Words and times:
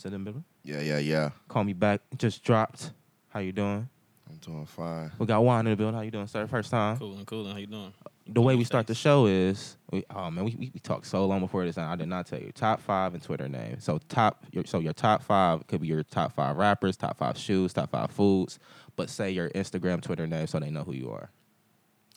squad. 0.00 0.10
Nick 0.10 0.14
in 0.18 0.24
the 0.24 0.30
middle. 0.30 0.44
Yeah, 0.64 0.80
yeah, 0.80 0.98
yeah. 0.98 1.30
Call 1.48 1.64
me 1.64 1.72
back. 1.72 2.00
Just 2.16 2.42
dropped. 2.44 2.92
How 3.28 3.40
you 3.40 3.52
doing? 3.52 3.88
I'm 4.28 4.36
doing 4.36 4.66
fine. 4.66 5.10
We 5.18 5.26
got 5.26 5.42
Juan 5.42 5.66
in 5.66 5.72
the 5.72 5.76
building. 5.76 5.94
How 5.94 6.02
you 6.02 6.10
doing, 6.10 6.26
sir? 6.26 6.46
First 6.46 6.70
time. 6.70 6.98
Coolin', 6.98 7.24
coolin'. 7.24 7.52
How 7.52 7.58
you 7.58 7.66
doing? 7.66 7.92
The 8.28 8.40
way 8.40 8.54
we 8.54 8.62
start 8.62 8.86
the 8.86 8.94
show 8.94 9.26
is, 9.26 9.76
we, 9.90 10.04
oh 10.14 10.30
man, 10.30 10.44
we, 10.44 10.54
we, 10.56 10.70
we 10.72 10.78
talked 10.80 11.06
so 11.06 11.24
long 11.26 11.40
before 11.40 11.64
this, 11.64 11.76
and 11.78 11.86
I 11.86 11.96
did 11.96 12.06
not 12.06 12.26
tell 12.26 12.38
you 12.38 12.52
top 12.52 12.80
five 12.80 13.12
and 13.14 13.22
Twitter 13.22 13.48
name. 13.48 13.80
So 13.80 13.98
top, 14.08 14.46
your, 14.52 14.64
so 14.66 14.78
your 14.78 14.92
top 14.92 15.24
five 15.24 15.66
could 15.66 15.80
be 15.80 15.88
your 15.88 16.04
top 16.04 16.32
five 16.34 16.56
rappers, 16.56 16.96
top 16.96 17.18
five 17.18 17.36
shoes, 17.36 17.72
top 17.72 17.90
five 17.90 18.12
foods, 18.12 18.60
but 18.94 19.10
say 19.10 19.32
your 19.32 19.50
Instagram, 19.50 20.00
Twitter 20.00 20.28
name, 20.28 20.46
so 20.46 20.60
they 20.60 20.70
know 20.70 20.84
who 20.84 20.92
you 20.92 21.10
are. 21.10 21.30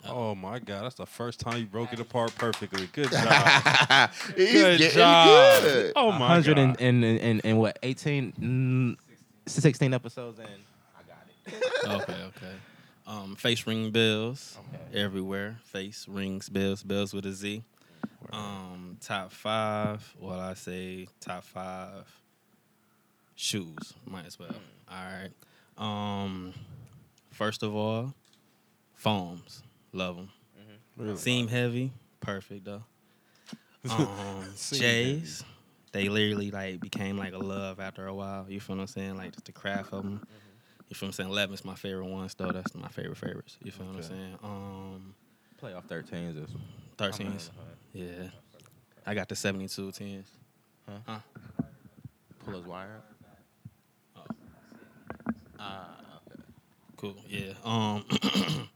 Oh 0.06 0.36
my 0.36 0.60
God, 0.60 0.84
that's 0.84 0.96
the 0.96 1.06
first 1.06 1.40
time 1.40 1.58
you 1.60 1.66
broke 1.66 1.94
it 1.94 2.00
apart 2.00 2.36
perfectly. 2.36 2.88
Good 2.92 3.10
job. 3.12 4.10
He's 4.36 4.52
Good 4.52 4.78
getting 4.80 4.98
job. 4.98 5.62
good. 5.64 5.94
Oh 5.96 6.12
my 6.12 6.28
hundred 6.28 6.58
God. 6.58 6.78
and, 6.80 7.04
and, 7.04 7.20
and, 7.22 7.42
and 7.46 7.58
what 7.60 7.80
18, 7.84 8.34
mm, 8.34 8.98
16 9.48 9.94
episodes 9.94 10.40
in. 10.40 10.46
I 10.46 11.02
got 11.08 11.26
it. 11.48 12.02
okay, 12.12 12.22
okay. 12.24 12.54
Um, 13.08 13.36
face 13.36 13.66
ring 13.66 13.92
bells 13.92 14.58
Okay. 14.74 15.00
everywhere. 15.02 15.58
Face 15.64 16.06
rings 16.08 16.50
bells, 16.50 16.84
bells 16.84 17.14
with 17.14 17.26
a 17.26 17.32
Z. 17.34 17.64
Um, 18.32 18.98
top 19.02 19.32
five. 19.32 20.16
Well, 20.20 20.40
I 20.40 20.54
say 20.54 21.08
top 21.20 21.44
five 21.44 22.06
shoes. 23.36 23.94
Might 24.06 24.26
as 24.26 24.38
well. 24.40 24.56
All 24.90 24.98
right. 24.98 25.32
Um, 25.78 26.54
first 27.32 27.64
of 27.64 27.76
all, 27.76 28.14
foams. 28.96 29.63
Love 29.94 30.16
them. 30.18 30.30
Really? 30.98 31.18
Seem 31.18 31.48
heavy. 31.48 31.92
Perfect 32.20 32.66
though. 32.66 32.84
Um, 33.90 34.46
Seem 34.56 34.80
J's. 34.80 35.44
They 35.92 36.08
literally 36.08 36.52
like 36.52 36.80
became 36.80 37.18
like 37.18 37.34
a 37.34 37.38
love 37.38 37.82
after 37.82 38.08
a 38.08 38.14
while. 38.14 38.46
You 38.50 38.60
feel 38.62 38.78
what 38.78 38.82
I'm 38.84 38.88
saying? 38.88 39.18
Like 39.18 39.34
just 39.34 39.46
the 39.46 39.52
craft 39.52 39.92
of 39.92 40.04
them. 40.04 40.22
You 40.88 40.96
feel 40.96 41.08
what 41.08 41.10
I'm 41.10 41.14
saying? 41.14 41.30
Eleven's 41.30 41.66
my 41.66 41.76
favorite 41.76 42.06
ones 42.06 42.34
though. 42.34 42.52
That's 42.52 42.74
my 42.76 42.88
favorite 42.88 43.18
favorites. 43.18 43.58
You 43.62 43.72
feel 43.72 43.86
what 43.88 43.98
I'm 43.98 44.04
saying? 44.04 44.38
Um, 44.42 45.14
Playoff 45.62 45.86
13s 45.88 46.44
is 46.44 46.50
13s. 46.98 47.50
Yeah. 47.94 48.30
I 49.06 49.14
got 49.14 49.28
the 49.28 49.36
72 49.36 49.92
10s. 49.92 50.24
Huh? 51.06 51.20
Pull 52.46 52.54
his 52.56 52.66
wire. 52.66 53.02
Oh. 54.16 54.22
Ah, 55.60 55.96
okay. 56.28 56.42
Cool. 56.98 57.16
Yeah. 57.28 57.54
Um. 57.66 58.06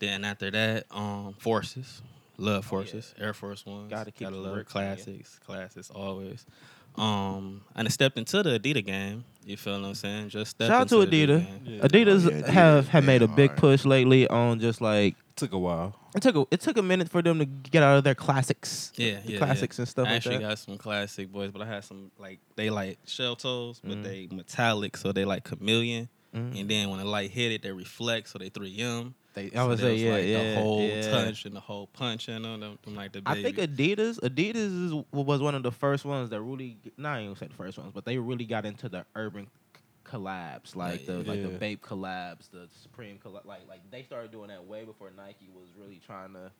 then 0.00 0.24
after 0.24 0.50
that, 0.50 0.84
um, 0.90 1.34
forces. 1.38 2.02
Love 2.40 2.64
forces. 2.64 3.14
Air 3.18 3.34
Force 3.34 3.66
Ones. 3.66 3.90
Gotta 3.90 4.12
keep 4.12 4.26
Gotta 4.28 4.36
the 4.36 4.42
love 4.42 4.54
bricks 4.54 4.72
in 4.74 4.80
ya. 4.80 4.86
classics. 4.94 5.40
Classics 5.44 5.90
always. 5.90 6.46
Um, 6.96 7.62
and 7.76 7.86
I 7.86 7.90
stepped 7.90 8.18
into 8.18 8.42
the 8.42 8.58
Adidas 8.58 8.84
game. 8.86 9.24
You 9.44 9.56
feel 9.56 9.80
what 9.80 9.86
I'm 9.88 9.94
saying? 9.94 10.28
Just 10.30 10.52
stepped 10.52 10.68
Shout 10.68 10.80
out 10.82 10.88
to 10.88 11.00
into 11.00 11.16
Adidas. 11.16 11.46
Yeah. 11.64 11.80
Adidas, 11.80 12.26
Oh, 12.26 12.30
yeah, 12.30 12.40
Adidas 12.42 12.46
have 12.48 12.88
have 12.88 13.04
made 13.04 13.22
a 13.22 13.28
big 13.28 13.50
hard. 13.50 13.60
push 13.60 13.84
lately 13.84 14.26
on 14.28 14.60
just 14.60 14.80
like 14.80 15.14
Took 15.36 15.52
a 15.52 15.58
while. 15.58 15.94
it 16.14 16.22
took 16.22 16.34
a 16.36 16.46
it 16.50 16.60
took 16.60 16.76
a 16.76 16.82
minute 16.82 17.08
for 17.08 17.22
them 17.22 17.38
to 17.38 17.44
get 17.44 17.82
out 17.82 17.98
of 17.98 18.04
their 18.04 18.14
classics, 18.16 18.92
Yeah, 18.96 19.20
the 19.24 19.32
yeah, 19.32 19.38
classics 19.38 19.78
yeah. 19.78 19.82
and 19.82 19.88
stuff 19.88 20.06
I 20.06 20.10
like 20.10 20.16
actually 20.16 20.38
that. 20.38 20.48
got 20.48 20.58
some 20.58 20.76
classic 20.78 21.32
boys, 21.32 21.50
but 21.52 21.62
I 21.62 21.66
had 21.66 21.84
some 21.84 22.10
like 22.18 22.40
they 22.56 22.70
like 22.70 22.98
shell 23.06 23.36
toes, 23.36 23.80
but 23.82 23.98
Mhm. 23.98 24.02
they 24.04 24.28
metallic, 24.32 24.96
so 24.96 25.12
they 25.12 25.24
like 25.24 25.44
chameleon. 25.44 26.08
Mhm. 26.34 26.60
And 26.60 26.68
then 26.70 26.90
when 26.90 26.98
the 26.98 27.04
light 27.04 27.30
hit 27.30 27.52
it, 27.52 27.62
they 27.62 27.72
reflect, 27.72 28.28
so 28.28 28.38
they 28.38 28.50
3M. 28.50 29.14
They, 29.38 29.56
I 29.56 29.62
So 29.62 29.68
would 29.68 29.78
they 29.78 29.82
say 29.82 29.92
was 29.92 30.02
yeah, 30.02 30.12
like 30.12 30.24
yeah, 30.26 30.54
the 30.54 30.60
whole 30.60 30.80
yeah. 30.80 31.10
touch 31.10 31.44
and 31.44 31.54
the 31.56 31.60
whole 31.60 31.86
punch 31.88 32.28
and 32.28 32.44
them, 32.44 32.60
them, 32.60 32.78
them 32.84 32.94
like 32.96 33.12
the 33.12 33.22
I 33.26 33.34
think 33.42 33.56
Adidas, 33.56 34.18
Adidas 34.20 34.56
is, 34.56 35.04
was 35.12 35.40
one 35.40 35.54
of 35.54 35.62
the 35.62 35.72
first 35.72 36.04
ones 36.04 36.30
that 36.30 36.40
really, 36.42 36.76
not 36.96 37.20
even 37.20 37.36
say 37.36 37.46
the 37.46 37.54
first 37.54 37.78
ones, 37.78 37.92
but 37.94 38.04
they 38.04 38.18
really 38.18 38.44
got 38.44 38.64
into 38.66 38.88
the 38.88 39.04
urban 39.14 39.46
c- 39.74 39.80
collabs, 40.04 40.74
like 40.74 41.00
Yeah, 41.06 41.14
the 41.14 41.22
like 41.24 41.42
the 41.42 41.48
yeah. 41.50 41.58
Bape 41.58 41.82
collabs, 41.82 42.50
the 42.50 42.68
Supreme 42.82 43.18
collab, 43.18 43.44
like 43.44 43.68
like 43.68 43.80
they 43.90 44.02
started 44.02 44.30
doing 44.32 44.48
that 44.48 44.64
way 44.64 44.84
before 44.84 45.10
Nike 45.16 45.48
was 45.54 45.68
really 45.78 46.00
trying 46.04 46.32
to 46.32 46.50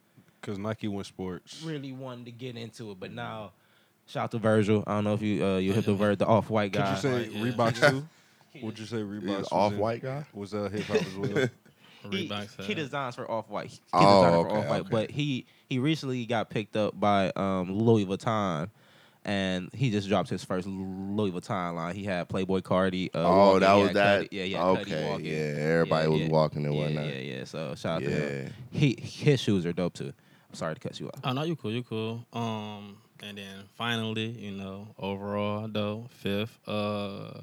Because 0.40 0.58
Nike 0.58 0.88
went 0.88 1.06
sports. 1.06 1.62
really 1.64 1.92
wanted 1.92 2.26
to 2.26 2.32
get 2.32 2.56
into 2.56 2.90
it. 2.92 3.00
But 3.00 3.12
now, 3.12 3.52
shout 4.06 4.24
out 4.24 4.30
to 4.32 4.38
Virgil. 4.38 4.84
I 4.86 4.92
don't 4.94 5.04
know 5.04 5.14
if 5.14 5.22
you 5.22 5.44
uh, 5.44 5.58
you 5.58 5.72
hit 5.72 5.84
the 5.84 5.94
Vir- 5.94 6.16
the 6.16 6.26
off 6.26 6.48
white 6.50 6.72
guy. 6.72 6.80
Could 6.80 6.84
guy. 6.86 6.94
you 6.94 7.00
say 7.00 7.28
Right, 7.28 7.32
yeah. 7.32 7.52
Reeboks 7.52 7.90
too? 7.90 8.08
Would 8.62 8.78
you 8.78 8.86
say 8.86 8.96
Reeboks? 8.98 9.38
was 9.38 9.48
Off 9.52 9.72
white 9.74 10.02
guy? 10.02 10.24
Was 10.32 10.54
uh, 10.54 10.68
hip 10.68 10.84
hop 10.84 10.96
as 10.96 11.14
well? 11.14 11.48
he, 12.10 12.28
Reeboks, 12.28 12.62
he 12.64 12.74
designs 12.74 13.14
for 13.14 13.30
Off 13.30 13.48
White. 13.48 13.70
He 13.70 13.78
Oh, 13.92 14.14
designer 14.22 14.42
for 14.42 14.48
okay, 14.50 14.58
Off 14.60 14.68
White, 14.68 14.80
okay. 14.82 14.88
but 14.90 15.10
he 15.10 15.46
he 15.68 15.78
recently 15.78 16.24
got 16.26 16.50
picked 16.50 16.76
up 16.76 16.98
by 16.98 17.30
um, 17.36 17.72
Louis 17.72 18.06
Vuitton, 18.06 18.70
and 19.24 19.68
he 19.74 19.90
just 19.90 20.08
dropped 20.08 20.28
his 20.30 20.44
first 20.44 20.66
Louis 20.66 21.30
Vuitton 21.30 21.74
line. 21.74 21.94
He 21.94 22.04
had 22.04 22.28
Playboi 22.28 22.62
Carti. 22.62 23.08
Uh, 23.14 23.18
Oh, 23.54 23.58
that 23.58 23.74
was 23.74 23.92
that. 23.92 24.22
Cudi- 24.22 24.28
yeah, 24.30 24.44
yeah. 24.44 24.64
Okay, 24.64 25.18
yeah. 25.22 25.62
Everybody 25.62 26.04
Yeah, 26.04 26.08
was 26.12 26.20
yeah. 26.22 26.28
walking 26.28 26.64
and 26.66 26.74
Yeah, 26.74 26.80
whatnot. 26.82 27.06
yeah, 27.06 27.12
yeah. 27.20 27.44
So 27.44 27.74
shout 27.74 27.96
out 28.02 28.04
to 28.04 28.10
him. 28.10 28.52
He 28.70 28.96
his 29.00 29.40
shoes 29.40 29.66
are 29.66 29.72
dope 29.72 29.94
too. 29.94 30.12
I'm 30.50 30.54
sorry 30.54 30.74
to 30.74 30.80
cut 30.80 30.98
you 30.98 31.08
off. 31.08 31.20
Oh 31.24 31.32
no, 31.32 31.42
you 31.42 31.56
cool, 31.56 31.72
you 31.72 31.82
cool. 31.82 32.24
Um, 32.32 32.96
and 33.22 33.36
then 33.36 33.64
finally, 33.76 34.28
you 34.28 34.52
know, 34.52 34.88
overall 34.98 35.68
though, 35.68 36.06
fifth. 36.10 36.58
Uh, 36.66 37.40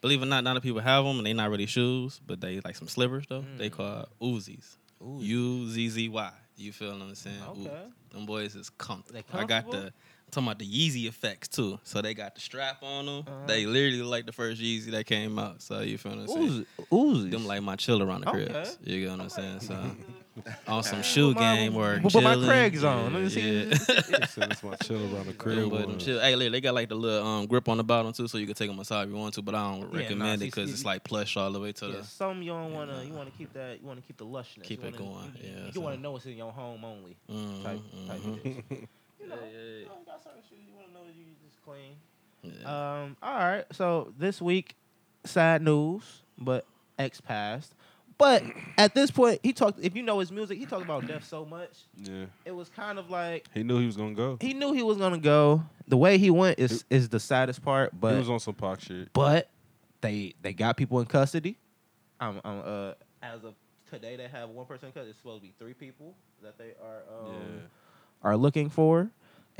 believe 0.00 0.20
it 0.20 0.24
or 0.24 0.28
not, 0.28 0.44
not 0.44 0.50
a 0.50 0.52
lot 0.52 0.56
of 0.58 0.62
people 0.62 0.80
have 0.80 1.04
them, 1.04 1.18
and 1.18 1.26
they 1.26 1.32
not 1.32 1.50
really 1.50 1.66
shoes, 1.66 2.20
but 2.26 2.40
they 2.40 2.60
like 2.64 2.76
some 2.76 2.88
slippers 2.88 3.24
though. 3.28 3.44
They 3.56 3.70
call 3.70 4.06
Uzis. 4.20 4.76
Ooh, 5.02 5.18
U 5.20 5.68
Z 5.68 5.88
Z 5.90 6.08
Y. 6.08 6.32
You 6.56 6.72
feel 6.72 6.92
what 6.92 7.02
I'm 7.02 7.14
saying? 7.14 7.40
Ooh, 7.56 7.66
Okay. 7.68 7.82
them 8.10 8.26
boys 8.26 8.54
is 8.56 8.68
comfortable. 8.70 9.20
They 9.30 9.38
I 9.38 9.44
got 9.44 9.70
the. 9.70 9.78
I'm 9.86 10.32
talking 10.32 10.48
about 10.48 10.58
the 10.58 10.66
Yeezy 10.66 11.06
effects 11.08 11.48
too. 11.48 11.78
So 11.84 12.02
they 12.02 12.12
got 12.14 12.34
the 12.34 12.40
strap 12.40 12.82
on 12.82 13.06
them. 13.06 13.24
Uh-huh. 13.26 13.46
They 13.46 13.64
literally 13.64 14.02
like 14.02 14.26
the 14.26 14.32
first 14.32 14.60
Yeezy 14.60 14.90
that 14.90 15.06
came 15.06 15.38
out. 15.38 15.62
So 15.62 15.80
you 15.80 15.96
feel 15.98 16.12
what 16.12 16.22
I'm 16.22 16.28
saying? 16.28 16.66
Uzi. 16.92 17.30
Them 17.30 17.46
like 17.46 17.62
my 17.62 17.76
chill 17.76 18.02
around 18.02 18.22
the 18.24 18.30
Okay. 18.30 18.46
cribs. 18.46 18.78
You 18.82 19.00
get 19.00 19.10
what 19.12 19.20
I'm 19.20 19.28
saying? 19.30 19.60
So 19.60 19.74
on 20.68 20.82
some 20.82 21.02
shoe 21.02 21.32
my- 21.34 21.40
game 21.40 21.76
or 21.76 21.98
put 22.00 22.14
my 22.22 22.34
chilling. 22.34 22.48
Craigs 22.48 22.84
on. 22.84 23.12
Let 23.14 23.22
me 23.22 23.28
see 23.28 23.62
Yeah. 23.64 23.74
That's 24.36 24.62
my 24.62 24.74
chill 24.76 25.14
around 25.14 25.26
the 25.26 25.32
crib. 25.34 25.56
Them 25.58 25.68
boys, 25.70 25.80
them 25.86 25.98
chill. 25.98 26.20
Hey, 26.20 26.34
look, 26.36 26.52
they 26.52 26.60
got 26.60 26.74
like 26.74 26.88
the 26.88 26.94
little 26.94 27.26
um, 27.26 27.46
grip 27.46 27.68
on 27.68 27.76
the 27.76 27.84
bottom 27.84 28.12
too, 28.12 28.28
so 28.28 28.38
you 28.38 28.46
can 28.46 28.54
take 28.54 28.68
them 28.68 28.78
aside 28.78 29.04
if 29.04 29.10
you 29.10 29.16
want 29.16 29.34
to. 29.34 29.42
But 29.42 29.54
I 29.54 29.72
don't 29.72 29.92
Yeah, 29.92 29.98
recommend 30.00 30.18
nah, 30.40 30.44
it 30.44 30.46
because 30.46 30.70
it's 30.72 30.84
like 30.84 31.04
plush 31.04 31.36
all 31.36 31.50
the 31.52 31.60
way 31.60 31.72
to 31.72 31.86
Yeah, 31.86 31.96
the. 31.98 32.04
some 32.04 32.42
you 32.42 32.50
don't 32.52 32.72
want 32.72 32.90
to. 32.90 33.04
You 33.06 33.12
want 33.12 33.30
to 33.30 33.36
keep 33.38 33.52
that. 33.54 33.80
You 33.80 33.86
want 33.86 34.00
to 34.00 34.06
keep 34.06 34.16
the 34.16 34.26
lushness. 34.26 34.62
Keep 34.64 34.82
you 34.82 34.88
it 34.88 35.00
wanna- 35.00 35.12
going, 35.12 35.32
You, 35.42 35.50
yeah, 35.50 35.66
you 35.66 35.72
so- 35.72 35.80
want 35.80 35.96
to 35.96 36.00
know 36.02 36.16
it's 36.16 36.26
in 36.26 36.36
your 36.36 36.52
home 36.52 36.84
only. 36.84 37.16
Mhm, 37.30 37.62
Type, 37.64 37.80
type 38.06 38.20
mhm. 38.20 38.34
of 38.36 38.42
shit. 38.42 38.88
You 39.20 39.26
know, 39.28 39.34
yeah, 39.42 39.58
you 39.58 39.84
know, 39.86 39.92
you 40.00 40.06
got 40.06 40.22
certain 40.24 40.40
shoes 40.48 40.58
you 40.66 40.74
want 40.74 40.86
to 40.88 40.94
know 40.94 41.00
that 41.04 41.14
you 41.14 41.24
just 41.44 41.62
clean. 41.64 41.96
yeah. 42.42 43.02
Um. 43.02 43.16
All 43.22 43.34
right. 43.38 43.64
So 43.72 44.12
this 44.16 44.40
week, 44.40 44.74
sad 45.24 45.60
news, 45.60 46.22
but 46.38 46.64
X 46.98 47.20
passed. 47.20 47.74
But 48.18 48.42
at 48.76 48.94
this 48.94 49.10
point, 49.12 49.38
he 49.44 49.52
talked. 49.52 49.78
If 49.80 49.94
you 49.96 50.02
know 50.02 50.18
his 50.18 50.32
music, 50.32 50.58
he 50.58 50.66
talked 50.66 50.84
about 50.84 51.06
death 51.06 51.24
so 51.24 51.44
much. 51.44 51.70
Yeah. 52.02 52.24
It 52.44 52.50
was 52.52 52.68
kind 52.68 52.98
of 52.98 53.10
like 53.10 53.46
He 53.54 53.62
knew 53.62 53.78
he 53.78 53.86
was 53.86 53.96
gonna 53.96 54.14
go. 54.14 54.36
he 54.40 54.54
knew 54.54 54.72
he 54.72 54.82
was 54.82 54.96
gonna 54.98 55.18
go. 55.18 55.62
The 55.86 55.96
way 55.96 56.18
he 56.18 56.30
went 56.30 56.58
is 56.58 56.84
is 56.90 57.08
the 57.08 57.20
saddest 57.20 57.62
part. 57.62 57.92
But 57.98 58.14
he 58.14 58.18
was 58.18 58.28
on 58.30 58.40
some 58.40 58.54
Pac 58.54 58.80
shit. 58.80 59.12
but 59.12 59.48
they 60.00 60.34
they 60.42 60.52
got 60.52 60.76
people 60.76 60.98
in 61.00 61.06
custody. 61.06 61.56
um, 62.20 62.40
um, 62.44 62.62
uh, 62.64 62.92
as 63.22 63.44
of 63.44 63.54
today, 63.88 64.16
they 64.16 64.26
have 64.28 64.48
one 64.50 64.66
person 64.66 64.90
because 64.92 65.08
it's 65.08 65.18
supposed 65.18 65.40
to 65.42 65.46
be 65.48 65.54
three 65.58 65.74
people 65.74 66.14
that 66.42 66.58
they 66.58 66.72
are 66.82 67.02
um, 67.26 67.32
Yeah. 67.32 67.60
are 68.22 68.36
looking 68.36 68.68
for. 68.68 69.10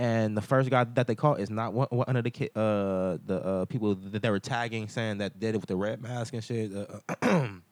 And 0.01 0.37
the 0.37 0.43
first 0.43 0.69
guy 0.71 0.85
that 0.85 1.07
they 1.09 1.15
caught 1.17 1.41
is 1.41 1.51
not 1.51 1.73
one, 1.73 1.89
one 1.91 2.15
of 2.17 2.23
the 2.25 2.31
ki- 2.31 2.51
uh, 2.55 3.19
the 3.27 3.41
uh, 3.45 3.65
people 3.65 3.95
that 3.97 4.23
they 4.23 4.31
were 4.31 4.39
tagging, 4.39 4.89
saying 4.89 5.19
that 5.19 5.41
did 5.41 5.55
it 5.55 5.59
with 5.59 5.67
the 5.69 5.75
red 5.77 6.01
mask 6.03 6.35
and 6.35 6.43
shit. 6.45 6.71
Uh, 7.23 7.49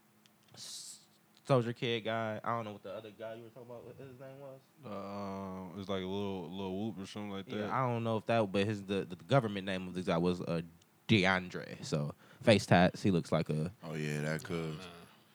Soldier 1.46 1.72
Kid 1.72 2.04
guy. 2.04 2.40
I 2.43 2.56
don't 2.56 2.64
know 2.64 2.72
what 2.72 2.82
the 2.82 2.90
other 2.90 3.10
guy 3.19 3.34
you 3.34 3.44
were 3.44 3.50
talking 3.50 3.70
about. 3.70 3.84
What 3.87 3.96
his 3.98 4.19
name 4.19 4.40
was. 4.40 4.60
Um, 4.84 5.78
it's 5.81 5.88
like 5.88 6.02
a 6.02 6.06
little 6.06 6.50
little 6.50 6.87
whoop 6.87 7.02
or 7.02 7.06
something 7.06 7.31
like 7.31 7.46
that. 7.46 7.56
Yeah, 7.56 7.70
I 7.76 7.88
don't 7.88 8.02
know 8.04 8.16
if 8.16 8.26
that, 8.26 8.50
but 8.50 8.66
his 8.66 8.82
the, 8.82 9.06
the 9.08 9.16
government 9.28 9.64
name 9.66 9.87
of 9.87 9.94
this 9.94 10.06
guy 10.06 10.19
was 10.19 10.40
uh, 10.40 10.62
DeAndre. 11.08 11.84
So 11.84 12.14
face 12.43 12.66
tats. 12.66 13.02
He 13.02 13.10
looks 13.10 13.31
like 13.32 13.48
a 13.48 13.70
Oh 13.84 13.94
yeah, 13.94 14.22
that 14.22 14.43
could. 14.43 14.76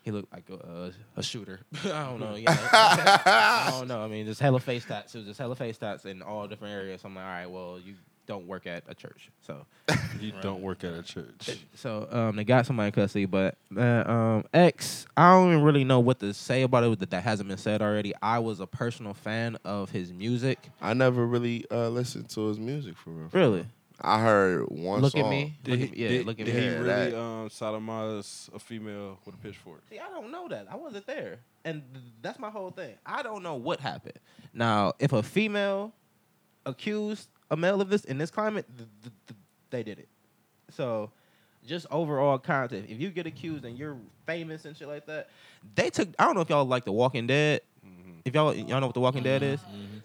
he 0.03 0.11
looked 0.11 0.31
like 0.33 0.49
a 0.49 0.55
a, 0.55 0.91
a 1.19 1.23
shooter. 1.23 1.61
I 1.85 2.03
don't 2.05 2.19
know. 2.19 2.35
Yeah, 2.35 2.49
I 2.73 3.69
don't 3.71 3.87
know. 3.87 4.01
I 4.03 4.07
mean, 4.07 4.25
just 4.25 4.41
hella 4.41 4.59
face 4.59 4.85
tats. 4.85 5.15
It 5.15 5.19
was 5.19 5.27
just 5.27 5.39
hella 5.39 5.55
face 5.55 5.77
tats 5.77 6.05
in 6.05 6.21
all 6.21 6.47
different 6.47 6.73
areas. 6.73 7.01
I'm 7.05 7.15
like, 7.15 7.23
all 7.23 7.29
right, 7.31 7.49
well, 7.49 7.79
you 7.83 7.93
don't 8.27 8.47
work 8.47 8.65
at 8.67 8.83
a 8.87 8.93
church, 8.95 9.29
so 9.41 9.65
You 10.19 10.31
don't 10.41 10.61
work 10.61 10.83
at 10.83 10.93
a 10.93 11.01
church. 11.03 11.57
so 11.75 12.07
um, 12.11 12.35
they 12.35 12.43
got 12.43 12.65
somebody 12.65 12.87
in 12.87 12.91
custody. 12.93 13.25
But 13.25 13.57
man, 13.69 14.09
um, 14.09 14.43
X, 14.53 15.05
I 15.17 15.31
don't 15.31 15.51
even 15.51 15.63
really 15.63 15.83
know 15.83 15.99
what 15.99 16.19
to 16.19 16.33
say 16.33 16.61
about 16.61 16.83
it 16.83 16.99
that 16.99 17.09
that 17.09 17.23
hasn't 17.23 17.49
been 17.49 17.57
said 17.57 17.81
already. 17.81 18.13
I 18.21 18.39
was 18.39 18.59
a 18.59 18.67
personal 18.67 19.13
fan 19.13 19.57
of 19.65 19.89
his 19.91 20.13
music. 20.13 20.59
I 20.81 20.93
never 20.93 21.25
really 21.25 21.65
uh, 21.71 21.89
listened 21.89 22.29
to 22.29 22.47
his 22.47 22.59
music 22.59 22.95
for 22.97 23.09
real. 23.09 23.29
Really, 23.33 23.65
I 23.99 24.21
heard 24.21 24.65
one 24.69 25.01
look 25.01 25.11
song. 25.13 25.21
at 25.21 25.29
me. 25.29 25.57
Did 25.63 25.71
Look 25.71 25.79
he, 25.79 25.85
at, 25.87 25.97
yeah, 25.97 26.07
did, 26.09 26.25
look 26.25 26.39
at 26.39 26.45
did 26.45 26.55
me. 26.55 26.61
he 26.61 26.67
really 26.69 26.83
that- 26.85 27.13
um, 27.19 27.49
sodomize 27.49 28.53
a 28.53 28.59
female 28.59 29.19
with 29.25 29.35
a 29.35 29.37
pitchfork? 29.39 29.81
See, 29.89 29.99
I 29.99 30.09
don't 30.09 30.31
know 30.31 30.47
that. 30.47 30.67
I 30.71 30.75
wasn't 30.75 31.05
there. 31.07 31.39
And 31.65 31.83
th- 31.93 32.05
that's 32.21 32.39
my 32.39 32.49
whole 32.49 32.71
thing. 32.71 32.95
I 33.05 33.21
don't 33.23 33.43
know 33.43 33.55
what 33.55 33.79
happened. 33.79 34.17
Now, 34.53 34.93
if 34.99 35.11
a 35.13 35.21
female 35.23 35.93
accused 36.65 37.27
a 37.51 37.57
male 37.57 37.81
of 37.81 37.89
this 37.89 38.05
in 38.05 38.17
this 38.17 38.31
climate, 38.31 38.65
th- 38.75 38.89
th- 39.03 39.13
th- 39.27 39.39
they 39.69 39.83
did 39.83 39.99
it. 39.99 40.07
So, 40.69 41.11
just 41.67 41.85
overall 41.91 42.39
content. 42.39 42.87
If 42.89 42.99
you 42.99 43.11
get 43.11 43.27
accused 43.27 43.65
and 43.65 43.77
you're 43.77 43.97
famous 44.25 44.65
and 44.65 44.75
shit 44.75 44.87
like 44.87 45.05
that, 45.05 45.29
they 45.75 45.89
took. 45.89 46.09
I 46.17 46.25
don't 46.25 46.33
know 46.33 46.41
if 46.41 46.49
y'all 46.49 46.65
like 46.65 46.85
The 46.85 46.91
Walking 46.91 47.27
Dead. 47.27 47.61
Mm-hmm. 47.85 48.19
If 48.25 48.33
y'all 48.33 48.55
y'all 48.55 48.79
know 48.79 48.87
what 48.87 48.95
The 48.95 49.01
Walking 49.01 49.23
Dead 49.23 49.43
is, 49.43 49.59
mm-hmm. 49.59 49.97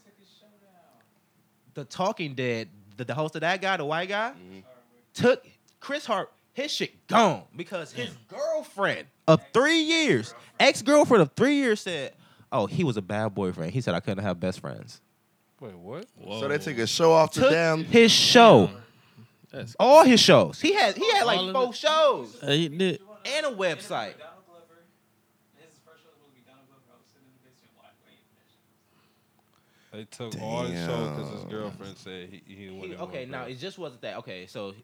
The 1.74 1.84
Talking 1.84 2.34
Dead, 2.34 2.68
the, 2.96 3.04
the 3.04 3.14
host 3.14 3.36
of 3.36 3.42
that 3.42 3.62
guy, 3.62 3.76
the 3.76 3.84
white 3.84 4.08
guy, 4.08 4.32
mm-hmm. 4.32 4.58
took 5.14 5.46
Chris 5.78 6.04
Hart, 6.04 6.32
his 6.52 6.72
shit 6.72 7.06
gone 7.06 7.44
because 7.54 7.92
his 7.92 8.10
girlfriend 8.28 9.06
of 9.28 9.40
three 9.52 9.82
years, 9.82 10.34
ex 10.58 10.82
girlfriend 10.82 11.22
of 11.22 11.30
three 11.36 11.54
years 11.54 11.80
said, 11.80 12.12
"Oh, 12.50 12.66
he 12.66 12.82
was 12.82 12.96
a 12.96 13.02
bad 13.02 13.34
boyfriend." 13.36 13.72
He 13.72 13.80
said, 13.80 13.94
"I 13.94 14.00
couldn't 14.00 14.24
have 14.24 14.40
best 14.40 14.58
friends." 14.60 15.00
Wait, 15.66 15.76
what? 15.78 16.06
So 16.40 16.48
they 16.48 16.58
took 16.58 16.78
a 16.78 16.86
show 16.86 17.12
off 17.12 17.32
the 17.32 17.40
Took 17.42 17.50
damn. 17.50 17.84
his 17.84 18.12
show, 18.12 18.70
That's 19.52 19.74
all 19.80 20.04
his 20.04 20.20
shows. 20.20 20.60
He 20.60 20.72
had 20.74 20.96
he 20.96 21.10
had 21.12 21.22
All 21.22 21.26
like 21.26 21.40
of 21.40 21.52
four 21.52 21.70
it? 21.70 21.74
shows 21.76 22.42
Uh, 22.42 22.50
he 22.52 22.68
did. 22.68 23.00
and 23.24 23.46
a 23.46 23.50
website. 23.50 24.18
Donald 24.18 24.44
Glover. 24.46 24.84
His 25.58 25.78
first 25.84 26.02
show 26.04 26.10
was 26.10 26.18
supposed 26.18 26.30
to 26.30 26.34
be 26.34 26.42
Donald 26.46 26.66
Glover. 26.68 26.82
I 26.88 27.18
in 27.18 27.24
the 27.32 27.48
basement 27.48 27.72
like 27.78 27.96
waiting 28.04 28.24
for 28.28 28.36
that 28.38 30.10
shit. 30.10 30.30
They 30.30 30.38
took 30.38 30.42
all 30.42 30.64
his 30.64 30.84
show 30.84 31.10
because 31.10 31.30
his 31.32 31.40
Damn. 31.42 31.50
girlfriend 31.50 31.96
said 31.98 32.28
he, 32.28 32.42
he 32.46 32.54
He- 32.66 32.70
wouldn't. 32.70 33.00
okay, 33.00 33.24
now 33.26 33.44
it 33.44 33.54
just 33.56 33.78
wasn't 33.78 34.02
that. 34.02 34.18
Okay, 34.18 34.46
so 34.46 34.74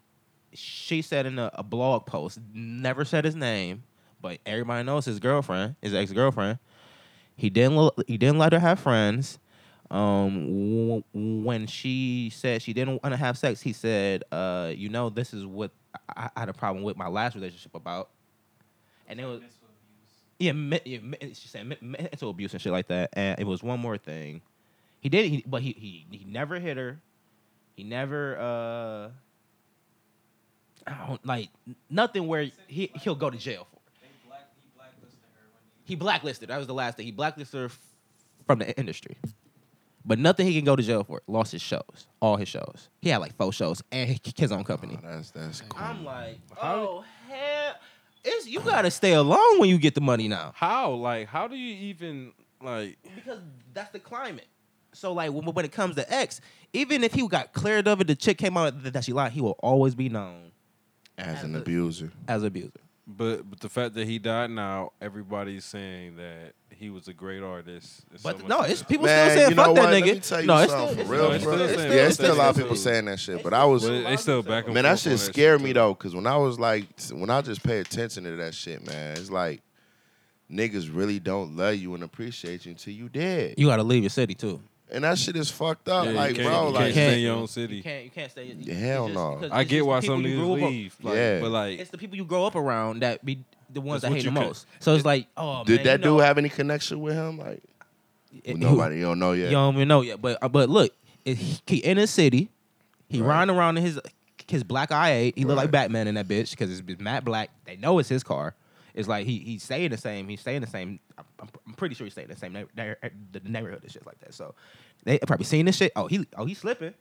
she 0.55 1.01
said 1.03 1.27
in 1.27 1.39
a, 1.39 1.51
a 1.55 1.63
blog 1.63 2.07
post, 2.07 2.39
never 2.55 3.05
said 3.05 3.25
his 3.25 3.37
name, 3.37 3.83
but 4.21 4.39
everybody 4.47 4.85
knows 4.85 5.05
his 5.05 5.19
girlfriend, 5.21 5.77
his 5.83 5.95
ex 5.95 6.13
girlfriend. 6.13 6.59
He 7.37 7.51
didn't. 7.51 7.77
l- 7.77 7.95
He 8.07 8.17
didn't 8.19 8.39
let 8.39 8.53
her 8.53 8.59
have 8.59 8.79
friends. 8.81 9.39
Um, 9.93 10.47
w- 10.89 11.03
when 11.45 11.67
she 11.67 12.33
said 12.35 12.63
she 12.63 12.73
didn't 12.73 13.03
want 13.03 13.13
to 13.13 13.17
have 13.17 13.37
sex, 13.37 13.61
he 13.61 13.73
said, 13.73 14.25
"Uh, 14.33 14.73
you 14.75 14.89
know, 14.89 15.11
this 15.11 15.35
is 15.35 15.45
what 15.45 15.71
I, 16.09 16.31
I 16.35 16.41
had 16.41 16.49
a 16.49 16.55
problem 16.55 16.83
with 16.83 16.97
my 16.97 17.09
last 17.09 17.35
relationship 17.35 17.75
about." 17.75 18.09
And 19.07 19.21
it 19.21 19.27
was 19.27 19.43
yeah, 20.39 20.53
me, 20.53 20.81
yeah 20.85 20.99
me, 20.99 21.17
she 21.35 21.49
said 21.49 21.77
mental 21.81 22.31
abuse 22.31 22.53
and 22.53 22.61
shit 22.61 22.73
like 22.73 22.89
that. 22.89 23.11
And 23.13 23.39
it 23.39 23.47
was 23.47 23.63
one 23.63 23.79
more 23.81 23.97
thing. 23.99 24.41
He 25.01 25.09
did, 25.09 25.31
he, 25.31 25.45
but 25.47 25.63
he, 25.63 25.73
he 25.73 26.07
he 26.17 26.25
never 26.25 26.59
hit 26.59 26.77
her. 26.77 27.01
He 27.77 27.85
never 27.85 28.39
uh, 28.39 29.09
I 30.87 31.07
don't 31.07 31.25
like 31.27 31.49
nothing 31.91 32.27
where 32.27 32.51
he 32.67 32.91
he'll 32.95 33.15
go 33.15 33.31
to 33.31 33.39
jail 33.39 33.67
for. 33.71 33.81
Black, 34.27 34.49
he 34.63 34.71
blacklisted 34.77 35.19
her 35.35 35.49
he. 35.85 35.93
He 35.93 35.97
blacklisted. 35.97 36.49
That 36.49 36.59
was 36.59 36.67
the 36.67 36.75
last 36.75 36.97
thing. 36.97 37.07
He 37.07 37.13
blacklisted 37.13 37.61
her 37.61 37.67
f- 37.67 37.79
from 38.47 38.59
the 38.61 38.79
industry. 38.79 39.17
But 40.05 40.19
nothing 40.19 40.47
he 40.47 40.55
can 40.55 40.65
go 40.65 40.75
to 40.77 40.83
jail 40.83 41.05
for. 41.05 41.23
Lost 41.29 41.53
his 41.53 41.63
shows, 41.63 42.07
all 42.21 42.37
his 42.37 42.49
shows. 42.49 42.89
He 43.01 43.09
had 43.11 43.19
like 43.19 43.37
four 43.37 43.53
shows 43.53 43.83
and 43.93 44.19
his 44.37 44.51
own 44.53 44.65
company. 44.65 44.99
Oh, 45.03 45.07
that's 45.09 45.31
that's 45.31 45.61
cool. 45.63 45.81
I'm 45.81 46.05
like, 46.05 46.39
How- 46.61 46.75
oh 46.75 47.05
hell, 47.29 47.75
it's 48.25 48.47
you 48.49 48.61
gotta 48.61 48.91
stay 48.91 49.13
alone 49.15 49.61
when 49.61 49.69
you 49.69 49.79
get 49.79 49.95
the 49.95 50.01
money 50.01 50.27
now. 50.29 50.53
How? 50.57 50.93
Like, 50.93 51.29
how 51.29 51.47
do 51.49 51.57
you 51.57 51.75
even 51.91 52.33
like? 52.61 52.99
because 53.15 53.39
that's 53.73 53.91
the 53.93 54.01
climate. 54.01 54.47
So 54.95 55.13
like 55.13 55.33
when, 55.33 55.45
when 55.45 55.65
it 55.65 55.73
comes 55.73 55.95
to 55.97 56.13
X, 56.13 56.41
even 56.73 57.03
if 57.05 57.15
he 57.15 57.27
got 57.29 57.53
cleared 57.53 57.87
of 57.89 58.01
it, 58.01 58.07
the 58.09 58.15
chick 58.17 58.39
came 58.39 58.57
out 58.57 58.83
that 58.83 59.05
she 59.05 59.13
lied, 59.13 59.33
he 59.33 59.41
will 59.41 59.57
always 59.61 59.95
be 59.95 60.09
known 60.09 60.53
As 61.17 61.43
an 61.45 61.55
a- 61.55 61.59
abuser. 61.61 62.11
as 62.29 62.43
an 62.43 62.49
abuser. 62.49 62.73
But 63.07 63.49
but 63.49 63.61
the 63.61 63.69
fact 63.69 63.95
that 63.95 64.07
he 64.07 64.19
died 64.19 64.51
now, 64.51 64.93
everybody's 65.01 65.65
saying 65.65 66.17
that 66.17 66.53
he 66.83 66.91
was 66.91 67.07
a 67.09 67.13
great 67.13 67.43
artist. 67.43 68.03
and 68.11 68.23
But 68.23 68.41
so 68.41 68.47
no, 68.47 68.61
it's 68.63 68.83
people 68.83 69.07
Man, 69.07 69.31
still 69.31 69.37
saying 69.39 69.51
you 69.51 69.55
know 69.57 69.65
fuck 69.65 69.75
that 69.77 69.83
what? 69.83 69.93
Let 69.93 70.03
nigga. 70.03 70.15
me 70.15 70.21
tell 70.21 70.41
you 70.41 70.47
no, 70.47 70.57
it's 70.59 70.73
something 70.73 70.95
still, 70.95 71.07
for 71.07 71.13
real, 71.13 71.33
it's 71.33 71.45
bro. 71.45 71.55
still 71.55 71.65
it's 71.67 71.73
still, 71.75 71.85
Yeah, 71.95 72.01
it's 72.01 72.07
it's 72.07 72.15
still 72.17 72.35
a 72.35 72.39
lot 72.39 72.51
of 72.51 72.57
people 72.57 72.77
saying 72.77 73.05
that 73.07 73.21
shit, 73.21 73.43
but 73.43 73.55
I 73.55 73.65
was. 73.65 73.85
But 73.85 74.03
they 74.05 74.17
still 74.17 74.43
back 74.43 74.65
and 74.65 74.75
Man, 74.75 74.83
that 74.83 74.99
forth 74.99 75.01
shit 75.01 75.19
scared 75.21 75.61
me 75.63 75.69
too. 75.71 75.75
though, 75.75 75.95
cause 75.95 76.15
when 76.15 76.27
I 76.27 76.37
was 76.37 76.59
like, 76.59 76.87
when 77.13 77.31
I 77.31 77.41
just 77.41 77.63
pay 77.63 77.79
attention 77.79 78.25
to 78.25 78.37
that 78.37 78.55
shit, 78.55 78.85
man, 78.87 79.17
it's 79.17 79.31
like 79.31 79.63
niggas 80.51 80.95
really 80.95 81.19
don't 81.19 81.57
love 81.57 81.77
you 81.77 81.95
and 81.95 82.03
appreciate 82.05 82.67
you 82.67 82.73
until 82.73 82.93
you 82.93 83.09
dead, 83.09 83.55
You 83.57 83.67
gotta 83.69 83.83
leave 83.83 84.03
your 84.03 84.11
city 84.11 84.35
too. 84.35 84.61
and 84.91 85.05
that 85.05 85.17
shit 85.19 85.37
is 85.37 85.51
fucked 85.51 85.89
up. 85.89 86.05
Yeah, 86.05 86.11
you 86.11 86.17
like, 86.17 86.35
can't- 86.37 86.49
bro, 86.49 86.67
you 86.67 86.73
like, 86.75 86.83
can't 86.83 86.95
stay 86.95 87.15
in 87.15 87.21
your 87.21 87.37
own 87.37 87.47
city. 87.49 87.77
You 87.77 87.83
can't. 87.83 88.05
You 88.05 88.11
can't 88.11 88.31
stay. 88.31 88.55
Yeah, 88.59 88.75
hell 88.75 89.07
just 89.07 89.15
no. 89.15 89.37
because 89.37 89.51
I 89.53 89.61
it's 89.63 89.71
get 89.71 89.77
just 89.79 89.87
why 89.87 90.01
the 90.01 90.07
some 90.07 90.23
people 90.23 90.31
you 90.31 90.37
niggas 90.37 90.45
grew 90.59 90.65
up- 90.65 90.71
leave. 90.71 90.97
Like, 91.03 91.15
Yeah. 91.15 91.41
but 91.41 91.51
like 91.51 91.79
It's 91.79 91.91
the 91.91 91.99
people 91.99 92.17
you 92.17 92.25
grow 92.27 92.45
up 92.45 92.55
around 92.57 93.01
that 93.01 93.25
be 93.25 93.45
the 93.73 93.81
ones 93.81 94.03
That's 94.03 94.11
that 94.13 94.17
hate 94.17 94.25
you 94.25 94.31
the 94.31 94.39
can- 94.41 94.49
most. 94.49 94.67
So 94.81 94.95
it's 94.95 95.05
like, 95.05 95.27
oh 95.37 95.65
did 95.65 95.77
man, 95.77 95.85
that 95.87 96.01
you 96.01 96.05
know, 96.07 96.17
dude 96.19 96.25
have 96.25 96.39
any 96.39 96.49
connection 96.49 97.01
with 97.01 97.15
him? 97.15 97.39
Like, 97.39 97.63
it- 98.45 98.57
nobody, 98.57 98.97
you 98.97 99.03
don't 99.03 99.19
know 99.19 99.33
yet. 99.33 99.47
You 99.47 99.57
don't 99.57 99.75
even 99.75 99.89
know 99.89 100.01
yet. 100.03 100.21
But 100.21 100.39
uh, 100.43 100.49
but 100.49 100.69
look, 100.69 100.93
it, 101.25 101.37
he, 101.37 101.61
he 101.67 101.77
in 101.79 101.97
his 101.97 102.11
city. 102.11 102.51
He 103.09 103.21
Right. 103.21 103.29
riding 103.41 103.55
around 103.55 103.77
in 103.79 103.85
his 103.85 104.01
his 104.49 104.65
black 104.65 104.91
i 104.91 105.13
eight. 105.13 105.39
He 105.39 105.45
look 105.45 105.57
like 105.57 105.65
Right. 105.67 105.71
Batman 105.73 106.09
in 106.09 106.15
that 106.17 106.27
bitch 106.29 106.51
because 106.51 106.71
it's, 106.71 106.83
it's 106.89 107.01
matte 107.01 107.25
black. 107.25 107.51
They 107.65 107.77
know 107.77 107.99
it's 107.99 108.09
his 108.09 108.23
car. 108.23 108.55
It's 108.95 109.09
like 109.09 109.27
he 109.27 109.39
he's 109.39 109.63
staying 109.63 109.91
the 109.91 109.97
same. 109.97 110.29
He's 110.29 110.41
staying 110.41 110.61
the 110.63 110.67
same. 110.67 110.99
I'm, 111.19 111.25
I'm- 111.41 111.49
I'm 111.67 111.75
pretty 111.75 111.95
sure 111.95 112.05
he's 112.05 112.13
staying 112.15 112.29
the 112.29 112.37
same 112.37 112.53
neigh- 112.53 112.67
neigh- 112.77 112.97
the 113.33 113.41
neighborhood 113.45 113.83
and 113.83 113.91
shit 113.93 114.05
like 114.07 114.19
that. 114.21 114.35
So 114.35 114.55
they 115.05 115.19
probably 115.19 115.45
seen 115.47 115.67
this 115.67 115.77
shit. 115.77 115.93
Oh 115.97 116.07
he 116.07 116.27
oh 116.37 116.45
he's 116.45 116.59
slipping. 116.59 116.95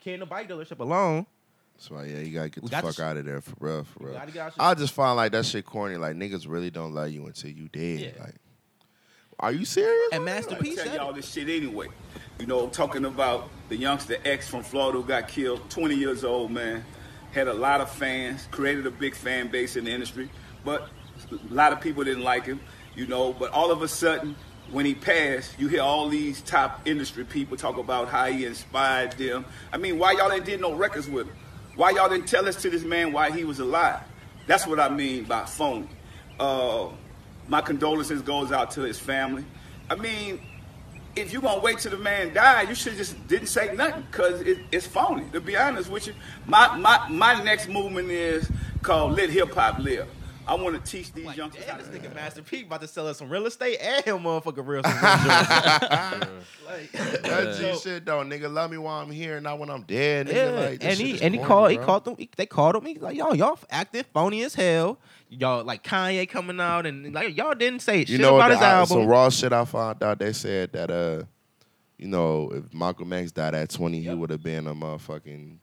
Carrying 0.00 0.20
the 0.20 0.26
bike 0.26 0.48
dealership 0.48 0.80
alone. 0.80 1.24
So 1.78 2.00
yeah, 2.00 2.20
you 2.20 2.32
gotta 2.34 2.48
get 2.48 2.62
We 2.62 2.68
the 2.70 2.76
got 2.76 2.84
fuck 2.84 3.00
out 3.00 3.16
of 3.16 3.24
there 3.24 3.40
for 3.40 3.54
real, 3.60 3.84
for 3.84 4.04
real. 4.04 4.14
gotta 4.14 4.32
get 4.32 4.46
out. 4.46 4.52
I 4.58 4.74
just 4.74 4.92
find 4.92 5.16
like 5.16 5.32
that 5.32 5.44
shit 5.44 5.64
corny. 5.64 5.96
Like 5.96 6.16
niggas 6.16 6.48
really 6.48 6.70
don't 6.70 6.94
love 6.94 7.10
you 7.10 7.26
until 7.26 7.50
you 7.50 7.68
dead. 7.68 8.00
Yeah. 8.00 8.24
Like, 8.24 8.34
are 9.40 9.52
you 9.52 9.64
serious? 9.64 10.08
and 10.12 10.24
man? 10.24 10.36
Master 10.36 10.56
Like, 10.60 10.76
tell 10.76 10.94
y'all 10.94 11.12
this 11.12 11.30
shit 11.30 11.48
anyway. 11.48 11.88
You 12.38 12.46
know, 12.46 12.64
I'm 12.64 12.70
talking 12.70 13.04
about 13.04 13.48
the 13.68 13.76
youngster 13.76 14.16
X 14.24 14.48
from 14.48 14.62
Florida 14.62 15.00
who 15.00 15.06
got 15.06 15.28
killed, 15.28 15.68
20 15.70 15.94
years 15.94 16.24
old, 16.24 16.50
man. 16.50 16.84
Had 17.32 17.48
a 17.48 17.54
lot 17.54 17.80
of 17.80 17.90
fans, 17.90 18.46
created 18.50 18.86
a 18.86 18.90
big 18.90 19.14
fan 19.14 19.48
base 19.48 19.76
in 19.76 19.84
the 19.84 19.90
industry, 19.90 20.30
but 20.64 20.88
a 21.32 21.52
lot 21.54 21.72
of 21.72 21.80
people 21.80 22.04
didn't 22.04 22.22
like 22.22 22.46
him, 22.46 22.60
you 22.94 23.08
know. 23.08 23.32
But 23.32 23.50
all 23.50 23.72
of 23.72 23.82
a 23.82 23.88
sudden, 23.88 24.36
when 24.70 24.86
he 24.86 24.94
passed, 24.94 25.58
you 25.58 25.66
hear 25.68 25.82
all 25.82 26.08
these 26.08 26.42
top 26.42 26.82
industry 26.86 27.24
people 27.24 27.56
talk 27.56 27.76
about 27.76 28.08
how 28.08 28.26
he 28.26 28.46
inspired 28.46 29.12
them. 29.12 29.44
I 29.72 29.78
mean, 29.78 29.98
why 29.98 30.12
y'all 30.12 30.30
ain't 30.32 30.44
did 30.44 30.60
no 30.60 30.74
records 30.74 31.08
with 31.08 31.26
him? 31.26 31.34
Why 31.76 31.90
y'all 31.90 32.08
didn't 32.08 32.28
tell 32.28 32.46
us 32.46 32.60
to 32.62 32.70
this 32.70 32.84
man 32.84 33.12
why 33.12 33.30
he 33.30 33.44
was 33.44 33.58
alive? 33.58 34.00
That's 34.46 34.66
what 34.66 34.78
I 34.78 34.88
mean 34.88 35.24
by 35.24 35.44
phony. 35.44 35.88
Uh, 36.38 36.88
my 37.48 37.60
condolences 37.60 38.22
goes 38.22 38.52
out 38.52 38.70
to 38.72 38.82
his 38.82 38.98
family. 38.98 39.44
I 39.90 39.96
mean, 39.96 40.40
if 41.16 41.32
you're 41.32 41.42
gonna 41.42 41.60
wait 41.60 41.78
till 41.78 41.90
the 41.90 41.98
man 41.98 42.32
died, 42.32 42.68
you 42.68 42.74
should 42.74 42.96
just 42.96 43.26
didn't 43.26 43.48
say 43.48 43.74
nothing 43.74 44.04
because 44.10 44.40
it, 44.42 44.58
it's 44.72 44.86
phony. 44.86 45.24
To 45.32 45.40
be 45.40 45.56
honest 45.56 45.90
with 45.90 46.06
you, 46.06 46.14
my 46.46 46.76
my 46.76 47.08
my 47.08 47.42
next 47.42 47.68
movement 47.68 48.10
is 48.10 48.50
called 48.82 49.16
"Let 49.16 49.30
Hip 49.30 49.52
Hop 49.54 49.78
Live." 49.78 50.08
I 50.46 50.54
want 50.54 50.82
to 50.84 50.90
teach 50.90 51.12
these 51.12 51.24
Like, 51.24 51.36
youngsters 51.38 51.64
how 51.64 51.76
damn, 51.76 51.84
to 51.86 51.90
this 51.90 52.00
nigga 52.02 52.14
Master 52.14 52.42
P 52.42 52.62
about 52.62 52.80
to 52.82 52.88
sell 52.88 53.06
us 53.08 53.18
some 53.18 53.30
real 53.30 53.46
estate 53.46 53.78
and 53.80 54.04
him 54.04 54.18
motherfucking 54.18 54.66
real 54.66 54.82
estate. 54.84 55.00
like, 56.66 56.92
That 57.22 57.56
G 57.58 57.74
shit 57.80 58.04
though, 58.04 58.22
nigga. 58.22 58.52
Love 58.52 58.70
me 58.70 58.78
while 58.78 59.00
I'm 59.00 59.10
here, 59.10 59.40
not 59.40 59.58
when 59.58 59.70
I'm 59.70 59.82
dead. 59.82 60.26
Nigga. 60.28 60.34
yeah, 60.34 60.50
Like, 60.68 60.80
this 60.80 60.98
and 61.00 61.08
he 61.08 61.22
and 61.22 61.34
he 61.34 61.38
corny, 61.40 61.46
called 61.48 61.70
he 61.70 61.76
called 61.78 62.04
them. 62.04 62.16
he- 62.18 62.30
they 62.36 62.46
called 62.46 62.76
him. 62.76 62.84
He's 62.84 63.00
like, 63.00 63.16
y'all 63.16 63.34
y'all 63.34 63.58
acting 63.70 64.04
phony 64.12 64.42
as 64.42 64.54
hell. 64.54 64.98
Y'all 65.30 65.64
like 65.64 65.82
Kanye 65.82 66.28
coming 66.28 66.60
out 66.60 66.84
and 66.86 67.12
like 67.14 67.36
y'all 67.36 67.54
didn't 67.54 67.80
say 67.80 68.00
You 68.00 68.06
shit 68.06 68.20
know 68.20 68.36
about 68.36 68.50
what? 68.50 68.50
his 68.52 68.60
the- 68.60 68.66
I- 68.66 68.70
album. 68.70 68.98
Some 68.98 69.06
raw 69.06 69.28
shit 69.30 69.52
I 69.52 69.64
found 69.64 70.02
out. 70.02 70.18
They 70.18 70.32
said 70.32 70.72
that 70.72 70.90
uh, 70.90 71.22
you 71.98 72.08
know, 72.08 72.50
if 72.54 72.74
Malcolm 72.74 73.12
X 73.12 73.32
died 73.32 73.54
at 73.54 73.70
20, 73.70 74.00
he 74.02 74.10
would 74.14 74.30
have 74.30 74.42
been 74.42 74.66
a 74.66 74.74
motherfucking 74.74 75.56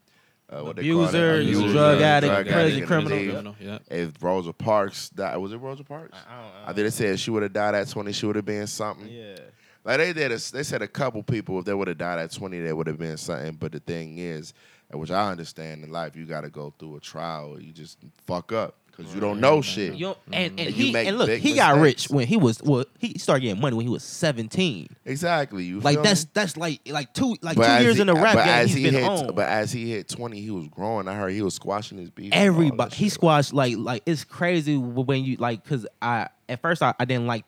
uh, 0.51 0.63
what 0.63 0.75
they 0.75 0.89
call 0.89 1.03
it? 1.03 1.09
Abuser, 1.09 1.41
he's 1.41 1.59
a 1.59 1.71
drug 1.71 2.01
addict, 2.01 2.33
drug 2.33 2.45
crazy 2.47 2.75
addict, 2.77 2.87
criminal. 2.87 3.17
Criminal, 3.19 3.55
yeah. 3.59 3.79
If 3.89 4.21
Rosa 4.21 4.53
Parks 4.53 5.09
died, 5.09 5.37
was 5.37 5.53
it 5.53 5.57
Rosa 5.57 5.83
Parks? 5.83 6.17
I 6.29 6.41
don't- 6.41 6.51
I 6.63 6.65
think 6.73 6.75
they 6.77 6.89
said 6.89 7.19
she 7.19 7.31
would 7.31 7.43
have 7.43 7.53
died 7.53 7.75
at 7.75 7.87
20, 7.89 8.11
she 8.11 8.25
would 8.25 8.35
have 8.35 8.45
been 8.45 8.67
something. 8.67 9.07
yeah. 9.09 9.35
Like 9.83 9.97
they 9.97 10.13
did, 10.13 10.31
a, 10.31 10.37
they 10.51 10.61
said 10.63 10.83
a 10.83 10.87
couple 10.87 11.23
people 11.23 11.57
if 11.57 11.65
they 11.65 11.73
would 11.73 11.87
have 11.87 11.97
died 11.97 12.19
at 12.19 12.31
twenty, 12.31 12.59
they 12.59 12.71
would 12.71 12.85
have 12.85 12.99
been 12.99 13.17
something. 13.17 13.55
But 13.55 13.71
the 13.71 13.79
thing 13.79 14.19
is, 14.19 14.53
which 14.93 15.09
I 15.09 15.31
understand 15.31 15.83
in 15.83 15.91
life, 15.91 16.15
you 16.15 16.25
got 16.27 16.41
to 16.41 16.51
go 16.51 16.71
through 16.77 16.97
a 16.97 16.99
trial. 16.99 17.59
You 17.59 17.71
just 17.73 17.97
fuck 18.27 18.51
up 18.51 18.75
because 18.91 19.13
you 19.13 19.19
don't 19.21 19.39
know 19.39 19.61
shit. 19.61 19.93
You 19.95 20.07
know, 20.07 20.17
and 20.31 20.51
and 20.51 20.59
And 20.59 20.75
you 20.75 20.85
he 20.87 20.91
make 20.91 21.07
and 21.07 21.17
look, 21.17 21.27
big 21.27 21.41
he 21.41 21.53
got 21.55 21.77
mistakes. 21.77 22.09
rich 22.09 22.15
when 22.15 22.27
he 22.27 22.37
was 22.37 22.61
well. 22.63 22.85
He 22.99 23.17
started 23.17 23.41
getting 23.43 23.61
money 23.61 23.75
when 23.75 23.85
he 23.85 23.91
was 23.91 24.03
seventeen. 24.03 24.89
exactly. 25.05 25.63
You 25.63 25.79
Like 25.79 25.95
feel 25.95 26.03
that's 26.03 26.25
me? 26.25 26.31
that's 26.33 26.57
like 26.57 26.81
like 26.87 27.13
two 27.13 27.35
like 27.41 27.57
But 27.57 27.77
two 27.77 27.83
years 27.83 27.95
he- 27.95 28.01
in 28.01 28.07
the 28.07 28.13
rap 28.13 28.35
but 28.35 28.45
game. 28.45 28.53
as 28.53 28.67
He's 28.69 28.77
he 28.77 28.83
been 28.83 28.93
hit, 28.95 29.03
on. 29.03 29.35
But 29.35 29.47
as 29.49 29.71
he 29.71 29.89
hit 29.91 30.07
twenty, 30.09 30.41
he 30.41 30.51
was 30.51 30.67
growing. 30.67 31.07
I 31.07 31.15
heard 31.15 31.31
he 31.31 31.41
was 31.41 31.55
squashing 31.55 31.97
his 31.97 32.09
beef. 32.09 32.31
and 32.31 32.33
all 32.33 32.39
that 32.39 32.45
Everybody 32.47 32.95
he 32.95 33.05
shit. 33.05 33.13
squashed 33.13 33.53
like 33.53 33.75
like 33.77 34.03
it's 34.05 34.23
crazy 34.23 34.77
when 34.77 35.23
you 35.23 35.37
like 35.37 35.63
because 35.63 35.87
I 36.01 36.27
at 36.49 36.61
first 36.61 36.83
I, 36.83 36.93
I 36.99 37.05
didn't 37.05 37.27
like 37.27 37.45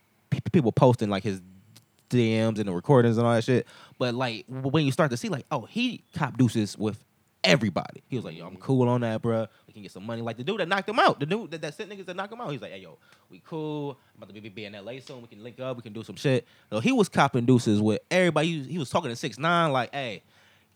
people 0.52 0.72
posting 0.72 1.10
like 1.10 1.24
his 1.24 1.42
DMs 2.10 2.60
and 2.60 2.68
the 2.68 2.74
recordings 2.74 3.18
and 3.18 3.26
all 3.26 3.34
that 3.34 3.44
shit. 3.44 3.68
But 3.98 4.14
like 4.14 4.46
when 4.48 4.86
you 4.86 4.92
start 4.92 5.12
to 5.12 5.18
see 5.18 5.30
like 5.30 5.46
oh 5.52 5.62
he 5.66 6.04
cop 6.16 6.38
deuces 6.38 6.78
with 6.78 7.04
everybody. 7.44 8.04
He 8.08 8.16
was 8.16 8.26
like 8.26 8.38
yo 8.38 8.48
I'm 8.48 8.58
cool 8.58 8.88
on 8.90 9.02
that, 9.02 9.22
bruh. 9.22 9.48
We 9.68 9.74
can 9.74 9.82
get 9.82 9.92
some 9.92 10.06
money. 10.06 10.22
Like 10.22 10.38
the 10.38 10.44
dude 10.44 10.60
that 10.60 10.68
knocked 10.68 10.90
him 10.90 11.00
out, 11.00 11.20
the 11.20 11.26
dude 11.26 11.52
that, 11.52 11.62
that 11.62 11.74
sent 11.76 11.90
niggas 11.90 12.06
that 12.06 12.16
knocked 12.16 12.34
him 12.34 12.42
out. 12.42 12.52
He's 12.52 12.62
like 12.62 12.72
hey 12.72 12.80
yo 12.80 12.98
we 13.30 13.42
cool. 13.46 14.00
I'm 14.16 14.24
about 14.24 14.34
to 14.34 14.42
be, 14.42 14.50
be 14.50 14.66
in 14.66 14.74
LA 14.74 15.00
soon. 15.00 15.22
We 15.22 15.28
can 15.28 15.44
link 15.44 15.60
up. 15.60 15.78
We 15.78 15.84
can 15.84 15.94
do 15.94 16.04
some 16.04 16.16
shit. 16.16 16.48
So 16.70 16.80
he 16.80 16.92
was 16.92 17.10
copping 17.10 17.46
deuces 17.46 17.82
with 17.82 18.02
everybody. 18.10 18.48
He 18.48 18.58
was, 18.58 18.68
he 18.68 18.78
was 18.78 18.90
talking 18.90 19.10
to 19.10 19.16
six 19.16 19.38
nine 19.38 19.72
like 19.72 19.94
hey 19.94 20.24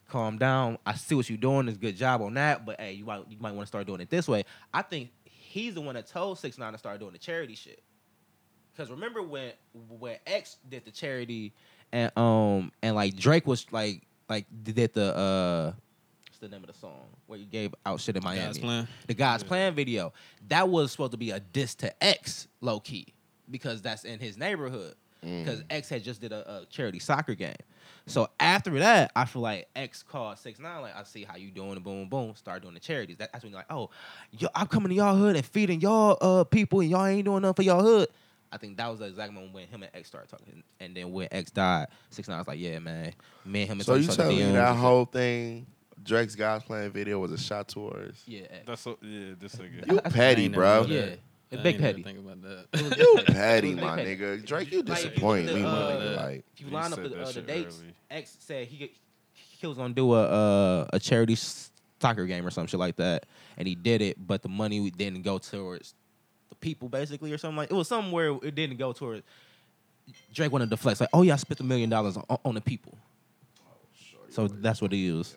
calm 0.07 0.38
down. 0.38 0.77
I 0.86 0.95
see 0.95 1.15
what 1.15 1.29
you're 1.29 1.38
doing. 1.38 1.67
It's 1.67 1.77
a 1.77 1.79
good 1.79 1.97
job 1.97 2.21
on 2.21 2.33
that, 2.36 2.65
but 2.65 2.79
hey, 2.79 2.93
you 2.93 3.05
might 3.05 3.29
you 3.29 3.38
might 3.39 3.51
want 3.51 3.63
to 3.63 3.67
start 3.67 3.88
doing 3.88 4.01
it 4.01 4.09
this 4.09 4.27
way. 4.27 4.45
I 4.74 4.81
think 4.81 5.12
he's 5.25 5.74
the 5.75 5.81
one 5.81 5.95
that 5.95 6.07
told 6.07 6.39
Six 6.39 6.57
Nine 6.57 6.74
to 6.74 6.77
start 6.77 7.00
doing 7.00 7.13
the 7.13 7.19
charity 7.19 7.55
shit. 7.55 7.81
Cause 8.75 8.91
remember 8.91 9.24
when 9.24 9.53
when 9.89 10.17
X 10.27 10.57
did 10.69 10.86
the 10.86 10.91
charity 10.91 11.53
and 11.91 12.15
um 12.15 12.71
and 12.83 12.95
like 12.95 13.15
Drake 13.15 13.47
was 13.47 13.65
like 13.71 14.03
like 14.29 14.45
did 14.63 14.93
the 14.93 15.15
uh 15.15 15.74
what's 16.38 16.51
the 16.51 16.56
name 16.56 16.63
of 16.63 16.72
the 16.72 16.79
song 16.79 17.08
where 17.25 17.39
you 17.39 17.46
gave 17.46 17.74
out 17.84 18.00
shit 18.00 18.15
in 18.15 18.24
Miami 18.24 18.46
God's 18.46 18.60
Plan? 18.60 18.88
the 19.08 19.13
God's 19.15 19.44
Plan 19.44 19.74
video 19.74 20.13
that 20.50 20.70
was 20.70 20.91
supposed 20.91 21.13
to 21.13 21.17
be 21.17 21.32
a 21.32 21.39
diss 21.39 21.74
to 21.75 22.03
X 22.03 22.48
low 22.62 22.79
key 22.79 23.08
because 23.50 23.82
that's 23.82 24.03
in 24.03 24.20
his 24.20 24.38
neighborhood 24.38 24.94
because 25.22 25.63
X 25.72 25.89
had 25.89 26.03
just 26.03 26.22
did 26.22 26.32
a, 26.32 26.60
a 26.62 26.65
charity 26.70 27.00
soccer 27.00 27.34
game. 27.34 27.56
So 28.06 28.29
after 28.39 28.77
that, 28.79 29.12
I 29.15 29.25
feel 29.25 29.41
like 29.41 29.67
X 29.75 30.03
called 30.03 30.38
six 30.38 30.60
nine 30.60 30.82
like 30.82 30.96
I 30.96 31.01
see 31.03 31.24
how 31.24 31.38
you 31.38 31.50
doing, 31.50 31.79
boom 31.79 32.08
boom, 32.08 32.36
start 32.36 32.62
doing 32.62 32.75
the 32.75 32.79
charities. 32.79 33.17
That, 33.17 33.32
that's 33.32 33.44
when 33.44 33.51
you're 33.51 33.60
like, 33.60 33.72
oh, 33.72 33.89
yo, 34.32 34.48
I'm 34.53 34.67
coming 34.67 34.89
to 34.89 34.96
y'all 34.96 35.15
hood 35.15 35.36
and 35.36 35.46
feeding 35.46 35.82
y'all 35.82 36.17
uh 36.22 36.44
people 36.44 36.82
and 36.82 36.89
y'all 36.89 37.06
ain't 37.08 37.25
doing 37.25 37.41
nothing 37.41 37.56
for 37.56 37.63
y'all 37.63 37.82
hood. 37.82 38.10
I 38.51 38.58
think 38.58 38.77
that 38.77 38.88
was 38.89 39.00
the 39.00 39.06
exact 39.06 39.34
moment 39.34 39.53
when 39.53 39.67
him 39.67 39.82
and 39.82 39.91
X 39.94 40.08
started 40.08 40.29
talking. 40.29 40.63
And 40.79 40.96
then 40.96 41.12
when 41.12 41.27
X 41.32 41.50
died, 41.50 41.88
six 42.12 42.27
nine 42.27 42.38
was 42.38 42.48
like, 42.48 42.60
yeah, 42.60 42.77
man, 42.77 43.13
me 43.44 43.62
and 43.62 43.72
him. 43.72 43.77
and 43.79 43.86
So 43.86 43.96
you 43.96 44.08
telling 44.08 44.38
me 44.38 44.44
that 44.51 44.75
whole 44.75 45.06
thing, 45.06 45.65
Drake's 46.08 46.36
God's 46.36 46.64
Plan 46.64 46.90
video 46.92 47.20
was 47.20 47.32
a 47.32 47.38
shot 47.38 47.68
towards? 47.68 48.24
yeah, 48.26 48.42
X. 48.50 48.64
That's 48.66 48.82
so, 48.82 48.98
yeah, 49.02 49.34
this 49.40 49.56
nigga. 49.56 49.92
You 49.92 50.00
I- 50.00 50.08
I- 50.08 50.10
petty, 50.10 50.48
bro. 50.48 50.86
yeah, 50.88 51.00
it's 51.00 51.20
I 51.52 51.56
big 51.64 51.76
ain't 51.76 51.82
never 51.82 51.94
petty. 51.94 52.04
Think 52.04 52.20
about 52.20 52.42
that. 52.42 52.66
You 52.98 53.16
big 53.18 53.26
petty, 53.28 53.76
my 53.76 53.96
petty. 53.98 54.18
nigga. 54.18 54.46
Drake, 54.46 54.72
you 54.72 54.82
Like, 54.82 54.98
if 55.00 55.04
you 55.04 55.10
disappoint 55.10 55.46
look 55.48 55.56
me, 55.56 55.62
at, 55.62 55.68
uh, 55.68 55.92
nigga. 55.92 56.16
Like, 56.18 56.46
If 56.56 56.62
you 56.62 56.68
He 56.68 56.74
line 56.74 56.94
up 56.94 57.00
said 57.00 57.12
the, 57.12 57.22
uh, 57.22 57.32
the 57.32 57.42
dates, 57.42 57.78
early. 57.80 57.94
X 58.10 58.38
said 58.40 58.68
he 58.68 58.92
he 59.34 59.68
was 59.68 59.78
gonna 59.78 59.94
do 59.94 60.14
a 60.14 60.24
uh, 60.24 60.88
a 60.94 61.00
charity 61.00 61.36
soccer 62.00 62.26
game 62.26 62.46
or 62.46 62.52
some 62.52 62.68
shit 62.68 62.80
like 62.80 62.96
that, 62.98 63.26
and 63.58 63.68
he 63.68 63.76
did 63.76 64.02
it, 64.02 64.16
but 64.28 64.42
the 64.44 64.50
money 64.50 64.90
didn't 64.92 65.24
go 65.24 65.38
towards 65.40 65.94
the 66.50 66.56
people 66.56 66.88
basically 66.90 67.32
or 67.34 67.38
something 67.38 67.58
like. 67.58 67.72
It 67.72 67.76
was 67.76 67.88
somewhere 67.88 68.38
it 68.44 68.56
didn't 68.56 68.78
go 68.78 68.94
towards. 68.94 69.24
Drake 70.34 70.52
wanted 70.54 70.70
to 70.70 70.78
flex 70.78 71.02
like, 71.02 71.10
oh 71.12 71.22
yeah, 71.24 71.34
I 71.34 71.38
spent 71.38 71.60
a 71.60 71.64
million 71.64 71.90
dollars 71.90 72.16
on, 72.18 72.38
on 72.46 72.56
the 72.56 72.62
people, 72.62 72.98
so 74.30 74.48
that's 74.48 74.82
what 74.82 74.92
he 74.92 75.12
was 75.12 75.36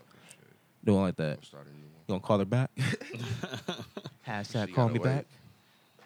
doing 0.85 1.03
like 1.03 1.17
that. 1.17 1.39
You 1.53 1.59
gonna 2.09 2.21
call 2.21 2.39
her 2.39 2.45
back? 2.45 2.71
Hashtag 4.27 4.69
She 4.69 4.73
call 4.73 4.87
gotta 4.89 4.95
me 4.95 4.99
wait. 5.01 5.03
back. 5.05 5.27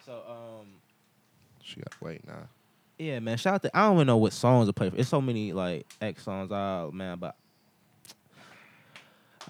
So 0.05 0.13
um. 0.29 0.67
she 1.63 1.77
got 1.81 1.91
to 1.93 1.97
wait 2.01 2.27
now. 2.27 2.49
Yeah, 2.99 3.19
man. 3.21 3.37
Shout 3.39 3.55
out 3.55 3.63
to 3.63 3.77
I 3.77 3.83
don't 3.87 3.97
even 3.97 4.07
know 4.07 4.17
what 4.19 4.33
songs 4.33 4.69
to 4.69 4.73
play 4.73 4.91
for. 4.91 4.97
It's 4.97 5.09
so 5.09 5.21
many 5.21 5.53
like 5.53 5.87
X 6.01 6.23
songs 6.25 6.53
out, 6.53 6.93
man. 6.93 7.19
But 7.19 7.37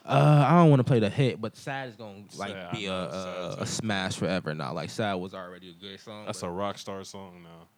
uh, 0.06 0.44
I 0.48 0.56
don't 0.58 0.70
want 0.70 0.80
to 0.80 0.84
play 0.84 0.98
the 0.98 1.08
hit, 1.10 1.40
but 1.40 1.56
Sad 1.56 1.88
is 1.90 1.96
gonna 1.96 2.24
like 2.36 2.52
Sad, 2.52 2.72
be 2.72 2.88
I 2.88 2.92
a, 2.92 3.08
know, 3.08 3.50
a, 3.52 3.56
too. 3.56 3.62
a 3.62 3.66
smash 3.66 4.16
forever 4.16 4.54
now. 4.54 4.72
Like 4.72 4.90
Sad 4.90 5.14
was 5.14 5.34
already 5.34 5.70
a 5.70 5.72
good 5.72 5.98
song. 6.00 6.26
That's 6.26 6.40
but 6.40 6.48
a 6.48 6.50
rock 6.50 6.78
star 6.78 7.02
song 7.04 7.42
now. 7.42 7.68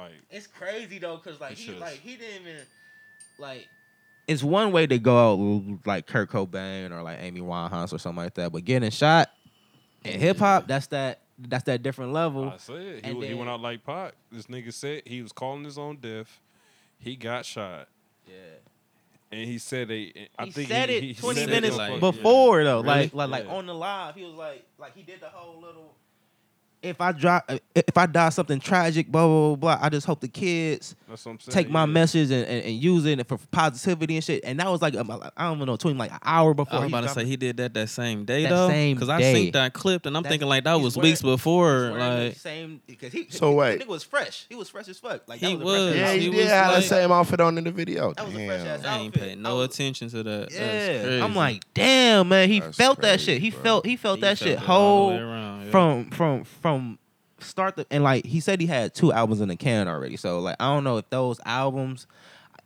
Like, 0.00 0.12
It's 0.30 0.46
crazy 0.46 0.98
though, 0.98 1.16
cause 1.18 1.40
like 1.40 1.52
It 1.52 1.58
he 1.58 1.64
should. 1.66 1.78
like 1.78 1.98
he 2.00 2.16
didn't 2.16 2.42
even 2.42 2.56
like. 3.38 3.66
It's 4.26 4.42
one 4.42 4.72
way 4.72 4.86
to 4.86 4.98
go 4.98 5.16
out 5.32 5.86
like 5.86 6.06
Kurt 6.06 6.30
Cobain 6.30 6.90
or 6.90 7.02
like 7.02 7.18
Amy 7.20 7.40
Winehouse 7.40 7.92
or 7.92 7.98
something 7.98 8.24
like 8.24 8.34
that, 8.34 8.50
but 8.52 8.64
getting 8.64 8.90
shot 8.90 9.30
in 10.04 10.18
hip 10.18 10.38
hop, 10.38 10.66
that's 10.66 10.88
that 10.88 11.20
that's 11.38 11.64
that 11.64 11.82
different 11.82 12.12
level. 12.12 12.48
I 12.50 12.56
said, 12.56 13.04
he, 13.04 13.10
and 13.10 13.22
he 13.22 13.34
went 13.34 13.48
out 13.50 13.60
like 13.60 13.84
Pac. 13.84 14.14
This 14.32 14.46
nigga 14.46 14.72
said 14.72 15.02
he 15.06 15.22
was 15.22 15.32
calling 15.32 15.64
his 15.64 15.78
own 15.78 15.96
death. 15.96 16.40
He 16.98 17.14
got 17.16 17.44
shot. 17.44 17.88
yeah. 18.26 18.34
And 19.32 19.40
he 19.44 19.58
said 19.58 19.88
they. 19.88 20.28
I 20.38 20.44
he 20.46 20.50
think 20.52 20.68
said 20.68 20.88
he, 20.88 20.96
it 20.96 21.02
he 21.02 21.14
20 21.14 21.40
said 21.40 21.48
it 21.48 21.52
minutes 21.52 21.76
like- 21.76 22.00
before 22.00 22.62
though. 22.64 22.80
Really? 22.82 23.10
Like 23.12 23.14
like 23.14 23.28
like 23.30 23.48
on 23.48 23.66
the 23.66 23.74
live, 23.74 24.14
he 24.14 24.24
was 24.24 24.34
like 24.34 24.64
like 24.78 24.94
he 24.96 25.02
did 25.02 25.20
the 25.20 25.28
whole 25.28 25.60
little 25.60 25.94
if 26.82 27.00
I 27.00 27.12
drop 27.12 27.50
if 27.74 27.96
I 27.96 28.06
die 28.06 28.28
something 28.28 28.60
tragic, 28.60 29.08
blah 29.08 29.26
blah 29.26 29.56
blah, 29.56 29.76
blah 29.76 29.84
I 29.84 29.88
just 29.88 30.06
hope 30.06 30.20
the 30.20 30.28
kids 30.28 30.94
That's 31.08 31.24
what 31.24 31.32
I'm 31.32 31.40
saying. 31.40 31.52
take 31.54 31.70
my 31.70 31.82
yeah. 31.82 31.86
message 31.86 32.30
and, 32.30 32.46
and, 32.46 32.64
and 32.64 32.74
use 32.74 33.04
it 33.06 33.26
for 33.26 33.38
positivity 33.50 34.14
and 34.16 34.22
shit. 34.24 34.44
And 34.44 34.60
that 34.60 34.68
was 34.68 34.82
like 34.82 34.94
um, 34.96 35.10
I 35.36 35.44
don't 35.44 35.56
even 35.56 35.66
know, 35.66 35.76
20 35.76 35.96
like 35.98 36.12
an 36.12 36.18
hour 36.22 36.54
before. 36.54 36.74
I 36.74 36.76
was 36.82 36.84
he 36.88 36.92
about 36.92 37.00
to 37.02 37.08
say 37.08 37.22
it. 37.22 37.26
he 37.26 37.36
did 37.36 37.56
that 37.56 37.74
that 37.74 37.88
same 37.88 38.24
day 38.24 38.42
That 38.44 38.50
though, 38.50 38.68
same 38.68 38.94
because 38.96 39.08
I 39.08 39.18
day. 39.18 39.34
seen 39.34 39.52
that 39.52 39.72
clip 39.72 40.06
and 40.06 40.16
I'm 40.16 40.22
That's- 40.22 40.32
thinking 40.34 40.48
like 40.48 40.64
that 40.64 40.74
was 40.80 40.96
wearing- 40.96 41.10
weeks 41.10 41.22
before. 41.22 41.88
He's 41.88 41.90
wearing 41.98 42.18
the 42.20 42.24
Like 42.26 42.36
same 42.36 42.80
because 42.86 43.12
he 43.12 43.26
So 43.30 43.50
he, 43.50 43.56
wait. 43.56 43.78
the 43.78 43.84
nigga 43.84 43.88
was 43.88 44.02
fresh. 44.04 44.46
He 44.48 44.54
was 44.54 44.68
fresh 44.68 44.88
as 44.88 44.98
fuck. 44.98 45.22
Like 45.28 45.40
that 45.40 45.48
He 45.48 45.56
was, 45.56 45.62
a 45.62 45.64
fresh 45.64 45.86
was. 45.92 45.96
Yeah, 45.96 46.12
he 46.12 46.20
he 46.20 46.30
did 46.30 46.36
was 46.36 46.46
have 46.46 46.66
the 46.68 46.74
like- 46.78 46.84
same 46.84 47.12
outfit 47.12 47.40
on 47.40 47.58
in 47.58 47.64
the 47.64 47.72
video. 47.72 48.12
That 48.14 48.26
was 48.26 48.34
a 48.36 48.46
fresh 48.46 48.60
ass 48.66 48.82
Damn. 48.82 48.92
I 48.92 48.98
ain't 48.98 49.06
outfit. 49.08 49.22
paying 49.22 49.42
no 49.42 49.56
was- 49.56 49.70
attention 49.70 50.08
to 50.10 50.22
that. 50.22 50.52
Yeah. 50.52 51.24
I'm 51.24 51.34
like, 51.34 51.64
damn, 51.74 52.28
man. 52.28 52.48
He 52.48 52.60
That's 52.60 52.76
felt 52.76 53.00
that 53.02 53.20
shit. 53.20 53.40
He 53.40 53.50
felt 53.50 53.84
he 53.86 53.96
felt 53.96 54.20
that 54.20 54.38
shit 54.38 54.58
whole 54.58 55.08
the 55.10 55.14
way 55.16 55.22
around, 55.22 55.64
yeah. 55.64 55.70
from 55.70 56.10
from 56.10 56.44
from 56.66 56.98
start 57.38 57.76
the 57.76 57.86
and 57.92 58.02
like 58.02 58.26
he 58.26 58.40
said 58.40 58.60
he 58.60 58.66
had 58.66 58.92
two 58.92 59.12
albums 59.12 59.40
in 59.40 59.46
the 59.46 59.54
can 59.54 59.86
already. 59.86 60.16
So 60.16 60.40
like 60.40 60.56
I 60.58 60.64
don't 60.74 60.82
know 60.82 60.96
if 60.96 61.08
those 61.10 61.38
albums 61.46 62.08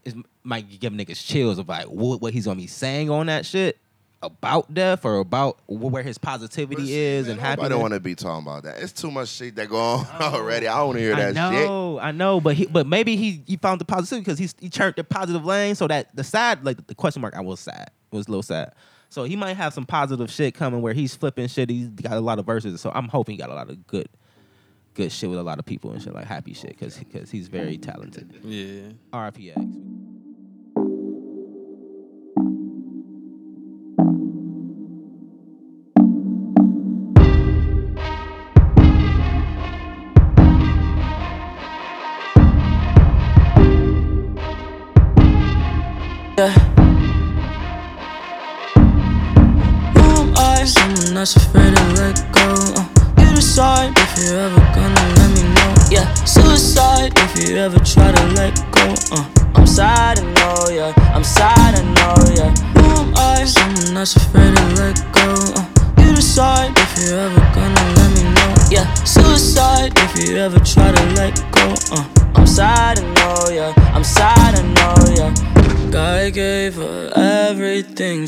is 0.07 0.15
might 0.43 0.81
give 0.81 0.95
niggas 0.95 1.23
chills 1.23 1.59
of 1.59 1.69
like 1.69 1.85
what, 1.85 2.23
what 2.23 2.33
he's 2.33 2.47
gonna 2.47 2.57
be 2.57 2.67
saying 2.67 3.11
on 3.11 3.27
that 3.27 3.45
shit 3.45 3.77
about 4.23 4.73
death 4.73 5.05
or 5.05 5.19
about 5.19 5.59
where 5.67 6.03
his 6.03 6.17
positivity 6.17 6.87
see, 6.87 6.95
is 6.95 7.27
man, 7.27 7.33
and 7.33 7.43
Nobody 7.43 7.67
I 7.67 7.69
don't 7.69 7.81
want 7.83 7.93
to 7.93 8.01
be 8.01 8.15
talking 8.15 8.47
about 8.47 8.63
that. 8.63 8.83
It's 8.83 8.93
too 8.93 9.11
much 9.11 9.29
shit 9.29 9.55
that 9.57 9.69
go 9.69 9.79
on 9.79 10.07
already. 10.21 10.67
I 10.67 10.79
don't 10.79 10.87
want 10.87 10.99
to 10.99 11.05
hear 11.05 11.15
I 11.15 11.33
that 11.33 11.53
shit. 11.53 11.67
know, 11.67 11.99
I 11.99 12.13
know, 12.13 12.41
but 12.41 12.55
he, 12.55 12.65
but 12.65 12.87
maybe 12.87 13.17
he, 13.17 13.43
he 13.47 13.59
found 13.59 13.83
the 13.83 13.85
positivity 13.85 14.25
because 14.25 14.39
he 14.39 14.49
he 14.61 14.71
turned 14.71 14.95
the 14.97 15.05
positive 15.05 15.45
lane. 15.45 15.75
So 15.75 15.87
that 15.89 16.17
the 16.17 16.25
sad, 16.25 16.65
like 16.65 16.87
the 16.87 16.95
question 16.95 17.21
mark, 17.21 17.37
I 17.37 17.43
was 17.43 17.61
sad. 17.61 17.91
It 18.11 18.17
was 18.17 18.29
a 18.29 18.31
little 18.31 18.43
sad. 18.43 18.73
So 19.11 19.25
he 19.25 19.37
might 19.37 19.55
have 19.57 19.75
some 19.75 19.85
positive 19.85 20.31
shit 20.31 20.55
coming 20.55 20.81
where 20.83 20.93
he's 20.95 21.15
flipping 21.15 21.49
shit. 21.49 21.69
He's 21.69 21.89
got 21.89 22.13
a 22.13 22.21
lot 22.21 22.39
of 22.39 22.47
verses. 22.47 22.81
So 22.81 22.91
I'm 22.95 23.09
hoping 23.09 23.35
he 23.35 23.39
got 23.39 23.51
a 23.51 23.55
lot 23.55 23.69
of 23.69 23.87
good, 23.87 24.09
good 24.95 25.11
shit 25.13 25.29
with 25.29 25.39
a 25.39 25.43
lot 25.43 25.59
of 25.59 25.67
people 25.67 25.91
and 25.93 26.01
shit 26.01 26.15
like 26.15 26.27
happy 26.27 26.55
shit 26.55 26.71
because 26.71 26.97
because 26.97 27.31
he's 27.31 27.49
very 27.49 27.77
talented. 27.77 28.33
yeah. 28.45 28.93
RPX. 29.13 30.10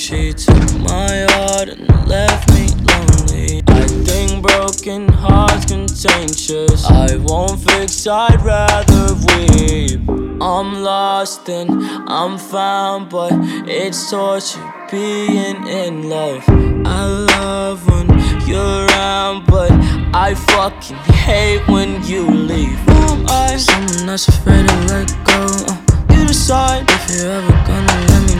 She 0.02 0.32
took 0.32 0.80
my 0.80 1.26
heart 1.30 1.68
and 1.68 2.09
left 2.09 2.50
me 2.54 2.66
lonely. 2.90 3.62
I 3.68 3.87
think 3.87 4.42
broken 4.42 5.06
hearts 5.06 5.66
contagious. 5.66 6.85
I 6.87 7.14
won't 7.18 7.61
fix, 7.61 8.04
I'd 8.09 8.42
rather 8.42 9.14
weep. 9.14 10.00
I'm 10.42 10.82
lost 10.82 11.49
and 11.49 11.71
I'm 12.11 12.37
found, 12.37 13.11
but 13.11 13.30
it's 13.68 14.11
torture 14.11 14.75
being 14.90 15.68
in 15.68 16.09
love. 16.09 16.42
I 16.49 17.04
love 17.06 17.87
when 17.88 18.09
you're 18.49 18.87
around, 18.87 19.47
but 19.47 19.71
I 20.12 20.35
fucking 20.35 20.97
hate 21.14 21.64
when 21.68 22.02
you 22.02 22.28
leave. 22.28 22.76
Who 22.90 23.02
am 23.14 23.26
I? 23.28 23.56
Someone 23.56 24.06
that's 24.06 24.26
afraid 24.26 24.68
to 24.68 24.76
let 24.88 25.09
go. 25.23 25.47
Uh, 25.68 26.16
you 26.16 26.26
decide 26.26 26.90
if 26.90 27.09
you're 27.09 27.30
ever 27.30 27.52
gonna 27.52 28.06
let 28.09 28.26
me. 28.26 28.31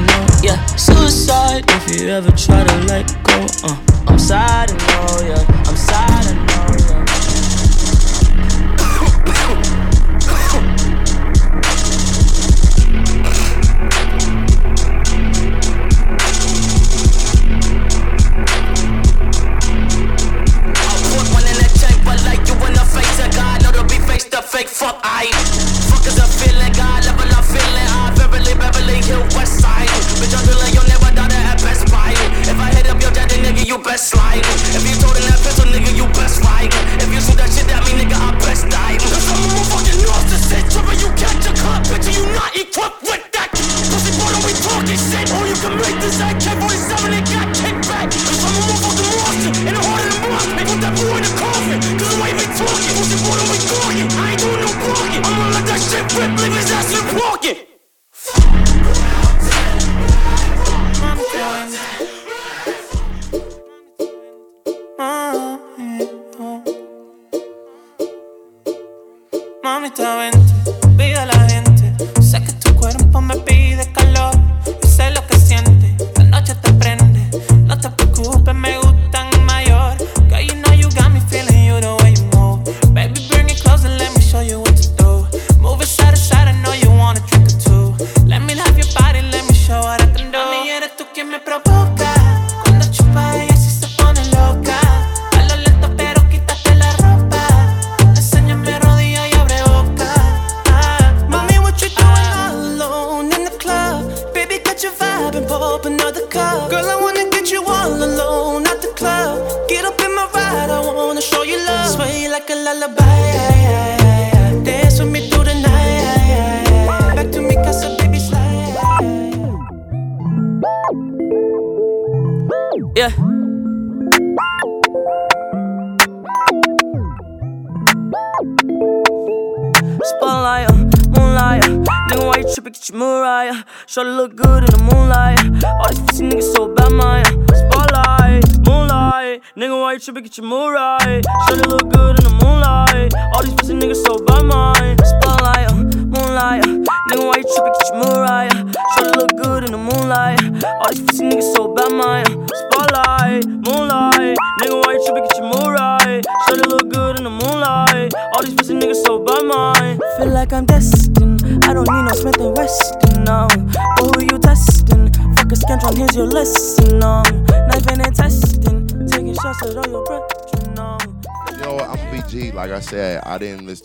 Yeah, 0.42 0.59
suicide 0.76 1.64
if 1.69 1.88
you 2.00 2.09
ever 2.09 2.31
try 2.33 2.64
to 2.64 2.76
let 2.87 3.07
go. 3.23 3.47
Uh, 3.64 3.76
I'm 4.09 4.19
sad, 4.19 4.71
I 4.71 4.75
know, 4.75 5.21
yeah. 5.28 5.45
I'm 5.66 5.76
sad, 5.76 6.26
I 6.26 6.33
know, 6.35 6.66
yeah. 6.78 7.02
One 21.33 21.47
in 21.47 21.57
the 21.57 21.69
chamber 21.78 22.16
like 22.25 22.47
you 22.49 22.54
in 22.66 22.75
the 22.75 22.83
juggler, 30.33 30.69
you'll 30.73 30.89
never 30.89 31.12
die 31.12 31.29
to 31.29 31.39
at 31.53 31.61
best 31.61 31.85
fighting. 31.93 32.31
If 32.49 32.57
I 32.57 32.73
hit 32.73 32.89
up 32.89 32.97
your 33.05 33.12
daddy, 33.12 33.37
nigga, 33.45 33.69
you 33.69 33.77
best 33.77 34.09
sliding. 34.09 34.49
If 34.73 34.83
you 34.89 34.97
told 34.97 35.21
that 35.21 35.39
pistol, 35.45 35.69
nigga, 35.69 35.93
you 35.93 36.09
best 36.17 36.41
riding. 36.41 36.73
If 37.05 37.12
you 37.12 37.21
shoot 37.21 37.37
that 37.37 37.53
shit 37.53 37.69
at 37.69 37.85
me, 37.85 38.01
nigga, 38.01 38.17
I 38.17 38.33
best 38.41 38.65
die. 38.73 38.97
Cause 38.97 39.12
I'm 39.12 39.45
a 39.45 39.49
motherfucking 39.53 40.01
narcissist, 40.01 40.73
but 40.81 40.97
you 40.97 41.12
catch 41.21 41.45
a 41.45 41.53
cop, 41.61 41.85
bitch, 41.93 42.09
you 42.17 42.25
not 42.33 42.57
equipped 42.57 43.05
with 43.05 43.25
that. 43.37 43.53
Pussy 43.53 44.11
boy, 44.17 44.33
don't 44.33 44.45
be 44.49 44.55
talking 44.57 44.97
shit. 44.97 45.29
All 45.37 45.45
you 45.45 45.59
can 45.61 45.77
make 45.77 45.99
this 46.01 46.17
act, 46.25 46.41
can't 46.41 46.57
47 46.65 47.22
mami 69.83 69.89
está 69.89 70.51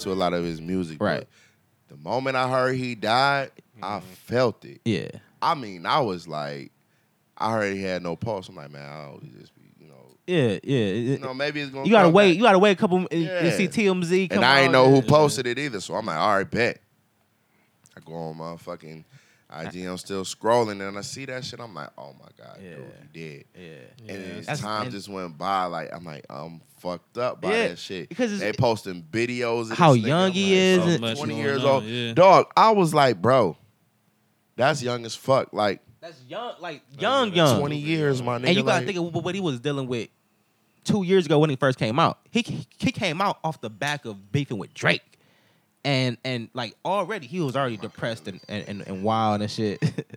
to 0.08 0.14
a 0.14 0.16
lot 0.16 0.34
of 0.34 0.44
his 0.44 0.62
music. 0.62 1.02
Right. 1.02 1.28
but 1.88 1.98
The 1.98 2.02
moment 2.04 2.36
I 2.36 2.50
heard 2.50 2.76
he 2.76 2.96
died, 2.96 3.52
I 3.82 3.98
mm-hmm. 3.98 4.08
felt 4.26 4.66
it. 4.66 4.82
Yeah. 4.86 5.10
I 5.42 5.54
mean, 5.56 5.86
I 5.86 6.00
was 6.00 6.28
like, 6.28 6.72
I 7.38 7.52
heard 7.52 7.76
he 7.76 7.84
had 7.84 8.02
no 8.02 8.16
pulse. 8.16 8.50
I'm 8.50 8.56
like, 8.56 8.72
man, 8.72 8.90
I'll 8.90 9.20
just 9.40 9.54
be, 9.56 9.62
you 9.80 9.88
know, 9.88 10.16
Yeah, 10.26 10.58
yeah. 10.64 10.94
you 10.94 11.20
know, 11.20 11.34
maybe 11.34 11.62
it's 11.62 11.72
gonna. 11.72 11.86
You 11.86 11.92
gotta 11.92 12.08
come 12.08 12.14
wait. 12.14 12.32
back. 12.32 12.38
You 12.38 12.44
gotta 12.44 12.60
wait 12.60 12.72
a 12.72 12.76
couple. 12.76 13.02
Yeah. 13.12 13.18
Yeah. 13.18 13.44
You 13.46 13.52
see 13.52 13.68
TMZ. 13.68 14.30
Come 14.30 14.40
and 14.40 14.46
I 14.46 14.62
ain't 14.62 14.68
on, 14.68 14.72
know 14.74 14.92
who 14.92 15.02
posted 15.02 15.46
it 15.46 15.60
either. 15.60 15.80
So 15.80 15.96
I'm 15.96 16.06
like, 16.06 16.18
all 16.18 16.38
right, 16.38 16.50
bet. 16.50 16.82
I 17.96 18.00
go 18.00 18.14
on 18.14 18.38
my 18.38 18.58
fucking 18.58 19.06
IG, 19.50 19.86
I'm 19.86 19.98
still 19.98 20.24
scrolling, 20.24 20.86
and 20.88 20.98
I 20.98 21.02
see 21.02 21.24
that 21.26 21.46
shit. 21.46 21.60
I'm 21.62 21.74
like, 21.74 21.90
oh 21.98 22.14
my 22.20 22.28
god, 22.38 22.60
dude, 22.60 22.86
he 23.14 23.20
did. 23.20 23.46
Yeah. 24.06 24.14
And 24.14 24.48
as 24.50 24.60
time 24.60 24.84
and- 24.84 24.92
just 24.92 25.08
went 25.08 25.38
by, 25.38 25.66
like 25.66 25.90
I'm 25.94 26.04
like, 26.04 26.26
I'm 26.30 26.62
fucked 26.80 27.18
up 27.18 27.40
by 27.42 27.52
Yeah, 27.56 27.68
that 27.70 27.80
shit. 27.80 28.10
because 28.10 28.34
it's- 28.34 28.42
they 28.42 28.58
posting 28.58 29.04
videos 29.04 29.74
How 29.74 29.94
young 29.94 30.32
he 30.34 30.44
like, 30.78 30.86
is 30.90 31.00
bro, 31.00 31.08
and- 31.10 31.18
20 31.18 31.36
years 31.38 31.64
on, 31.64 31.70
old. 31.70 31.84
yeah. 31.86 32.14
Dog, 32.14 32.48
I 32.58 32.72
was 32.72 32.94
like, 32.94 33.22
bro, 33.22 33.56
that's 34.58 34.84
young 34.84 35.06
as 35.06 35.16
fuck. 35.16 35.54
Like 35.54 35.82
That's 36.02 36.22
young, 36.28 36.54
like 36.60 36.82
young, 37.00 37.34
young. 37.34 37.60
20 37.60 37.78
years, 37.78 38.22
my 38.22 38.38
nigga. 38.40 38.48
And 38.48 38.58
you 38.58 38.64
gotta 38.64 38.86
like, 38.86 38.96
think 38.96 38.98
of 39.16 39.24
what 39.24 39.34
he 39.34 39.42
was 39.42 39.60
dealing 39.60 39.88
with 39.88 40.10
two 40.84 41.04
years 41.04 41.26
ago 41.26 41.40
when 41.40 41.50
he 41.50 41.56
first 41.56 41.80
came 41.80 42.00
out. 42.00 42.20
He 42.32 42.66
he 42.78 42.92
came 42.92 43.22
out 43.22 43.40
off 43.44 43.62
the 43.62 43.70
back 43.70 44.04
of 44.06 44.32
beefing 44.32 44.58
with 44.58 44.74
Drake. 44.74 45.02
And 45.84 46.18
and 46.26 46.50
like 46.54 46.76
already 46.84 47.28
he 47.28 47.40
was 47.40 47.56
already 47.56 47.78
depressed 47.78 48.28
and, 48.28 48.42
and, 48.50 48.68
and, 48.68 48.88
and 48.88 49.04
wild 49.04 49.42
and 49.42 49.50
shit. 49.50 49.82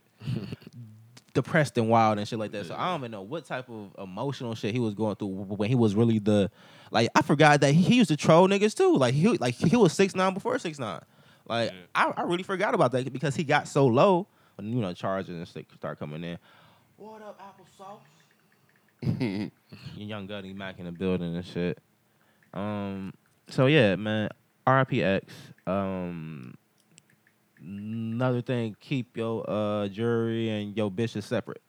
depressed 1.33 1.79
and 1.79 1.89
wild 1.89 2.19
and 2.19 2.27
shit 2.27 2.39
like 2.39 2.53
that. 2.53 2.67
So 2.67 2.75
I 2.77 2.91
don't 2.91 3.01
even 3.01 3.11
know 3.13 3.23
what 3.23 3.45
type 3.45 3.69
of 3.69 3.95
emotional 3.99 4.55
shit 4.55 4.75
he 4.75 4.81
was 4.81 4.95
going 4.95 5.17
through 5.17 5.29
when 5.29 5.69
he 5.69 5.75
was 5.75 5.95
really 5.95 6.19
the 6.19 6.51
like 6.91 7.09
I 7.15 7.23
forgot 7.23 7.61
that 7.61 7.73
he, 7.73 7.83
he 7.83 7.95
used 7.97 8.09
to 8.09 8.17
troll 8.17 8.49
niggas 8.49 8.77
too. 8.77 8.97
Like 8.97 9.15
he 9.15 9.29
like 9.39 9.55
he 9.55 9.77
was 9.77 9.93
six 9.93 10.15
nine 10.15 10.35
before 10.35 10.59
six 10.59 10.79
nine. 10.79 11.01
Like 11.47 11.73
I, 11.95 12.13
I 12.17 12.23
really 12.23 12.43
forgot 12.43 12.75
about 12.75 12.93
that 12.93 13.13
because 13.13 13.35
he 13.35 13.45
got 13.45 13.69
so 13.69 13.87
low 13.87 14.27
when 14.57 14.73
you 14.73 14.81
know 14.81 14.93
charges 14.93 15.37
and 15.37 15.49
shit 15.49 15.67
start 15.77 15.99
coming 15.99 16.23
in. 16.25 16.39
What 16.97 17.23
up, 17.23 17.41
applesauce? 17.41 18.01
Your 19.03 19.51
young 19.97 20.27
Gunny 20.27 20.53
Mac 20.53 20.79
in 20.79 20.85
the 20.85 20.93
building 20.93 21.35
and 21.35 21.45
shit. 21.45 21.79
Um. 22.53 23.15
So 23.49 23.67
yeah, 23.67 23.97
man. 23.97 24.31
RIPX. 24.67 25.23
Um. 25.67 26.55
another 27.61 28.41
thing, 28.41 28.75
keep 28.81 29.17
your 29.17 29.45
uh 29.49 29.89
jury 29.89 30.49
and 30.51 30.77
your 30.77 30.91
bitches 30.91 31.25
separate. 31.25 31.63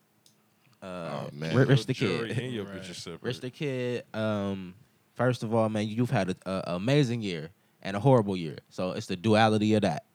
Uh, 0.82 1.25
Oh, 1.25 1.30
man. 1.34 1.56
Ri- 1.56 1.65
Rich 1.65 1.86
the 1.86 1.93
Jury 1.93 2.30
kid. 2.34 2.39
and 2.43 2.54
your 2.54 2.65
bitch 2.65 2.89
is 2.89 2.97
separate. 2.97 3.21
Rich 3.21 3.41
the 3.41 3.49
kid. 3.51 4.04
Um, 4.15 4.73
first 5.13 5.43
of 5.43 5.54
all, 5.54 5.69
man, 5.69 5.88
you've 5.88 6.10
had 6.10 6.30
an 6.30 6.36
amazing 6.65 7.21
year 7.21 7.49
and 7.84 7.95
a 7.95 7.99
horrible 7.99 8.36
year. 8.36 8.58
So 8.69 8.91
it's 8.93 9.06
the 9.06 9.15
duality 9.15 9.75
of 9.75 9.84
that. 9.84 10.06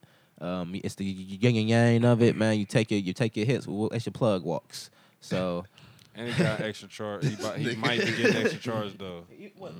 Um, 0.41 0.75
it's 0.83 0.95
the 0.95 1.05
yin 1.05 1.55
and 1.55 1.69
yang 1.69 2.03
of 2.05 2.21
it, 2.21 2.35
man. 2.35 2.59
You 2.59 2.65
take 2.65 2.91
your 2.91 2.99
you 2.99 3.13
take 3.13 3.37
your 3.37 3.45
hits. 3.45 3.65
Well, 3.65 3.89
it's 3.93 4.05
your 4.05 4.11
plug 4.13 4.43
walks. 4.43 4.89
So 5.21 5.63
And 6.17 6.27
he 6.27 6.43
got 6.43 6.61
extra 6.61 6.87
charge. 6.89 7.23
He, 7.25 7.35
might- 7.41 7.57
he 7.59 7.75
might 7.77 7.99
be 7.99 8.05
getting 8.07 8.35
extra 8.37 8.59
charge 8.59 8.97
though 8.97 9.25
what, 9.57 9.73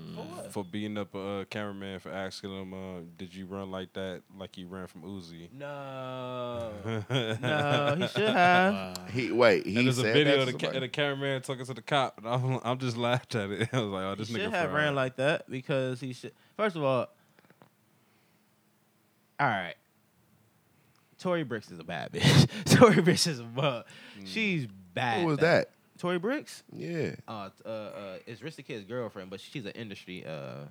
for 0.52 0.64
beating 0.64 0.98
up 0.98 1.16
a 1.16 1.20
uh, 1.20 1.46
cameraman 1.46 2.00
for 2.00 2.12
asking 2.12 2.52
him, 2.52 2.74
uh, 2.74 3.00
"Did 3.18 3.34
you 3.34 3.48
run 3.48 3.72
like 3.72 3.92
that? 3.94 4.22
Like 4.38 4.56
you 4.58 4.68
ran 4.68 4.86
from 4.86 5.02
Uzi?" 5.02 5.52
No, 5.52 6.72
no, 7.10 7.96
he 7.98 8.08
should 8.08 8.30
have. 8.30 9.10
He 9.12 9.32
wait. 9.32 9.66
He 9.66 9.78
and 9.78 9.88
there's 9.88 9.98
a 9.98 10.04
video 10.04 10.38
that 10.38 10.40
of 10.42 10.46
the, 10.46 10.52
ca- 10.54 10.60
somebody? 10.60 10.78
of 10.78 10.82
the 10.84 10.90
cameraman 10.90 11.42
talking 11.42 11.66
to 11.66 11.74
the 11.74 11.82
cop, 11.82 12.20
and 12.20 12.28
I'm, 12.28 12.60
I'm 12.64 12.78
just 12.78 12.98
laughed 12.98 13.34
at 13.34 13.50
it. 13.50 13.70
I 13.74 13.80
was 13.80 13.90
like, 13.90 14.04
"Oh, 14.06 14.16
this 14.16 14.28
he 14.28 14.36
nigga 14.36 14.44
should 14.44 14.52
have 14.54 14.70
fried. 14.70 14.84
ran 14.84 14.96
like 14.96 15.16
that 15.16 15.50
because 15.50 16.00
he 16.00 16.14
should. 16.14 16.34
First 16.56 16.76
of 16.76 16.84
all, 16.84 17.08
all 19.40 19.48
right. 19.48 19.76
Tori 21.20 21.44
Brixx 21.44 21.72
is 21.72 21.80
a 21.80 21.84
bad 21.84 22.12
bitch. 22.12 22.48
Tori 22.78 22.98
Brixx 22.98 23.26
is 23.28 23.40
a 23.40 23.44
bug. 23.44 23.86
She's 24.24 24.68
bad. 24.94 25.22
Who 25.22 25.28
was 25.28 25.40
that? 25.40 25.72
Tori 25.98 26.20
Brixx. 26.20 26.64
Yeah. 26.72 27.12
Uh, 27.28 27.50
uh, 27.66 27.70
uh, 27.70 28.18
it's 28.26 28.42
Rich 28.42 28.56
the 28.58 28.64
Kid's 28.64 28.86
girlfriend, 28.86 29.30
but 29.30 29.40
she's 29.40 29.66
an 29.66 29.72
industry. 29.74 30.26
Uh, 30.26 30.66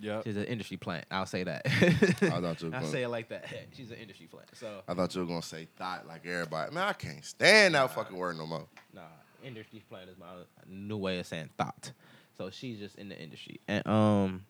Yep. 0.00 0.22
she's 0.24 0.36
an 0.36 0.44
industry 0.44 0.76
plant. 0.76 1.06
I'll 1.10 1.26
say 1.26 1.42
that. 1.42 1.62
I 1.66 1.70
thought 1.90 2.62
you 2.62 2.68
were 2.70 2.76
I'll 2.76 2.82
gonna- 2.82 2.86
say 2.86 3.02
it 3.02 3.08
like 3.08 3.30
that. 3.30 3.46
She's 3.76 3.90
an 3.90 3.96
industry 3.96 4.26
plant. 4.28 4.46
So 4.54 4.82
I 4.86 4.94
thought 4.94 5.12
you 5.12 5.22
were 5.22 5.26
gonna 5.26 5.42
say 5.42 5.66
thought 5.76 6.06
like 6.06 6.24
everybody. 6.24 6.72
Man, 6.72 6.84
I 6.86 6.92
can't 6.92 7.24
stand 7.24 7.74
that 7.74 7.92
fucking 7.92 8.16
word 8.16 8.36
no 8.38 8.46
more. 8.46 8.68
Nah, 8.94 9.00
industry 9.42 9.82
plant 9.90 10.08
is 10.08 10.16
my 10.16 10.26
new 10.68 10.96
way 10.98 11.18
of 11.18 11.26
saying 11.26 11.50
thought. 11.58 11.90
So 12.36 12.48
she's 12.48 12.78
just 12.78 12.94
in 12.94 13.08
the 13.08 13.20
industry, 13.20 13.58
and 13.66 13.84
um, 13.88 14.44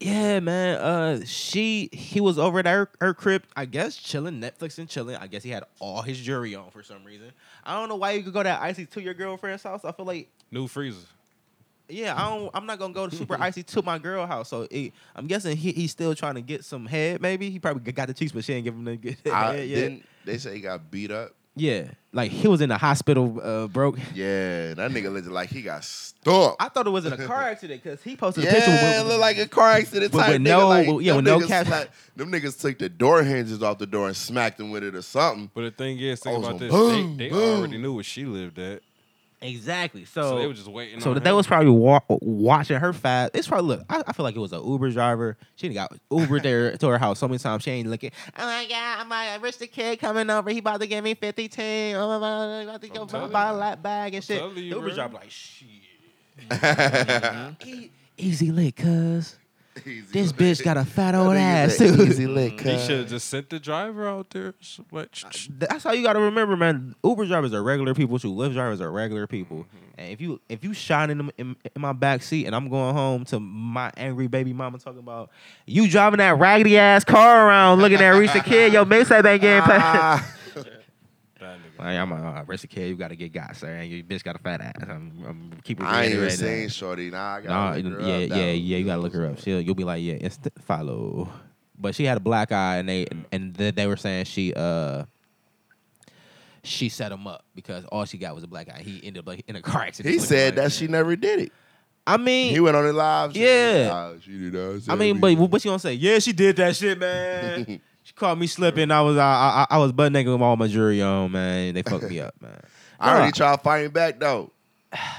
yeah, 0.00 0.40
man. 0.40 0.76
Uh, 0.80 1.20
she 1.26 1.88
he 1.92 2.20
was 2.20 2.38
over 2.38 2.58
at 2.60 2.66
her, 2.66 2.90
her 3.00 3.12
crib, 3.14 3.44
I 3.54 3.66
guess, 3.66 3.96
chilling, 3.96 4.40
Netflix 4.40 4.78
and 4.78 4.88
chilling. 4.88 5.16
I 5.16 5.26
guess 5.26 5.42
he 5.42 5.50
had 5.50 5.64
all 5.78 6.02
his 6.02 6.18
jewelry 6.18 6.54
on 6.54 6.70
for 6.70 6.82
some 6.82 7.04
reason. 7.04 7.30
I 7.64 7.78
don't 7.78 7.88
know 7.88 7.96
why 7.96 8.12
you 8.12 8.22
could 8.22 8.32
go 8.32 8.42
that 8.42 8.60
icy 8.62 8.86
to 8.86 9.02
your 9.02 9.14
girlfriend's 9.14 9.62
house. 9.62 9.84
I 9.84 9.92
feel 9.92 10.06
like 10.06 10.28
New 10.50 10.66
freezer. 10.66 10.98
yeah, 11.88 12.14
I 12.16 12.30
don't. 12.30 12.50
I'm 12.54 12.66
not 12.66 12.78
gonna 12.78 12.94
go 12.94 13.06
to 13.06 13.14
super 13.14 13.36
icy 13.40 13.62
to 13.62 13.82
my 13.82 13.98
girl 13.98 14.26
house. 14.26 14.48
So 14.48 14.66
it, 14.70 14.92
I'm 15.14 15.26
guessing 15.26 15.56
he, 15.56 15.72
he's 15.72 15.90
still 15.90 16.14
trying 16.14 16.34
to 16.36 16.40
get 16.40 16.64
some 16.64 16.86
head. 16.86 17.20
Maybe 17.20 17.50
he 17.50 17.58
probably 17.58 17.92
got 17.92 18.08
the 18.08 18.14
cheeks, 18.14 18.32
but 18.32 18.42
she 18.44 18.54
ain't 18.54 18.64
give 18.64 18.74
him 18.74 18.84
the 18.84 18.96
good 18.96 19.16
I 19.30 19.52
head 19.56 19.68
yet. 19.68 20.02
They 20.24 20.38
say 20.38 20.54
he 20.54 20.60
got 20.60 20.90
beat 20.90 21.10
up. 21.10 21.32
Yeah, 21.56 21.88
like 22.12 22.30
he 22.30 22.46
was 22.48 22.60
in 22.60 22.68
the 22.68 22.78
hospital, 22.78 23.40
uh, 23.42 23.66
broke. 23.66 23.98
Yeah, 24.14 24.74
that 24.74 24.90
nigga 24.92 25.12
looked 25.12 25.26
like 25.26 25.50
he 25.50 25.62
got 25.62 25.84
stumped. 25.84 26.62
I 26.62 26.68
thought 26.68 26.86
it 26.86 26.90
was 26.90 27.04
in 27.04 27.12
a 27.12 27.26
car 27.26 27.42
accident 27.50 27.82
because 27.82 28.02
he 28.02 28.16
posted 28.16 28.44
a 28.44 28.46
Yeah, 28.46 28.52
picture 28.54 28.70
it 28.70 29.06
looked 29.06 29.20
like 29.20 29.36
a 29.38 29.48
car 29.48 29.70
accident 29.72 30.12
with- 30.12 30.22
type 30.22 30.32
with 30.32 30.42
nigga. 30.42 30.44
no- 30.44 30.68
like, 30.68 30.86
yeah, 31.04 31.14
them 31.14 31.16
with 31.16 31.24
no 31.24 31.38
niggas 31.40 31.48
cap- 31.48 31.66
slapped- 31.66 31.90
Them 32.16 32.30
niggas 32.30 32.60
took 32.60 32.78
the 32.78 32.88
door 32.88 33.22
hinges 33.24 33.62
off 33.62 33.78
the 33.78 33.86
door 33.86 34.06
and 34.06 34.16
smacked 34.16 34.60
him 34.60 34.70
with 34.70 34.84
it 34.84 34.94
or 34.94 35.02
something. 35.02 35.50
But 35.52 35.62
the 35.62 35.70
thing 35.72 35.98
is, 35.98 36.20
think 36.20 36.38
about 36.44 36.58
this. 36.60 36.70
boom, 36.70 37.16
they 37.16 37.24
they 37.24 37.30
boom. 37.30 37.58
already 37.58 37.78
knew 37.78 37.94
where 37.94 38.04
she 38.04 38.24
lived 38.24 38.58
at. 38.58 38.82
Exactly. 39.42 40.04
So, 40.04 40.22
So, 40.22 40.38
they 40.38 40.46
were 40.46 40.52
just 40.52 40.68
waiting. 40.68 41.00
so 41.00 41.10
on 41.10 41.14
that 41.14 41.24
they 41.24 41.30
him. 41.30 41.36
was 41.36 41.46
probably 41.46 41.70
wa- 41.70 42.00
watching 42.08 42.78
her 42.78 42.92
fast. 42.92 43.32
It's 43.34 43.48
probably 43.48 43.76
look. 43.76 43.84
I, 43.88 44.02
I 44.06 44.12
feel 44.12 44.24
like 44.24 44.36
it 44.36 44.40
was 44.40 44.52
an 44.52 44.64
Uber 44.66 44.90
driver. 44.90 45.36
She 45.56 45.68
done 45.68 45.74
got 45.74 45.92
Uber 46.10 46.40
there 46.42 46.76
to 46.76 46.88
her 46.88 46.98
house 46.98 47.18
so 47.18 47.26
many 47.28 47.38
times. 47.38 47.62
She 47.62 47.70
ain't 47.70 47.88
looking. 47.88 48.10
Oh 48.38 48.44
my 48.46 48.66
god, 48.68 49.06
my 49.08 49.36
rich 49.36 49.58
the 49.58 49.66
kid 49.66 49.98
coming 50.00 50.28
over. 50.30 50.50
He 50.50 50.58
about 50.58 50.80
to 50.80 50.86
give 50.86 51.02
me 51.04 51.14
fifty 51.14 51.48
ten. 51.48 51.96
Oh 51.96 52.18
my 52.20 52.26
god, 52.26 52.62
about 52.68 52.80
to 52.82 52.88
go 52.88 53.04
buy, 53.06 53.26
buy 53.28 53.48
a 53.48 53.52
you. 53.52 53.58
lap 53.58 53.82
bag 53.82 54.14
and 54.14 54.24
shit. 54.24 54.42
you, 54.42 54.54
the 54.54 54.60
Uber 54.62 54.90
driver 54.94 55.14
like 55.14 55.30
shit. 55.30 55.66
E- 57.66 57.90
easy 58.16 58.50
lit, 58.50 58.76
cuz. 58.76 59.36
This 59.84 60.32
bitch 60.32 60.62
got 60.62 60.76
a 60.76 60.84
fat 60.84 61.14
old 61.14 61.36
ass 61.36 61.78
too. 61.78 62.02
Easy 62.02 62.26
lick. 62.26 62.60
He 62.60 62.78
should 62.78 63.00
have 63.00 63.08
just 63.08 63.28
sent 63.28 63.50
the 63.50 63.58
driver 63.58 64.08
out 64.08 64.30
there. 64.30 64.54
Like, 64.90 65.16
That's 65.50 65.84
how 65.84 65.92
you 65.92 66.02
got 66.02 66.14
to 66.14 66.20
remember, 66.20 66.56
man. 66.56 66.94
Uber 67.04 67.26
drivers 67.26 67.52
are 67.52 67.62
regular 67.62 67.94
people 67.94 68.18
too. 68.18 68.32
Lyft 68.32 68.54
drivers 68.54 68.80
are 68.80 68.90
regular 68.90 69.26
people. 69.26 69.58
Mm-hmm. 69.58 69.76
And 69.98 70.12
if 70.12 70.20
you 70.20 70.40
if 70.48 70.64
you 70.64 70.72
shining 70.72 71.18
them 71.18 71.30
in, 71.36 71.56
in 71.62 71.82
my 71.82 71.92
back 71.92 72.22
seat 72.22 72.46
and 72.46 72.56
I'm 72.56 72.70
going 72.70 72.94
home 72.94 73.24
to 73.26 73.38
my 73.38 73.92
angry 73.96 74.28
baby 74.28 74.52
mama 74.54 74.78
talking 74.78 74.98
about 74.98 75.30
you 75.66 75.88
driving 75.88 76.18
that 76.18 76.38
raggedy 76.38 76.78
ass 76.78 77.04
car 77.04 77.48
around 77.48 77.80
looking 77.80 78.00
at 78.00 78.10
Reese 78.10 78.32
the 78.32 78.40
kid, 78.40 78.72
your 78.72 78.84
mixtape 78.86 79.26
ain't 79.26 79.42
getting 79.42 79.62
paid. 79.62 80.20
That 81.80 81.86
nigga. 81.86 82.10
Like, 82.10 82.22
I'm 82.22 82.36
a 82.36 82.44
Reese 82.46 82.62
the 82.62 82.66
kid, 82.66 82.88
you 82.88 82.96
gotta 82.96 83.16
get 83.16 83.32
got, 83.32 83.56
sir. 83.56 83.68
And 83.68 83.90
your 83.90 84.02
bitch 84.02 84.22
got 84.22 84.36
a 84.36 84.38
fat 84.38 84.60
ass. 84.60 84.74
I'm, 84.82 85.24
I'm 85.26 85.52
keep 85.64 85.80
I 85.82 86.04
ain't 86.04 86.14
even 86.14 86.24
that. 86.24 86.32
seen 86.32 86.68
Shorty. 86.68 87.10
Nah, 87.10 87.36
I 87.36 87.40
gotta 87.40 87.80
look 87.80 88.00
her 88.00 88.08
yeah, 88.08 88.14
up. 88.14 88.30
Yeah, 88.30 88.50
yeah. 88.52 88.76
You 88.78 88.84
gotta 88.84 89.02
look 89.02 89.14
her 89.14 89.26
up. 89.26 89.38
She'll, 89.40 89.60
you'll 89.60 89.74
be 89.74 89.84
like, 89.84 90.02
yeah, 90.02 90.14
instant 90.14 90.54
follow. 90.62 91.28
But 91.78 91.94
she 91.94 92.04
had 92.04 92.16
a 92.16 92.20
black 92.20 92.52
eye, 92.52 92.76
and 92.76 92.88
they 92.88 93.06
and 93.32 93.54
they, 93.54 93.70
they 93.70 93.86
were 93.86 93.96
saying 93.96 94.26
she 94.26 94.52
uh 94.54 95.04
she 96.62 96.88
set 96.88 97.10
him 97.10 97.26
up 97.26 97.44
because 97.54 97.84
all 97.86 98.04
she 98.04 98.18
got 98.18 98.34
was 98.34 98.44
a 98.44 98.48
black 98.48 98.68
eye. 98.68 98.82
He 98.84 99.00
ended 99.02 99.20
up 99.20 99.26
like 99.26 99.44
in 99.48 99.56
a 99.56 99.62
car 99.62 99.82
accident. 99.82 100.12
He 100.12 100.20
said 100.20 100.56
that 100.56 100.72
she 100.72 100.86
never 100.86 101.16
did 101.16 101.40
it. 101.40 101.52
I 102.06 102.16
mean, 102.16 102.52
He 102.52 102.60
went 102.60 102.76
on 102.76 102.86
it 102.86 102.92
live. 102.92 103.36
Yeah. 103.36 103.88
Nah, 103.88 104.12
she 104.20 104.38
did 104.38 104.52
that. 104.52 104.86
I 104.88 104.96
mean, 104.96 105.20
but 105.20 105.36
what 105.36 105.64
you 105.64 105.70
gonna 105.70 105.78
say? 105.78 105.94
Yeah, 105.94 106.18
she 106.18 106.32
did 106.32 106.56
that 106.56 106.76
shit, 106.76 106.98
man. 106.98 107.80
she 108.10 108.14
caught 108.14 108.36
me 108.36 108.48
slipping. 108.48 108.90
I 108.90 109.00
was 109.02 109.16
I 109.16 109.66
I, 109.70 109.74
I 109.76 109.78
was 109.78 109.92
butt 109.92 110.10
naked 110.10 110.32
with 110.32 110.42
all 110.42 110.56
my 110.56 110.66
jewelry 110.66 111.00
on, 111.00 111.30
man. 111.30 111.74
They 111.74 111.82
fucked 111.82 112.10
me 112.10 112.18
up, 112.20 112.34
man. 112.42 112.60
I 112.98 113.10
already 113.10 113.26
Nah. 113.26 113.30
tried 113.32 113.60
fighting 113.62 113.90
back 113.92 114.18
though. 114.18 114.50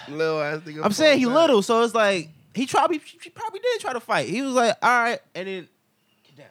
Little 0.09 0.41
ass 0.41 0.59
nigga. 0.59 0.81
I'm 0.83 0.91
saying 0.91 1.19
he 1.19 1.25
back. 1.25 1.33
little, 1.35 1.61
so 1.61 1.81
it's 1.83 1.95
like 1.95 2.29
he 2.53 2.67
probably 2.67 2.99
she 3.21 3.29
probably 3.29 3.61
did 3.61 3.79
try 3.79 3.93
to 3.93 4.01
fight. 4.01 4.27
He 4.27 4.41
was 4.41 4.53
like, 4.53 4.75
all 4.81 4.89
right, 4.89 5.19
and 5.33 5.47
then 5.47 5.67
get 6.35 6.37
down. 6.37 6.49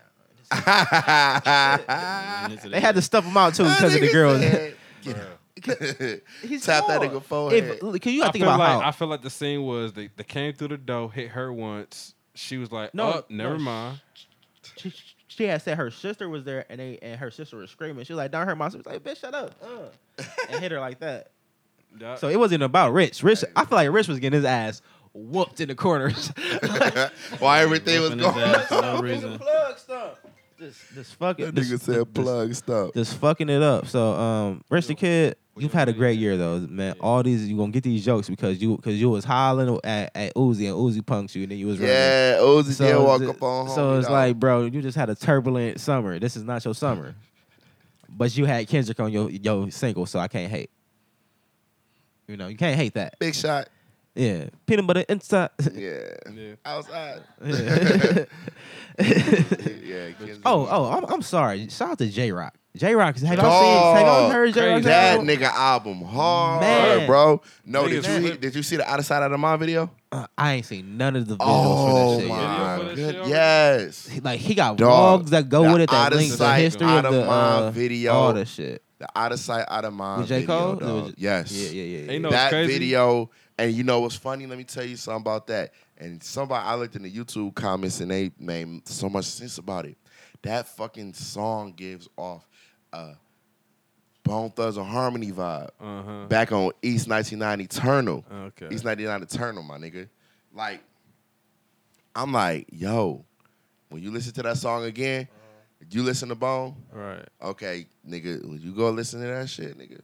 They 2.71 2.81
had 2.81 2.95
to 2.95 3.03
stuff 3.03 3.25
him 3.25 3.37
out 3.37 3.55
too 3.55 3.65
because 3.65 3.95
of 3.95 4.01
the 4.01 4.09
Nigga 4.09 4.13
girls. 4.13 4.41
said, 4.41 4.75
"Get. 5.03 5.17
He's 6.43 6.65
Tap 6.65 6.87
that 6.87 7.03
small. 7.03 7.21
nigga 7.21 7.23
forehead. 7.23 7.65
If, 7.65 7.83
look, 7.83 8.07
you 8.07 8.23
I 8.23 8.31
think 8.31 8.45
feel 8.45 8.55
about 8.55 8.59
like 8.61 8.83
how. 8.83 8.89
I 8.89 8.93
feel 8.93 9.09
like 9.09 9.21
the 9.23 9.29
scene 9.29 9.63
was 9.63 9.93
they, 9.93 10.09
they 10.17 10.25
came 10.25 10.55
through 10.55 10.69
the 10.69 10.79
door, 10.79 11.13
hit 11.13 11.29
her 11.31 11.53
once. 11.53 12.15
She 12.35 12.57
was 12.57 12.73
like, 12.73 12.95
No, 12.95 13.13
"Oh, 13.13 13.25
never 13.29 13.59
no, 13.59 13.65
mind." 13.65 14.01
she, 14.79 14.91
she 15.41 15.47
had 15.47 15.63
said 15.63 15.79
her 15.79 15.91
sister 15.91 16.29
was 16.29 16.45
there 16.45 16.67
and 16.69 16.79
they 16.79 16.99
and 17.01 17.19
her 17.19 17.31
sister 17.31 17.57
was 17.57 17.71
screaming. 17.71 18.05
She 18.05 18.13
was 18.13 18.19
like, 18.19 18.31
"Don't 18.31 18.47
hurt 18.47 18.57
my 18.57 18.69
sister." 18.69 18.91
Like, 18.91 19.03
bitch, 19.03 19.21
shut 19.21 19.35
up, 19.35 19.55
uh, 19.63 20.23
and 20.51 20.61
hit 20.61 20.71
her 20.71 20.81
like 20.81 21.01
that. 21.01 21.31
Yeah. 21.99 22.17
So 22.17 22.29
it 22.29 22.39
wasn't 22.39 22.63
about 22.63 22.93
Rich. 22.93 23.23
Rich, 23.23 23.45
I 23.57 23.65
feel 23.65 23.77
like 23.77 23.91
Rich 23.91 24.09
was 24.09 24.19
getting 24.19 24.37
his 24.37 24.45
ass 24.45 24.83
whooped 25.13 25.61
in 25.61 25.69
the 25.69 25.75
corners. 25.75 26.29
Why 27.39 27.63
everything 27.63 28.01
was 28.01 28.11
Whooping 28.11 28.25
his 28.25 28.35
going 28.35 28.55
ass 28.55 28.67
for 28.67 28.75
no 28.75 28.81
Fucking 28.83 29.03
reason. 29.05 29.39
plug 29.41 29.79
stuff. 29.79 30.19
Just, 30.59 30.95
just 30.95 31.15
fucking. 31.17 31.47
That 31.47 31.55
just- 31.55 31.73
nigga 31.73 31.81
said 31.81 32.15
plug 32.15 32.55
stuff. 32.55 32.93
just 32.95 33.17
fucking 33.17 33.49
it 33.49 33.63
up. 33.63 33.87
So, 33.87 34.13
um, 34.13 34.63
Rich 34.71 34.87
the 34.89 34.95
kid, 34.95 35.37
you've 35.61 35.73
had 35.73 35.89
a 35.89 35.93
great 35.93 36.19
year 36.19 36.37
though, 36.37 36.59
man. 36.61 36.95
All 37.01 37.23
these 37.23 37.49
you 37.49 37.57
gonna 37.57 37.71
get 37.73 37.85
these 37.85 38.05
jokes 38.05 38.29
because 38.29 38.61
you 38.61 38.77
because 38.77 39.01
you 39.01 39.11
was 39.11 39.25
hollering 39.25 39.79
at, 39.85 40.11
at 40.15 40.35
Uzi 40.35 40.67
and 40.69 40.77
Uzi 40.77 41.03
punked 41.03 41.35
you 41.35 41.43
and 41.43 41.53
then 41.53 41.59
you 41.59 41.67
was 41.67 41.79
running. 41.79 41.95
Yeah, 41.95 42.37
Uzi 42.41 42.73
So 42.73 42.87
did 42.87 42.99
walk 43.05 43.21
it's- 43.23 43.37
up 43.37 43.43
on 43.43 43.69
So 43.71 43.99
it's 43.99 44.07
dog. 44.09 44.13
like, 44.13 44.37
bro, 44.41 44.65
you 44.65 44.83
just 44.83 44.97
had 44.97 45.11
a 45.11 45.15
turbulent 45.15 45.81
summer. 45.81 46.19
This 46.19 46.37
is 46.37 46.43
not 46.45 46.65
your 46.65 46.75
summer. 46.75 47.15
But 48.09 48.37
you 48.37 48.45
had 48.45 48.67
Kendrick 48.69 48.99
on 49.01 49.13
your 49.13 49.31
your 49.31 49.71
single, 49.71 50.05
so 50.07 50.19
I 50.19 50.29
can't 50.29 50.51
hate. 50.51 50.71
You 52.27 52.37
know, 52.37 52.49
you 52.49 52.57
can't 52.57 52.77
hate 52.77 52.95
that. 52.95 53.19
big 53.19 53.35
shot. 53.35 53.69
Yeah, 54.15 54.47
peanut 54.67 54.87
butter 54.87 55.05
inside. 55.09 55.51
Yeah, 55.73 56.01
Yeah. 56.35 56.55
outside. 56.65 57.23
Yeah. 57.45 58.25
yeah, 59.01 60.11
oh, 60.45 60.69
oh, 60.71 60.91
I'm, 60.93 61.05
I'm 61.07 61.23
sorry. 61.23 61.69
Shout 61.69 61.91
out 61.93 61.99
to 61.99 62.09
Jay 62.09 62.33
Rock. 62.33 62.55
Jay 62.77 62.95
Rock, 62.95 63.17
have 63.17 63.23
y'all 63.23 63.61
seen? 63.61 63.97
Have 63.97 64.07
y'all 64.07 64.23
Dog. 64.23 64.33
heard 64.33 64.55
Jay 64.55 64.69
Rock's 64.73 64.85
that 64.85 65.13
album? 65.15 65.27
nigga 65.29 65.43
album 65.53 66.03
hard, 66.03 66.61
Man. 66.61 67.07
bro. 67.07 67.41
No, 67.65 67.89
did 67.89 68.05
you 68.07 68.21
flip- 68.21 68.41
did 68.41 68.55
you 68.55 68.63
see 68.63 68.77
the 68.77 68.89
out 68.89 68.99
of 69.01 69.07
sight 69.07 69.23
out 69.23 69.33
of 69.33 69.41
mind 69.41 69.59
video? 69.61 69.91
Uh, 70.13 70.27
I 70.39 70.55
ain't 70.55 70.67
seen 70.67 70.97
none 70.97 71.17
of 71.17 71.27
the 71.27 71.37
videos 71.37 71.47
Oh 71.49 72.21
for 72.21 72.21
that 72.21 72.21
shit. 72.21 72.29
yet. 72.29 72.39
my 72.39 72.79
Video 72.95 73.07
for 73.09 73.13
good, 73.23 73.29
yes. 73.31 74.21
Like 74.23 74.41
he 74.41 74.55
got 74.55 74.77
Dog, 74.77 75.25
vlogs 75.27 75.31
that 75.31 75.49
go 75.49 75.65
the 75.65 75.73
with 75.73 75.83
it 75.83 75.91
that 75.91 75.97
out 76.07 76.13
of 76.13 76.19
link 76.19 76.31
the 76.33 76.37
sight, 76.37 76.61
history 76.61 76.87
out 76.87 77.05
of 77.07 77.15
of 77.15 77.21
the 77.21 77.27
mind 77.27 77.65
uh, 77.65 77.71
video. 77.71 78.13
all 78.13 78.33
the 78.33 78.45
shit. 78.45 78.83
The 78.99 79.09
out 79.17 79.33
of 79.33 79.41
sight 79.41 79.65
out 79.69 79.85
of 79.85 79.93
mind 79.95 80.21
With 80.21 80.29
J. 80.29 80.41
video, 80.41 80.75
dog. 80.77 80.81
Was 81.05 81.15
Yes. 81.17 81.51
Yeah, 81.53 81.71
yeah, 81.71 81.83
yeah. 81.83 82.05
yeah. 82.07 82.13
Ain't 82.13 82.23
no- 82.23 82.31
that 82.31 82.51
crazy? 82.51 82.73
video, 82.73 83.31
and 83.61 83.73
you 83.73 83.85
know 83.85 84.01
what's 84.01 84.17
funny? 84.17 84.47
Let 84.47 84.57
me 84.57 84.65
tell 84.65 84.85
you 84.85 84.97
something 84.97 85.21
about 85.21 85.47
that. 85.49 85.73
And 85.99 86.23
somebody, 86.23 86.65
I 86.65 86.75
looked 86.77 86.97
in 86.97 87.03
the 87.03 87.13
YouTube 87.13 87.55
comments, 87.55 88.01
and 88.01 88.11
they 88.11 88.31
made 88.39 88.89
so 88.89 89.09
much 89.09 89.27
sense 89.27 89.59
about 89.59 89.85
it. 89.85 89.99
That 90.43 90.67
fucking 90.67 91.13
song 91.13 91.75
gives 91.77 92.09
off 92.17 92.49
a 92.93 93.13
Bone 94.23 94.51
Thugs 94.51 94.79
and 94.79 94.87
Harmony 94.87 95.31
vibe. 95.31 95.71
Uh-huh. 95.79 96.27
Back 96.27 96.53
on 96.53 96.71
East 96.83 97.07
99 97.07 97.61
Eternal. 97.61 98.25
Okay. 98.33 98.69
East 98.75 98.85
99 98.85 99.23
Eternal, 99.23 99.63
my 99.63 99.77
nigga. 99.77 100.09
Like, 100.55 100.83
I'm 102.15 102.33
like, 102.33 102.67
yo, 102.73 103.25
when 103.91 104.03
you 104.03 104.11
listen 104.11 104.33
to 104.35 104.43
that 104.43 104.57
song 104.57 104.85
again, 104.85 105.29
you 105.91 106.03
listen 106.03 106.31
to 106.31 106.35
Bone. 106.35 106.77
Right. 106.93 107.27
Okay, 107.43 107.87
nigga, 108.09 108.43
when 108.47 108.61
you 108.61 108.73
go 108.73 108.91
listen 108.91 109.21
to 109.21 109.27
that 109.27 109.49
shit, 109.49 109.79
nigga, 109.79 110.01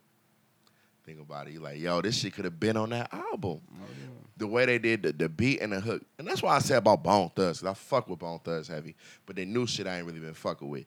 think 1.07 1.21
about 1.21 1.47
it. 1.47 1.53
You 1.55 1.61
like, 1.61 1.79
yo, 1.79 2.01
this 2.03 2.19
shit 2.19 2.35
could 2.35 2.45
have 2.45 2.59
been 2.61 2.77
on 2.77 2.91
that 2.91 3.13
album. 3.15 3.61
Oh, 3.81 3.85
the 4.39 4.47
way 4.47 4.67
they 4.67 4.79
did 4.79 5.03
the, 5.03 5.13
the 5.13 5.29
beat 5.31 5.61
and 5.63 5.73
the 5.73 5.81
hook, 5.81 6.03
and 6.19 6.27
that's 6.29 6.43
why 6.43 6.57
I 6.57 6.59
said 6.59 6.79
about 6.79 7.03
Bone 7.03 7.31
Thugs. 7.35 7.61
'cause 7.61 7.69
I 7.71 7.73
fuck 7.75 8.09
with 8.09 8.19
Bone 8.19 8.39
Thugs 8.45 8.69
heavy, 8.69 8.95
but 9.25 9.37
they 9.37 9.45
new 9.47 9.67
shit 9.67 9.87
I 9.87 9.97
ain't 9.99 10.07
really 10.07 10.19
been 10.21 10.35
fucking 10.35 10.69
with. 10.69 10.85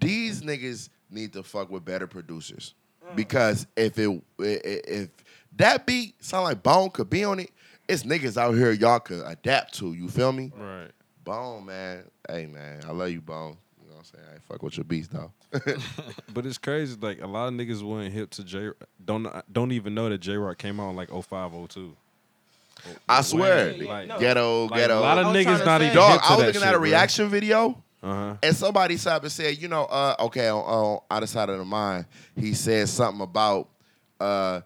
These 0.00 0.42
niggas 0.42 0.90
need 1.08 1.32
to 1.34 1.42
fuck 1.42 1.70
with 1.70 1.84
better 1.84 2.06
producers 2.06 2.74
mm. 3.06 3.16
because 3.16 3.66
if 3.76 3.98
it 3.98 4.08
i- 4.40 4.42
i- 4.44 4.82
if 4.86 5.08
that 5.56 5.86
beat 5.86 6.22
sound 6.22 6.44
like 6.44 6.62
Bone 6.62 6.90
could 6.90 7.08
be 7.08 7.24
on 7.24 7.38
it, 7.40 7.50
it's 7.88 8.02
niggas 8.02 8.36
out 8.36 8.52
here 8.54 8.72
y'all 8.72 9.00
could 9.00 9.22
adapt 9.26 9.74
to. 9.78 9.92
You 9.94 10.08
feel 10.08 10.32
me? 10.32 10.52
Right. 10.56 10.90
Bone, 11.24 11.64
man. 11.64 12.04
Hey, 12.28 12.46
man, 12.46 12.82
I 12.86 12.90
love 12.92 13.10
you, 13.10 13.20
Bone. 13.20 13.56
You 13.80 13.88
know 13.88 13.94
what 13.94 13.98
I'm 14.00 14.04
saying? 14.04 14.24
I 14.30 14.34
ain't 14.34 14.42
fuck 14.42 14.62
with 14.62 14.76
your 14.76 14.84
beats, 14.84 15.08
though. 15.08 15.30
But 16.32 16.46
it's 16.46 16.58
crazy. 16.58 16.96
Like 17.00 17.20
a 17.20 17.26
lot 17.26 17.48
of 17.48 17.54
niggas 17.54 17.82
wasn't 17.82 18.14
hip 18.14 18.30
to 18.30 18.44
J. 18.44 18.70
Don't 19.04 19.26
don't 19.52 19.72
even 19.72 19.94
know 19.94 20.08
that 20.08 20.18
Jay 20.18 20.36
Rock 20.36 20.58
came 20.58 20.80
out 20.80 20.90
in 20.90 20.96
like 20.96 21.10
05, 21.10 21.52
02. 21.68 21.96
I 23.08 23.20
swear. 23.22 23.72
Like, 23.74 24.18
Ghetto, 24.18 24.64
like, 24.66 24.80
ghetto. 24.80 24.98
A 24.98 25.00
lot 25.00 25.18
of 25.18 25.26
I 25.26 25.32
was 25.32 25.44
trying 25.44 25.56
niggas 25.58 25.64
not 25.64 25.80
say- 25.80 25.86
even 25.86 25.96
Dog, 25.96 26.12
hip 26.12 26.20
to 26.22 26.26
I 26.26 26.30
was 26.30 26.38
that 26.40 26.46
looking 26.46 26.60
shit, 26.62 26.68
at 26.68 26.74
a 26.74 26.78
bro. 26.78 26.82
reaction 26.88 27.28
video, 27.28 27.82
Uh-huh. 28.02 28.36
and 28.42 28.56
somebody 28.56 28.96
stopped 28.96 29.24
and 29.24 29.30
said, 29.32 29.58
you 29.58 29.68
know, 29.68 29.84
uh, 29.84 30.16
okay, 30.20 30.48
on, 30.48 30.58
on 30.64 31.00
other 31.10 31.26
side 31.28 31.48
of 31.48 31.58
the 31.58 31.64
mind, 31.64 32.06
he 32.34 32.54
said 32.54 32.88
something 32.88 33.20
about, 33.22 33.68
uh, 34.20 34.62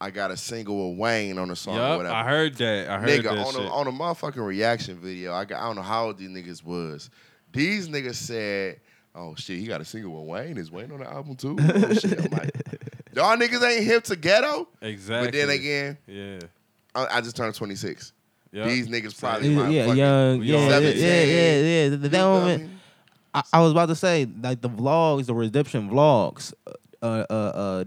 I 0.00 0.10
got 0.10 0.30
a 0.30 0.36
single 0.36 0.90
with 0.92 0.98
Wayne 0.98 1.36
on 1.38 1.48
the 1.48 1.56
song 1.56 1.76
or 1.76 1.96
whatever. 1.98 2.14
I 2.14 2.24
heard 2.24 2.54
that. 2.54 2.88
I 2.88 2.98
heard 3.00 3.08
Nigga, 3.10 3.22
that 3.24 3.38
on 3.38 3.52
shit. 3.52 3.62
the, 3.62 3.68
on 3.68 3.84
the 3.86 3.90
motherfucking 3.90 4.46
reaction 4.46 4.96
video, 4.98 5.34
I, 5.34 5.44
got, 5.44 5.60
I 5.60 5.66
don't 5.66 5.76
know 5.76 5.82
how 5.82 6.06
old 6.06 6.18
these 6.18 6.30
niggas 6.30 6.64
was. 6.64 7.10
These 7.52 7.88
niggas 7.88 8.14
said, 8.14 8.80
oh 9.18 9.34
shit, 9.34 9.58
he 9.58 9.66
got 9.66 9.80
a 9.80 9.84
single 9.84 10.12
with 10.12 10.28
Wayne. 10.28 10.56
Is 10.56 10.70
Wayne 10.70 10.90
on 10.92 11.00
the 11.00 11.10
album 11.10 11.36
too? 11.36 11.56
Oh, 11.60 11.92
shit. 11.94 12.18
I'm 12.18 12.30
like, 12.30 12.50
y'all 13.14 13.36
niggas 13.36 13.62
ain't 13.68 13.84
hip 13.84 14.04
to 14.04 14.16
ghetto? 14.16 14.68
exactly. 14.80 15.28
But 15.28 15.34
then 15.34 15.50
again, 15.50 15.98
yeah. 16.06 16.38
I, 16.94 17.18
I 17.18 17.20
just 17.20 17.36
turned 17.36 17.54
26. 17.54 18.12
Yup. 18.50 18.66
These 18.66 18.88
niggas 18.88 19.18
probably 19.18 19.50
Yeah, 19.50 19.56
my 19.56 19.68
yeah, 19.68 19.84
fucking 19.84 19.98
young, 19.98 20.42
yeah, 20.42 20.56
all 20.56 20.70
yeah, 20.70 20.78
yeah, 20.78 21.24
yeah, 21.24 21.60
yeah. 21.60 21.88
That 21.90 22.02
You 22.02 22.08
feel 22.08 22.40
moment, 22.40 22.62
me? 22.64 22.70
I, 23.34 23.42
I 23.52 23.60
was 23.60 23.72
about 23.72 23.86
to 23.86 23.94
say, 23.94 24.26
like 24.42 24.62
the 24.62 24.70
vlogs, 24.70 25.26
the 25.26 25.34
redemption 25.34 25.90
vlogs, 25.90 26.54
uh, 27.02 27.24
uh, 27.28 27.32
uh, 27.32 27.84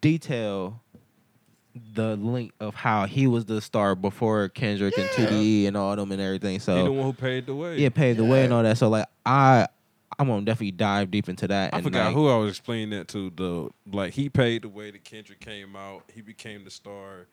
detail 0.00 0.80
the 1.94 2.16
link 2.16 2.52
of 2.60 2.74
how 2.74 3.06
he 3.06 3.26
was 3.26 3.44
the 3.46 3.60
star 3.60 3.94
before 3.94 4.48
Kendrick 4.48 4.96
and 4.96 5.08
TDE 5.10 5.66
and 5.66 5.76
all 5.76 5.94
them 5.96 6.12
and 6.12 6.20
everything. 6.20 6.60
So 6.60 6.76
he 6.76 6.82
the 6.84 6.92
one 6.92 7.04
who 7.06 7.12
paid 7.12 7.46
the 7.46 7.54
way. 7.54 7.78
yeah, 7.78 7.88
paved 7.88 8.18
the 8.18 8.24
way 8.24 8.44
and 8.44 8.52
all 8.52 8.62
that. 8.62 8.78
So 8.78 8.88
like 8.88 9.06
I, 9.26 9.66
I'm 10.18 10.28
gonna 10.28 10.44
definitely 10.44 10.72
dive 10.72 11.10
deep 11.10 11.28
into 11.28 11.48
that. 11.48 11.74
I 11.74 11.78
and 11.78 11.84
forgot 11.84 12.06
like, 12.06 12.14
who 12.14 12.28
I 12.28 12.36
was 12.36 12.50
explaining 12.50 12.90
that 12.90 13.08
to. 13.08 13.30
The 13.30 13.68
like 13.90 14.12
he 14.12 14.28
paid 14.28 14.62
the 14.62 14.68
way 14.68 14.90
that 14.90 15.04
Kendrick 15.04 15.40
came 15.40 15.74
out. 15.76 16.04
He 16.14 16.20
became 16.20 16.64
the 16.64 16.70
star. 16.70 17.26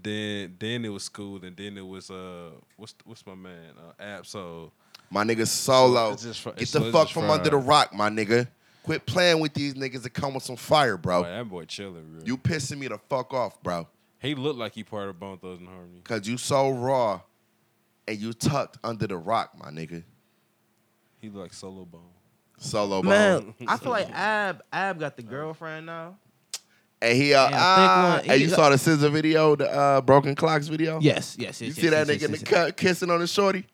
Then 0.00 0.56
then 0.58 0.84
it 0.84 0.88
was 0.88 1.02
school, 1.02 1.44
and 1.44 1.56
then 1.56 1.76
it 1.76 1.86
was 1.86 2.10
uh 2.10 2.50
what's 2.76 2.94
what's 3.04 3.26
my 3.26 3.34
man 3.34 3.74
uh, 3.78 4.02
Ab-Soul. 4.02 4.72
My 5.10 5.24
nigga 5.24 5.46
Solo. 5.46 6.12
It's 6.12 6.22
just 6.22 6.40
fr- 6.40 6.50
Get 6.50 6.62
it's- 6.62 6.72
the 6.72 6.92
fuck 6.92 7.08
from 7.08 7.26
fried. 7.26 7.40
under 7.40 7.50
the 7.50 7.56
rock, 7.56 7.92
my 7.92 8.08
nigga. 8.08 8.48
Quit 8.84 9.04
playing 9.04 9.40
with 9.40 9.52
these 9.52 9.74
niggas 9.74 10.02
that 10.02 10.10
come 10.10 10.32
with 10.34 10.42
some 10.42 10.56
fire, 10.56 10.96
bro. 10.96 11.22
Boy, 11.22 11.28
that 11.28 11.48
boy 11.48 11.64
chilling. 11.66 12.14
Real. 12.14 12.24
You 12.24 12.38
pissing 12.38 12.78
me 12.78 12.88
the 12.88 12.98
fuck 13.10 13.34
off, 13.34 13.62
bro. 13.62 13.86
he 14.20 14.34
looked 14.34 14.58
like 14.58 14.72
he 14.74 14.84
part 14.84 15.08
of 15.08 15.20
Bone 15.20 15.36
Thugs 15.38 15.60
and 15.60 15.68
Harmony. 15.68 16.00
Cause 16.04 16.26
you 16.26 16.38
so 16.38 16.70
raw 16.70 17.20
and 18.08 18.18
you 18.18 18.32
tucked 18.32 18.78
under 18.82 19.06
the 19.06 19.16
rock, 19.18 19.50
my 19.58 19.70
nigga. 19.70 20.02
He 21.20 21.28
looked 21.28 21.38
like 21.42 21.52
Solo 21.52 21.84
Bone. 21.84 22.00
Solo 22.58 23.00
bone. 23.02 23.08
man, 23.10 23.54
I 23.66 23.76
feel 23.78 23.90
like 23.90 24.10
Ab 24.12 24.62
Ab 24.72 24.98
got 25.00 25.16
the 25.16 25.22
girlfriend 25.22 25.86
now. 25.86 26.16
And 27.02 27.16
he 27.16 27.32
uh, 27.32 27.44
Damn, 27.44 27.50
thick 27.52 27.58
ah, 27.62 28.18
one. 28.20 28.30
and 28.30 28.40
you 28.42 28.48
got- 28.48 28.56
saw 28.56 28.68
the 28.68 28.76
SZA 28.76 29.10
video, 29.10 29.56
the 29.56 29.70
uh, 29.72 30.00
broken 30.02 30.34
clocks 30.34 30.66
video. 30.68 30.98
Yes, 31.00 31.36
yes, 31.38 31.58
yes. 31.58 31.60
You 31.62 31.66
yes, 31.68 31.76
see 31.76 31.82
yes, 31.84 31.90
that 31.92 32.06
yes, 32.08 32.16
nigga 32.18 32.24
in 32.26 32.32
the 32.32 32.38
yes. 32.38 32.46
cut 32.48 32.76
kissing 32.76 33.10
on 33.10 33.20
the 33.20 33.26
shorty? 33.26 33.64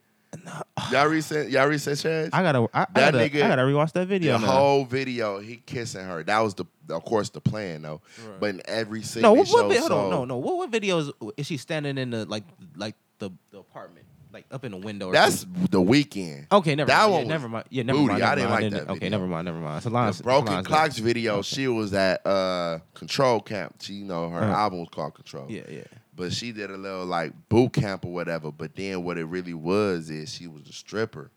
Y'all 0.93 1.07
recent, 1.07 1.51
y'all 1.51 1.67
recent 1.67 1.99
Chaz? 1.99 2.31
I 2.33 2.43
gotta, 2.43 2.69
I, 2.73 2.83
I 2.83 2.87
That 2.95 2.95
gotta, 2.95 3.19
nigga- 3.19 3.43
I 3.43 3.49
gotta 3.49 3.63
rewatch 3.63 3.93
that 3.93 4.07
video. 4.07 4.39
the 4.39 4.47
now. 4.47 4.53
whole 4.53 4.85
video, 4.85 5.39
he 5.41 5.57
kissing 5.67 6.05
her. 6.05 6.23
That 6.23 6.39
was 6.41 6.55
the, 6.55 6.67
of 6.91 7.05
course, 7.05 7.31
the 7.31 7.41
plan 7.41 7.83
though. 7.83 8.03
Right. 8.25 8.39
But 8.41 8.51
in 8.51 8.63
every 8.67 9.03
scene, 9.03 9.23
No, 9.23 9.33
they 9.35 9.41
what, 9.41 9.49
what 9.51 9.61
show 9.63 9.69
vi- 9.69 9.79
hold 9.79 9.93
on, 9.93 9.99
so- 10.05 10.11
no, 10.11 10.25
no. 10.27 10.37
What, 10.37 10.57
what 10.59 10.71
videos 10.71 11.11
is 11.37 11.47
she 11.47 11.57
standing 11.57 11.97
in 11.99 12.11
the 12.11 12.25
like, 12.27 12.45
like 12.77 12.95
the, 13.19 13.31
the 13.51 13.59
apartment, 13.59 14.05
like 14.37 14.47
up 14.51 14.65
in 14.65 14.73
the 14.73 14.77
window? 14.79 15.09
Or 15.09 15.13
That's 15.13 15.41
something? 15.41 15.67
the 15.71 15.81
weekend. 15.81 16.47
okay. 16.53 16.75
Never 16.75 16.89
that 16.89 16.99
mind. 17.01 17.13
one 17.13 17.23
yeah, 17.23 17.29
never 17.29 17.49
mind. 17.49 17.65
Yeah, 17.71 17.83
never 17.85 17.99
booty. 17.99 18.13
mind. 18.13 18.23
I 18.23 18.35
didn't 18.35 18.51
mind. 18.51 18.63
like 18.65 18.73
that 18.73 18.83
Okay, 18.91 18.93
video. 19.01 19.11
never 19.11 19.27
mind. 19.27 19.45
Never 19.47 19.59
mind. 19.59 19.83
Solange, 19.83 20.17
The 20.19 20.23
Broken 20.23 20.65
Clocks 20.65 20.99
video, 20.99 21.43
she 21.43 21.69
was 21.69 21.95
at 21.95 22.27
uh, 22.27 22.79
Control 22.95 23.41
Camp. 23.41 23.77
She, 23.81 23.95
you 23.95 24.05
know, 24.05 24.29
her 24.29 24.41
Uh-huh. 24.43 24.53
album 24.53 24.81
was 24.81 24.89
called 24.91 25.15
Control. 25.15 25.47
Yeah, 25.49 25.63
yeah. 25.71 25.85
But 26.15 26.33
she 26.33 26.53
did 26.53 26.71
a 26.71 26.77
little 26.77 27.05
like 27.07 27.33
boot 27.49 27.73
camp 27.73 28.05
or 28.05 28.13
whatever. 28.13 28.51
But 28.53 28.75
then 28.77 29.05
what 29.05 29.19
it 29.19 29.25
really 29.25 29.55
was 29.55 30.11
is 30.11 30.33
she 30.33 30.47
was 30.47 30.69
a 30.69 30.73
stripper. 30.73 31.31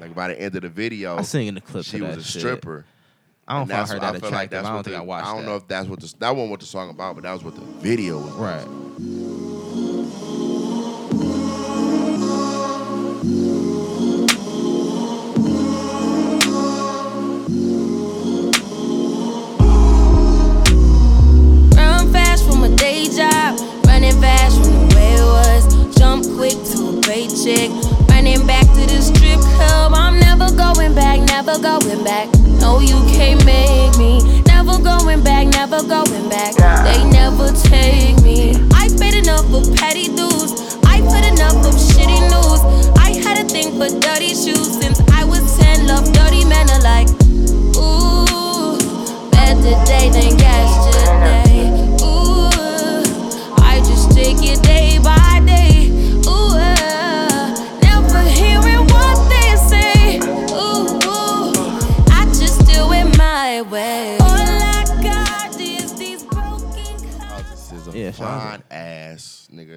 Like 0.00 0.14
by 0.14 0.28
the 0.28 0.40
end 0.40 0.56
of 0.56 0.62
the 0.62 0.68
video, 0.68 1.16
I 1.16 1.22
seen 1.22 1.48
in 1.48 1.54
the 1.54 1.60
clip. 1.60 1.84
she 1.84 2.00
was 2.00 2.16
a 2.16 2.22
shit. 2.22 2.40
stripper. 2.40 2.84
I 3.46 3.58
don't 3.58 3.68
find 3.68 3.88
her 3.88 3.98
that 4.00 4.14
attractive. 4.16 4.32
like 4.32 4.50
that's 4.50 4.66
I 4.66 4.72
don't 4.72 4.82
think 4.82 4.94
the- 4.96 5.02
I 5.02 5.04
watched 5.04 5.26
I 5.28 5.32
don't 5.34 5.42
that. 5.44 5.48
know 5.50 5.56
if 5.56 5.68
that's 5.68 5.86
what 5.88 6.00
the, 6.00 6.12
that 6.18 6.34
wasn't 6.34 6.50
what 6.50 6.60
the 6.60 6.66
song 6.66 6.90
about, 6.90 7.14
but 7.14 7.22
that 7.24 7.32
was 7.32 7.44
what 7.44 7.54
the 7.54 7.60
video 7.60 8.18
was. 8.18 8.32
Right. 8.32 8.66
To 27.44 27.68
running 28.08 28.46
back 28.46 28.64
to 28.72 28.86
the 28.88 29.02
strip 29.04 29.38
club. 29.38 29.92
I'm 29.92 30.18
never 30.18 30.48
going 30.56 30.94
back, 30.94 31.20
never 31.28 31.58
going 31.58 32.02
back. 32.02 32.32
No, 32.58 32.80
you 32.80 32.96
can't 33.12 33.44
make 33.44 33.92
me. 33.98 34.40
Never 34.48 34.80
going 34.80 35.22
back, 35.22 35.48
never 35.48 35.82
going 35.82 36.30
back. 36.30 36.56
They 36.88 37.04
never 37.10 37.52
take 37.68 38.16
me. 38.22 38.56
I 38.72 38.88
paid 38.98 39.12
enough 39.20 39.44
for 39.52 39.60
petty 39.76 40.08
dues. 40.08 40.80
I've 40.88 41.04
put 41.04 41.20
enough 41.20 41.60
of 41.68 41.76
shitty 41.76 42.16
news. 42.32 42.60
I 42.96 43.12
had 43.20 43.44
a 43.44 43.46
thing 43.46 43.76
for 43.76 43.92
dirty 44.00 44.32
shoes 44.32 44.80
since 44.80 45.00
I 45.12 45.24
was 45.24 45.44
10. 45.58 45.86
Love 45.86 46.10
dirty 46.14 46.46
men 46.46 46.66
alike. 46.80 47.08
Ooh, 47.76 48.80
better 49.28 49.76
day 49.84 50.08
than 50.08 50.38
yesterday. 50.38 50.73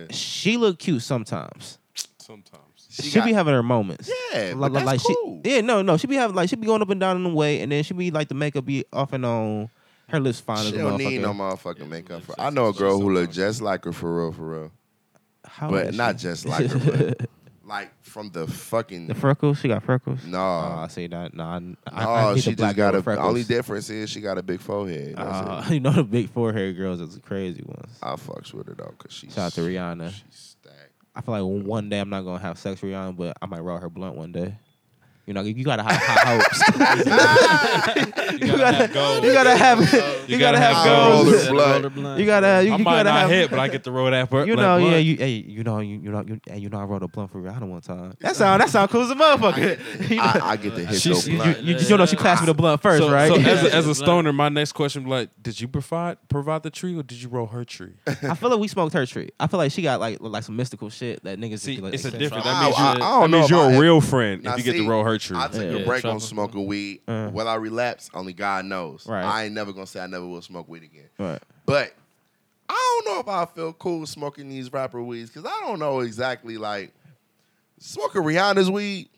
Nigga. 0.06 0.14
She 0.14 0.58
look 0.58 0.80
cute 0.80 1.02
sometimes. 1.02 1.78
Sometimes. 2.18 2.64
She, 2.90 3.12
got- 3.12 3.26
be 3.26 3.34
having 3.34 3.54
her 3.54 3.64
moments. 3.64 4.10
Yeah, 4.34 4.54
Like- 4.56 4.74
but 4.74 4.74
that's 4.74 4.86
like 4.86 5.00
cool. 5.02 5.42
she, 5.46 5.52
yeah, 5.56 5.62
no, 5.62 5.82
no. 5.82 5.98
She 5.98 6.08
be 6.08 6.16
having 6.16 6.36
like 6.36 6.50
she 6.50 6.56
be 6.56 6.66
going 6.68 6.82
up 6.82 6.90
and 6.90 7.00
down 7.00 7.16
in 7.18 7.24
the 7.24 7.30
way, 7.30 7.62
and 7.62 7.72
then 7.72 7.84
she 7.84 7.94
be 7.94 8.12
like 8.12 8.28
the 8.28 8.34
makeup 8.36 8.66
be 8.66 8.86
off 8.94 9.14
and 9.14 9.26
on. 9.26 9.70
Her 10.10 10.20
lips 10.22 10.40
fine 10.40 10.66
She 10.72 10.76
a 10.76 10.78
don't 10.78 10.98
need 10.98 11.22
no 11.22 11.34
motherfucker. 11.34 11.58
motherfucking 11.80 11.90
makeup. 11.90 12.24
For, 12.24 12.40
I 12.40 12.50
know 12.50 12.68
a 12.70 12.74
girl 12.74 13.00
who 13.00 13.12
look 13.14 13.30
just 13.30 13.62
like 13.62 13.84
her 13.84 13.92
for 13.92 14.18
real, 14.24 14.32
for 14.32 14.44
real. 14.50 14.72
How 15.46 15.70
but 15.70 15.94
not 15.94 16.18
she? 16.20 16.24
just 16.24 16.46
like 16.46 16.66
her, 16.68 17.16
but 17.18 17.30
like 17.66 17.92
from 18.08 18.30
the 18.32 18.48
fucking. 18.48 19.08
the 19.08 19.16
freckles. 19.16 19.60
She 19.60 19.68
got 19.68 19.84
freckles. 19.84 20.24
no, 20.26 20.38
Oh, 20.38 20.80
I 20.84 20.88
see 20.88 21.08
that. 21.08 21.34
No, 21.34 21.44
I, 21.44 21.56
I, 21.56 21.60
no, 21.60 21.76
I 22.12 22.34
hate 22.34 22.44
she 22.44 22.56
just 22.56 22.76
got 22.76 22.96
a. 22.96 23.02
freckles. 23.04 23.28
Only 23.28 23.44
difference 23.44 23.90
is 23.90 24.10
she 24.10 24.22
got 24.22 24.38
a 24.38 24.44
big 24.44 24.60
forehead. 24.60 25.16
Uh, 25.18 25.64
you 25.70 25.80
know 25.80 25.92
the 25.92 26.04
big 26.04 26.30
forehead 26.30 26.76
girls 26.78 27.00
is 27.02 27.16
the 27.16 27.22
crazy 27.22 27.64
ones. 27.66 27.98
I 28.02 28.14
fucks 28.16 28.54
with 28.54 28.68
her 28.68 28.76
though, 28.76 28.94
cause 28.98 29.12
she's. 29.12 29.34
Shout 29.34 29.48
out 29.48 29.54
to 29.54 29.62
Rihanna. 29.62 30.12
She's 30.12 30.56
stacked. 30.62 30.92
I 31.16 31.22
feel 31.22 31.34
like 31.42 31.66
one 31.66 31.90
day 31.90 32.00
I'm 32.00 32.10
not 32.10 32.22
gonna 32.22 32.40
have 32.40 32.58
sex 32.58 32.82
with 32.82 32.92
Rihanna, 32.92 33.16
but 33.18 33.38
I 33.42 33.46
might 33.48 33.62
roll 33.62 33.78
her 33.80 33.90
blunt 33.90 34.16
one 34.16 34.32
day. 34.32 34.56
You 35.28 35.34
know, 35.34 35.42
you 35.42 35.64
gotta 35.66 35.84
have 35.84 35.92
high 35.92 36.38
hopes. 36.40 38.08
You 38.38 38.56
gotta 38.58 38.72
have 38.78 38.94
goals. 38.94 39.24
You 39.24 39.34
gotta 39.34 39.58
have. 39.58 39.80
You, 39.80 40.36
You 40.36 40.40
gotta 40.40 40.58
gotta 40.58 40.58
have 40.58 40.76
have 40.76 40.86
goals. 40.86 41.32
goals. 41.34 41.50
Roller 41.50 41.90
blunt. 41.90 42.20
You 42.20 42.26
gotta. 42.26 42.64
You, 42.66 42.74
I 42.74 42.78
you 42.78 42.84
might 42.84 42.92
gotta 43.04 43.10
not 43.10 43.20
have. 43.22 43.30
hit, 43.30 43.50
but 43.50 43.60
I 43.60 43.68
get 43.68 43.84
to 43.86 43.92
roll 43.92 44.10
that. 44.12 44.32
You 44.48 44.56
know, 44.56 44.78
yeah, 44.78 44.98
you, 44.98 45.18
hey, 45.18 45.30
you 45.32 45.64
know, 45.64 45.80
you, 45.80 46.00
you 46.00 46.12
know, 46.12 46.24
you, 46.26 46.40
hey, 46.46 46.58
you 46.60 46.70
know, 46.70 46.80
I 46.80 46.84
wrote 46.84 47.04
a 47.04 47.08
blunt 47.08 47.32
for 47.32 47.42
Rihanna 47.42 47.68
one 47.68 47.82
time. 47.82 48.14
That 48.20 48.36
sound, 48.36 48.62
that 48.62 48.70
sound 48.70 48.90
cool 48.90 49.02
as 49.02 49.12
a 49.12 49.16
motherfucker. 49.16 50.10
you, 50.10 50.16
know, 50.18 50.22
I, 50.24 50.40
I 50.52 50.56
get 50.58 50.76
the 50.76 50.86
hit 50.86 51.02
She- 51.02 51.10
your 51.10 51.20
she- 51.22 51.32
you, 51.32 51.38
blunt. 51.38 51.64
you, 51.64 51.76
you 51.78 51.98
know, 51.98 52.06
she 52.06 52.16
passed 52.16 52.42
me 52.42 52.46
the 52.46 52.54
blunt 52.54 52.82
first, 52.82 53.04
so, 53.04 53.12
right? 53.12 53.28
So 53.28 53.40
as 53.40 53.64
a, 53.64 53.76
as 53.76 53.88
a 53.88 53.96
stoner, 53.96 54.32
my 54.34 54.50
next 54.50 54.74
question 54.74 55.04
be 55.04 55.10
like, 55.10 55.30
did 55.42 55.60
you 55.60 55.68
provide 55.68 56.18
provide 56.30 56.64
the 56.64 56.70
tree 56.70 56.96
or 56.98 57.04
did 57.04 57.22
you 57.22 57.30
roll 57.30 57.48
her 57.48 57.66
tree? 57.66 57.94
I 58.08 58.36
feel 58.36 58.50
like 58.50 58.60
we 58.60 58.68
smoked 58.68 58.94
her 58.94 59.06
tree. 59.06 59.30
I 59.40 59.48
feel 59.48 59.58
like 59.58 59.72
she 59.72 59.82
got 59.82 60.00
like 60.00 60.18
like 60.22 60.44
some 60.44 60.56
mystical 60.56 60.90
shit 60.90 61.24
that 61.24 61.40
niggas. 61.40 61.60
See, 61.60 61.76
it's 61.84 62.06
a 62.06 62.12
different. 62.12 62.44
That 62.46 62.64
means 62.64 62.78
you. 62.78 62.84
I- 62.84 62.92
I 62.92 62.96
don't 62.98 63.22
that 63.22 63.28
know 63.30 63.38
means 63.40 63.50
you're 63.50 63.72
a 63.72 63.80
real 63.80 64.02
friend 64.02 64.46
if 64.46 64.58
you 64.58 64.64
get 64.64 64.74
see, 64.74 64.84
to 64.84 64.90
roll 64.90 65.04
her 65.04 65.17
tree. 65.20 65.38
I 65.38 65.48
took 65.48 65.62
Yeah. 65.64 65.80
a 65.80 65.86
break 65.86 65.98
on 66.06 66.12
trouble. 66.12 66.20
smoking 66.20 66.66
weed. 66.68 67.02
Uh. 67.08 67.30
Will 67.34 67.48
I 67.48 67.56
relapse? 67.56 68.10
Only 68.14 68.34
God 68.34 68.66
knows. 68.66 69.06
Right. 69.08 69.24
I 69.24 69.46
ain't 69.46 69.54
never 69.54 69.74
gonna 69.74 69.88
say 69.88 70.00
I 70.02 70.08
never 70.08 70.26
will 70.28 70.42
smoke 70.42 70.68
weed 70.68 70.84
again. 70.84 71.10
Right. 71.20 71.42
But 71.66 71.94
I 72.70 73.02
don't 73.06 73.14
know 73.14 73.20
if 73.22 73.28
I 73.28 73.46
feel 73.46 73.74
cool 73.74 74.06
smoking 74.06 74.50
these 74.50 74.72
rapper 74.74 75.02
weeds 75.02 75.30
because 75.30 75.46
I 75.46 75.66
don't 75.66 75.80
know 75.80 76.00
exactly 76.02 76.58
like 76.58 76.94
smoking 77.80 78.22
Rihanna's 78.24 78.70
weed. 78.70 79.10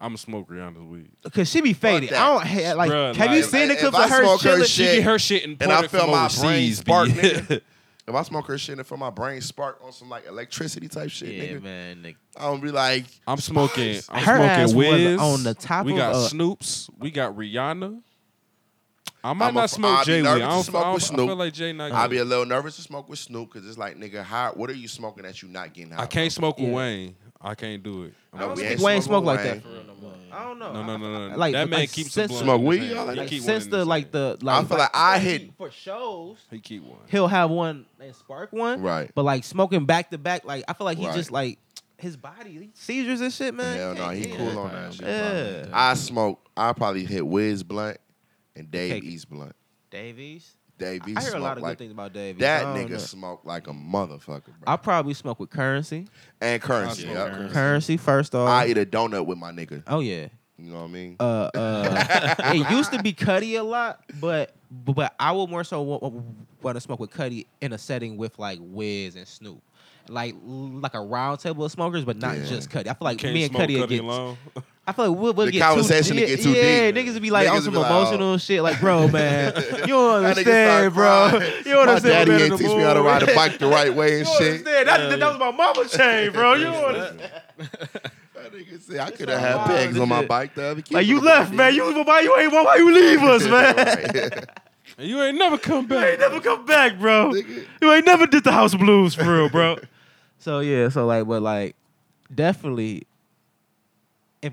I'm 0.00 0.10
gonna 0.10 0.18
smoke 0.18 0.48
Rihanna's 0.48 0.82
weed. 0.82 1.08
Cause 1.32 1.48
she 1.48 1.60
be 1.60 1.72
faded. 1.72 2.10
that. 2.10 2.20
I 2.20 2.28
don't 2.28 2.46
ha- 2.46 2.72
like. 2.74 2.90
Bruh, 2.90 3.14
have 3.16 3.30
you 3.32 3.40
like, 3.42 3.50
seen 3.50 3.68
the 3.68 3.74
if 3.74 3.80
clips 3.80 3.96
I 3.96 4.04
of 4.04 4.10
her 4.10 4.22
smoke 4.22 4.42
her 4.42 4.48
chilling? 4.48 4.62
She 4.64 4.84
shit, 4.84 4.94
get 4.96 5.04
her 5.04 5.18
shit 5.18 5.44
imported 5.44 5.74
and 5.74 5.84
I 5.84 5.88
feel 5.88 6.06
my 6.08 6.24
overseas. 6.26 6.40
brain 6.40 6.74
spark, 6.74 7.08
nigga. 7.10 7.60
If 8.06 8.14
I 8.14 8.22
smoke 8.22 8.46
her 8.48 8.58
shit 8.58 8.76
and 8.76 8.86
feel 8.86 8.98
my 8.98 9.08
brain 9.10 9.40
spark 9.40 9.78
on 9.82 9.90
some 9.92 10.10
like 10.10 10.26
electricity 10.26 10.88
type 10.88 11.08
shit, 11.10 11.30
Yeah, 11.34 11.44
nigga, 11.44 11.62
man. 11.62 12.02
nigga. 12.02 12.16
I 12.36 12.42
don't 12.42 12.60
be 12.62 12.70
like, 12.70 13.06
I'm 13.26 13.38
smoking. 13.38 14.00
I'm 14.10 14.22
Her 14.22 14.32
ass 14.34 14.70
smoking 14.72 14.90
was 14.92 15.00
Wiz. 15.00 15.20
on 15.20 15.42
the 15.44 15.54
top 15.54 15.86
we 15.86 15.92
of, 15.92 15.98
got 15.98 16.14
Snoops. 16.30 16.90
We 16.98 17.10
got 17.10 17.34
Rihanna. 17.34 18.00
I 19.22 19.32
might 19.32 19.46
I'm 19.48 19.56
a- 19.56 19.60
not 19.60 19.70
smoke 19.70 19.98
I'll 20.00 20.04
Jay. 20.04 20.20
I 20.20 20.38
don't, 20.38 20.62
smoke 20.64 20.82
I, 20.82 20.84
don't, 20.84 20.94
with 20.94 21.02
I 21.02 21.06
Snoop. 21.06 21.28
feel 21.30 21.36
like 21.36 21.52
Jay 21.54 21.72
not. 21.72 21.92
I'll 21.92 22.08
be 22.08 22.18
a 22.18 22.24
little 22.26 22.44
nervous 22.44 22.76
to 22.76 22.82
smoke 22.82 23.08
with 23.08 23.18
Snoop 23.18 23.52
because 23.54 23.66
it's 23.66 23.78
like, 23.78 23.96
nigga, 23.98 24.22
how, 24.22 24.52
what 24.52 24.68
are 24.68 24.74
you 24.74 24.86
smoking 24.86 25.22
that 25.22 25.40
you 25.40 25.48
not 25.48 25.72
getting 25.72 25.92
high? 25.92 26.02
I 26.02 26.06
can't 26.06 26.30
smoke 26.30 26.58
with 26.58 26.68
Yeah. 26.68 26.74
Wayne. 26.74 27.16
I 27.44 27.54
can't 27.54 27.82
do 27.82 28.04
it. 28.04 28.14
I 28.32 28.38
don't 28.40 28.56
think 28.56 28.80
Wayne 28.80 29.02
smoking 29.02 29.02
smoke 29.02 29.24
like 29.24 29.38
Wayne. 29.40 29.46
that 29.56 29.62
for 29.62 29.68
real 29.68 29.84
no 29.84 29.94
more. 30.00 30.12
I 30.32 30.44
don't 30.44 30.58
know. 30.58 30.72
No, 30.72 30.82
no, 30.82 30.96
no, 30.96 31.28
no. 31.28 31.36
Like 31.36 31.52
that 31.52 31.68
man 31.68 31.80
like, 31.80 31.92
keeps 31.92 32.12
since, 32.12 32.32
a 32.32 32.38
Smoke 32.38 32.62
weed, 32.62 32.92
like 32.94 33.16
like, 33.18 33.28
since 33.28 33.66
in 33.66 33.70
the 33.70 33.84
like 33.84 34.10
the 34.10 34.38
like. 34.40 34.64
I 34.64 34.66
feel 34.66 34.78
like 34.78 34.90
I 34.94 35.18
hit- 35.18 35.50
for 35.58 35.70
shows. 35.70 36.38
He 36.50 36.58
keep 36.58 36.82
one. 36.82 36.98
He'll 37.08 37.28
have 37.28 37.50
one 37.50 37.84
and 38.00 38.14
spark 38.14 38.50
one. 38.52 38.80
Right. 38.80 39.10
But 39.14 39.24
like 39.24 39.44
smoking 39.44 39.84
back 39.84 40.10
to 40.10 40.18
back, 40.18 40.44
like 40.46 40.64
I 40.66 40.72
feel 40.72 40.86
like 40.86 40.96
he 40.98 41.06
Right. 41.06 41.14
just 41.14 41.30
like 41.30 41.58
his 41.98 42.16
body 42.16 42.70
seizures 42.74 43.20
and 43.20 43.32
shit, 43.32 43.54
man. 43.54 43.76
Hell 43.76 43.94
no, 43.94 44.08
he 44.08 44.28
Yeah. 44.28 44.36
cool 44.36 44.58
on 44.58 44.72
that 44.72 44.94
shit. 44.94 45.06
Yeah. 45.06 45.66
I 45.72 45.94
smoke. 45.94 46.40
I 46.56 46.72
probably 46.72 47.04
hit 47.04 47.26
Wiz 47.26 47.62
blunt 47.62 47.98
and 48.56 48.70
Dave 48.70 49.04
East 49.04 49.28
blunt. 49.28 49.54
Dave 49.90 50.18
East. 50.18 50.56
Dave 50.78 51.06
East 51.06 51.18
I 51.18 51.22
hear 51.24 51.34
a 51.36 51.38
lot 51.38 51.56
of 51.56 51.62
like 51.62 51.72
good 51.72 51.78
things 51.84 51.92
about 51.92 52.12
Dave 52.12 52.36
East. 52.36 52.40
that 52.40 52.66
nigga 52.66 52.90
know. 52.90 52.98
smoke 52.98 53.42
like 53.44 53.66
a 53.68 53.72
motherfucker, 53.72 54.46
bro. 54.46 54.64
I 54.66 54.76
probably 54.76 55.14
smoke 55.14 55.38
with 55.40 55.50
currency. 55.50 56.06
and 56.40 56.60
currency. 56.60 57.02
smoke 57.02 57.14
Yep. 57.14 57.32
currency. 57.32 57.54
Currency 57.54 57.96
first 57.96 58.34
off. 58.34 58.48
I 58.48 58.66
eat 58.68 58.78
a 58.78 58.84
donut 58.86 59.26
with 59.26 59.38
my 59.38 59.52
nigga. 59.52 59.82
oh 59.86 60.00
yeah. 60.00 60.28
You 60.56 60.70
know 60.70 60.76
what 60.82 60.84
I 60.84 60.86
mean? 60.88 61.16
Uh, 61.18 61.50
uh, 61.54 62.34
it 62.54 62.70
used 62.70 62.92
to 62.92 63.02
be 63.02 63.12
Cudi 63.12 63.58
a 63.58 63.62
lot, 63.62 64.04
but 64.20 64.54
but 64.70 65.12
I 65.18 65.32
would 65.32 65.50
more 65.50 65.64
so 65.64 65.82
want 66.62 66.76
to 66.76 66.80
smoke 66.80 67.00
with 67.00 67.10
Cudi 67.10 67.46
in 67.60 67.72
a 67.72 67.78
setting 67.78 68.16
with 68.16 68.38
like 68.38 68.58
Wiz 68.62 69.16
and 69.16 69.26
Snoop, 69.26 69.60
like 70.08 70.34
like 70.44 70.94
a 70.94 71.00
round 71.00 71.40
table 71.40 71.64
of 71.64 71.72
smokers, 71.72 72.04
but 72.04 72.16
not 72.18 72.36
Yeah. 72.36 72.44
just 72.44 72.70
Cudi. 72.70 72.86
I 72.86 72.94
feel 72.94 72.96
like 73.00 73.18
Can't 73.18 73.34
me 73.34 73.42
and 73.44 73.52
smoke 73.52 73.68
Cudi 73.68 73.80
would 73.80 73.88
Cudi 73.88 73.96
get. 73.96 74.00
alone. 74.04 74.36
I 74.86 74.92
feel 74.92 75.08
like 75.10 75.18
we'll, 75.18 75.32
we'll 75.32 75.46
The 75.46 75.52
get 75.52 75.62
conversation 75.62 76.14
too, 76.16 76.20
would 76.22 76.28
get 76.28 76.42
too 76.42 76.50
yeah, 76.52 76.90
deep. 76.90 76.94
niggas 77.06 77.14
would 77.14 77.22
be 77.22 77.30
like 77.30 77.48
on 77.48 77.56
Niggas 77.56 77.62
some 77.62 77.72
would 77.72 77.78
be 77.78 77.82
like, 77.84 77.90
oh. 77.90 78.00
emotional 78.00 78.38
shit, 78.38 78.62
like 78.62 78.80
bro, 78.80 79.08
man, 79.08 79.54
you 79.78 79.86
don't 79.86 80.24
understand, 80.24 80.92
bro. 80.94 81.26
You 81.38 81.40
don't 81.40 81.86
My 81.86 81.92
understand. 81.94 82.02
daddy 82.02 82.30
what 82.32 82.40
ain't 82.42 82.50
the 82.52 82.58
teach 82.58 82.76
me 82.76 82.82
how 82.82 82.92
to 82.94 83.02
ride 83.02 83.22
a 83.22 83.34
bike 83.34 83.58
the 83.58 83.66
right 83.66 83.94
way 83.94 84.18
and 84.20 84.28
You 84.28 84.34
shit. 84.36 84.66
understand? 84.66 84.88
That, 84.88 85.18
that 85.20 85.28
was 85.30 85.38
my 85.38 85.50
mama 85.52 85.88
chain, 85.88 86.32
bro. 86.32 86.54
You 86.54 86.64
don't 86.64 86.84
understand. 86.84 87.20
That 88.34 88.52
nigga 88.52 88.80
said 88.82 88.98
I 89.00 89.10
could 89.10 89.28
have 89.30 89.40
had 89.40 89.66
pegs 89.66 89.98
on 89.98 90.06
my 90.08 90.24
bike 90.26 90.54
the 90.54 90.64
other 90.64 90.82
kid. 90.82 90.92
Like 90.94 91.06
you 91.06 91.20
left, 91.22 91.50
man. 91.54 91.74
You 91.74 92.04
why 92.04 92.20
you 92.20 92.36
ain't 92.38 92.52
why 92.52 92.76
you 92.76 92.92
leave 92.92 93.22
us, 93.22 93.44
man? 93.46 94.44
And 94.98 95.08
you 95.08 95.20
ain't 95.22 95.38
never 95.38 95.56
come 95.56 95.86
back. 95.86 96.02
You 96.04 96.10
ain't 96.10 96.20
never 96.20 96.40
come 96.40 96.66
back, 96.66 96.98
bro. 96.98 97.32
You 97.32 97.90
ain't 97.90 98.04
never 98.04 98.26
did 98.26 98.44
the 98.44 98.52
house 98.52 98.74
blues 98.74 99.14
for 99.14 99.24
real, 99.24 99.48
bro. 99.48 99.78
so 100.38 100.60
yeah, 100.60 100.90
so 100.90 101.06
like, 101.06 101.26
but 101.26 101.40
like, 101.40 101.74
definitely, 102.32 103.06
if 104.42 104.52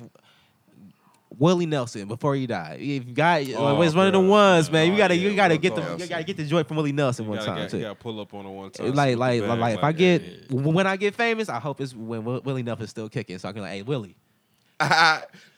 Willie 1.42 1.66
Nelson 1.66 2.08
before 2.08 2.36
he 2.36 2.46
died, 2.46 2.80
if 2.80 3.14
got, 3.16 3.42
Oh, 3.56 3.74
like, 3.74 3.88
it's 3.88 3.96
one 3.96 4.06
of 4.06 4.14
the 4.14 4.20
ones, 4.20 4.72
man. 4.72 4.88
You 4.90 4.94
Oh, 4.94 4.98
gotta, 4.98 5.16
yeah, 5.16 5.30
you 5.30 5.36
gotta 5.36 5.58
get 5.58 5.74
the, 5.74 5.82
Nelson. 5.82 6.00
you 6.00 6.08
gotta 6.08 6.24
get 6.24 6.38
the 6.38 6.46
joint 6.46 6.68
from 6.68 6.78
Willie 6.78 6.92
Nelson 6.92 7.26
one 7.26 7.38
gotta 7.40 7.48
time 7.50 7.58
get, 7.62 7.70
too. 7.72 7.78
You 7.78 7.84
gotta 7.84 7.96
pull 7.96 8.20
up 8.20 8.32
on 8.36 8.46
a 8.46 8.52
one 8.52 8.70
time. 8.70 8.94
Like, 8.94 9.14
salute 9.14 9.18
like, 9.20 9.42
like, 9.60 9.78
if 9.80 9.84
I 9.84 9.92
get 9.92 10.22
yeah. 10.22 10.38
when 10.62 10.86
I 10.86 10.98
get 10.98 11.16
famous, 11.16 11.50
I 11.50 11.60
hope 11.60 11.82
it's 11.82 11.96
when 11.96 12.20
Wi- 12.20 12.42
Willie 12.46 12.62
Nelson's 12.62 12.92
still 12.92 13.10
kicking, 13.10 13.40
so 13.40 13.50
I 13.50 13.54
can 13.54 13.64
like, 13.64 13.72
hey 13.72 13.82
Willie, 13.82 14.16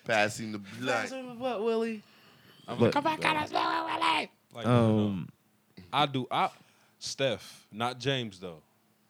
Passing 0.06 0.52
the 0.54 0.60
blunt. 0.60 1.40
what 1.40 1.64
Willie? 1.64 2.02
I'm 2.68 2.78
But- 2.80 2.96
like, 2.96 4.30
like, 4.56 4.66
Um, 4.66 5.28
I 5.92 6.06
do. 6.06 6.28
I 6.32 6.50
Steph, 7.00 7.66
not 7.74 8.00
James 8.00 8.40
though. 8.40 8.62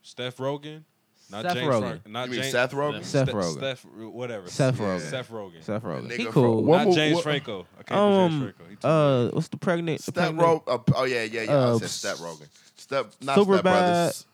Steph 0.01 0.39
Rogan, 0.39 0.86
not 1.31 1.43
Seth 1.43 1.53
James. 1.55 1.67
Rogen. 1.73 1.79
Frank, 1.81 2.09
not 2.09 2.25
You 2.27 2.31
mean 2.31 2.41
James. 2.41 2.51
Seth 2.51 2.71
Rogen? 2.71 3.03
Seth 3.03 3.29
Ste- 3.29 3.36
Rogen. 3.36 3.57
Steph, 3.57 3.86
whatever. 3.86 4.47
Seth 4.49 4.79
Yeah. 4.79 4.86
Rogen. 4.86 4.99
Seth 5.01 5.29
Rogen. 5.31 5.63
Seth 5.63 5.83
Rogen. 5.83 6.07
Nigga 6.07 6.17
He 6.17 6.23
from- 6.25 6.33
cool. 6.33 6.63
What 6.63 6.77
not 6.79 6.88
mo- 6.88 6.95
James 6.95 7.15
what- 7.15 7.23
Franco. 7.23 7.65
I 7.79 7.83
can't 7.83 7.88
do 7.89 7.95
Um, 7.95 8.31
James 8.31 8.41
Franco. 8.55 8.69
He 8.69 8.75
too 8.77 8.88
uh, 8.88 9.29
what's 9.31 9.47
the 9.47 9.57
pregnant? 9.57 9.97
the 9.99 10.03
Step 10.03 10.15
pregnant- 10.15 10.39
Ro- 10.41 10.63
uh, 10.67 10.77
oh 10.95 11.03
yeah, 11.05 11.23
yeah, 11.23 11.41
yeah. 11.43 11.51
Uh, 11.51 11.75
I 11.75 11.79
said 11.79 11.89
Step 11.89 12.19
Rogan. 12.19 12.47
Step 12.75 13.12
not 13.21 13.36
Super 13.36 13.53
Step 13.55 13.63
Bad. 13.63 13.95
Brothers. 13.95 14.25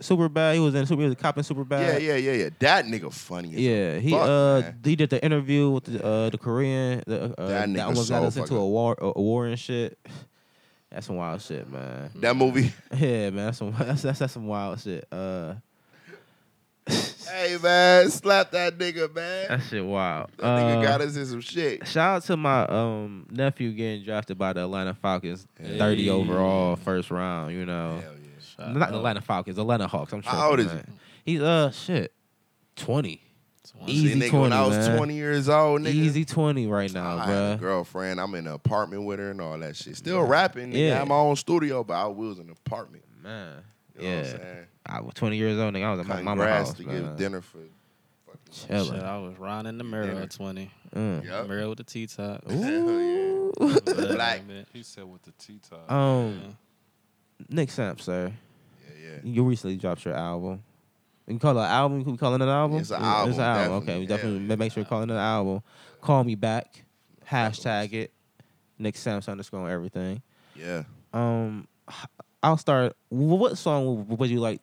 Super 0.00 0.28
bad. 0.28 0.54
He 0.56 0.60
was 0.60 0.74
in 0.74 0.84
Super. 0.84 1.02
He 1.02 1.04
was 1.06 1.12
a 1.12 1.16
cop 1.16 1.38
in 1.38 1.44
Super 1.44 1.60
Yeah, 1.60 1.64
bad. 1.64 2.02
yeah, 2.02 2.16
yeah, 2.16 2.32
yeah. 2.32 2.42
Yeah. 2.44 2.48
That 2.58 2.86
nigga 2.86 3.12
funny. 3.12 3.50
As 3.54 3.60
Yeah, 3.60 3.98
he 4.00 4.10
fuck, 4.10 4.22
uh 4.28 4.60
man. 4.62 4.78
he 4.84 4.96
did 4.96 5.10
the 5.10 5.24
interview 5.24 5.70
with 5.70 5.84
the 5.84 6.04
uh 6.04 6.28
the 6.28 6.38
Korean 6.38 7.04
the, 7.06 7.22
uh, 7.22 7.28
That 7.28 7.48
that, 7.48 7.68
nigga 7.68 7.84
almost 7.86 8.10
got 8.10 8.20
so 8.22 8.26
us 8.26 8.36
into 8.36 8.48
fucking- 8.48 8.56
a 8.62 8.66
war 8.66 8.96
a, 9.00 9.06
a 9.14 9.20
war 9.22 9.46
and 9.46 9.56
shit. 9.58 9.96
That's 10.90 11.06
some 11.06 11.16
wild 11.16 11.40
shit, 11.40 11.70
man. 11.70 12.10
that 12.16 12.34
movie. 12.36 12.72
Yeah, 12.96 13.30
man, 13.30 13.46
that's 13.46 13.58
some 13.58 13.72
that's 13.78 14.02
that's, 14.02 14.18
that's 14.18 14.32
some 14.32 14.46
wild 14.48 14.78
shit. 14.80 15.06
Uh, 15.12 15.54
hey 16.88 17.56
man, 17.62 18.10
slap 18.10 18.50
that 18.52 18.78
nigga, 18.78 19.12
man. 19.14 19.46
that 19.48 19.62
shit 19.68 19.84
wild. 19.84 20.30
That 20.38 20.44
nigga 20.44 20.78
Uh, 20.78 20.82
got 20.82 21.00
us 21.00 21.16
in 21.16 21.26
some 21.26 21.40
shit. 21.40 21.86
Shout 21.86 22.16
out 22.16 22.22
to 22.24 22.36
my 22.36 22.64
um 22.66 23.26
nephew 23.30 23.72
getting 23.72 24.04
drafted 24.04 24.38
by 24.38 24.52
the 24.52 24.62
Atlanta 24.64 24.94
Falcons, 24.94 25.46
thirty 25.60 26.10
overall, 26.10 26.76
first 26.76 27.10
round. 27.10 27.54
You 27.54 27.66
know, 27.66 28.00
Hell 28.02 28.12
yeah. 28.66 28.72
not 28.72 28.90
the 28.90 28.96
Atlanta 28.96 29.20
Falcons, 29.20 29.58
Atlanta 29.58 29.86
Hawks. 29.86 30.12
I'm 30.12 30.22
sure. 30.22 30.32
How 30.32 30.50
old 30.50 30.60
is 30.60 30.70
he? 30.72 30.78
He's 31.24 31.40
uh 31.42 31.70
shit, 31.70 32.12
twenty. 32.76 33.22
See, 33.64 33.92
Easy 33.92 34.20
nigga, 34.20 34.30
20, 34.30 34.42
when 34.42 34.52
I 34.52 34.66
was 34.66 34.76
man. 34.76 34.96
20 34.98 35.14
years 35.14 35.48
old, 35.48 35.82
nigga. 35.82 35.94
Easy 35.94 36.24
twenty 36.24 36.66
right 36.66 36.92
now, 36.92 37.16
I 37.18 37.26
had 37.26 37.52
a 37.52 37.56
girlfriend. 37.58 38.20
I'm 38.20 38.34
in 38.34 38.46
an 38.48 38.52
apartment 38.54 39.04
with 39.04 39.20
her 39.20 39.30
and 39.30 39.40
all 39.40 39.56
that 39.58 39.76
shit. 39.76 39.96
Still 39.96 40.22
rapping. 40.24 40.72
Nigga. 40.72 40.88
Yeah. 40.88 40.94
I 40.94 40.98
have 40.98 41.08
my 41.08 41.14
own 41.14 41.36
studio, 41.36 41.84
but 41.84 41.94
I 41.94 42.06
was 42.06 42.38
in 42.38 42.46
an 42.48 42.56
apartment. 42.66 43.04
Man, 43.22 43.62
You 43.96 44.08
know 44.08 44.16
what 44.16 44.24
I'm 44.26 44.30
yeah. 44.40 44.54
Saying? 44.86 44.98
I 44.98 45.00
was 45.02 45.14
20 45.14 45.36
years 45.36 45.58
old, 45.58 45.74
nigga. 45.74 45.84
I 45.84 45.90
was 45.92 46.00
at 46.00 46.06
my 46.06 46.12
Cutting 46.14 46.24
mama's 46.24 46.44
grass 46.44 46.66
house, 46.68 46.76
to 46.78 46.82
man. 46.86 47.02
give 47.02 47.16
dinner 47.16 47.40
for. 47.40 47.58
Chilling. 48.50 48.92
Shit, 48.92 49.02
I 49.02 49.16
was 49.18 49.38
riding 49.38 49.78
the 49.78 49.84
mirror 49.84 50.06
Dinner. 50.08 50.20
at 50.22 50.30
20. 50.30 50.70
Mm. 50.94 51.24
Yup. 51.24 51.48
Mirror 51.48 51.68
with 51.70 51.78
the 51.78 51.84
T-top. 51.84 52.42
Ooh. 52.52 53.50
Black. 54.14 54.42
He 54.74 54.82
said 54.82 55.04
with 55.10 55.22
the 55.22 55.32
T 55.38 55.58
top. 55.68 55.90
Um, 55.90 56.56
Nick 57.48 57.70
Samp, 57.70 58.00
sir. 58.00 58.30
Yeah, 58.82 59.10
yeah. 59.12 59.18
You 59.24 59.44
recently 59.44 59.76
dropped 59.76 60.04
your 60.04 60.12
album. 60.14 60.62
You 61.26 61.32
can 61.34 61.38
call 61.38 61.56
it 61.58 61.62
an 61.62 61.70
album. 61.70 61.98
You 62.00 62.04
can 62.04 62.16
call 62.18 62.34
it 62.34 62.42
an 62.42 62.48
album. 62.48 62.78
It's 62.78 62.90
an 62.90 62.96
It's 62.96 63.04
album, 63.04 63.32
an 63.34 63.40
album. 63.40 63.72
Okay, 63.84 63.98
we 64.00 64.06
definitely. 64.06 64.06
definitely 64.06 64.48
Hell 64.48 64.56
make 64.58 64.72
sure 64.72 64.82
you 64.82 64.86
call 64.88 65.00
it 65.02 65.10
an 65.10 65.16
album. 65.16 65.62
Call 66.02 66.24
me 66.24 66.34
back. 66.34 66.84
Hashtag 67.30 67.92
it. 67.94 68.12
Nick 68.78 68.96
Samps 68.96 69.28
underscore 69.28 69.60
on 69.60 69.70
everything. 69.70 70.20
Yeah. 70.56 70.82
Um, 71.14 71.68
I'll 72.42 72.56
start. 72.58 72.96
wh- 73.08 73.12
What 73.14 73.56
song 73.56 74.08
would 74.08 74.28
you 74.30 74.40
like? 74.40 74.60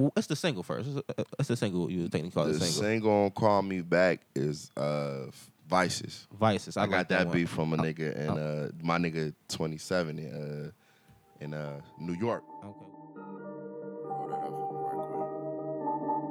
What's 0.00 0.26
the 0.28 0.36
single 0.36 0.62
first? 0.62 0.88
What's 1.36 1.48
the 1.48 1.56
single 1.56 1.90
you 1.90 2.08
think 2.08 2.24
you 2.24 2.30
call 2.30 2.46
The 2.46 2.52
the 2.54 2.60
single? 2.60 2.82
single 2.82 3.10
on 3.24 3.30
Call 3.32 3.60
Me 3.62 3.80
Back 3.82 4.20
is 4.34 4.70
uh 4.76 5.26
Vices. 5.68 6.26
Vices. 6.38 6.76
I, 6.76 6.80
I, 6.82 6.84
like 6.84 6.90
got 6.92 7.08
that 7.10 7.26
one. 7.28 7.36
beat 7.36 7.48
from 7.48 7.72
a 7.74 7.76
nigga 7.76 8.16
and 8.18 8.30
uh 8.30 8.68
my 8.82 8.98
nigga 8.98 9.34
27 9.48 10.18
in 10.18 10.26
uh 10.34 10.70
in 11.44 11.54
uh 11.54 11.80
New 11.98 12.14
York. 12.14 12.42
Okay. 12.64 12.86
Roll 13.16 14.28
that 14.28 14.36
up 14.36 14.50
for 14.50 14.72
me 14.72 14.80
right 14.88 15.06
quick. 15.10 16.30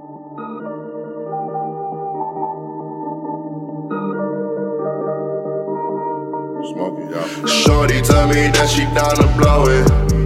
Smoke 6.74 7.00
it, 7.00 7.10
y'all. 7.12 7.48
Shorty 7.48 8.02
tell 8.02 8.28
me 8.28 8.50
that 8.52 8.70
she 8.70 8.84
down 8.94 9.16
to 9.16 9.28
blow 9.38 9.66
it. 9.68 10.19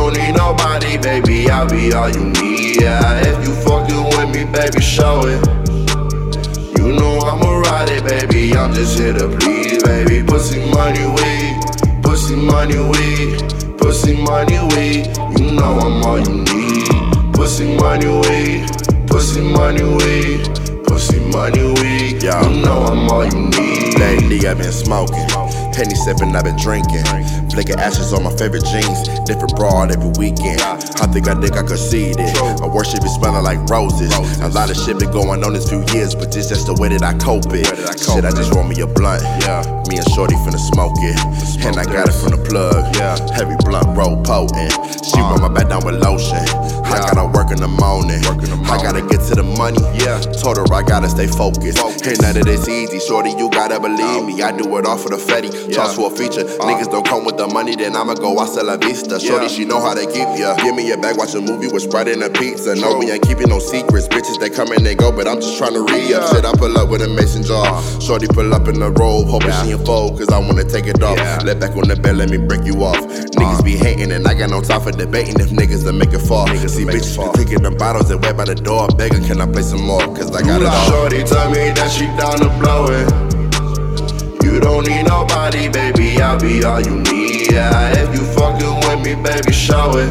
Don't 0.00 0.16
need 0.16 0.32
nobody, 0.34 0.96
baby. 0.96 1.50
I'll 1.50 1.68
be 1.68 1.92
all 1.92 2.08
you 2.08 2.32
need. 2.40 2.80
Yeah, 2.80 3.20
if 3.20 3.46
you 3.46 3.54
fucking 3.54 4.02
with 4.16 4.34
me, 4.34 4.50
baby, 4.50 4.80
show 4.80 5.20
it. 5.26 5.46
You 6.78 6.94
know 6.94 7.18
I'ma 7.20 7.58
ride 7.68 7.90
it, 7.90 8.04
baby. 8.04 8.56
I'm 8.56 8.70
I'm 8.70 8.74
just 8.74 8.98
here 8.98 9.12
to 9.12 9.28
please, 9.36 9.82
baby. 9.82 10.22
Pussy 10.26 10.58
money 10.72 11.04
weed, 11.04 11.60
pussy 12.02 12.34
money 12.34 12.78
weed, 12.78 13.44
pussy 13.76 14.16
money 14.24 14.58
weed. 14.72 15.12
You 15.38 15.52
know 15.52 15.76
I'm 15.84 16.02
all 16.02 16.18
you 16.18 16.44
need. 16.48 17.34
Pussy 17.34 17.76
money 17.76 18.08
weed, 18.08 18.70
pussy 19.06 19.42
money 19.42 19.84
weed, 19.84 20.48
pussy 20.86 21.20
money 21.28 21.74
weed. 21.76 22.22
Yeah, 22.22 22.40
you 22.48 22.62
know 22.62 22.84
I'm 22.84 23.10
all 23.10 23.26
you 23.26 23.50
need. 23.52 23.98
Lately 23.98 24.48
I've 24.48 24.56
been 24.56 24.72
smoking, 24.72 25.28
Henny 25.74 25.94
sipping, 25.94 26.34
I've 26.36 26.44
been 26.44 26.56
drinking. 26.56 27.04
Flicking 27.50 27.80
ashes 27.80 28.12
on 28.12 28.22
my 28.22 28.30
favorite 28.36 28.64
jeans, 28.64 29.08
different 29.24 29.56
broad 29.56 29.90
every 29.90 30.12
weekend. 30.18 30.60
I 31.00 31.06
think 31.08 31.28
I 31.28 31.34
think 31.40 31.56
I 31.56 31.62
could 31.62 31.78
see 31.78 32.10
it. 32.10 32.36
I 32.60 32.66
worship 32.66 33.04
is 33.04 33.14
smelling 33.14 33.42
like 33.42 33.58
roses. 33.68 34.12
A 34.40 34.48
lot 34.48 34.70
of 34.70 34.76
shit 34.76 34.98
been 34.98 35.10
going 35.10 35.42
on 35.42 35.52
this 35.52 35.68
few 35.68 35.84
years, 35.92 36.14
but 36.14 36.32
this 36.32 36.48
just 36.48 36.66
the 36.66 36.74
way 36.74 36.88
that 36.88 37.02
I 37.02 37.16
cope 37.18 37.52
it. 37.52 37.66
Shit, 37.98 38.24
I 38.24 38.30
just 38.30 38.52
roll 38.52 38.64
me 38.64 38.80
a 38.80 38.86
blunt. 38.86 39.22
Yeah, 39.42 39.64
me 39.88 39.98
and 39.98 40.08
Shorty 40.12 40.34
finna 40.46 40.60
smoke 40.60 40.96
it, 41.00 41.18
and 41.64 41.76
I 41.76 41.84
got 41.84 42.08
it 42.08 42.16
from 42.16 42.36
the 42.36 42.40
plug. 42.44 42.84
Heavy 43.32 43.56
blunt 43.64 43.96
roll 43.96 44.20
potent. 44.22 44.72
She 45.04 45.18
run 45.20 45.40
my 45.40 45.48
back 45.48 45.68
down 45.68 45.84
with 45.84 45.96
lotion. 46.02 46.44
I 46.90 46.98
gotta 47.06 47.26
work 47.26 47.50
in 47.50 47.60
the 47.60 47.68
morning. 47.68 48.20
I 48.66 48.76
gotta 48.82 49.02
get 49.02 49.20
to 49.28 49.34
the 49.34 49.46
money. 49.58 49.80
Yeah, 49.98 50.20
told 50.42 50.58
her 50.58 50.66
I 50.72 50.82
gotta 50.82 51.08
stay 51.08 51.26
focused. 51.26 51.78
Ain't 52.06 52.20
none 52.22 52.36
of 52.36 52.44
this 52.44 52.68
easy, 52.68 52.98
Shorty. 53.00 53.30
You 53.30 53.50
gotta 53.50 53.78
believe 53.80 54.24
me. 54.24 54.42
I 54.42 54.52
do 54.52 54.64
it 54.78 54.86
all 54.86 54.98
for 54.98 55.10
the 55.10 55.16
fetty. 55.16 55.50
Charge 55.72 55.94
for 55.94 56.12
a 56.12 56.16
feature. 56.16 56.44
Niggas 56.44 56.90
don't 56.90 57.06
come 57.06 57.24
with 57.24 57.36
the 57.36 57.46
money, 57.46 57.76
then 57.76 57.94
I'ma 57.96 58.14
go 58.14 58.38
hasta 58.38 58.62
la 58.62 58.76
vista. 58.76 59.20
Shorty, 59.20 59.48
she 59.48 59.64
know 59.64 59.80
how 59.80 59.94
to 59.94 60.04
keep 60.06 60.28
ya. 60.38 60.56
Give 60.62 60.74
me 60.74 60.90
a 60.92 60.96
bag, 60.96 61.16
watch 61.16 61.34
a 61.34 61.40
movie 61.40 61.68
with 61.68 61.82
Sprite 61.82 62.08
and 62.08 62.22
a 62.22 62.30
pizza. 62.30 62.74
No, 62.74 62.98
we 62.98 63.10
ain't 63.10 63.22
keeping 63.22 63.48
no 63.48 63.58
secrets. 63.58 64.08
Bitches, 64.08 64.38
they 64.40 64.50
come 64.50 64.72
and 64.72 64.84
they 64.84 64.94
go, 64.94 65.12
but 65.12 65.28
I'm 65.28 65.40
just 65.40 65.58
trying 65.58 65.74
to 65.74 65.82
re 65.82 66.14
up. 66.14 66.34
Shit, 66.34 66.44
I 66.44 66.52
pull 66.52 66.76
up 66.76 66.88
with 66.88 67.02
a 67.02 67.08
mason 67.08 67.42
jar. 67.42 67.64
Shorty 68.00 68.26
pull 68.28 68.52
up 68.54 68.68
in 68.68 68.80
the 68.80 68.90
robe, 68.90 69.28
hoping 69.28 69.52
she 69.62 69.72
unfold, 69.72 70.18
cause 70.18 70.28
I 70.28 70.38
wanna 70.38 70.64
take 70.64 70.86
it 70.86 71.02
off. 71.02 71.18
Let 71.44 71.60
back 71.60 71.76
on 71.76 71.88
the 71.88 71.96
bed, 71.96 72.16
let 72.16 72.30
me 72.30 72.38
break 72.38 72.64
you 72.64 72.82
off. 72.84 72.98
Niggas 73.36 73.64
be 73.64 73.76
hating, 73.76 74.12
and 74.12 74.26
I 74.26 74.34
got 74.34 74.50
no 74.50 74.60
time 74.60 74.80
for 74.80 74.92
debating 74.92 75.38
if 75.40 75.50
niggas 75.50 75.84
will 75.84 75.92
make 75.92 76.12
it 76.12 76.18
fall. 76.20 76.46
See, 76.80 76.86
bitches 76.86 77.36
be 77.36 77.44
picking 77.44 77.62
them 77.62 77.76
bottles 77.76 78.10
and 78.10 78.24
wait 78.24 78.38
by 78.38 78.46
the 78.46 78.54
door, 78.54 78.88
begging, 78.96 79.22
can 79.24 79.38
I 79.38 79.46
play 79.46 79.60
some 79.60 79.82
more? 79.82 80.00
Cause 80.16 80.34
I 80.34 80.40
got 80.40 80.62
it 80.62 80.66
all. 80.66 80.88
Shorty 80.88 81.22
tell 81.24 81.50
me 81.50 81.68
that 81.76 81.90
she 81.92 82.06
down 82.16 82.40
to 82.40 82.48
blow 82.56 82.88
it. 82.88 83.04
You 84.42 84.60
don't 84.60 84.88
need 84.88 85.04
nobody, 85.04 85.68
baby. 85.68 86.22
I'll 86.22 86.40
be 86.40 86.64
all 86.64 86.80
you 86.80 87.04
need. 87.04 87.52
Yeah, 87.52 87.92
if 88.00 88.08
you 88.16 88.24
fucking 88.32 88.76
with 88.88 89.04
me, 89.04 89.12
baby, 89.12 89.52
show 89.52 89.92
it. 89.92 90.08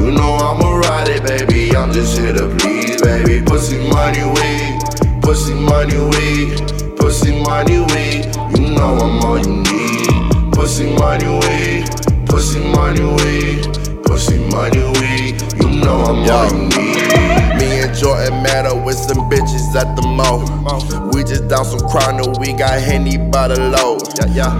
You 0.00 0.12
know 0.12 0.32
I'ma 0.40 0.80
ride 0.88 1.08
it, 1.08 1.22
baby. 1.22 1.76
I'm 1.76 1.92
just 1.92 2.18
here 2.18 2.32
to 2.32 2.48
please, 2.56 3.02
baby. 3.02 3.44
Pussy 3.44 3.76
money 3.84 4.24
weed, 4.24 4.80
pussy 5.20 5.52
money 5.52 6.00
weed, 6.08 6.56
pussy 6.96 7.36
money 7.42 7.84
weed. 7.92 8.32
You 8.56 8.72
know 8.72 8.96
I'm 8.96 9.20
all 9.20 9.38
you 9.38 9.60
need. 9.60 10.54
Pussy 10.54 10.88
money 10.96 11.28
weed, 11.28 11.84
pussy 12.24 12.60
money 12.72 13.04
weed, 13.04 13.77
pussy 14.08 14.38
money 14.38 14.82
weed. 15.00 15.36
You 15.60 15.68
know 15.68 16.00
I'm 16.00 16.30
all 16.30 16.50
you 16.50 16.87
Jordan 17.94 18.42
matter 18.42 18.74
with 18.74 18.96
some 18.96 19.30
bitches 19.30 19.74
at 19.74 19.94
the 19.96 20.02
mall. 20.02 20.44
We 21.12 21.24
just 21.24 21.48
down 21.48 21.64
some 21.64 21.80
chrono, 21.88 22.38
we 22.38 22.52
got 22.52 22.80
Henny 22.80 23.16
by 23.18 23.48
the 23.48 23.58
load. 23.70 24.02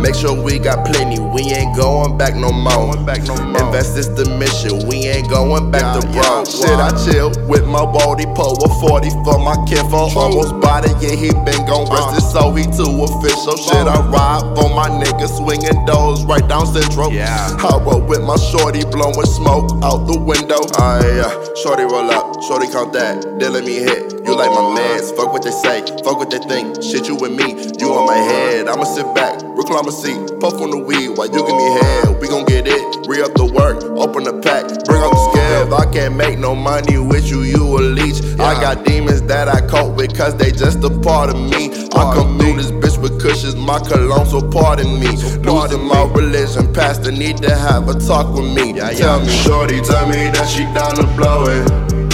Make 0.00 0.14
sure 0.14 0.34
we 0.34 0.58
got 0.58 0.86
plenty, 0.86 1.20
we 1.20 1.42
ain't 1.52 1.76
going 1.76 2.16
back 2.16 2.34
no 2.34 2.50
more. 2.52 2.96
Invest 2.96 3.96
is 3.98 4.12
the 4.14 4.24
mission, 4.38 4.86
we 4.88 5.06
ain't 5.06 5.28
going 5.28 5.70
back 5.70 6.00
to 6.00 6.06
broke. 6.08 6.46
Shit, 6.48 6.78
I 6.78 6.90
chill 7.04 7.30
with 7.48 7.66
my 7.66 7.84
Baldy 7.84 8.26
Poe, 8.34 8.56
a 8.58 8.68
40 8.80 9.10
for 9.24 9.38
my 9.38 9.56
kid 9.66 9.84
for 9.90 10.08
almost 10.16 10.58
body. 10.60 10.90
Yeah, 11.00 11.14
he 11.14 11.30
been 11.44 11.64
gon' 11.66 11.88
rest 11.90 12.14
uh. 12.14 12.18
it, 12.18 12.26
so 12.32 12.52
he 12.54 12.64
too 12.64 12.90
official. 13.04 13.56
Shit, 13.56 13.86
I 13.86 14.00
ride 14.10 14.44
for 14.56 14.68
my 14.70 14.88
niggas, 14.88 15.36
swinging 15.36 15.84
doors 15.86 16.24
right 16.24 16.46
down 16.48 16.66
Central. 16.66 17.12
Yeah. 17.12 17.56
I 17.58 17.78
roll 17.78 18.00
with 18.00 18.22
my 18.22 18.36
shorty, 18.36 18.84
blowing 18.84 19.26
smoke 19.26 19.70
out 19.82 20.06
the 20.06 20.18
window. 20.18 20.60
Aye, 20.78 21.22
yeah. 21.22 21.54
Shorty 21.62 21.84
roll 21.84 22.10
up, 22.10 22.42
shorty 22.42 22.68
count 22.68 22.92
that, 22.92 23.17
then 23.38 23.52
let 23.52 23.64
me 23.64 23.74
hit. 23.74 24.12
You 24.26 24.36
like 24.36 24.50
my 24.50 24.74
mans, 24.74 25.10
fuck 25.12 25.32
what 25.32 25.42
they 25.42 25.50
say, 25.50 25.80
fuck 26.04 26.18
what 26.18 26.30
they 26.30 26.38
think. 26.38 26.82
Shit, 26.82 27.08
you 27.08 27.16
with 27.16 27.32
me, 27.32 27.72
you 27.78 27.92
on 27.92 28.06
my 28.06 28.16
head. 28.16 28.68
I'ma 28.68 28.84
sit 28.84 29.06
back, 29.14 29.40
recline 29.42 29.84
my 29.84 29.90
seat, 29.90 30.20
puff 30.40 30.54
on 30.60 30.70
the 30.70 30.78
weed 30.78 31.16
while 31.16 31.26
you 31.26 31.40
give 31.46 31.56
me 31.56 31.68
head. 31.80 32.20
We 32.20 32.28
gon' 32.28 32.44
get 32.44 32.66
it, 32.68 33.06
re 33.08 33.22
up 33.22 33.32
the 33.34 33.46
work, 33.46 33.82
open 33.96 34.24
the 34.24 34.34
pack, 34.40 34.68
bring 34.84 35.00
out 35.00 35.10
the 35.10 35.30
scale. 35.32 35.66
If 35.66 35.72
I 35.72 35.90
can't 35.92 36.16
make 36.16 36.38
no 36.38 36.54
money 36.54 36.98
with 36.98 37.30
you, 37.30 37.42
you 37.42 37.78
a 37.78 37.80
leech. 37.80 38.20
I 38.38 38.60
got 38.60 38.84
demons 38.84 39.22
that 39.22 39.48
I 39.48 39.66
cope 39.66 39.96
with, 39.96 40.16
cause 40.16 40.36
they 40.36 40.52
just 40.52 40.84
a 40.84 40.90
part 40.90 41.30
of 41.30 41.36
me. 41.36 41.72
I 41.96 42.14
come 42.14 42.38
through 42.38 42.56
this 42.56 42.70
bitch 42.70 43.00
with 43.00 43.20
cushions, 43.20 43.56
my 43.56 43.78
cologne, 43.78 44.26
so 44.26 44.42
pardon 44.42 45.00
me. 45.00 45.08
Losing 45.40 45.84
my 45.86 46.04
religion, 46.14 46.72
pastor 46.74 47.12
need 47.12 47.38
to 47.38 47.54
have 47.54 47.88
a 47.88 47.98
talk 47.98 48.34
with 48.34 48.44
me. 48.54 48.74
Tell 48.74 49.20
me, 49.20 49.28
shorty, 49.28 49.80
tell 49.80 50.06
me 50.06 50.28
that 50.36 50.48
she 50.48 50.64
down 50.74 50.94
to 50.96 51.06
blow 51.16 51.46
it. 51.48 52.07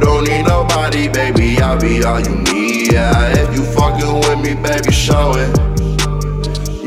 Don't 0.00 0.24
need 0.28 0.44
nobody, 0.46 1.08
baby. 1.08 1.60
I'll 1.60 1.78
be 1.80 2.02
all 2.04 2.20
you 2.20 2.36
need. 2.36 2.92
Yeah, 2.92 3.32
if 3.42 3.54
you 3.54 3.64
fucking 3.64 4.14
with 4.20 4.40
me, 4.44 4.54
baby, 4.62 4.92
show 4.92 5.32
it. 5.36 5.50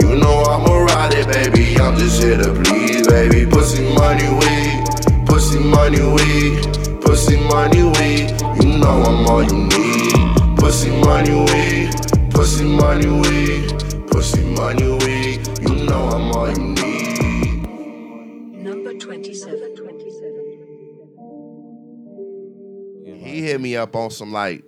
You 0.02 0.16
know 0.16 0.44
I'ma 0.44 0.74
ride 0.86 1.14
it, 1.14 1.28
baby. 1.28 1.78
I'm 1.80 1.98
just 1.98 2.22
here 2.22 2.38
to 2.38 2.54
please, 2.64 3.08
baby. 3.08 3.46
Pussy 3.50 3.84
money 3.96 4.30
weed, 4.40 4.84
pussy 5.28 5.60
money 5.60 6.02
weed, 6.02 7.02
pussy 7.02 7.38
money 7.48 7.84
weed. 7.84 8.32
You 8.62 8.78
know 8.80 9.04
I'm 9.04 9.28
all 9.30 9.44
you 9.44 9.68
need. 9.68 10.58
Pussy 10.58 10.92
money 10.92 11.34
weed, 11.36 11.92
pussy 12.32 12.64
money 12.66 13.08
weed, 13.08 14.08
pussy 14.12 14.44
money 14.56 14.90
weed. 15.06 15.48
You 15.62 15.86
know 15.86 16.10
I'm 16.10 16.32
all 16.36 16.50
you 16.50 16.60
need. 16.76 17.64
Number 18.64 18.94
27. 18.94 19.73
He 23.34 23.42
hit 23.42 23.60
me 23.60 23.76
up 23.76 23.96
on 23.96 24.12
some 24.12 24.32
like 24.32 24.64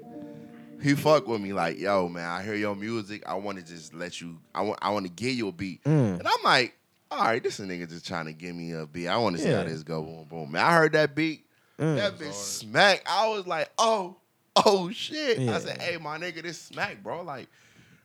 he 0.81 0.93
fuck 0.93 1.27
with 1.27 1.41
me 1.41 1.53
like, 1.53 1.79
yo, 1.79 2.07
man, 2.09 2.27
I 2.29 2.43
hear 2.43 2.55
your 2.55 2.75
music. 2.75 3.23
I 3.27 3.35
want 3.35 3.57
to 3.57 3.63
just 3.63 3.93
let 3.93 4.21
you. 4.21 4.39
I 4.53 4.61
want. 4.61 4.79
I 4.81 4.91
want 4.91 5.05
to 5.05 5.11
give 5.11 5.33
you 5.33 5.47
a 5.47 5.51
beat. 5.51 5.83
Mm. 5.83 6.19
And 6.19 6.27
I'm 6.27 6.43
like, 6.43 6.75
all 7.09 7.23
right, 7.23 7.41
this 7.41 7.59
a 7.59 7.63
nigga 7.63 7.89
just 7.89 8.05
trying 8.07 8.25
to 8.25 8.33
give 8.33 8.55
me 8.55 8.73
a 8.73 8.85
beat. 8.85 9.07
I 9.07 9.17
want 9.17 9.37
to 9.37 9.41
see 9.41 9.49
how 9.49 9.63
this 9.63 9.83
go. 9.83 10.01
Boom, 10.03 10.25
boom. 10.25 10.51
Man, 10.51 10.63
I 10.63 10.73
heard 10.73 10.93
that 10.93 11.15
beat. 11.15 11.45
Mm. 11.79 11.95
That 11.95 12.17
bitch 12.17 12.33
smack. 12.33 13.03
I 13.07 13.27
was 13.29 13.47
like, 13.47 13.69
oh, 13.77 14.17
oh 14.55 14.91
shit. 14.91 15.39
Yeah. 15.39 15.55
I 15.55 15.59
said, 15.59 15.81
hey, 15.81 15.97
my 15.97 16.17
nigga, 16.17 16.41
this 16.43 16.59
smack, 16.59 17.01
bro. 17.03 17.21
Like, 17.23 17.47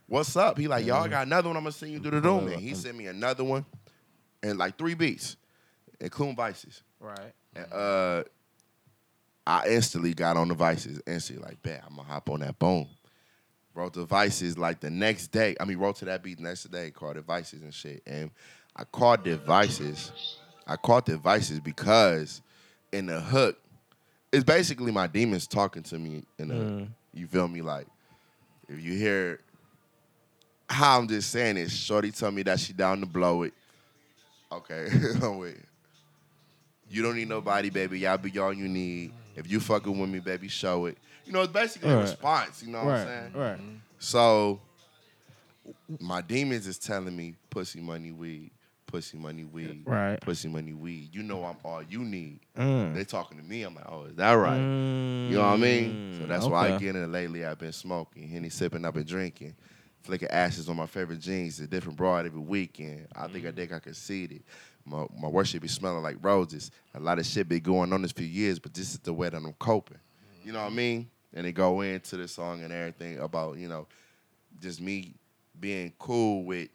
what's 0.07 0.37
up? 0.37 0.59
He 0.59 0.69
like, 0.69 0.85
y'all 0.87 1.09
got 1.09 1.27
another 1.27 1.49
one. 1.49 1.57
I'm 1.57 1.65
gonna 1.65 1.73
send 1.73 1.93
you 1.93 2.01
through 2.01 2.21
the 2.21 2.21
room. 2.21 2.49
And 2.49 2.61
he 2.61 2.75
sent 2.75 2.97
me 2.97 3.07
another 3.07 3.45
one, 3.45 3.65
and 4.43 4.59
like 4.59 4.79
three 4.79 4.95
beats, 4.95 5.37
including 6.01 6.37
vices. 6.37 6.83
Right. 6.99 7.33
And 7.55 7.73
uh, 7.73 8.25
I 9.47 9.67
instantly 9.69 10.15
got 10.15 10.37
on 10.37 10.49
the 10.49 10.55
vices. 10.55 11.01
Instantly, 11.07 11.45
like, 11.45 11.63
bet 11.63 11.83
I'm 11.89 11.97
gonna 11.97 12.09
hop 12.09 12.31
on 12.31 12.41
that. 12.41 12.59
Boom. 12.59 12.89
Wrote 13.75 13.95
the 13.95 14.05
vices 14.05 14.59
like 14.59 14.81
the 14.81 14.91
next 14.91 15.29
day. 15.29 15.57
I 15.61 15.65
mean, 15.65 15.79
wrote 15.79 15.97
to 15.97 16.05
that 16.07 16.23
beat 16.23 16.39
the 16.39 16.45
next 16.45 16.65
day. 16.65 16.91
Called 16.91 17.17
the 17.17 17.23
vices 17.23 17.63
and 17.63 17.73
shit. 17.73 18.03
And 18.07 18.31
I 18.77 18.85
called 18.85 19.25
the 19.25 19.37
vices. 19.37 20.13
I 20.67 20.77
called 20.77 21.07
the 21.07 21.17
vices 21.17 21.61
because 21.61 22.43
in 22.93 23.07
the 23.07 23.21
hook, 23.21 23.59
it's 24.33 24.45
basically 24.45 24.93
my 24.93 25.07
demons 25.07 25.47
talking 25.47 25.83
to 25.85 25.99
me. 25.99 26.25
In 26.39 26.49
the, 26.49 26.55
Mm. 26.55 26.89
you 27.15 27.27
feel 27.27 27.49
me? 27.49 27.63
Like 27.63 27.87
if 28.69 28.81
you 28.81 28.93
hear 28.93 29.41
how 30.69 30.99
I'm 30.99 31.09
just 31.09 31.31
saying 31.31 31.57
it, 31.57 31.71
Shorty 31.71 32.11
tell 32.13 32.31
me 32.31 32.43
that 32.45 32.61
she 32.61 32.73
down 32.73 33.01
to 33.01 33.07
blow 33.07 33.43
it. 33.43 33.55
Okay, 34.53 34.89
wait. 35.23 35.57
You 36.89 37.03
don't 37.03 37.15
need 37.17 37.29
nobody, 37.29 37.71
baby. 37.71 38.01
Y'all 38.01 38.19
be 38.19 38.37
all 38.39 38.53
you 38.53 38.69
need. 38.69 39.13
If 39.41 39.51
you 39.51 39.59
fucking 39.59 39.99
with 39.99 40.11
me, 40.11 40.21
baby, 40.21 40.49
show 40.49 40.87
it. 40.87 40.99
You 41.25 41.33
know, 41.33 41.41
it's 41.43 41.53
basically 41.53 41.91
a 41.91 41.97
response. 41.99 42.63
You 42.63 42.71
know 42.73 42.85
what 42.85 42.95
I'm 42.95 43.07
saying? 43.07 43.33
right. 43.35 43.59
So 43.99 44.61
my 45.99 46.21
demons 46.21 46.67
is 46.67 46.79
telling 46.79 47.17
me 47.17 47.35
pussy 47.51 47.81
money 47.81 48.13
weed, 48.13 48.51
pussy 48.87 49.17
money 49.17 49.45
weed, 49.45 49.83
Right. 49.87 50.21
pussy 50.21 50.49
money 50.49 50.73
weed. 50.73 51.09
You 51.13 51.23
know 51.23 51.45
I'm 51.45 51.57
all 51.65 51.83
you 51.83 52.01
need. 52.01 52.41
Mm. 52.57 52.95
They 52.95 53.05
talking 53.05 53.39
to 53.39 53.45
me. 53.45 53.63
I'm 53.63 53.75
like, 53.75 53.87
oh, 53.89 54.05
is 54.05 54.17
that 54.17 54.33
right? 54.33 54.57
You 54.59 55.37
know 55.37 55.41
what 55.41 55.55
I 55.55 55.57
mean? 55.57 56.17
So 56.21 56.27
that's 56.27 56.47
why 56.47 56.73
I 56.75 56.79
get 56.79 56.97
in 56.97 57.03
it 57.05 57.09
lately. 57.09 57.45
I've 57.45 57.59
been 57.59 57.73
smoking, 57.73 58.29
henny 58.29 58.49
sipping, 58.51 58.85
I've 58.85 58.95
been 58.95 59.05
drinking, 59.07 59.55
flicking 60.03 60.29
ashes 60.29 60.69
on 60.69 60.77
my 60.77 60.87
favorite 60.87 61.21
jeans, 61.21 61.61
a 61.61 61.67
different 61.67 61.97
broad 61.97 62.27
every 62.27 62.41
weekend. 62.41 63.07
I 63.15 63.29
think 63.29 63.47
I 63.47 63.53
think 63.53 63.73
I 63.73 63.79
could 63.79 63.97
see 63.97 64.25
it. 64.25 64.43
My, 64.85 65.07
my 65.19 65.29
worship 65.29 65.63
be 65.63 65.69
smelling 65.69 66.03
like 66.03 66.17
roses. 66.21 66.71
A 66.95 67.01
lot 67.01 67.19
of 67.19 67.27
shit 67.27 67.49
been 67.49 67.61
going 67.61 67.93
on 67.93 68.03
this 68.03 68.13
few 68.13 68.27
years, 68.27 68.59
but 68.59 68.75
this 68.75 68.93
is 68.93 68.99
the 68.99 69.13
way 69.13 69.29
that 69.29 69.37
I'm 69.37 69.53
coping. 69.55 69.99
You 70.45 70.53
know 70.53 70.61
what 70.61 70.73
I 70.73 70.75
mean? 70.75 71.11
And 71.35 71.47
they 71.47 71.53
go 71.53 71.81
into 71.83 72.17
the 72.17 72.27
song 72.27 72.63
and 72.63 72.73
everything 72.73 73.19
about, 73.21 73.59
you 73.59 73.69
know, 73.69 73.87
just 74.61 74.81
me 74.81 75.15
being 75.59 75.93
cool 75.99 76.45
with 76.45 76.69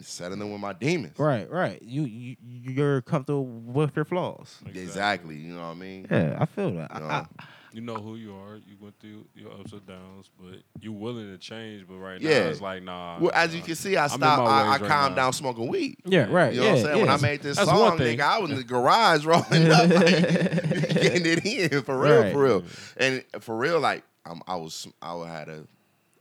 settling 0.00 0.50
with 0.50 0.60
my 0.60 0.72
demons. 0.72 1.18
Right, 1.18 1.50
right. 1.50 1.80
You, 1.82 2.04
you 2.04 2.36
you're 2.42 3.02
comfortable 3.02 3.46
with 3.46 3.96
your 3.96 4.04
flaws. 4.04 4.58
Exactly. 4.66 5.36
You 5.36 5.54
know 5.54 5.62
what 5.62 5.68
I 5.68 5.74
mean? 5.74 6.06
Yeah, 6.10 6.36
I 6.40 6.46
feel 6.46 6.72
that. 6.74 6.90
You 6.94 7.00
know? 7.00 7.06
I, 7.06 7.26
You 7.72 7.80
know 7.80 7.94
who 7.94 8.16
you 8.16 8.34
are. 8.34 8.56
You 8.56 8.76
went 8.80 8.98
through 9.00 9.24
your 9.34 9.50
ups 9.52 9.72
and 9.72 9.86
downs, 9.86 10.28
but 10.40 10.58
you're 10.80 10.92
willing 10.92 11.30
to 11.30 11.38
change. 11.38 11.86
But 11.88 11.96
right 11.96 12.20
now, 12.20 12.28
Yeah. 12.28 12.36
it's 12.44 12.60
like 12.60 12.82
nah. 12.82 13.18
Well, 13.20 13.30
as 13.34 13.54
you 13.54 13.62
can 13.62 13.74
see, 13.74 13.96
I 13.96 14.04
I'm 14.04 14.10
stopped. 14.10 14.48
I, 14.48 14.62
I 14.66 14.70
ways 14.72 14.80
right 14.82 14.88
calmed 14.90 15.16
now. 15.16 15.22
down 15.24 15.32
smoking 15.32 15.68
weed. 15.68 15.96
Yeah, 16.04 16.26
right. 16.30 16.52
You 16.52 16.60
know 16.60 16.66
yeah, 16.66 16.72
what 16.72 16.78
I'm 16.78 16.84
saying? 16.86 17.00
When. 17.00 17.08
I 17.10 17.16
made 17.18 17.42
this 17.42 17.56
That's 17.56 17.68
song, 17.70 17.98
nigga, 17.98 18.20
I 18.20 18.38
was 18.38 18.50
in 18.50 18.56
the 18.56 18.64
garage 18.64 19.24
rolling 19.26 19.70
up, 19.70 19.88
like, 19.90 20.06
getting 21.00 21.26
it 21.26 21.44
in 21.72 21.82
for 21.82 21.98
real, 21.98 22.20
Right. 22.22 22.32
for 22.32 22.42
real. 22.44 22.64
And 22.96 23.24
for 23.40 23.56
real, 23.56 23.80
like 23.80 24.04
um, 24.26 24.42
I 24.46 24.56
was, 24.56 24.86
I 25.00 25.16
had 25.26 25.48
a, 25.48 25.64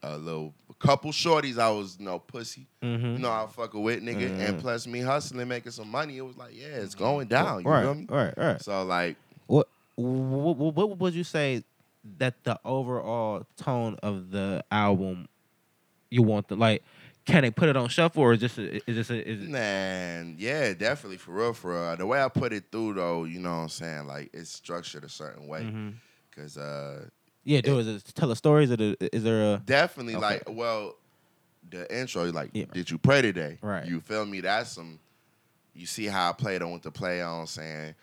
a 0.04 0.18
little 0.18 0.54
couple 0.80 1.12
shorties. 1.12 1.60
I 1.60 1.70
was, 1.70 1.98
you 2.00 2.06
know, 2.06 2.18
pussy. 2.20 2.66
Mm-hmm. 2.82 3.06
You 3.06 3.20
know, 3.20 3.30
I 3.32 3.46
fucking 3.48 3.82
with 3.84 4.02
nigga, 4.02 4.40
and 4.48 4.60
plus 4.60 4.88
me 4.88 5.02
hustling, 5.02 5.48
making 5.48 5.74
some 5.74 5.92
money. 5.92 6.18
It 6.18 6.26
was 6.26 6.38
like, 6.38 6.52
yeah, 6.56 6.68
it's 6.78 6.96
going 6.96 7.28
down. 7.28 7.64
You 7.64 7.70
right, 7.70 7.84
feel 7.84 7.94
me? 7.96 8.08
right, 8.10 8.34
right. 8.38 8.62
So 8.62 8.84
like, 8.84 9.18
What, 9.96 10.58
what 10.76 10.98
would 10.98 11.14
you 11.14 11.24
say 11.24 11.64
that 12.18 12.44
the 12.44 12.60
overall 12.66 13.46
tone 13.58 13.98
of 14.02 14.32
the 14.32 14.64
album 14.72 15.28
you 16.10 16.24
want 16.24 16.48
the 16.48 16.56
like? 16.56 16.84
Can 17.24 17.44
they 17.44 17.52
put 17.52 17.70
it 17.70 17.78
on 17.78 17.88
shuffle 17.88 18.24
or 18.24 18.34
is 18.34 18.40
just 18.40 18.58
a, 18.58 18.78
is 18.90 18.96
this 18.96 19.10
a, 19.12 19.30
is 19.30 19.44
it, 19.44 19.50
Man, 19.50 20.36
yeah, 20.40 20.74
definitely 20.74 21.18
for 21.18 21.34
real, 21.34 21.54
for 21.54 21.72
real. 21.72 21.96
The 21.96 22.06
way 22.08 22.22
I 22.22 22.28
put 22.30 22.52
it 22.52 22.66
through 22.72 22.96
though, 22.96 23.26
you 23.26 23.40
know 23.40 23.52
what 23.52 23.56
I'm 23.64 23.70
saying? 23.70 24.08
Like 24.08 24.32
it's 24.34 24.50
structured 24.50 25.04
a 25.04 25.10
certain 25.10 25.48
way. 25.48 25.62
Mhm. 25.62 25.94
Cause 26.36 26.58
uh 26.58 27.06
yeah? 27.44 27.62
Do 27.62 27.78
is 27.78 27.88
it 27.88 28.04
tell 28.16 28.32
a 28.32 28.36
story? 28.36 28.64
Is 28.64 28.72
it 28.72 28.82
a, 28.82 29.16
is 29.16 29.24
there 29.24 29.54
a 29.54 29.62
definitely 29.64 30.16
Okay. 30.16 30.22
like 30.26 30.44
well, 30.50 30.96
the 31.70 31.96
intro, 31.96 32.24
like, 32.32 32.50
Yeah. 32.54 32.66
did 32.74 32.90
you 32.90 32.98
pray 32.98 33.22
today? 33.22 33.60
Right. 33.62 33.86
You 33.86 34.00
feel 34.00 34.26
me? 34.26 34.42
That's 34.42 34.72
some 34.72 35.00
you 35.76 35.86
see 35.86 36.06
how 36.06 36.30
I 36.30 36.34
played 36.34 36.64
on 36.64 36.72
with 36.72 36.82
the 36.82 36.92
play 36.92 37.22
on 37.22 37.46
saying, 37.46 37.94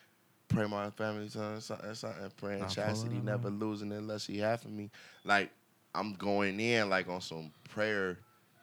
Pray 0.48 0.66
my 0.66 0.90
family, 0.90 1.28
son, 1.28 1.60
something, 1.60 1.94
something, 1.94 2.30
praying 2.36 2.66
chastity, 2.66 3.20
never 3.20 3.50
losing 3.50 3.92
unless 3.92 4.24
she 4.24 4.38
have 4.38 4.62
for 4.62 4.68
me. 4.68 4.90
Like, 5.24 5.50
I'm 5.94 6.14
going 6.14 6.58
in 6.58 6.88
like 6.88 7.08
on 7.08 7.20
some 7.20 7.52
prayer 7.68 8.18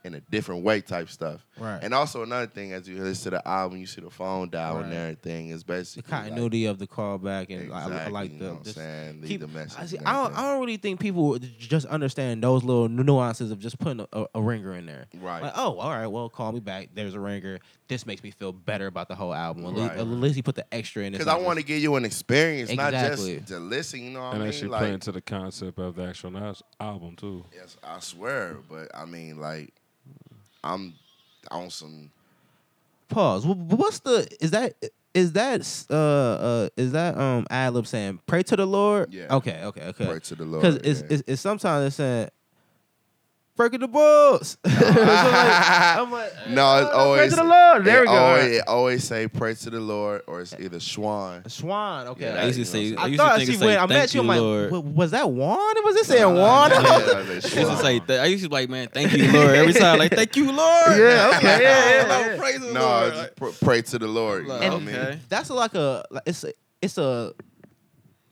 in 0.05 0.13
a 0.13 0.19
different 0.21 0.63
way 0.63 0.81
type 0.81 1.09
stuff. 1.09 1.45
Right. 1.59 1.79
And 1.81 1.93
also 1.93 2.21
another 2.23 2.47
thing, 2.47 2.73
as 2.73 2.87
you 2.87 3.01
listen 3.01 3.31
to 3.31 3.37
the 3.37 3.47
album, 3.47 3.79
you 3.79 3.87
see 3.87 4.01
the 4.01 4.09
phone 4.09 4.49
dial 4.49 4.77
and 4.77 4.93
everything. 4.93 5.49
Is 5.49 5.63
basically 5.63 6.03
the 6.03 6.07
basically 6.07 6.29
continuity 6.29 6.65
of 6.65 6.79
the 6.79 6.87
callback 6.87 7.47
and 7.49 7.73
I- 7.73 7.75
I, 7.75 7.85
Exactly, 7.87 8.13
like 8.13 8.31
you 8.31 8.37
the 8.39 8.43
know 8.45 8.51
what 8.51 8.57
I'm 8.59 8.63
just 8.63 8.75
saying? 8.77 9.23
Keep- 9.25 9.41
the 9.41 9.47
message 9.47 9.77
I, 9.79 9.85
see, 9.87 9.97
I 10.05 10.13
don't 10.13 10.37
I 10.37 10.41
don't 10.51 10.59
really 10.61 10.77
think 10.77 10.99
people 10.99 11.27
would 11.29 11.57
just 11.59 11.85
understand 11.87 12.43
those 12.43 12.63
little 12.63 12.87
nuances 12.87 13.51
of 13.51 13.59
just 13.59 13.79
putting 13.79 14.01
a, 14.01 14.07
a, 14.21 14.25
a 14.35 14.41
ringer 14.41 14.73
in 14.75 14.85
there. 14.85 15.07
Right. 15.19 15.41
Like, 15.41 15.53
oh, 15.55 15.77
all 15.79 15.89
right, 15.91 16.07
well, 16.07 16.29
call 16.29 16.51
me 16.51 16.59
back. 16.59 16.89
There's 16.93 17.15
a 17.15 17.19
ringer. 17.19 17.59
This 17.87 18.05
makes 18.05 18.23
me 18.23 18.31
feel 18.31 18.51
better 18.51 18.87
about 18.87 19.07
the 19.07 19.15
whole 19.15 19.33
album. 19.33 19.65
At 19.65 19.73
least, 19.73 19.89
Right. 19.89 19.97
at 19.99 20.07
least 20.07 20.35
he 20.35 20.41
put 20.41 20.55
the 20.55 20.65
extra 20.73 21.03
in. 21.03 21.11
Because 21.13 21.27
I 21.27 21.35
want 21.37 21.57
to 21.59 21.65
give 21.65 21.79
you 21.81 21.95
an 21.95 22.05
experience, 22.05 22.69
Exactly. 22.69 23.33
not 23.33 23.39
just 23.41 23.47
to 23.49 23.59
listen. 23.59 24.03
You 24.03 24.11
know 24.11 24.19
what 24.21 24.33
and 24.33 24.35
I 24.35 24.45
mean? 24.45 24.47
actually 24.49 24.67
Like, 24.69 24.79
play 24.81 24.93
into 24.93 25.11
the 25.11 25.21
concept 25.21 25.79
of 25.79 25.95
the 25.95 26.03
actual 26.05 26.55
album 26.79 27.15
too. 27.15 27.45
yes, 27.55 27.77
I 27.83 27.99
swear. 27.99 28.57
But 28.69 28.89
I 28.95 29.05
mean, 29.05 29.39
like, 29.39 29.73
I'm 30.65 30.95
on 31.51 31.69
some. 31.69 32.11
pause. 33.09 33.43
Wh- 33.43 33.49
wh- 33.51 33.79
What's 33.79 33.99
the 33.99 34.27
is 34.41 34.51
that 34.51 34.73
is 35.13 35.31
that 35.33 35.61
uh 35.89 35.93
uh 35.95 36.69
is 36.75 36.91
that 36.93 37.17
um 37.17 37.45
ad 37.49 37.73
lib 37.73 37.87
saying 37.87 38.19
pray 38.25 38.43
to 38.43 38.55
the 38.55 38.65
Lord? 38.65 39.13
Yeah. 39.13 39.35
Okay, 39.35 39.61
okay, 39.63 39.87
okay. 39.87 40.05
Pray 40.07 40.19
to 40.19 40.35
the 40.35 40.43
Lord, 40.45 40.61
Because 40.61 40.75
it's, 40.77 41.01
yeah. 41.01 41.07
it's 41.11 41.23
it's 41.27 41.41
sometimes 41.41 41.85
it's 41.87 41.95
saying 41.97 42.29
breaking 43.55 43.79
the 43.81 43.87
balls. 43.87 44.57
So, 44.67 44.71
like, 44.85 44.95
I'm 45.97 46.11
like, 46.11 46.31
No, 46.49 46.77
it's 46.79 46.89
"Oh, 46.93 46.97
always 46.97 47.19
pray 47.19 47.29
to 47.29 47.35
the 47.35 47.43
Lord. 47.43 47.83
There 47.85 47.97
it 47.97 48.01
we 48.01 48.05
go. 48.07 48.11
Always, 48.13 48.57
it 48.57 48.67
always 48.67 49.03
say 49.03 49.27
pray 49.27 49.53
to 49.55 49.69
the 49.69 49.79
Lord, 49.79 50.21
or 50.27 50.41
it's 50.41 50.53
either 50.59 50.79
Swan. 50.79 51.47
Swan. 51.49 52.07
Okay. 52.09 52.25
Yeah, 52.25 52.41
I 52.41 52.45
used 52.45 52.59
to 52.59 52.65
say. 52.65 52.91
know 52.91 53.01
I 53.01 53.03
I 53.03 53.07
used 53.07 53.19
thought 53.19 53.29
to 53.31 53.37
think 53.37 53.47
see 53.47 53.53
it's 53.53 53.61
like, 53.61 53.67
when 53.69 53.77
I 53.77 53.79
thank 53.81 53.89
met 53.89 54.13
you, 54.13 54.23
you, 54.23 54.31
I'm 54.31 54.37
Lord. 54.37 54.71
like, 54.71 54.83
"Wa- 54.83 54.89
was 54.91 55.11
that 55.11 55.29
Juan? 55.31 55.75
Was 55.83 55.95
it 55.95 56.05
saying 56.05 56.35
Juan? 56.35 56.71
Yeah, 56.71 56.77
like 56.79 57.15
I 57.17 57.21
used 57.33 57.47
to 57.51 57.77
say 57.77 57.99
that. 57.99 58.19
I 58.21 58.25
used 58.25 58.43
to 58.43 58.49
be 58.49 58.53
like, 58.55 58.69
man, 58.69 58.87
thank 58.93 59.13
you, 59.13 59.31
Lord. 59.31 59.49
Every 59.55 59.73
time, 59.73 59.99
like, 59.99 60.11
thank 60.11 60.35
you, 60.35 60.51
Lord. 60.51 60.87
Yeah, 60.97 61.31
okay, 61.37 61.61
yeah, 61.63 61.89
yeah, 62.01 62.07
No, 62.07 62.19
yeah. 62.19 62.37
praise 62.37 62.59
the 62.59 62.73
No, 62.73 62.81
Lord. 62.81 63.13
just 63.13 63.35
pr- 63.35 63.65
pray 63.65 63.81
to 63.83 63.99
the 63.99 64.07
Lord. 64.07 64.43
You 64.43 64.47
know 64.49 64.53
Like, 64.55 64.71
what 64.71 64.81
I 64.81 64.85
mean? 64.85 64.95
okay. 64.95 65.19
That's 65.29 65.49
like 65.49 65.73
a 65.75 66.03
like, 66.11 66.23
it's 66.25 66.43
a, 66.43 66.53
it's 66.81 66.97
a 66.97 67.33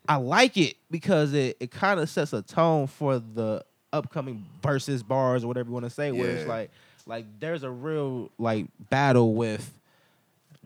I 0.07 0.17
like 0.17 0.57
it 0.57 0.75
because 0.91 1.33
it, 1.33 1.57
it 1.59 1.71
kind 1.71 1.99
of 1.99 2.09
sets 2.09 2.33
a 2.33 2.41
tone 2.41 2.87
for 2.87 3.19
the 3.19 3.63
upcoming 3.93 4.43
versus 4.61 5.03
bars 5.03 5.43
or 5.43 5.47
whatever 5.47 5.69
you 5.69 5.73
want 5.73 5.85
to 5.85 5.89
say 5.89 6.11
where 6.11 6.31
it's 6.31 6.47
like 6.47 6.71
like 7.05 7.25
there's 7.39 7.63
a 7.63 7.69
real 7.71 8.29
like 8.37 8.65
battle 8.89 9.33
with 9.35 9.73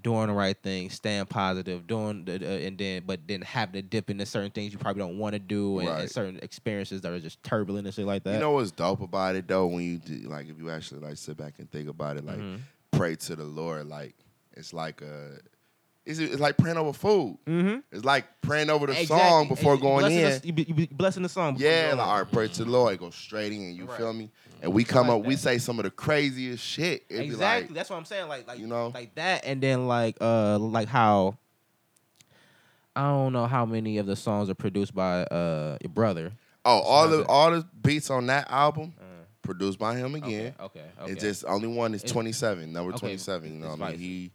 doing 0.01 0.27
the 0.27 0.33
right 0.33 0.55
thing, 0.61 0.89
staying 0.91 1.25
positive, 1.25 1.87
doing 1.87 2.23
the, 2.23 2.35
uh, 2.35 2.67
and 2.67 2.77
then 2.77 3.03
but 3.05 3.19
then 3.27 3.41
having 3.41 3.73
to 3.73 3.81
dip 3.81 4.09
into 4.09 4.25
certain 4.25 4.51
things 4.51 4.71
you 4.71 4.77
probably 4.79 5.01
don't 5.01 5.17
want 5.17 5.33
to 5.33 5.39
do 5.39 5.79
and, 5.79 5.89
and 6.01 6.09
certain 6.11 6.39
experiences 6.41 7.01
that 7.01 7.11
are 7.11 7.19
just 7.19 7.41
turbulent 7.43 7.85
and 7.87 7.93
shit 7.93 8.05
like 8.05 8.23
that. 8.23 8.33
You 8.33 8.39
know 8.39 8.51
what's 8.51 8.71
dope 8.71 9.01
about 9.01 9.35
it 9.35 9.47
though? 9.47 9.65
When 9.67 9.83
you 9.83 9.97
do, 9.97 10.29
like, 10.29 10.47
if 10.47 10.57
you 10.57 10.69
actually 10.69 11.01
like 11.01 11.17
sit 11.17 11.35
back 11.37 11.55
and 11.57 11.69
think 11.69 11.89
about 11.89 12.17
it, 12.17 12.25
like 12.25 12.37
Mhm. 12.37 12.59
pray 12.91 13.15
to 13.15 13.35
the 13.35 13.43
Lord, 13.43 13.87
like 13.87 14.15
it's 14.55 14.71
like 14.71 15.01
a, 15.01 15.39
it's, 16.07 16.19
it's 16.19 16.39
like 16.39 16.57
praying 16.57 16.77
over 16.77 16.93
food. 16.93 17.37
mm-hmm. 17.45 17.79
It's 17.91 18.05
like 18.05 18.25
praying 18.41 18.69
over 18.69 18.87
the 18.87 18.95
song 19.05 19.47
before 19.47 19.77
going 19.77 20.11
in. 20.11 20.39
you, 20.43 20.53
be, 20.53 20.63
you 20.63 20.73
be 20.73 20.85
blessing 20.87 21.23
the 21.23 21.29
song. 21.29 21.55
Yeah, 21.59 21.93
like, 21.95 22.07
all 22.07 22.17
right, 22.19 22.31
pray 22.31 22.47
to 22.47 22.63
the 22.63 22.69
Lord, 22.71 22.97
go 22.99 23.09
straight 23.09 23.51
in. 23.51 23.75
You 23.75 23.85
Right. 23.85 23.97
feel 23.97 24.13
me? 24.13 24.31
And 24.61 24.73
we 24.73 24.83
come 24.83 25.09
like 25.09 25.19
up, 25.19 25.25
we 25.25 25.35
say 25.35 25.57
some 25.57 25.77
of 25.79 25.83
the 25.83 25.91
craziest 25.91 26.63
shit. 26.63 27.05
It'd 27.09 27.21
be 27.23 27.27
exactly. 27.27 27.67
like, 27.67 27.75
That's 27.75 27.89
what 27.89 27.97
I'm 27.97 28.05
saying. 28.05 28.27
Like, 28.27 28.47
like 28.47 28.59
you 28.59 28.67
know? 28.67 28.87
like 28.93 29.13
that, 29.15 29.45
and 29.45 29.61
then 29.61 29.87
like, 29.87 30.17
uh, 30.21 30.57
like 30.57 30.87
how 30.87 31.37
I 32.95 33.09
don't 33.09 33.33
know 33.33 33.45
how 33.45 33.65
many 33.65 33.97
of 33.99 34.05
the 34.07 34.15
songs 34.15 34.49
are 34.49 34.55
produced 34.55 34.95
by 34.95 35.21
uh 35.25 35.77
your 35.81 35.89
brother. 35.91 36.31
oh, 36.65 36.79
all 36.79 37.07
the 37.07 37.25
all 37.27 37.51
the 37.51 37.65
beats 37.81 38.09
on 38.09 38.25
that 38.27 38.49
album 38.49 38.93
Uh, 38.99 39.03
produced 39.43 39.77
by 39.79 39.95
him 39.95 40.15
again. 40.15 40.55
Okay, 40.59 40.79
okay, 40.79 40.85
okay. 41.01 41.11
It's 41.11 41.21
just 41.21 41.45
only 41.45 41.67
one 41.67 41.93
is 41.93 42.01
27, 42.03 42.73
number 42.73 42.91
okay, 42.93 42.99
27. 42.99 43.53
You 43.53 43.59
know, 43.59 43.69
what 43.69 43.81
I 43.81 43.91
mean, 43.91 43.99
he, 43.99 44.31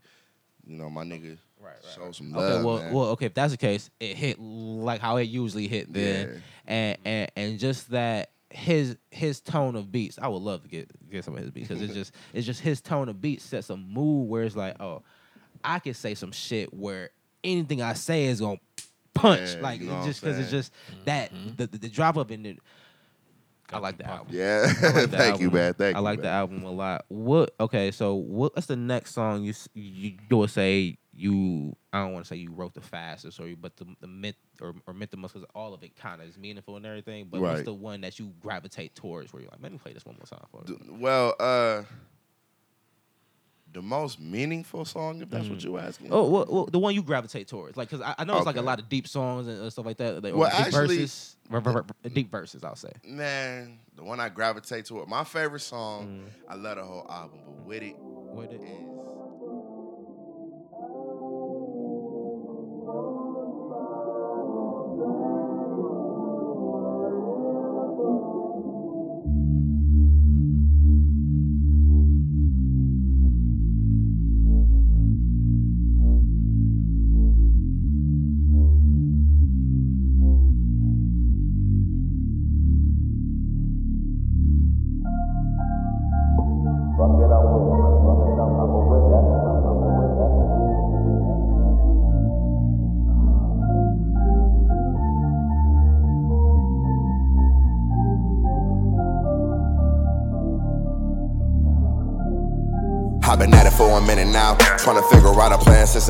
you 0.64 0.76
know, 0.78 0.88
my 0.88 1.02
nigga, 1.04 1.36
right, 1.62 1.74
right. 1.74 1.94
show 1.94 2.12
some 2.12 2.32
love. 2.32 2.52
Okay, 2.52 2.64
well, 2.64 2.78
man. 2.78 2.92
well, 2.92 3.04
okay. 3.10 3.26
If 3.26 3.34
that's 3.34 3.52
the 3.52 3.56
case, 3.58 3.90
it 4.00 4.16
hit 4.16 4.38
like 4.40 5.00
how 5.00 5.16
it 5.16 5.24
usually 5.24 5.68
hit 5.68 5.92
then, 5.92 6.28
Yeah. 6.28 6.38
and 6.66 6.98
and 7.04 7.30
and 7.36 7.58
just 7.58 7.90
that 7.90 8.30
his 8.50 8.96
his 9.10 9.40
tone 9.40 9.76
of 9.76 9.90
beats. 9.90 10.18
I 10.20 10.28
would 10.28 10.42
love 10.42 10.62
to 10.62 10.68
get 10.68 10.90
get 11.10 11.24
some 11.24 11.34
of 11.36 11.40
his 11.40 11.50
beats 11.50 11.68
because 11.68 11.82
it's 11.82 11.94
just 12.00 12.12
it's 12.32 12.46
just 12.46 12.60
his 12.60 12.80
tone 12.80 13.08
of 13.08 13.20
beats 13.20 13.44
sets 13.44 13.70
a 13.70 13.76
mood 13.76 14.28
where 14.28 14.42
it's 14.42 14.56
like, 14.56 14.80
oh, 14.80 15.02
I 15.64 15.78
could 15.78 15.96
say 15.96 16.14
some 16.14 16.32
shit 16.32 16.72
where 16.74 17.10
anything 17.44 17.80
I 17.82 17.94
say 17.94 18.24
is 18.26 18.40
gonna 18.40 18.58
punch, 19.14 19.54
Yeah, 19.56 19.60
like 19.62 19.80
you 19.80 19.86
know 19.88 20.04
just 20.04 20.20
because 20.20 20.38
it's 20.38 20.50
saying? 20.50 20.60
just 20.62 20.72
that 21.06 21.32
the, 21.56 21.66
the 21.66 21.78
the 21.78 21.88
drop 21.88 22.16
up 22.18 22.30
in 22.30 22.44
it. 22.46 22.58
I 23.74 23.78
like 23.78 23.96
the 23.96 24.06
album. 24.06 24.26
yeah. 24.36 24.66
Like 24.66 24.74
the 25.10 25.16
Thank 25.16 25.40
you, 25.40 25.46
album. 25.46 25.52
man. 25.54 25.74
Thank 25.74 25.96
I 25.96 26.00
you. 26.00 26.04
like 26.04 26.20
the 26.20 26.28
album 26.28 26.62
a 26.64 26.70
lot. 26.70 27.06
What? 27.08 27.54
Okay, 27.58 27.90
so 27.90 28.16
what, 28.16 28.54
what's 28.54 28.66
the 28.66 28.76
next 28.76 29.14
song 29.14 29.44
you 29.44 29.54
you, 29.72 30.12
you 30.28 30.36
would 30.36 30.50
say 30.50 30.98
you? 31.22 31.74
I 31.92 32.00
don't 32.02 32.12
want 32.12 32.24
to 32.24 32.28
say 32.28 32.36
you 32.36 32.50
wrote 32.52 32.74
the 32.74 32.80
fastest, 32.80 33.38
or 33.40 33.48
you, 33.48 33.56
but 33.56 33.76
the 33.76 33.86
the 34.00 34.06
myth 34.06 34.36
or, 34.60 34.74
or 34.86 34.92
myth 34.94 35.10
the 35.10 35.16
most 35.16 35.32
because 35.34 35.48
all 35.54 35.72
of 35.74 35.82
it 35.82 35.94
kind 35.96 36.20
of 36.20 36.28
is 36.28 36.36
meaningful 36.36 36.76
and 36.76 36.84
everything. 36.84 37.28
But 37.30 37.40
what's 37.40 37.62
the 37.62 37.72
one 37.74 38.00
that 38.02 38.18
you 38.18 38.32
gravitate 38.40 38.94
towards 38.94 39.32
where 39.32 39.42
you're 39.42 39.50
like, 39.50 39.62
let 39.62 39.72
me 39.72 39.78
play 39.78 39.92
this 39.92 40.04
one 40.04 40.16
more 40.16 40.26
time 40.26 40.46
for 40.50 40.62
you. 40.70 40.78
Well, 41.00 41.34
uh, 41.40 41.82
the 43.72 43.80
most 43.82 44.20
meaningful 44.20 44.84
song, 44.84 45.22
if 45.22 45.30
that's 45.30 45.48
what 45.48 45.64
you're 45.64 45.78
asking. 45.80 46.08
Oh, 46.10 46.28
well, 46.28 46.46
well, 46.48 46.66
the 46.66 46.78
one 46.78 46.94
you 46.94 47.02
gravitate 47.02 47.48
towards, 47.48 47.74
like, 47.78 47.88
cause 47.88 48.02
I, 48.02 48.14
I 48.18 48.24
know 48.24 48.36
it's 48.36 48.44
like 48.44 48.56
a 48.58 48.62
lot 48.62 48.78
of 48.78 48.90
deep 48.90 49.08
songs 49.08 49.46
and 49.46 49.72
stuff 49.72 49.86
like 49.86 49.96
that. 49.96 50.22
Like, 50.22 50.34
Well, 50.34 50.50
deep 50.50 50.60
actually- 50.66 50.96
verses, 50.98 51.36
ver- 51.48 51.60
ver- 51.60 51.72
ver- 51.82 52.08
deep 52.10 52.30
verses, 52.30 52.64
I'll 52.64 52.76
say. 52.76 52.92
Man, 53.06 53.78
the 53.96 54.04
one 54.04 54.20
I 54.20 54.28
gravitate 54.28 54.84
toward, 54.84 55.08
my 55.08 55.24
favorite 55.24 55.60
song, 55.60 56.06
Mm. 56.26 56.52
I 56.52 56.54
love 56.56 56.76
the 56.76 56.84
whole 56.84 57.06
album, 57.08 57.38
but 57.46 57.64
with 57.64 57.82
it 57.82 57.96
With 57.98 58.52
it. 58.52 58.60
is. 58.60 59.11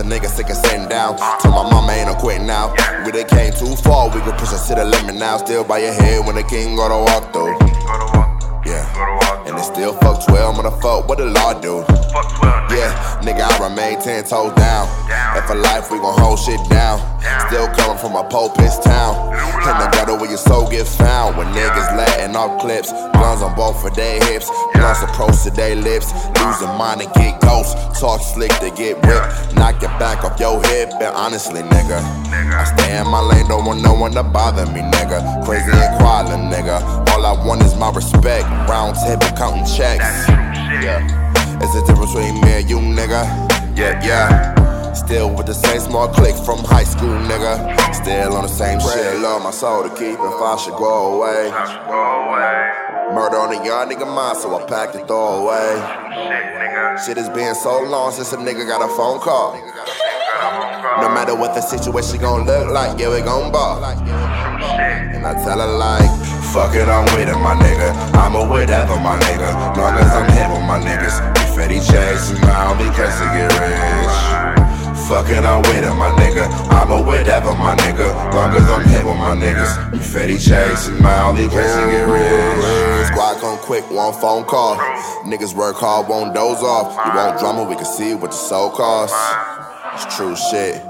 A 0.03 0.05
nigga 0.05 0.27
sick 0.27 0.51
of 0.51 0.57
sitting 0.57 0.89
down. 0.89 1.17
Told 1.41 1.55
my 1.55 1.71
mama 1.71 1.93
ain't 1.93 2.09
no 2.09 2.15
quitting 2.15 2.47
now. 2.47 2.75
We 3.05 3.13
done 3.13 3.29
came 3.29 3.53
too 3.53 3.77
far, 3.77 4.09
we 4.09 4.21
can 4.21 4.33
push 4.33 4.53
us 4.53 4.69
to 4.69 4.75
the 4.75 4.85
limit 4.85 5.15
now. 5.15 5.37
Still 5.39 5.65
by 5.65 5.79
your 5.79 5.93
head 5.93 6.27
when 6.27 6.35
the 6.35 6.43
king 6.43 6.77
go 6.77 6.89
to 6.89 6.99
walk 7.07 7.33
through. 7.33 7.55
Yeah. 8.67 9.47
And 9.47 9.59
it 9.59 9.65
still 9.65 9.93
fuck 9.95 10.27
12, 10.27 10.57
I'm 10.57 10.63
gonna 10.63 10.77
fuck 10.81 11.09
what 11.09 11.19
the 11.19 11.27
law 11.27 11.55
do. 11.55 11.85
Yeah, 12.73 13.21
nigga, 13.21 13.45
I 13.45 13.69
remain 13.69 14.01
10 14.01 14.25
toes 14.25 14.55
down. 14.55 14.89
And 15.37 15.45
for 15.45 15.55
life, 15.55 15.91
we 15.91 15.99
gon' 15.99 16.19
hold 16.19 16.39
shit 16.39 16.61
down. 16.71 17.01
Still 17.49 17.69
coming 17.69 17.99
from 17.99 18.17
a 18.17 18.25
Pope 18.29 18.57
piss 18.57 18.79
town. 18.79 19.13
In 19.69 19.77
the 19.79 19.89
gutter 19.93 20.17
where 20.17 20.29
your 20.29 20.39
soul 20.39 20.69
get 20.71 20.89
found. 20.89 21.37
When 21.37 21.47
niggas 21.49 21.97
letting 21.97 22.35
off 22.35 22.61
clips, 22.61 22.91
guns 23.13 23.43
on 23.43 23.55
both 23.55 23.85
of 23.85 23.95
their 23.95 24.25
hips. 24.25 24.51
Blunts 24.75 25.03
approach 25.03 25.43
to 25.45 25.51
their 25.51 25.77
lips. 25.77 26.13
Losing 26.41 26.73
mind 26.81 27.01
to 27.03 27.07
get 27.15 27.41
ghost. 27.43 27.77
Talk 28.01 28.23
slick 28.23 28.53
to 28.61 28.71
get 28.71 28.97
ripped. 29.05 29.55
Knock 29.55 29.83
your 29.83 29.93
back 30.01 30.25
off 30.25 30.41
your 30.41 30.63
hip. 30.65 30.91
And 30.95 31.15
honestly, 31.15 31.61
nigga, 31.61 32.01
I 32.33 32.65
stay 32.65 32.99
in 32.99 33.07
my 33.07 33.21
lane, 33.21 33.49
don't 33.49 33.65
want 33.65 33.83
no 33.83 33.93
one 33.93 34.13
to 34.13 34.23
bother 34.23 34.67
me, 34.73 34.81
nigga. 34.81 35.45
Crazy 35.45 35.71
and 35.71 35.99
quiet, 35.99 36.27
nigga. 36.49 36.81
All 37.11 37.25
I 37.25 37.33
want 37.47 37.63
is 37.63 37.77
my 37.77 37.91
respect. 37.93 38.49
Round 38.69 38.97
table 38.97 39.37
counting 39.37 39.67
checks. 39.67 40.29
Yeah. 40.83 41.22
It's 41.63 41.75
the 41.75 41.83
difference 41.87 42.13
between 42.13 42.41
me 42.43 42.53
and 42.59 42.69
you, 42.69 42.79
nigga. 42.79 43.23
Yeah, 43.79 44.03
yeah. 44.05 44.93
Still 44.93 45.33
with 45.35 45.47
the 45.47 45.55
same 45.55 45.81
small 45.81 46.09
click 46.09 46.35
from 46.45 46.59
high 46.59 46.85
school, 46.85 47.15
nigga. 47.31 47.55
Still 47.95 48.35
on 48.35 48.43
the 48.43 48.49
same 48.49 48.81
shit. 48.81 49.21
Love 49.21 49.43
my 49.43 49.53
soul 49.53 49.85
to 49.85 49.91
keep 49.91 50.19
if 50.19 50.43
I 50.43 50.57
should 50.57 50.75
go 50.75 51.17
away. 51.17 51.51
Murder 53.15 53.39
on 53.39 53.55
a 53.55 53.65
young 53.65 53.89
nigga 53.89 54.07
mind, 54.07 54.39
so 54.39 54.59
I 54.59 54.67
packed 54.67 54.97
it 54.97 55.07
throw 55.07 55.45
away. 55.45 55.79
Shit 57.07 57.17
has 57.17 57.29
been 57.31 57.55
so 57.55 57.83
long 57.83 58.13
since 58.13 58.33
a 58.33 58.37
nigga 58.37 58.67
got 58.67 58.83
a 58.83 58.89
phone 58.95 59.21
call. 59.21 59.55
No 61.01 61.09
matter 61.15 61.35
what 61.35 61.55
the 61.55 61.61
situation 61.61 62.21
gon' 62.21 62.45
look 62.45 62.71
like, 62.71 62.99
yeah, 62.99 63.09
we 63.09 63.23
gon' 63.23 63.53
ball. 63.53 63.85
And 63.85 65.27
I 65.27 65.33
tell 65.45 65.59
her 65.59 65.73
like, 65.79 66.11
fuck 66.53 66.75
it, 66.75 66.89
I'm 66.89 67.05
with 67.17 67.29
it, 67.29 67.39
my 67.39 67.55
nigga. 67.55 67.95
I'm 68.15 68.35
a 68.35 68.47
whatever, 68.47 68.97
my 68.97 69.19
nigga. 69.21 69.77
Long 69.77 69.95
as 69.95 70.13
I'm 70.13 70.31
here 70.33 70.49
with 70.51 70.67
my 70.67 70.81
niggas. 70.81 71.42
Chase 71.53 72.31
and 72.31 72.41
now 72.43 72.73
because 72.79 73.13
to 73.19 73.25
get 73.37 73.53
rich. 73.61 75.07
Fuck 75.07 75.29
it, 75.29 75.45
I'm 75.45 75.61
with 75.63 75.85
it, 75.85 75.95
my 75.95 76.09
nigga. 76.17 76.49
I'm 76.71 76.91
a 76.91 77.03
whatever, 77.03 77.55
my 77.55 77.77
nigga. 77.77 78.09
Long 78.33 78.55
as 78.57 78.69
I'm 78.71 78.89
here 78.89 79.05
with 79.05 79.17
my 79.19 79.37
niggas. 79.37 79.91
Confetti 79.91 80.39
chase 80.39 80.89
and 80.89 81.01
now 81.03 81.33
because 81.33 81.53
to 81.53 81.91
get 81.91 82.09
rich. 82.09 83.07
Squad 83.09 83.41
come 83.41 83.59
quick, 83.59 83.85
one 83.91 84.15
phone 84.15 84.45
call. 84.45 84.77
Niggas 85.25 85.55
work 85.55 85.77
hard, 85.77 86.09
won't 86.09 86.35
doze 86.35 86.63
off. 86.63 86.93
You 87.05 87.15
want 87.15 87.39
drama, 87.39 87.65
we 87.69 87.75
can 87.75 87.85
see 87.85 88.15
what 88.15 88.31
your 88.31 88.33
soul 88.33 88.71
costs. 88.71 89.72
It's 89.95 90.17
true 90.17 90.35
shit. 90.35 90.83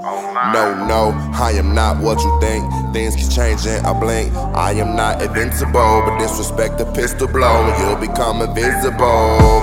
No, 0.55 0.85
no, 0.87 1.11
I 1.35 1.51
am 1.59 1.75
not 1.75 1.97
what 1.97 2.23
you 2.23 2.39
think. 2.39 2.63
Things 2.93 3.15
can 3.15 3.29
change 3.29 3.65
in 3.65 3.83
a 3.83 3.93
blink. 3.93 4.33
I 4.55 4.71
am 4.79 4.95
not 4.95 5.21
invincible, 5.21 6.03
but 6.05 6.17
disrespect 6.19 6.77
the 6.77 6.85
pistol 6.85 7.27
blow, 7.27 7.67
and 7.67 7.75
you'll 7.83 7.99
become 7.99 8.41
invisible. 8.41 8.95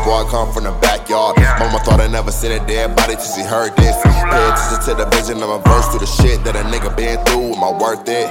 Boy, 0.05 0.21
I 0.21 0.29
come 0.29 0.53
from 0.53 0.65
the 0.65 0.73
backyard. 0.83 1.39
Mama 1.59 1.81
thought 1.85 2.01
I 2.01 2.09
never 2.09 2.31
seen 2.31 2.53
a 2.53 2.67
dead 2.67 2.95
body 2.95 3.15
till 3.15 3.33
she 3.33 3.41
heard 3.41 3.75
this. 3.77 3.97
Pay 4.05 4.45
attention 4.45 4.85
to 4.85 5.05
the 5.05 5.09
vision 5.17 5.43
of 5.43 5.49
my 5.49 5.61
verse 5.65 5.89
through 5.89 6.05
the 6.05 6.13
shit 6.21 6.45
that 6.45 6.55
a 6.55 6.65
nigga 6.69 6.95
been 6.95 7.17
through. 7.25 7.57
Am 7.57 7.65
I 7.65 7.73
worth 7.73 8.05
it? 8.09 8.29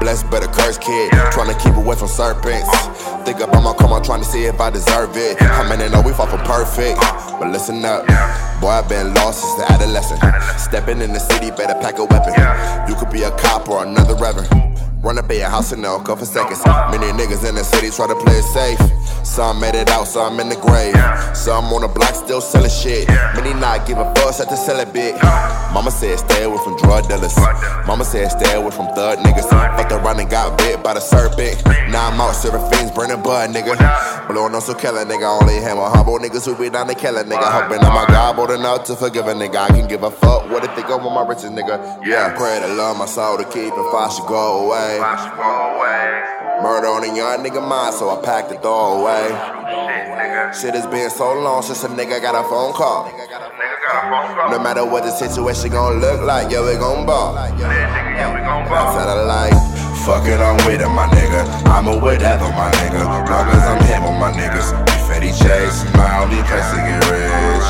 Blessed 0.00 0.28
better 0.28 0.48
curse 0.48 0.78
kid, 0.78 1.12
trying 1.30 1.54
to 1.54 1.58
keep 1.62 1.74
away 1.78 1.94
from 1.94 2.08
serpents. 2.08 2.66
Think 3.22 3.38
about 3.38 3.62
my 3.62 3.74
karma, 3.78 4.02
trying 4.02 4.22
to 4.22 4.28
see 4.28 4.44
if 4.46 4.60
I 4.60 4.70
deserve 4.70 5.14
it. 5.14 5.40
I 5.40 5.68
mean, 5.70 5.80
I 5.80 5.88
know 5.88 6.02
we 6.02 6.12
fought 6.12 6.30
for 6.34 6.42
perfect, 6.42 6.98
but 7.38 7.50
listen 7.50 7.84
up. 7.84 8.06
Boy, 8.60 8.74
I've 8.74 8.88
been 8.88 9.14
lost 9.14 9.42
since 9.42 9.54
the 9.54 9.70
adolescent. 9.70 10.18
Stepping 10.56 11.00
in 11.00 11.12
the 11.12 11.20
city, 11.20 11.50
better 11.50 11.74
pack 11.74 11.98
a 11.98 12.04
weapon. 12.04 12.32
You 12.88 12.94
could 12.96 13.10
be 13.10 13.22
a 13.22 13.30
cop 13.32 13.68
or 13.68 13.84
another 13.84 14.14
reverend. 14.14 14.67
Run 15.00 15.16
up 15.16 15.30
at 15.30 15.36
your 15.36 15.48
house 15.48 15.70
in 15.70 15.84
a 15.84 16.02
couple 16.02 16.26
seconds. 16.26 16.58
Many 16.66 17.06
niggas 17.14 17.48
in 17.48 17.54
the 17.54 17.62
city 17.62 17.88
try 17.90 18.08
to 18.08 18.16
play 18.16 18.34
it 18.34 18.42
safe. 18.42 18.80
Some 19.24 19.60
made 19.60 19.76
it 19.76 19.88
out, 19.90 20.08
some 20.08 20.40
in 20.40 20.48
the 20.48 20.56
grave. 20.56 20.96
Some 21.36 21.66
on 21.72 21.82
the 21.82 21.88
block 21.88 22.16
still 22.16 22.40
selling 22.40 22.68
shit. 22.68 23.06
Many 23.38 23.54
not 23.54 23.86
give 23.86 23.98
a 23.98 24.04
fuck, 24.16 24.34
fuss 24.34 24.40
at 24.40 24.48
sell 24.48 24.58
selling 24.58 24.92
bit. 24.92 25.14
Mama 25.72 25.92
said 25.92 26.18
stay 26.18 26.42
away 26.42 26.58
from 26.64 26.76
drug 26.78 27.06
dealers. 27.06 27.36
Mama 27.86 28.04
said 28.04 28.26
stay 28.28 28.54
away 28.54 28.70
from 28.70 28.86
thug 28.96 29.18
niggas. 29.20 29.48
Fucked 29.48 29.92
around 29.92 30.18
and 30.18 30.28
got 30.28 30.58
bit 30.58 30.82
by 30.82 30.94
the 30.94 31.00
serpent. 31.00 31.64
Now 31.94 32.10
I'm 32.10 32.20
out 32.20 32.32
serving 32.34 32.68
fiends, 32.68 32.90
burning 32.90 33.22
blood, 33.22 33.50
nigga. 33.50 33.78
Blowing 34.26 34.52
on 34.54 34.60
some 34.60 34.78
killer 34.78 35.04
nigga. 35.04 35.40
Only 35.40 35.62
hammer 35.62 35.88
humble 35.94 36.18
niggas 36.18 36.44
who 36.44 36.58
be 36.58 36.70
down 36.70 36.88
to 36.88 36.94
kill 36.94 37.16
a 37.16 37.22
nigga. 37.22 37.46
Hoping 37.46 37.80
that 37.80 37.94
my 37.94 38.06
God 38.08 38.34
bold 38.34 38.50
enough 38.50 38.82
to 38.86 38.96
forgive 38.96 39.28
a 39.28 39.32
nigga. 39.32 39.56
I 39.56 39.68
can 39.68 39.86
give 39.86 40.02
a 40.02 40.10
fuck 40.10 40.38
what 40.50 40.64
if 40.64 40.74
they 40.74 40.82
go 40.82 40.96
with 40.96 41.12
my 41.12 41.26
riches, 41.26 41.50
nigga. 41.50 42.04
Yeah, 42.04 42.34
pray 42.36 42.58
to 42.60 42.68
love 42.74 42.96
my 42.96 43.06
soul 43.06 43.36
to 43.38 43.44
keep 43.44 43.72
if 43.72 43.94
I 43.94 44.08
should 44.08 44.26
go 44.26 44.66
away. 44.66 44.87
Murder 46.62 46.88
on 46.88 47.04
a 47.04 47.12
young 47.14 47.44
nigga 47.44 47.60
mind, 47.60 47.94
so 47.94 48.08
I 48.08 48.22
packed 48.24 48.52
it 48.52 48.62
throw 48.62 49.00
away. 49.00 49.28
Shit 50.56 50.74
has 50.74 50.86
been 50.86 51.10
so 51.10 51.34
long 51.34 51.62
since 51.62 51.84
a 51.84 51.88
nigga 51.88 52.22
got 52.22 52.34
a 52.34 52.42
phone 52.48 52.72
call. 52.72 53.10
No 54.50 54.58
matter 54.58 54.84
what 54.84 55.04
the 55.04 55.10
situation 55.10 55.70
gon' 55.72 56.00
look 56.00 56.22
like, 56.22 56.50
yeah, 56.50 56.64
we 56.64 56.76
gon' 56.80 57.04
ball. 57.04 57.36
I 57.36 57.52
tell 57.52 59.08
her 59.12 59.24
like, 59.28 59.52
fuck 60.08 60.26
it, 60.26 60.40
I'm 60.40 60.56
with 60.64 60.80
it, 60.80 60.88
my 60.88 61.06
nigga. 61.12 61.44
I'm 61.68 61.86
a 61.86 61.96
whatever, 61.98 62.48
my 62.56 62.70
nigga. 62.80 63.04
Long 63.04 63.48
as 63.52 63.64
I'm 63.68 63.84
here 63.84 64.00
with 64.00 64.18
my 64.18 64.32
niggas. 64.32 64.72
Confetti 64.88 65.32
chase, 65.36 65.84
smile 65.92 66.28
because 66.28 66.64
to 66.72 66.80
get 66.80 67.04
rich. 67.12 67.68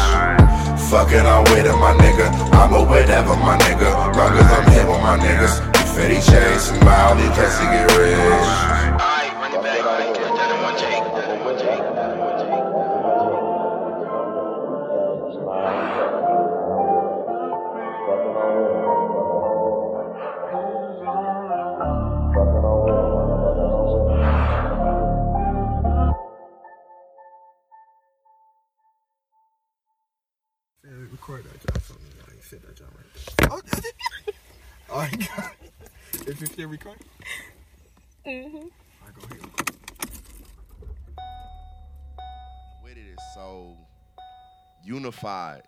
Fuck 0.88 1.12
it, 1.12 1.26
I'm 1.26 1.44
with 1.50 1.66
it, 1.66 1.76
my 1.76 1.92
nigga. 1.98 2.30
I'm 2.54 2.72
a 2.72 2.82
whatever, 2.82 3.36
my 3.36 3.58
nigga. 3.58 3.90
Long 4.16 4.32
as 4.38 4.50
I'm 4.50 4.70
here 4.72 4.86
with 4.86 5.02
my 5.02 5.18
niggas. 5.18 5.67
Confetti 5.98 6.30
chase, 6.30 6.68
smile 6.68 7.16
because 7.16 7.58
to 7.58 7.64
get 7.64 7.98
rich. 7.98 8.18
Alright, 8.18 9.34
run 9.34 9.52
it 9.52 9.62
back, 9.64 9.82
back 9.82 10.14
there. 10.14 10.30
That 10.30 10.54
in 10.54 10.62
one 10.62 10.78
Jake, 10.78 11.02
that 11.02 11.28
in 11.34 11.44
one 11.44 11.58
Jake. 11.58 11.82
record 31.10 31.42
that 31.42 31.72
job 31.72 31.82
for 31.82 31.94
me. 31.94 32.08
I 32.24 32.32
ain't 32.34 32.42
fit 32.44 32.62
that 32.62 32.76
job 32.76 32.86
right 32.94 33.04
there. 33.38 33.48
Oh, 33.50 33.60
oh 34.90 34.96
my 34.96 35.26
god. 35.26 35.67
Is 36.28 36.42
it 36.42 36.52
still 36.52 36.68
recording? 36.68 37.02
Mm-hmm. 38.26 38.66
I 39.02 39.10
go 39.18 39.24
ahead. 39.24 39.50
With 42.84 42.92
it 42.92 42.98
is 42.98 43.18
so 43.34 43.76
unified. 44.84 45.62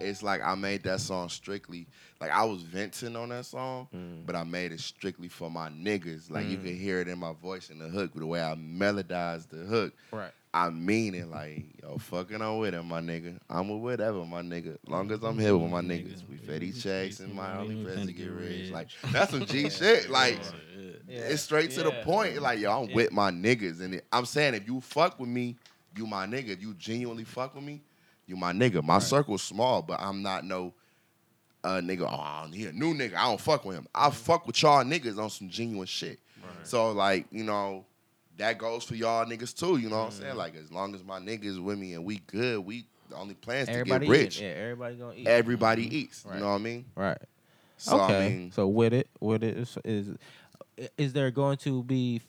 It's 0.00 0.22
like 0.22 0.40
I 0.42 0.54
made 0.54 0.84
that 0.84 1.00
song 1.00 1.28
strictly 1.28 1.88
like 2.20 2.30
I 2.30 2.44
was 2.44 2.62
venting 2.62 3.16
on 3.16 3.28
that 3.30 3.44
song, 3.44 3.88
but 4.24 4.34
I 4.36 4.44
made 4.44 4.70
it 4.72 4.80
strictly 4.80 5.28
for 5.28 5.50
my 5.50 5.68
niggas. 5.68 6.30
Like 6.30 6.46
you 6.46 6.56
Mm. 6.58 6.62
can 6.62 6.76
hear 6.78 7.00
it 7.00 7.08
in 7.08 7.18
my 7.18 7.32
voice 7.32 7.68
in 7.68 7.78
the 7.78 7.88
hook, 7.88 8.12
the 8.14 8.24
way 8.26 8.40
I 8.40 8.54
melodized 8.54 9.50
the 9.50 9.64
hook. 9.66 9.94
Right. 10.12 10.30
I 10.54 10.70
mean 10.70 11.14
it 11.14 11.28
like, 11.28 11.64
yo, 11.82 11.98
fucking 11.98 12.40
on 12.40 12.58
with 12.58 12.74
it, 12.74 12.82
my 12.82 13.00
nigga. 13.00 13.38
I'm 13.50 13.68
with 13.68 13.82
whatever, 13.82 14.24
my 14.24 14.40
nigga. 14.42 14.76
Long 14.86 15.10
as 15.12 15.22
I'm 15.22 15.38
here 15.38 15.56
with 15.56 15.70
my 15.70 15.82
niggas. 15.82 16.28
We 16.28 16.36
fed 16.38 16.62
each 16.62 16.82
checks 16.82 17.20
and 17.20 17.34
my 17.34 17.56
only 17.58 17.76
friends 17.76 18.06
to 18.06 18.12
get 18.12 18.28
rich. 18.30 18.70
Like, 18.70 18.88
that's 19.12 19.30
some 19.30 19.44
G 19.44 19.68
shit. 19.68 20.08
Like, 20.10 20.40
it's 21.06 21.42
straight 21.42 21.70
to 21.72 21.82
the 21.82 21.92
point. 22.02 22.40
Like, 22.40 22.60
yo, 22.60 22.82
I'm 22.82 22.88
Yeah. 22.88 22.94
with 22.94 23.12
my 23.12 23.30
niggas. 23.30 23.80
And 23.80 23.94
it, 23.94 24.06
I'm 24.10 24.24
saying, 24.24 24.54
if 24.54 24.66
you 24.66 24.80
fuck 24.80 25.18
with 25.20 25.28
me, 25.28 25.56
you 25.96 26.06
my 26.06 26.26
nigga. 26.26 26.48
If 26.48 26.62
you 26.62 26.74
genuinely 26.74 27.24
fuck 27.24 27.54
with 27.54 27.64
me, 27.64 27.82
you 28.26 28.36
my 28.36 28.52
nigga. 28.52 28.82
My 28.82 28.98
circle's 29.00 29.42
small, 29.42 29.82
but 29.82 30.00
I'm 30.00 30.22
not 30.22 30.44
no 30.44 30.72
uh 31.64 31.80
nigga. 31.82 32.08
Oh, 32.10 32.50
he 32.50 32.66
a 32.66 32.72
new 32.72 32.94
nigga. 32.94 33.16
I 33.16 33.24
don't 33.24 33.40
fuck 33.40 33.64
with 33.64 33.76
him. 33.76 33.86
I 33.94 34.10
fuck 34.10 34.46
with 34.46 34.60
y'all 34.62 34.84
niggas 34.84 35.18
on 35.18 35.28
some 35.30 35.48
genuine 35.48 35.86
shit. 35.86 36.20
So 36.62 36.92
like, 36.92 37.26
you 37.30 37.44
know, 37.44 37.84
that 38.38 38.58
goes 38.58 38.84
for 38.84 38.94
y'all 38.94 39.24
niggas 39.26 39.54
too. 39.56 39.76
You 39.78 39.88
know 39.90 39.98
what 39.98 40.04
I'm 40.06 40.10
saying? 40.12 40.36
Like, 40.36 40.56
as 40.56 40.72
long 40.72 40.94
as 40.94 41.04
my 41.04 41.18
niggas 41.20 41.62
with 41.62 41.78
me 41.78 41.94
and 41.94 42.04
we 42.04 42.18
good, 42.26 42.60
we 42.60 42.86
the 43.10 43.16
only 43.16 43.34
plans 43.34 43.68
Everybody 43.68 44.06
to 44.06 44.12
get 44.12 44.20
rich. 44.20 44.38
eat. 44.38 44.44
Yeah, 44.44 44.48
everybody 44.50 44.94
gonna 44.96 45.14
eat. 45.16 45.26
Everybody 45.26 45.96
eats. 45.98 46.24
Right. 46.26 46.34
You 46.34 46.40
know 46.40 46.48
what 46.50 46.54
I 46.56 46.58
mean? 46.58 46.84
Right. 46.94 47.18
So 47.76 48.00
okay. 48.00 48.26
I 48.26 48.28
mean, 48.30 48.52
so 48.52 48.66
with 48.68 48.92
it, 48.92 49.08
with 49.20 49.42
it 49.44 49.56
is, 49.56 49.78
is 49.84 50.08
is 50.96 51.12
there 51.12 51.30
going 51.30 51.56
to 51.58 51.82
be 51.84 52.20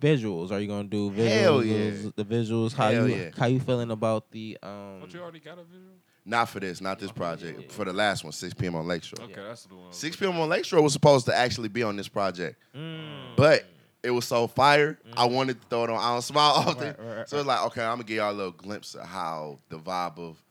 visuals? 0.00 0.50
Are 0.50 0.58
you 0.60 0.66
gonna 0.68 0.84
do 0.84 1.10
visuals? 1.10 1.28
Hell 1.40 1.64
yeah. 1.64 1.90
The 2.14 2.24
visuals. 2.24 2.72
How 2.72 2.90
Hell 2.90 3.08
you 3.08 3.14
yeah. 3.16 3.30
how 3.36 3.46
you 3.46 3.60
feeling 3.60 3.90
about 3.90 4.30
the 4.30 4.58
um? 4.62 5.00
Don't 5.00 5.12
you 5.14 5.20
already 5.20 5.40
got 5.40 5.58
a 5.58 5.64
visual? 5.64 5.94
not 6.28 6.48
for 6.48 6.58
this, 6.58 6.80
not 6.80 6.98
this 6.98 7.12
project. 7.12 7.70
For 7.70 7.84
the 7.84 7.92
last 7.92 8.24
one, 8.24 8.32
6 8.32 8.54
p.m. 8.54 8.74
on 8.74 8.84
Lakeshore. 8.88 9.24
Okay, 9.26 9.34
that's 9.40 9.62
the 9.66 9.76
one. 9.76 9.92
6 9.92 10.16
p.m. 10.16 10.36
on 10.40 10.48
Lakeshore 10.48 10.82
was 10.82 10.92
supposed 10.92 11.24
to 11.26 11.36
actually 11.36 11.68
be 11.68 11.84
on 11.84 11.94
this 11.96 12.08
project, 12.08 12.60
Mm. 12.76 13.36
but 13.36 13.64
it 14.06 14.10
was 14.10 14.24
so 14.24 14.46
fire. 14.46 14.98
I 15.16 15.26
mm. 15.26 15.32
wanted 15.32 15.60
to 15.60 15.66
throw 15.68 15.84
it 15.84 15.90
on. 15.90 15.96
I 15.96 16.12
don't 16.12 16.22
smile 16.22 16.52
often, 16.56 16.94
Right, 16.98 17.16
right, 17.16 17.28
so 17.28 17.38
it's 17.38 17.46
like, 17.46 17.64
okay, 17.66 17.82
I'm 17.82 17.94
gonna 17.94 18.04
give 18.04 18.18
y'all 18.18 18.30
a 18.30 18.32
little 18.32 18.52
glimpse 18.52 18.94
of 18.94 19.06
how 19.06 19.58
the 19.68 19.78
vibe 19.78 20.18
of 20.18 20.42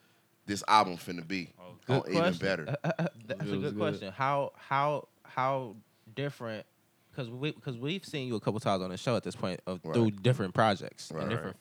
this 0.45 0.63
album 0.67 0.97
finna 0.97 1.25
be. 1.25 1.49
Oh, 1.59 1.63
good 1.87 1.93
Oh, 1.93 2.03
even 2.09 2.21
question. 2.21 2.45
better. 2.45 2.65
That's 2.83 3.09
It 3.41 3.41
a 3.41 3.45
good 3.45 3.61
good. 3.61 3.77
question. 3.77 4.11
How 4.11 4.51
how 4.57 5.07
how 5.23 5.75
different? 6.15 6.65
Because 7.11 7.29
we 7.29 7.51
because 7.51 7.77
we've 7.77 8.05
seen 8.05 8.27
you 8.27 8.35
a 8.35 8.39
couple 8.41 8.59
times 8.59 8.83
on 8.83 8.89
the 8.89 8.97
show 8.97 9.15
at 9.15 9.23
this 9.23 9.35
point 9.35 9.61
of 9.65 9.81
through 9.81 10.11
different 10.11 10.53
projects 10.53 11.11
Right, 11.11 11.21
and 11.21 11.29
right. 11.31 11.35
different 11.37 11.57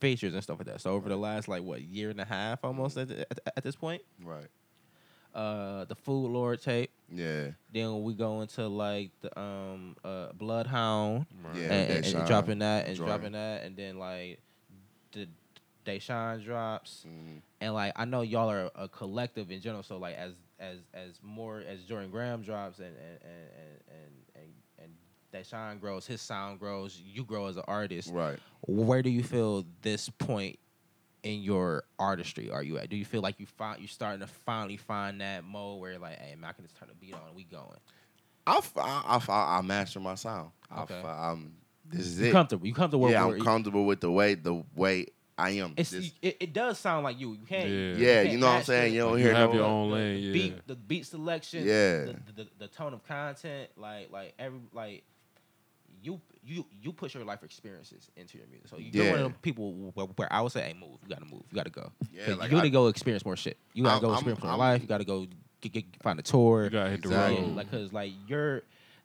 features 0.00 0.32
and 0.32 0.42
stuff 0.42 0.58
like 0.58 0.66
that. 0.68 0.80
So 0.80 0.92
over 0.92 1.08
the 1.08 1.16
last 1.16 1.48
like 1.48 1.62
what 1.62 1.82
year 1.82 2.10
and 2.10 2.20
a 2.20 2.24
half 2.24 2.64
almost 2.64 2.96
mm-hmm. 2.96 3.12
at, 3.20 3.28
at, 3.30 3.40
at 3.58 3.62
this 3.64 3.76
point, 3.76 4.02
Right. 4.24 4.46
Uh, 5.36 5.84
the 5.84 5.94
Food 5.94 6.30
Lord 6.32 6.60
tape. 6.62 6.90
Yeah. 7.12 7.50
Then 7.72 8.02
we 8.02 8.14
go 8.14 8.40
into 8.40 8.66
like 8.66 9.10
the 9.20 9.38
um 9.38 9.94
uh 10.04 10.32
Bloodhound. 10.32 11.26
Yeah, 11.54 11.62
and, 11.72 12.04
and- 12.04 12.14
and 12.16 12.26
dropping 12.26 12.58
that 12.60 12.86
and 12.86 12.96
Jordan. 12.96 13.14
dropping 13.14 13.32
that 13.32 13.62
and 13.64 13.76
then 13.76 13.98
like 13.98 14.40
the 15.12 15.28
Deshaun 15.84 16.42
drops 16.44 17.04
Mm-hmm. 17.06 17.36
and 17.60 17.74
like 17.74 17.92
I 17.94 18.04
know 18.06 18.22
y'all 18.22 18.50
are 18.50 18.70
a 18.74 18.88
collective 18.88 19.50
in 19.52 19.60
general 19.60 19.82
so 19.84 19.98
like 19.98 20.16
as 20.16 20.32
as 20.58 20.78
as 20.94 21.20
more 21.22 21.62
as 21.68 21.82
Jordan 21.84 22.10
Graham 22.10 22.42
drops 22.42 22.78
and 22.78 22.88
and 22.88 23.18
and 23.22 23.50
and 23.60 23.80
and, 24.34 24.44
and, 24.80 24.90
and 25.34 25.44
Deshaun 25.44 25.78
grows 25.80 26.06
his 26.06 26.20
sound 26.20 26.58
grows 26.58 27.00
you 27.04 27.24
grow 27.24 27.46
as 27.46 27.56
an 27.56 27.62
artist 27.68 28.10
Right. 28.12 28.38
where 28.66 29.02
do 29.02 29.10
you 29.10 29.22
feel 29.22 29.64
this 29.82 30.08
point 30.08 30.58
in 31.26 31.42
your 31.42 31.84
artistry 31.98 32.50
are 32.50 32.62
you 32.62 32.78
at 32.78 32.88
do 32.88 32.96
you 32.96 33.04
feel 33.04 33.20
like 33.20 33.40
you 33.40 33.46
find 33.46 33.80
you 33.80 33.88
starting 33.88 34.20
to 34.20 34.26
finally 34.26 34.76
find 34.76 35.20
that 35.20 35.42
mode 35.44 35.80
where 35.80 35.90
you're 35.92 36.00
like 36.00 36.18
hey 36.20 36.34
man 36.36 36.48
I 36.48 36.52
can 36.52 36.64
just 36.64 36.76
turn 36.76 36.88
the 36.88 36.94
beat 36.94 37.14
on 37.14 37.20
we 37.34 37.44
going 37.44 37.78
I 38.46 38.58
f- 38.58 38.72
I, 38.76 39.02
I, 39.04 39.16
f- 39.16 39.28
I, 39.30 39.58
I 39.58 39.60
master 39.62 39.98
my 39.98 40.14
sound. 40.14 40.50
I 40.70 40.82
Okay. 40.82 40.94
f- 40.94 41.04
I'm 41.04 41.30
um, 41.32 41.52
this 41.84 42.06
is 42.06 42.20
You 42.20 42.26
it. 42.28 42.32
comfortable. 42.32 42.64
You 42.66 42.74
comfortable 42.74 43.10
Yeah, 43.10 43.24
where- 43.24 43.36
I'm 43.38 43.42
comfortable 43.42 43.84
with 43.86 44.00
the 44.00 44.10
way 44.10 44.34
the 44.34 44.62
way 44.76 45.06
I 45.36 45.50
am. 45.50 45.74
It's 45.76 45.92
it, 45.92 46.12
it 46.22 46.52
does 46.52 46.78
sound 46.78 47.02
like 47.04 47.18
you. 47.18 47.32
You 47.32 47.44
can't. 47.44 47.68
Yeah. 47.68 47.94
Yeah, 47.96 48.22
can't 48.22 48.32
you 48.32 48.38
know 48.38 48.46
what 48.46 48.56
I'm 48.58 48.62
saying? 48.62 48.90
the- 48.92 48.94
You 48.96 49.00
don't 49.02 49.12
Like, 49.14 49.18
hear 49.20 49.30
you 49.30 49.36
have 49.36 49.50
no- 49.50 49.56
your 49.56 49.64
own 49.64 49.88
the 49.90 49.94
lane. 49.96 50.22
Yeah. 50.22 50.32
Beat 50.32 50.66
the 50.68 50.74
beat 50.76 51.06
selection. 51.06 51.64
Yeah. 51.66 52.04
The, 52.04 52.16
the, 52.36 52.48
the 52.58 52.68
tone 52.68 52.94
of 52.94 53.04
content, 53.04 53.68
like 53.76 54.12
like 54.12 54.32
every 54.38 54.60
like 54.72 55.02
you 56.02 56.20
you 56.44 56.64
you 56.82 56.92
put 56.92 57.14
your 57.14 57.24
life 57.24 57.42
experiences 57.42 58.10
into 58.16 58.38
your 58.38 58.46
music. 58.48 58.68
So 58.68 58.76
you're 58.78 59.10
one 59.10 59.20
of 59.20 59.32
the 59.32 59.38
people 59.40 59.72
where, 59.94 60.06
where 60.06 60.32
I 60.32 60.40
would 60.40 60.52
say, 60.52 60.62
hey, 60.62 60.74
move. 60.74 60.98
You 61.02 61.08
gotta 61.08 61.24
move. 61.24 61.42
You 61.50 61.56
gotta 61.56 61.70
go. 61.70 61.90
Yeah, 62.12 62.26
'Cause 62.26 62.36
like 62.38 62.50
you 62.50 62.56
gotta 62.56 62.68
I- 62.68 62.70
go 62.70 62.86
experience 62.88 63.24
more 63.24 63.36
shit. 63.36 63.58
You 63.74 63.82
gotta 63.84 63.94
I'm- 63.94 64.02
go 64.02 64.08
I'm- 64.08 64.14
experience 64.18 64.42
more 64.42 64.50
I'm- 64.52 64.58
life. 64.60 64.82
You 64.82 64.88
gotta 64.88 65.04
go 65.04 65.26
get, 65.60 65.72
get, 65.72 65.84
find 66.02 66.18
a 66.18 66.22
tour. 66.22 66.64
You 66.64 66.70
gotta 66.70 66.90
hit 66.90 67.02
the 67.02 67.08
Exactly. 67.08 67.42
road. 67.42 67.56
Like, 67.56 67.70
cause 67.70 67.92
like 67.92 68.12
you're 68.28 68.62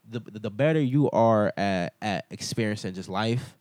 the 0.09 0.19
the 0.19 0.51
better 0.51 0.79
you 0.81 1.09
are 1.11 1.51
at 1.57 1.93
at 2.01 2.25
experiencing 2.29 2.93
just 2.93 3.09
life, 3.09 3.55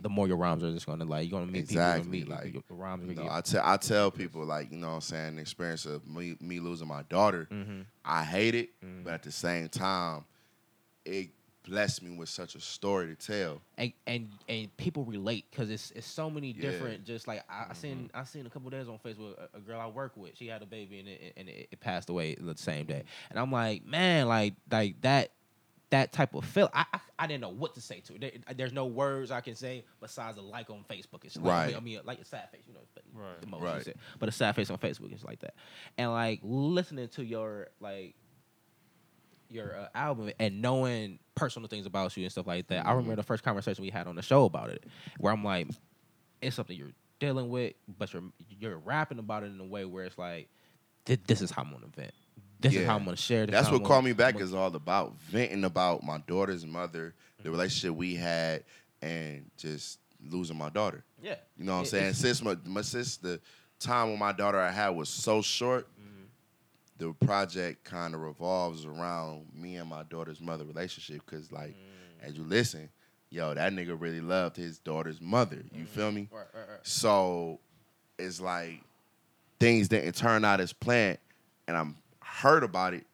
the 0.00 0.08
more 0.08 0.28
your 0.28 0.36
rhymes 0.36 0.62
are 0.62 0.72
just 0.72 0.86
gonna 0.86 1.04
like 1.04 1.28
you're 1.28 1.40
gonna 1.40 1.50
meet 1.50 1.64
Mm-hmm. 1.66 1.72
Exactly, 1.72 2.04
people. 2.04 2.18
You're 2.18 2.26
gonna 2.36 2.44
like, 2.44 2.54
your, 2.54 2.62
your 2.70 2.78
rhymes. 2.78 3.02
are 3.02 3.06
You 3.08 3.14
gonna 3.14 3.26
know, 3.28 3.32
get- 3.34 3.36
I 3.36 3.40
tell 3.40 3.66
I 3.66 3.76
tell 3.76 4.10
people 4.12 4.44
like 4.44 4.70
you 4.70 4.78
know 4.78 4.88
what 4.88 4.94
I'm 4.94 5.00
saying 5.00 5.34
the 5.36 5.42
experience 5.42 5.84
of 5.86 6.06
me, 6.06 6.36
me 6.40 6.60
losing 6.60 6.86
my 6.88 7.02
daughter. 7.02 7.48
Mm-hmm. 7.50 7.80
I 8.04 8.22
hate 8.24 8.54
it, 8.54 8.70
but 9.04 9.12
at 9.14 9.22
the 9.24 9.32
same 9.32 9.68
time, 9.68 10.24
it 11.04 11.30
blessed 11.64 12.02
me 12.02 12.16
with 12.16 12.28
such 12.28 12.54
a 12.54 12.60
story 12.60 13.14
to 13.14 13.14
tell. 13.14 13.60
and 13.76 13.92
and 14.06 14.28
and 14.48 14.74
people 14.76 15.04
relate 15.04 15.44
because 15.50 15.70
it's 15.70 15.90
it's 15.92 16.06
so 16.06 16.30
many 16.30 16.48
Yeah. 16.48 16.52
Mm-hmm. 16.54 16.62
different. 16.70 17.04
Just 17.04 17.28
like 17.28 17.42
I, 17.50 17.66
I 17.70 17.74
seen 17.74 18.10
I 18.14 18.24
seen 18.24 18.46
a 18.46 18.50
couple 18.50 18.70
days 18.70 18.88
on 18.88 18.98
Facebook 19.04 19.34
a, 19.38 19.56
a 19.58 19.60
girl 19.60 19.80
I 19.80 19.86
work 19.86 20.12
with. 20.16 20.36
She 20.36 20.46
had 20.46 20.62
a 20.62 20.66
baby 20.66 21.00
and 21.00 21.08
it, 21.08 21.32
and 21.36 21.48
it, 21.48 21.68
it 21.72 21.80
passed 21.80 22.08
away 22.10 22.34
the 22.40 22.56
same 22.56 22.86
day. 22.86 23.04
And 23.30 23.38
I'm 23.38 23.52
like, 23.52 23.84
man, 23.84 24.28
like 24.28 24.54
like 24.70 25.00
that 25.02 25.30
that 25.90 26.12
type 26.12 26.34
of 26.34 26.44
feel. 26.44 26.70
I, 26.74 26.84
I 26.92 27.00
I 27.20 27.26
didn't 27.26 27.40
know 27.40 27.48
what 27.48 27.74
to 27.74 27.80
say 27.80 28.00
to 28.00 28.14
it. 28.14 28.20
There, 28.20 28.54
there's 28.56 28.72
no 28.72 28.86
words 28.86 29.30
I 29.30 29.40
can 29.40 29.54
say 29.54 29.84
besides 30.00 30.38
a 30.38 30.42
like 30.42 30.70
on 30.70 30.84
Facebook. 30.88 31.24
It's 31.24 31.36
like, 31.36 31.66
Right. 31.68 31.76
I 31.76 31.80
mean, 31.80 31.98
like 32.04 32.20
a 32.20 32.24
sad 32.24 32.48
face, 32.52 32.62
you 32.66 32.74
know, 32.74 32.80
Right. 33.14 33.40
the 33.40 33.46
most 33.46 33.62
Right. 33.62 33.78
you 33.78 33.82
said. 33.84 33.94
But 34.18 34.28
a 34.28 34.32
sad 34.32 34.54
face 34.54 34.70
on 34.70 34.76
Facebook 34.78 35.12
is 35.14 35.24
like 35.24 35.40
that. 35.40 35.54
And 35.96 36.12
like 36.12 36.40
listening 36.42 37.08
to 37.08 37.24
your 37.24 37.68
like 37.80 38.14
your 39.50 39.76
uh, 39.76 39.88
album 39.94 40.30
and 40.38 40.60
knowing 40.62 41.18
personal 41.34 41.68
things 41.68 41.86
about 41.86 42.16
you 42.16 42.24
and 42.24 42.32
stuff 42.32 42.46
like 42.46 42.66
that. 42.68 42.86
I 42.86 42.92
remember 42.92 43.16
the 43.16 43.22
first 43.22 43.42
conversation 43.44 43.82
we 43.82 43.90
had 43.90 44.06
on 44.06 44.16
the 44.16 44.22
show 44.22 44.44
about 44.44 44.70
it, 44.70 44.84
where 45.18 45.32
I'm 45.32 45.44
like, 45.44 45.68
it's 46.42 46.56
something 46.56 46.76
you're 46.76 46.92
dealing 47.18 47.48
with, 47.48 47.74
but 47.98 48.12
you're 48.12 48.22
you're 48.48 48.78
rapping 48.78 49.18
about 49.18 49.42
it 49.42 49.46
in 49.46 49.60
a 49.60 49.64
way 49.64 49.84
where 49.84 50.04
it's 50.04 50.18
like, 50.18 50.48
this 51.04 51.40
is 51.40 51.50
how 51.50 51.62
I'm 51.62 51.70
gonna 51.72 51.86
vent. 51.96 52.12
This 52.60 52.74
is 52.74 52.86
how 52.86 52.96
I'm 52.96 53.04
gonna 53.04 53.16
share. 53.16 53.46
This 53.46 53.52
That's 53.54 53.70
what 53.70 53.84
Call 53.84 54.02
Me 54.02 54.12
Back 54.12 54.40
is 54.40 54.52
all 54.52 54.74
about. 54.74 55.16
Venting 55.20 55.64
about 55.64 56.02
my 56.02 56.18
daughter's 56.18 56.66
mother, 56.66 57.14
Mm-hmm. 57.38 57.44
the 57.44 57.50
relationship 57.52 57.96
we 57.96 58.16
had, 58.16 58.64
and 59.00 59.48
just 59.56 60.00
losing 60.28 60.58
my 60.58 60.68
daughter. 60.70 61.04
Yeah. 61.22 61.36
You 61.56 61.64
know 61.64 61.74
what 61.74 61.78
I'm 61.80 61.84
saying? 61.86 62.14
Since 62.14 62.42
my, 62.42 62.56
my 62.66 62.80
sis, 62.82 63.16
the 63.16 63.40
time 63.78 64.10
with 64.10 64.18
my 64.18 64.32
daughter 64.32 64.58
I 64.58 64.72
had 64.72 64.88
was 64.88 65.08
so 65.08 65.40
short, 65.40 65.86
Mm-hmm. 65.86 65.97
The 66.98 67.12
project 67.24 67.84
kind 67.84 68.14
of 68.14 68.20
revolves 68.20 68.84
around 68.84 69.46
me 69.54 69.76
and 69.76 69.88
my 69.88 70.02
daughter's 70.04 70.40
mother 70.40 70.64
relationship. 70.64 71.24
Cause 71.26 71.50
like, 71.52 71.76
Mm. 71.76 72.26
as 72.28 72.36
you 72.36 72.42
listen, 72.44 72.88
yo, 73.30 73.54
that 73.54 73.72
nigga 73.72 73.98
really 74.00 74.20
loved 74.20 74.56
his 74.56 74.78
daughter's 74.78 75.20
mother. 75.20 75.62
You 75.72 75.84
feel 75.86 76.10
me? 76.10 76.28
Right, 76.32 76.46
right, 76.54 76.68
right. 76.68 76.78
So 76.82 77.60
it's 78.18 78.40
like 78.40 78.82
things 79.60 79.88
didn't 79.88 80.14
turn 80.14 80.44
out 80.44 80.60
as 80.60 80.72
planned, 80.72 81.18
and 81.68 81.76
I'm 81.76 81.96
hurt 82.20 82.64
about 82.64 82.94
it, 82.94 83.06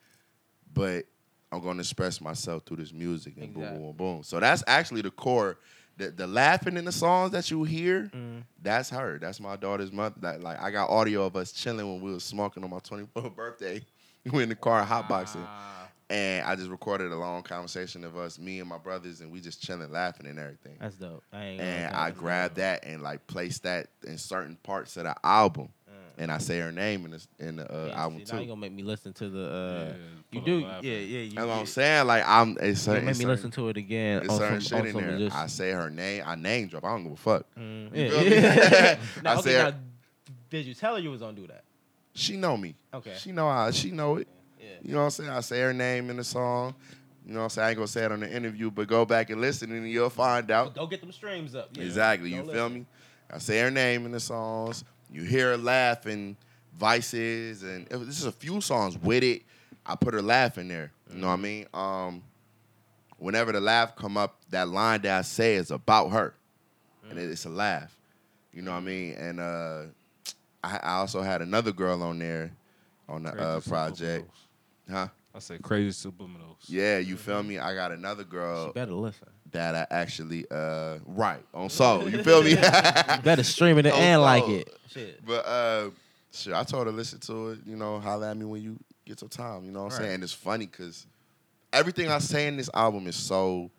but 0.72 1.04
I'm 1.52 1.60
gonna 1.60 1.80
express 1.80 2.20
myself 2.20 2.64
through 2.64 2.78
this 2.78 2.92
music 2.92 3.34
and 3.36 3.50
Exactly. 3.50 3.78
boom, 3.78 3.96
boom, 3.96 3.96
boom. 3.96 4.22
So 4.22 4.40
that's 4.40 4.64
actually 4.66 5.02
the 5.02 5.10
core. 5.10 5.58
The, 5.96 6.10
the 6.10 6.26
laughing 6.26 6.76
in 6.76 6.84
the 6.84 6.92
songs 6.92 7.30
that 7.32 7.50
you 7.50 7.62
hear, 7.64 8.10
Mm. 8.12 8.42
that's 8.60 8.90
her. 8.90 9.18
That's 9.20 9.38
my 9.40 9.56
daughter's 9.56 9.92
mother. 9.92 10.16
That 10.20 10.42
like 10.42 10.60
I 10.60 10.70
got 10.70 10.90
audio 10.90 11.24
of 11.26 11.36
us 11.36 11.52
chilling 11.52 11.86
when 11.86 12.00
we 12.02 12.12
was 12.12 12.24
smoking 12.24 12.64
on 12.64 12.70
my 12.70 12.78
24th 12.80 13.34
birthday. 13.36 13.80
we 14.32 14.42
in 14.42 14.48
the 14.48 14.54
car 14.56 14.84
hotboxing, 14.84 15.46
Ah, 15.46 15.88
and 16.10 16.46
I 16.46 16.56
just 16.56 16.70
recorded 16.70 17.12
a 17.12 17.16
long 17.16 17.42
conversation 17.42 18.02
of 18.04 18.16
us, 18.16 18.38
me 18.38 18.58
and 18.60 18.68
my 18.68 18.78
brothers, 18.78 19.20
and 19.20 19.30
we 19.30 19.40
just 19.40 19.62
chilling, 19.62 19.90
laughing 19.92 20.26
and 20.26 20.38
everything 20.38 20.76
that's 20.80 20.96
dope. 20.96 21.22
I 21.32 21.42
and 21.44 21.94
I 21.94 22.10
grabbed 22.10 22.54
dope. 22.54 22.62
that 22.62 22.84
and 22.86 23.02
like 23.02 23.26
placed 23.26 23.62
that 23.64 23.88
in 24.06 24.18
certain 24.18 24.56
parts 24.62 24.96
of 24.96 25.04
the 25.04 25.14
album, 25.24 25.68
and 26.18 26.30
I 26.30 26.38
say 26.38 26.58
her 26.60 26.70
name 26.72 27.04
in 27.06 27.10
the 27.12 27.26
in 27.38 27.56
the 27.56 27.70
uh, 27.72 27.86
Yeah, 27.88 28.00
album 28.02 28.24
see, 28.24 28.32
now 28.32 28.40
you 28.40 28.46
gonna 28.48 28.60
make 28.60 28.72
me 28.72 28.82
listen 28.82 29.12
to 29.14 29.28
the. 29.28 29.50
Uh, 29.50 29.84
Yeah, 30.32 30.40
you 30.40 30.40
do, 30.44 30.58
yeah, 30.60 30.80
yeah. 30.80 30.98
You, 30.98 31.30
That's 31.34 31.46
what 31.46 31.52
I'm 31.54 31.66
saying. 31.66 32.06
Like 32.06 32.24
I'm, 32.26 32.50
it's 32.52 32.60
you 32.66 32.74
certain, 32.76 33.04
make 33.06 33.14
me 33.16 33.24
certain, 33.24 33.28
listen 33.30 33.50
to 33.52 33.68
it 33.68 33.76
again. 33.76 34.20
it's 34.22 34.30
on 34.30 34.38
certain 34.38 34.60
some, 34.60 34.84
shit 34.86 34.94
in 34.96 35.06
there. 35.06 35.18
Just, 35.18 35.36
I 35.36 35.46
say 35.46 35.70
her 35.72 35.90
name. 35.90 36.22
I 36.26 36.34
name 36.34 36.68
drop. 36.68 36.84
I 36.84 36.88
don't 36.88 37.04
give 37.04 37.12
a 37.12 37.16
fuck. 37.16 37.46
Mm, 37.58 37.96
You 37.96 38.02
yeah, 38.02 38.10
feel 38.10 38.20
me? 38.20 38.30
yeah. 38.36 38.98
I 39.18 39.22
now, 39.22 39.32
okay, 39.38 39.42
said- 39.50 39.74
now, 39.74 39.78
did 40.50 40.66
you 40.66 40.74
tell 40.74 40.94
her 40.94 41.00
you 41.00 41.10
was 41.10 41.20
gonna 41.20 41.32
do 41.36 41.46
that? 41.48 41.64
She 42.14 42.36
know 42.36 42.56
me. 42.56 42.76
Okay. 42.92 43.14
She 43.18 43.32
know 43.32 43.48
I. 43.48 43.70
She 43.72 43.90
know 43.90 44.16
it. 44.16 44.28
Yeah. 44.60 44.66
You 44.82 44.92
know 44.92 44.98
what 44.98 45.04
I'm 45.04 45.10
saying? 45.10 45.30
I 45.30 45.40
say 45.40 45.60
her 45.62 45.72
name 45.72 46.10
in 46.10 46.16
the 46.16 46.24
song. 46.24 46.74
You 47.26 47.32
know 47.32 47.38
what 47.40 47.44
I'm 47.44 47.50
saying? 47.50 47.66
I 47.66 47.70
ain't 47.70 47.76
gonna 47.78 47.88
say 47.88 48.04
it 48.04 48.12
on 48.12 48.20
the 48.20 48.30
interview, 48.30 48.70
but 48.70 48.86
go 48.86 49.04
back 49.04 49.30
and 49.30 49.40
listen, 49.40 49.72
and 49.72 49.88
you'll 49.90 50.10
find 50.10 50.50
out. 50.50 50.74
Go 50.74 50.86
get 50.86 51.00
them 51.00 51.10
streams 51.10 51.54
up. 51.54 51.70
yeah. 51.72 51.84
Exactly. 51.84 52.30
Go 52.30 52.36
You 52.36 52.52
feel 52.52 52.68
me? 52.68 52.86
I 53.32 53.38
say 53.38 53.58
her 53.60 53.70
name 53.70 54.04
in 54.06 54.12
the 54.12 54.20
songs. 54.20 54.84
You 55.14 55.22
hear 55.22 55.52
her 55.52 55.56
laugh 55.56 56.06
in 56.06 56.36
Vices, 56.74 57.62
and 57.62 57.86
it 57.88 57.96
was- 57.96 58.08
this 58.08 58.18
is 58.18 58.24
a 58.26 58.32
few 58.32 58.60
songs 58.60 58.98
with 58.98 59.22
it. 59.22 59.42
I 59.86 59.94
put 59.94 60.12
her 60.12 60.20
laugh 60.22 60.58
in 60.58 60.66
there. 60.68 60.90
You 61.08 61.18
know 61.20 61.28
what 61.28 61.34
I 61.34 61.36
mean? 61.36 61.66
Um, 61.72 62.22
whenever 63.18 63.52
the 63.52 63.60
laugh 63.60 63.94
come 63.94 64.16
up, 64.16 64.40
that 64.50 64.68
line 64.68 65.02
that 65.02 65.18
I 65.18 65.22
say 65.22 65.54
is 65.54 65.70
about 65.70 66.08
her, 66.08 66.34
and 67.08 67.16
it- 67.18 67.30
it's 67.30 67.44
a 67.44 67.48
laugh. 67.50 67.96
You 68.52 68.62
know 68.62 68.72
what 68.72 68.78
I 68.78 68.80
mean? 68.80 69.12
And 69.14 69.38
uh, 69.40 69.82
I, 70.64 70.78
I 70.78 70.92
also 70.96 71.22
had 71.22 71.42
another 71.42 71.70
girl 71.72 72.02
on 72.02 72.18
there 72.18 72.50
on 73.08 73.22
the 73.24 73.30
uh, 73.30 73.54
Crazy 73.60 73.70
project, 73.70 74.30
huh? 74.90 75.08
I 75.34 75.38
say 75.40 75.58
crazy 75.58 76.08
subliminals. 76.10 76.56
Yeah, 76.66 76.98
you 76.98 77.16
feel 77.16 77.42
me? 77.42 77.58
I 77.58 77.74
got 77.74 77.90
another 77.92 78.22
girl 78.24 78.66
You 78.68 78.72
better 78.72 78.92
listen. 78.94 79.28
That 79.54 79.74
I 79.74 79.86
actually 79.94 80.44
uh 80.50 80.98
right 81.06 81.42
on 81.54 81.70
soul. 81.70 82.08
You 82.08 82.22
feel 82.22 82.42
me? 82.42 82.54
Better 83.24 83.42
stream 83.42 83.78
it 83.78 83.86
On 83.92 83.92
and 83.92 84.20
like 84.22 84.48
it. 84.48 84.76
Shit. 84.90 85.24
But 85.26 85.46
uh, 85.46 85.90
sure, 86.32 86.54
I 86.54 86.62
told 86.64 86.86
her 86.86 86.92
listen 86.92 87.18
to 87.20 87.50
it. 87.50 87.60
You 87.66 87.76
know, 87.76 87.98
holla 87.98 88.30
at 88.30 88.36
me 88.36 88.44
when 88.44 88.62
you 88.62 88.78
get 89.06 89.20
your 89.22 89.28
time. 89.30 89.64
You 89.64 89.72
know 89.72 89.84
what 89.84 89.92
I'm 89.94 89.98
Right. 89.98 90.04
saying? 90.04 90.14
And 90.16 90.22
it's 90.22 90.32
funny 90.32 90.66
because 90.66 91.06
everything 91.72 92.10
I 92.10 92.18
say 92.18 92.46
in 92.46 92.56
this 92.56 92.70
album 92.74 93.06
is 93.06 93.16
so 93.16 93.70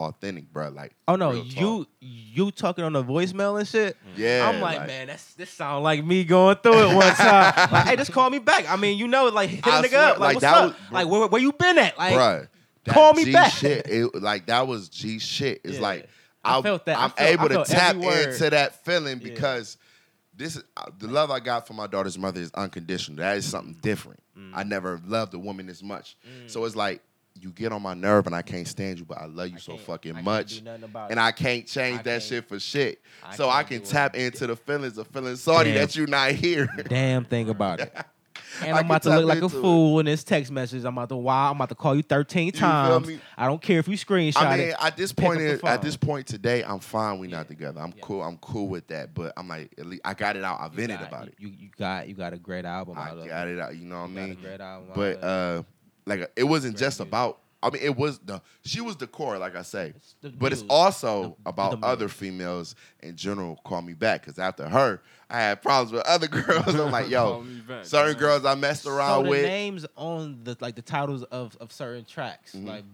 authentic, 0.00 0.52
bro. 0.52 0.68
Like, 0.70 0.92
Oh 1.06 1.14
no, 1.16 1.30
you 1.30 1.86
you 2.00 2.50
talking 2.50 2.84
on 2.84 2.92
the 2.92 3.02
voicemail 3.04 3.58
and 3.58 3.66
shit. 3.68 3.96
Yeah, 4.16 4.48
I'm 4.52 4.60
like, 4.60 4.78
like- 4.78 4.86
man, 4.88 5.06
that's 5.06 5.34
this 5.34 5.50
sound 5.50 5.84
like 5.84 6.04
me 6.04 6.24
going 6.24 6.56
through 6.56 6.90
it 6.90 6.94
one 6.94 7.14
time. 7.14 7.54
like, 7.72 7.86
hey, 7.86 7.96
just 7.96 8.12
call 8.12 8.28
me 8.30 8.38
back. 8.40 8.68
I 8.68 8.76
mean, 8.76 8.98
you 8.98 9.06
know, 9.08 9.26
like 9.28 9.50
hit 9.50 9.66
a 9.66 9.70
I 9.70 9.82
nigga 9.82 9.88
swear, 9.90 10.00
up. 10.10 10.18
Like, 10.18 10.20
like, 10.20 10.34
what's 10.34 10.40
that 10.42 10.54
up? 10.56 10.64
was- 10.70 10.92
like, 10.92 11.08
where, 11.08 11.26
where 11.28 11.40
you 11.42 11.52
been 11.52 11.78
at? 11.78 11.96
Like, 11.96 12.14
Bruh, 12.14 12.48
that 12.84 12.94
call 12.94 13.12
me 13.14 13.24
G 13.26 13.32
back. 13.32 13.52
Shit, 13.52 13.86
it, 13.88 14.22
like 14.22 14.46
that 14.46 14.66
was 14.66 14.88
G 14.88 15.18
shit. 15.18 15.60
It's 15.64 15.74
Yeah. 15.76 15.80
like 15.82 16.08
I 16.44 16.52
I'll- 16.54 16.62
felt 16.62 16.84
that. 16.86 16.98
I 16.98 17.04
I'm 17.04 17.10
felt- 17.10 17.30
able 17.30 17.48
to 17.64 17.64
tap 17.72 17.96
into 17.96 18.50
that 18.50 18.84
feeling 18.84 19.18
Yeah. 19.20 19.28
because 19.28 19.76
this 20.36 20.56
is 20.56 20.64
uh, 20.76 20.86
the 20.98 21.06
love 21.08 21.30
I 21.30 21.40
got 21.40 21.66
for 21.66 21.74
my 21.74 21.86
daughter's 21.86 22.18
mother 22.18 22.40
is 22.40 22.50
unconditional. 22.54 23.18
That 23.18 23.36
is 23.36 23.46
something 23.46 23.76
different. 23.80 24.20
Mm. 24.38 24.50
I 24.52 24.62
never 24.64 25.00
loved 25.06 25.32
a 25.34 25.38
woman 25.38 25.68
as 25.68 25.82
much. 25.82 26.16
So 26.48 26.64
it's 26.64 26.74
like 26.76 27.00
you 27.40 27.50
get 27.50 27.72
on 27.72 27.82
my 27.82 27.94
nerve 27.94 28.26
and 28.26 28.34
I 28.34 28.42
can't 28.42 28.66
stand 28.66 28.98
you, 28.98 29.04
but 29.04 29.18
I 29.18 29.26
love 29.26 29.48
you 29.50 29.58
so 29.58 29.76
fucking 29.76 30.16
I 30.16 30.22
much. 30.22 30.58
do 30.58 30.64
nothing 30.64 30.84
about 30.84 31.10
and 31.10 31.18
it. 31.18 31.22
I 31.22 31.32
can't 31.32 31.66
change 31.66 32.00
I 32.00 32.02
that 32.02 32.10
can't- 32.10 32.22
shit 32.22 32.48
for 32.48 32.58
shit. 32.60 33.00
I 33.24 33.34
so 33.36 33.48
I 33.48 33.62
can't 33.62 33.68
can 33.68 33.76
it. 33.82 33.84
tap 33.86 34.16
into 34.16 34.46
the 34.48 34.56
feelings 34.56 34.98
of 34.98 35.06
feeling 35.08 35.36
sorry 35.36 35.66
Damn. 35.66 35.74
that 35.76 35.96
you're 35.96 36.06
not 36.08 36.30
here. 36.32 36.68
Damn 36.88 37.24
thing 37.24 37.48
about 37.48 37.80
it. 37.80 37.92
And 38.62 38.76
I'm 38.76 38.84
about 38.86 39.02
to 39.02 39.10
look 39.10 39.24
like 39.26 39.40
a 39.40 39.44
into 39.44 39.58
it. 39.58 39.60
fool 39.60 40.00
in 40.00 40.06
this 40.06 40.24
text 40.24 40.52
message. 40.52 40.84
I'm 40.84 40.96
about 40.96 41.08
to 41.10 41.16
wow. 41.16 41.50
I'm 41.50 41.56
about 41.56 41.68
to 41.70 41.74
call 41.74 41.94
you 41.96 42.02
13 42.02 42.52
feel 42.52 42.60
times. 42.60 43.06
me? 43.06 43.18
I 43.36 43.46
don't 43.46 43.60
care 43.60 43.78
if 43.78 43.88
you 43.88 43.96
screenshot 43.96 44.36
I 44.42 44.56
mean, 44.56 44.68
it. 44.68 44.76
at 44.80 44.96
this 44.96 45.12
point, 45.12 45.40
at 45.40 45.82
this 45.82 45.96
point 45.96 46.26
today, 46.26 46.62
I'm 46.64 46.78
fine. 46.80 47.18
We 47.18 47.28
not 47.28 47.48
together. 47.48 47.80
I'm 47.80 47.92
cool. 48.00 48.22
I'm 48.22 48.36
cool 48.38 48.68
with 48.68 48.86
that. 48.88 49.14
But 49.14 49.32
I'm 49.36 49.48
like, 49.48 49.72
at 49.78 49.86
least 49.86 50.02
I 50.04 50.14
got 50.14 50.36
it 50.36 50.44
out. 50.44 50.60
I 50.60 50.68
vented 50.68 50.98
got- 51.00 51.08
about 51.08 51.28
it. 51.28 51.34
You, 51.38 51.48
you 51.48 51.68
got 51.78 52.08
you 52.08 52.14
got 52.14 52.32
a 52.32 52.38
great 52.38 52.64
album 52.64 52.96
out 52.98 53.18
I 53.18 53.26
got 53.26 53.48
it 53.48 53.58
out. 53.58 53.76
You 53.76 53.86
know 53.86 53.96
what 54.02 54.04
I 54.04 54.06
You 54.08 54.14
mean? 54.28 54.38
great 54.40 54.60
album 54.60 54.90
But 54.94 55.22
uh, 55.24 55.62
like 56.06 56.30
it 56.36 56.44
wasn't 56.44 56.76
just 56.76 57.00
about. 57.00 57.40
I 57.62 57.70
mean, 57.70 57.80
it 57.82 57.96
was 57.96 58.18
the 58.18 58.42
she 58.62 58.82
was 58.82 58.94
the 58.96 59.06
core, 59.06 59.38
like 59.38 59.56
I 59.56 59.62
say, 59.62 59.94
the 60.20 60.28
but 60.28 60.52
it's 60.52 60.64
also 60.68 61.38
The- 61.42 61.48
about 61.48 61.80
the 61.80 61.86
other 61.86 62.08
females 62.10 62.74
in 63.02 63.16
general. 63.16 63.56
Call 63.64 63.80
me 63.80 63.94
back 63.94 64.20
because 64.20 64.38
after 64.38 64.68
her, 64.68 65.00
I 65.34 65.40
had 65.40 65.62
problems 65.62 65.92
with 65.92 66.02
other 66.06 66.28
girls. 66.42 66.74
I'm 66.74 66.92
like, 66.92 67.08
yo, 67.10 67.44
certain 67.82 68.16
girls 68.18 68.44
I 68.44 68.54
messed 68.54 68.84
So 68.84 68.90
around 68.92 69.24
the 69.24 69.30
with. 69.30 69.42
names 69.42 69.84
on 69.96 70.40
the 70.44 70.56
like 70.60 70.76
the 70.76 70.82
titles 70.82 71.24
of, 71.24 71.56
of 71.60 71.72
certain 71.72 72.04
tracks 72.04 72.54
Mhm. 72.54 72.66
like 72.68 72.84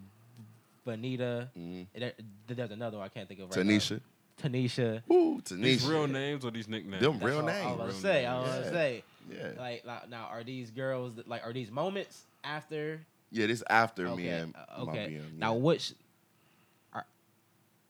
Bonita. 0.86 1.48
Mhm. 1.58 1.86
There- 1.94 2.12
there's 2.46 2.70
another 2.70 2.96
one 2.98 3.06
I 3.06 3.08
can't 3.10 3.28
think 3.28 3.40
of 3.40 3.50
right 3.54 3.58
Tanisha. 3.66 4.00
now. 4.42 4.48
Tanisha. 4.48 5.02
Ooh, 5.12 5.40
Tanisha. 5.44 5.62
These 5.62 5.86
real 5.86 6.06
names 6.06 6.44
or 6.46 6.50
these 6.50 6.66
nicknames? 6.66 7.02
Them 7.02 7.12
That's 7.18 7.24
real 7.24 7.40
all 7.40 7.48
I 7.50 7.52
names. 7.52 7.66
was 7.66 7.74
about 7.74 7.90
to 7.90 7.94
say. 8.00 8.26
I 8.26 8.32
names. 8.32 8.42
was 8.48 8.56
about 8.56 8.58
to 8.62 8.64
Yeah. 8.70 8.72
say. 8.72 9.04
Yeah. 9.30 9.60
Like, 9.62 9.84
like 9.84 10.08
now, 10.08 10.28
are 10.32 10.42
these 10.42 10.70
girls 10.70 11.12
like 11.26 11.44
are 11.44 11.52
these 11.52 11.70
moments 11.70 12.22
after? 12.42 13.02
Yeah, 13.30 13.46
this 13.48 13.62
after 13.68 14.08
me 14.16 14.28
and 14.28 14.54
uh, 14.56 14.84
my 14.86 14.92
okay. 14.92 15.06
BM. 15.20 15.36
Now 15.38 15.54
which? 15.54 15.92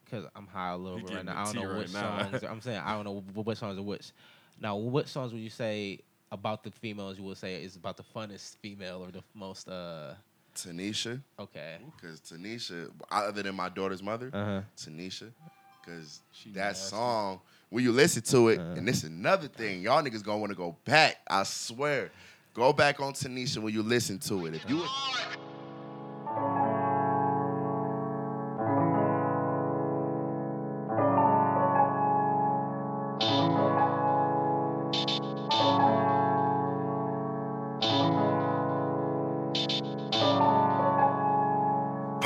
Because 0.03 0.25
I'm 0.35 0.45
high 0.47 0.71
a 0.71 0.77
little 0.77 0.99
bit 0.99 1.09
right 1.15 1.23
now. 1.25 1.41
I 1.41 1.45
don't 1.45 1.55
know 1.55 1.61
tea 1.61 1.67
which 1.79 1.93
right 1.93 2.03
now. 2.03 2.29
songs. 2.31 2.43
I'm 2.43 2.59
saying 2.61 2.81
I 2.83 2.95
don't 3.01 3.05
know 3.05 3.23
wh- 3.33 3.47
which 3.47 3.57
songs 3.57 3.79
are 3.79 3.81
which. 3.81 4.11
Now, 4.61 4.75
what 4.75 5.09
songs 5.09 5.33
would 5.33 5.41
you 5.41 5.49
say 5.49 5.99
about 6.31 6.63
the 6.63 6.71
females? 6.71 7.17
You 7.17 7.23
would 7.25 7.37
say 7.37 7.61
is 7.63 7.75
about 7.75 7.97
the 7.97 8.03
funnest 8.03 8.57
female 8.61 9.03
or 9.03 9.11
the 9.11 9.23
most 9.33 9.67
uh 9.67 10.13
Tanisha. 10.55 11.19
okay. 11.39 11.77
Because 11.95 12.19
Tanisha, 12.21 12.91
other 13.09 13.41
than 13.41 13.55
my 13.55 13.69
daughter's 13.69 14.03
mother, 14.03 14.29
Uh-huh. 14.33 14.61
Tanisha, 14.77 15.31
because 15.81 16.21
that 16.53 16.75
song, 16.77 17.39
when 17.69 17.83
you 17.83 17.91
listen 17.91 18.21
to 18.23 18.49
it, 18.49 18.59
Uh-huh. 18.59 18.73
and 18.77 18.87
this 18.87 18.97
is 18.97 19.05
another 19.05 19.47
thing, 19.47 19.81
y'all 19.81 20.03
niggas 20.03 20.23
gonna 20.23 20.37
wanna 20.39 20.53
go 20.55 20.77
back. 20.85 21.17
I 21.27 21.43
swear. 21.43 22.11
Go 22.53 22.73
back 22.73 22.99
on 22.99 23.13
Tanisha 23.13 23.59
when 23.59 23.73
you 23.73 23.81
listen 23.81 24.19
to 24.19 24.45
it. 24.45 24.53
If 24.55 24.69
you 24.69 24.85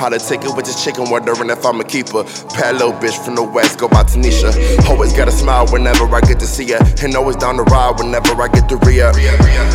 Politicking 0.06 0.54
with 0.54 0.66
this 0.66 0.84
chicken, 0.84 1.10
wondering 1.10 1.50
if 1.50 1.66
I'm 1.66 1.80
a 1.80 1.84
keeper. 1.84 2.22
Little 2.22 2.94
bitch 3.02 3.18
from 3.24 3.34
the 3.34 3.42
west, 3.42 3.80
go 3.80 3.88
by 3.88 4.04
Tanisha. 4.04 4.54
Always 4.86 5.12
got 5.12 5.26
a 5.26 5.32
smile 5.32 5.66
whenever 5.66 6.06
I 6.14 6.20
get 6.20 6.38
to 6.38 6.46
see 6.46 6.70
her. 6.70 6.78
And 7.02 7.16
always 7.16 7.34
down 7.34 7.56
the 7.56 7.64
ride 7.64 7.98
whenever 7.98 8.40
I 8.40 8.46
get 8.46 8.68
to 8.68 8.76
re. 8.86 9.02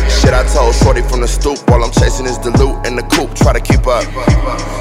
Shit, 0.08 0.32
I 0.32 0.48
told 0.48 0.74
Shorty 0.76 1.02
from 1.02 1.20
the 1.20 1.28
stoop 1.28 1.60
while 1.68 1.84
I'm 1.84 1.92
chasing 1.92 2.24
this 2.24 2.38
dilute 2.38 2.86
in 2.86 2.96
the 2.96 3.02
coop, 3.12 3.34
try 3.34 3.52
to 3.52 3.60
keep 3.60 3.86
up. 3.86 4.08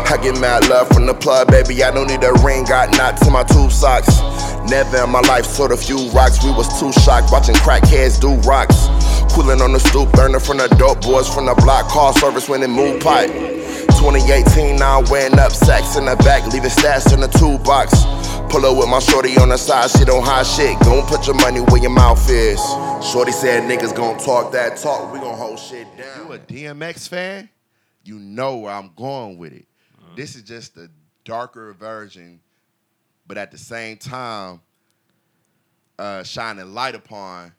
I 0.08 0.18
get 0.24 0.40
mad 0.40 0.70
love 0.70 0.88
from 0.88 1.06
the 1.06 1.14
plug, 1.14 1.52
baby. 1.52 1.84
I 1.84 1.92
don't 1.92 2.08
need 2.08 2.24
a 2.24 2.32
ring, 2.48 2.64
got 2.64 2.96
knots 2.96 3.28
in 3.28 3.34
my 3.34 3.44
tube 3.44 3.74
socks. 3.74 4.24
Never 4.72 5.04
in 5.04 5.10
my 5.10 5.20
life 5.28 5.44
sold 5.44 5.74
a 5.74 5.78
few 5.78 6.08
rocks. 6.16 6.42
We 6.46 6.52
was 6.52 6.72
too 6.80 6.94
shocked 7.04 7.28
watching 7.30 7.56
crackheads 7.56 8.22
do 8.22 8.40
rocks. 8.48 8.88
Cooling 9.36 9.60
on 9.60 9.74
the 9.74 9.84
stoop, 9.84 10.14
learning 10.16 10.40
from 10.40 10.64
the 10.64 10.70
dope 10.80 11.02
boys 11.02 11.28
from 11.28 11.46
the 11.46 11.56
block. 11.56 11.90
Call 11.90 12.14
service 12.14 12.48
when 12.48 12.62
they 12.62 12.68
move 12.68 13.02
pipe. 13.02 13.60
2018, 14.02 14.78
now 14.78 15.00
I'm 15.00 15.12
wearing 15.12 15.38
up 15.38 15.52
sacks 15.52 15.96
in 15.96 16.06
the 16.06 16.16
back, 16.16 16.52
leaving 16.52 16.72
stats 16.72 17.14
in 17.14 17.20
the 17.20 17.28
toolbox. 17.28 18.04
Pull 18.52 18.66
up 18.66 18.76
with 18.76 18.90
my 18.90 18.98
shorty 18.98 19.38
on 19.38 19.50
the 19.50 19.58
side, 19.58 19.92
she 19.92 20.04
don't 20.06 20.26
hide 20.26 20.48
shit. 20.48 20.80
Gon' 20.80 21.06
put 21.06 21.28
your 21.28 21.36
money 21.36 21.60
where 21.60 21.80
your 21.80 21.92
mouth 21.92 22.28
is. 22.28 22.60
Shorty 23.06 23.32
said 23.32 23.70
niggas 23.70 23.96
gon' 23.96 24.18
talk 24.18 24.52
that 24.54 24.78
talk, 24.78 25.14
we 25.14 25.20
gon' 25.20 25.38
hold 25.38 25.60
shit 25.60 25.86
down. 25.96 26.26
you 26.26 26.34
a 26.34 26.40
DMX 26.40 27.08
fan, 27.08 27.48
you 28.04 28.18
know 28.18 28.58
where 28.58 28.74
I'm 28.74 28.90
going 28.96 29.38
with 29.38 29.54
it. 29.54 29.68
This 30.16 30.36
is 30.36 30.42
just 30.42 30.76
a 30.78 30.90
darker 31.24 31.72
version, 31.74 32.40
but 33.28 33.38
at 33.38 33.52
the 33.52 33.60
same 33.60 33.98
time, 33.98 34.62
uh, 36.00 36.24
shining 36.24 36.74
light 36.74 36.96
upon 36.96 37.54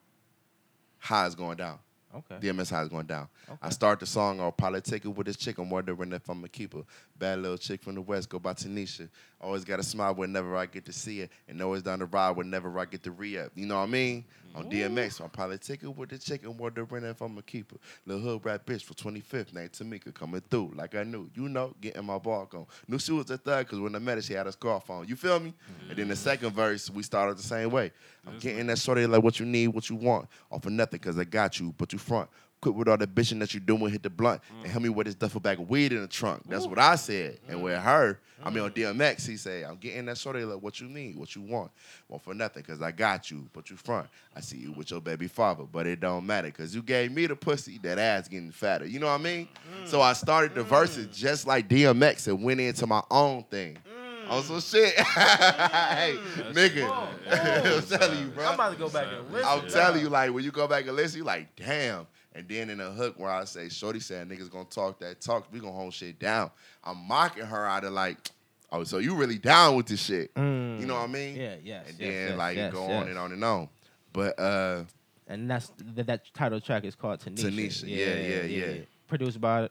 how 0.98 1.24
it's 1.24 1.36
going 1.36 1.56
down. 1.56 1.78
Okay. 2.12 2.48
DMX 2.48 2.68
how 2.68 2.80
it's 2.80 2.90
going 2.90 3.06
down. 3.06 3.28
I 3.60 3.70
start 3.70 4.00
the 4.00 4.06
song 4.06 4.40
on 4.40 4.52
politicking 4.52 5.14
with 5.14 5.26
this 5.26 5.36
chick. 5.36 5.58
I'm 5.58 5.70
wondering 5.70 6.12
if 6.12 6.28
I'm 6.28 6.44
a 6.44 6.48
keeper. 6.48 6.82
Bad 7.18 7.40
little 7.40 7.58
chick 7.58 7.82
from 7.82 7.94
the 7.94 8.00
west, 8.00 8.28
go 8.28 8.38
by 8.38 8.54
Tanisha. 8.54 9.08
Always 9.40 9.64
got 9.64 9.80
a 9.80 9.82
smile 9.82 10.14
whenever 10.14 10.56
I 10.56 10.66
get 10.66 10.84
to 10.86 10.92
see 10.92 11.20
her, 11.20 11.28
and 11.48 11.60
always 11.60 11.82
down 11.82 11.98
the 11.98 12.06
ride 12.06 12.36
whenever 12.36 12.78
I 12.78 12.84
get 12.84 13.02
to 13.04 13.10
re 13.10 13.38
up. 13.38 13.52
You 13.54 13.66
know 13.66 13.76
what 13.76 13.82
I 13.82 13.86
mean? 13.86 14.24
On 14.54 14.70
DMX, 14.70 15.20
I'm 15.20 15.30
politicking 15.30 15.96
with 15.96 16.10
the 16.10 16.18
chick. 16.18 16.44
I'm 16.44 16.56
wondering 16.58 17.04
if 17.04 17.20
I'm 17.22 17.38
a 17.38 17.42
keeper. 17.42 17.76
Little 18.04 18.22
hood 18.22 18.44
rat 18.44 18.66
bitch 18.66 18.82
for 18.82 18.92
25th, 18.94 19.54
named 19.54 19.72
Tamika, 19.72 20.12
coming 20.12 20.42
through 20.50 20.72
like 20.74 20.94
I 20.94 21.04
knew. 21.04 21.30
You 21.34 21.48
know, 21.48 21.74
getting 21.80 22.04
my 22.04 22.18
bark 22.18 22.54
on. 22.54 22.66
Knew 22.86 22.98
she 22.98 23.12
was 23.12 23.30
a 23.30 23.38
thug 23.38 23.66
because 23.66 23.80
when 23.80 23.94
I 23.94 23.98
met 23.98 24.18
her, 24.18 24.22
she 24.22 24.34
had 24.34 24.46
a 24.46 24.52
scarf 24.52 24.90
on. 24.90 25.08
You 25.08 25.16
feel 25.16 25.40
me? 25.40 25.54
And 25.88 25.96
then 25.96 26.08
the 26.08 26.16
second 26.16 26.52
verse, 26.52 26.90
we 26.90 27.02
started 27.02 27.38
the 27.38 27.42
same 27.42 27.70
way. 27.70 27.92
I'm 28.26 28.38
getting 28.38 28.66
that 28.66 28.78
shorty 28.78 29.06
like 29.06 29.22
what 29.22 29.40
you 29.40 29.46
need, 29.46 29.68
what 29.68 29.88
you 29.88 29.96
want, 29.96 30.28
off 30.50 30.66
of 30.66 30.72
nothing 30.72 30.98
because 31.00 31.18
I 31.18 31.24
got 31.24 31.58
you, 31.58 31.74
but 31.78 31.92
you 31.92 31.98
front. 31.98 32.28
Quit 32.62 32.76
with 32.76 32.86
all 32.86 32.96
the 32.96 33.08
bitching 33.08 33.40
that 33.40 33.52
you 33.54 33.58
doing, 33.58 33.90
hit 33.90 34.04
the 34.04 34.08
blunt, 34.08 34.40
and 34.48 34.68
mm. 34.68 34.70
help 34.70 34.84
me 34.84 34.88
with 34.88 35.08
this 35.08 35.16
duffel 35.16 35.40
bag 35.40 35.58
of 35.58 35.68
weed 35.68 35.92
in 35.92 36.00
the 36.00 36.06
trunk. 36.06 36.44
That's 36.48 36.64
what 36.64 36.78
I 36.78 36.94
said. 36.94 37.40
And 37.48 37.58
mm. 37.58 37.62
with 37.62 37.76
her, 37.76 38.20
I 38.40 38.50
mean 38.50 38.62
on 38.62 38.70
mm. 38.70 38.96
DMX, 38.96 39.26
he 39.26 39.36
said, 39.36 39.64
I'm 39.64 39.78
getting 39.78 40.04
that 40.04 40.16
shorty 40.16 40.44
like 40.44 40.62
what 40.62 40.80
you 40.80 40.86
need, 40.86 41.16
what 41.16 41.34
you 41.34 41.42
want. 41.42 41.72
Want 42.08 42.22
for 42.22 42.34
nothing, 42.34 42.62
cause 42.62 42.80
I 42.80 42.92
got 42.92 43.32
you, 43.32 43.48
but 43.52 43.68
you 43.68 43.76
front. 43.76 44.06
I 44.36 44.40
see 44.40 44.58
you 44.58 44.70
with 44.70 44.92
your 44.92 45.00
baby 45.00 45.26
father, 45.26 45.64
but 45.64 45.88
it 45.88 45.98
don't 45.98 46.24
matter, 46.24 46.52
cause 46.52 46.72
you 46.72 46.82
gave 46.82 47.10
me 47.10 47.26
the 47.26 47.34
pussy, 47.34 47.78
that 47.78 47.98
ass 47.98 48.28
getting 48.28 48.52
fatter. 48.52 48.86
You 48.86 49.00
know 49.00 49.06
what 49.06 49.20
I 49.20 49.24
mean? 49.24 49.48
So 49.84 50.00
I 50.00 50.12
started 50.12 50.54
the 50.54 50.62
verses 50.62 51.08
just 51.16 51.48
like 51.48 51.68
DMX 51.68 52.28
and 52.28 52.44
went 52.44 52.60
into 52.60 52.86
my 52.86 53.02
own 53.10 53.42
thing. 53.50 53.76
On 54.28 54.42
some 54.44 54.60
shit. 54.60 54.94
hey, 55.00 56.16
nigga. 56.52 56.88
I'm 57.28 57.98
telling 57.98 58.18
you, 58.20 58.28
bro. 58.28 58.46
I'm 58.46 58.54
about 58.54 58.72
to 58.72 58.78
go 58.78 58.88
back 58.88 59.08
and 59.12 59.32
listen. 59.32 59.48
I'm 59.48 59.68
telling 59.68 60.00
you, 60.00 60.08
like 60.08 60.32
when 60.32 60.44
you 60.44 60.52
go 60.52 60.68
back 60.68 60.86
and 60.86 60.96
listen, 60.96 61.18
you 61.18 61.24
like, 61.24 61.54
damn. 61.56 62.06
And 62.34 62.48
then 62.48 62.70
in 62.70 62.78
the 62.78 62.90
hook 62.90 63.14
where 63.18 63.30
I 63.30 63.44
say, 63.44 63.68
Shorty 63.68 64.00
said 64.00 64.28
niggas 64.28 64.50
gonna 64.50 64.64
talk 64.64 64.98
that 65.00 65.20
talk, 65.20 65.46
we 65.52 65.60
gonna 65.60 65.72
hold 65.72 65.92
shit 65.92 66.18
down. 66.18 66.50
I'm 66.82 66.96
mocking 67.06 67.44
her 67.44 67.66
out 67.66 67.84
of 67.84 67.92
like, 67.92 68.16
oh, 68.70 68.84
so 68.84 68.98
you 68.98 69.14
really 69.14 69.38
down 69.38 69.76
with 69.76 69.86
this 69.86 70.00
shit. 70.00 70.30
You 70.36 70.42
know 70.42 70.94
what 70.94 71.04
I 71.04 71.06
mean? 71.08 71.36
Yeah, 71.36 71.56
yes, 71.62 71.86
And 71.88 71.98
yes, 72.00 72.08
then 72.08 72.28
yes, 72.28 72.38
like 72.38 72.56
yes, 72.56 72.72
go 72.72 72.84
on 72.84 73.08
and 73.08 73.18
on 73.18 73.32
and 73.32 73.44
on. 73.44 73.68
But 74.12 74.38
uh 74.38 74.84
And 75.28 75.50
that's 75.50 75.72
that, 75.94 76.06
that 76.06 76.34
title 76.34 76.60
track 76.60 76.84
is 76.84 76.94
called 76.94 77.20
Tanisha. 77.20 77.50
Tanisha, 77.50 77.84
yeah, 77.86 78.14
yeah, 78.14 78.42
yeah. 78.44 78.82
Produced 79.08 79.40
by 79.40 79.68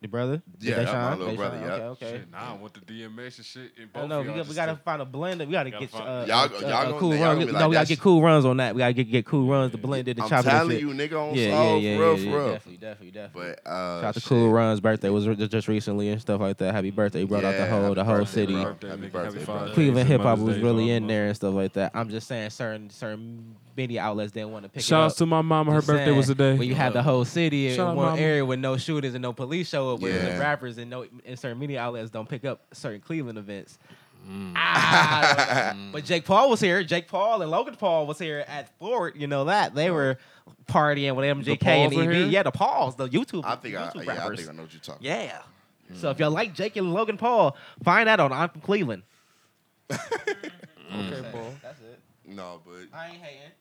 the 0.00 0.08
brother. 0.08 0.42
Yeah, 0.60 0.72
Deshaun? 0.72 0.76
that's 0.76 0.92
my 0.92 1.14
little 1.14 1.32
Deshaun, 1.34 1.36
brother, 1.36 1.56
Okay, 1.56 1.66
yup. 1.66 1.80
okay. 1.92 2.10
Shit, 2.12 2.30
nah, 2.30 2.38
I 2.38 2.52
want 2.54 2.72
the 2.74 2.80
DMX 2.80 3.36
and 3.36 3.44
shit. 3.46 3.72
And 3.78 3.88
I 3.94 4.06
know 4.06 4.20
we, 4.22 4.26
got, 4.28 4.48
we 4.48 4.54
gotta 4.54 4.72
stick- 4.72 4.84
find 4.84 5.02
a 5.02 5.04
blend. 5.04 5.40
We 5.40 5.46
gotta 5.52 5.70
Gotta 5.70 5.84
get 5.84 5.90
find- 5.90 6.08
uh, 6.08 6.24
Y'all- 6.26 6.38
uh, 6.56 6.60
y'all 6.60 6.94
uh, 6.94 6.98
cool 6.98 7.14
y'all 7.14 7.22
runs. 7.24 7.44
gonna 7.44 7.58
no, 7.58 7.68
we 7.68 7.74
gotta 7.74 7.84
that's- 7.84 7.88
get 7.88 8.00
cool 8.00 8.22
runs 8.22 8.44
on 8.46 8.56
that. 8.56 8.74
We 8.74 8.78
gotta 8.78 8.92
get, 8.94 9.10
get 9.10 9.26
cool 9.26 9.50
runs, 9.50 9.72
the 9.72 9.78
blended, 9.78 10.16
the 10.16 10.22
I'm 10.22 10.42
telling 10.42 10.78
you, 10.78 10.88
nigga, 10.88 11.12
on 11.30 11.34
yeah, 11.34 11.50
soul, 11.50 11.78
yeah, 11.80 11.90
yeah, 11.90 11.96
for 11.96 12.02
real, 12.02 12.18
yeah, 12.18 12.30
for 12.32 12.38
real. 12.38 12.52
Definitely, 12.52 12.76
definitely, 12.78 13.10
definitely. 13.10 13.54
But 13.64 13.70
uh 13.70 14.00
Shout 14.00 14.04
out 14.04 14.14
to. 14.14 14.20
Cool 14.28 14.50
Run's 14.52 14.80
birthday 14.80 15.08
was 15.10 15.26
just 15.48 15.68
recently 15.68 16.08
and 16.08 16.20
stuff 16.20 16.40
like 16.40 16.56
that. 16.58 16.74
Happy 16.74 16.90
birthday! 16.90 17.20
He 17.20 17.24
brought 17.26 17.44
out 17.44 17.56
the 17.56 17.66
whole 17.66 17.94
the 17.94 18.02
whole 18.04 18.18
birthday, 18.18 18.32
city. 18.32 18.54
Happy 18.54 18.70
birthday, 18.70 18.88
Happy 18.88 19.08
bro. 19.08 19.30
Father's 19.44 19.68
Day, 19.70 19.74
Cleveland 19.74 20.08
hip 20.08 20.20
hop 20.22 20.38
was 20.38 20.58
really 20.60 20.90
in 20.90 21.06
there 21.06 21.26
and 21.26 21.36
stuff 21.36 21.52
like 21.54 21.74
that. 21.74 21.90
I'm 21.94 22.08
just 22.08 22.26
saying 22.26 22.50
certain 22.50 22.88
certain 22.90 23.54
media 23.80 24.02
outlets 24.02 24.32
didn't 24.32 24.52
want 24.52 24.64
to 24.64 24.68
pick 24.68 24.82
Shout 24.82 25.00
it 25.00 25.04
outs 25.06 25.14
up. 25.14 25.18
to 25.18 25.26
my 25.26 25.40
mama. 25.42 25.72
Her 25.72 25.78
Just 25.78 25.86
birthday 25.88 26.04
saying, 26.06 26.16
was 26.16 26.26
today. 26.26 26.54
When 26.56 26.68
you 26.68 26.74
have 26.74 26.92
the 26.92 27.02
whole 27.02 27.24
city 27.24 27.70
Shout 27.74 27.88
out 27.88 27.90
in 27.92 27.96
one 27.96 28.06
mama. 28.10 28.20
area 28.20 28.44
with 28.44 28.58
no 28.58 28.76
shooters 28.76 29.14
and 29.14 29.22
no 29.22 29.32
police 29.32 29.68
show 29.68 29.94
up, 29.94 30.00
with 30.00 30.14
Yeah. 30.14 30.34
the 30.34 30.40
rappers 30.40 30.76
and 30.78 30.90
no 30.90 31.06
and 31.24 31.38
certain 31.38 31.58
media 31.58 31.80
outlets 31.80 32.10
don't 32.10 32.28
pick 32.28 32.44
up 32.44 32.62
certain 32.72 33.00
Cleveland 33.00 33.38
events. 33.38 33.78
Ah, 34.54 35.74
but 35.92 36.04
Jake 36.04 36.24
Paul 36.26 36.50
was 36.50 36.60
here. 36.60 36.84
Jake 36.84 37.08
Paul 37.08 37.40
and 37.42 37.50
Logan 37.50 37.74
Paul 37.76 38.06
was 38.06 38.18
here 38.18 38.44
at 38.46 38.76
Fort. 38.78 39.16
You 39.16 39.26
know 39.26 39.44
that 39.46 39.74
they 39.74 39.90
were 39.90 40.18
partying 40.66 41.14
with 41.16 41.24
MGK 41.24 41.66
and 41.66 41.92
Pauls 41.92 41.94
were 41.94 42.10
EB. 42.12 42.16
here? 42.18 42.26
Yeah, 42.26 42.42
the 42.42 42.50
Pauls, 42.50 42.96
the 42.96 43.08
YouTube. 43.08 43.44
I 43.46 43.56
think 43.56 43.76
I, 43.76 43.86
YouTube 43.88 44.04
yeah, 44.04 44.12
I 44.12 44.16
rappers. 44.18 44.38
think 44.40 44.50
I 44.50 44.52
know 44.52 44.62
what 44.62 44.72
you're 44.72 44.80
talking 44.82 45.06
Yeah. 45.06 45.38
So 45.94 46.10
if 46.10 46.18
y'all 46.20 46.30
like 46.30 46.54
Jake 46.54 46.76
and 46.76 46.92
Logan 46.94 47.16
Paul, 47.16 47.56
find 47.82 48.08
out 48.08 48.20
on 48.20 48.32
I'm 48.32 48.48
from 48.50 48.60
Cleveland. 48.60 49.02
Okay, 50.92 51.20
bro. 51.30 51.54
That's 51.62 51.80
it. 51.80 52.00
No, 52.26 52.60
but 52.66 52.96
I 52.96 53.10
ain't 53.10 53.22
hating. 53.22 53.52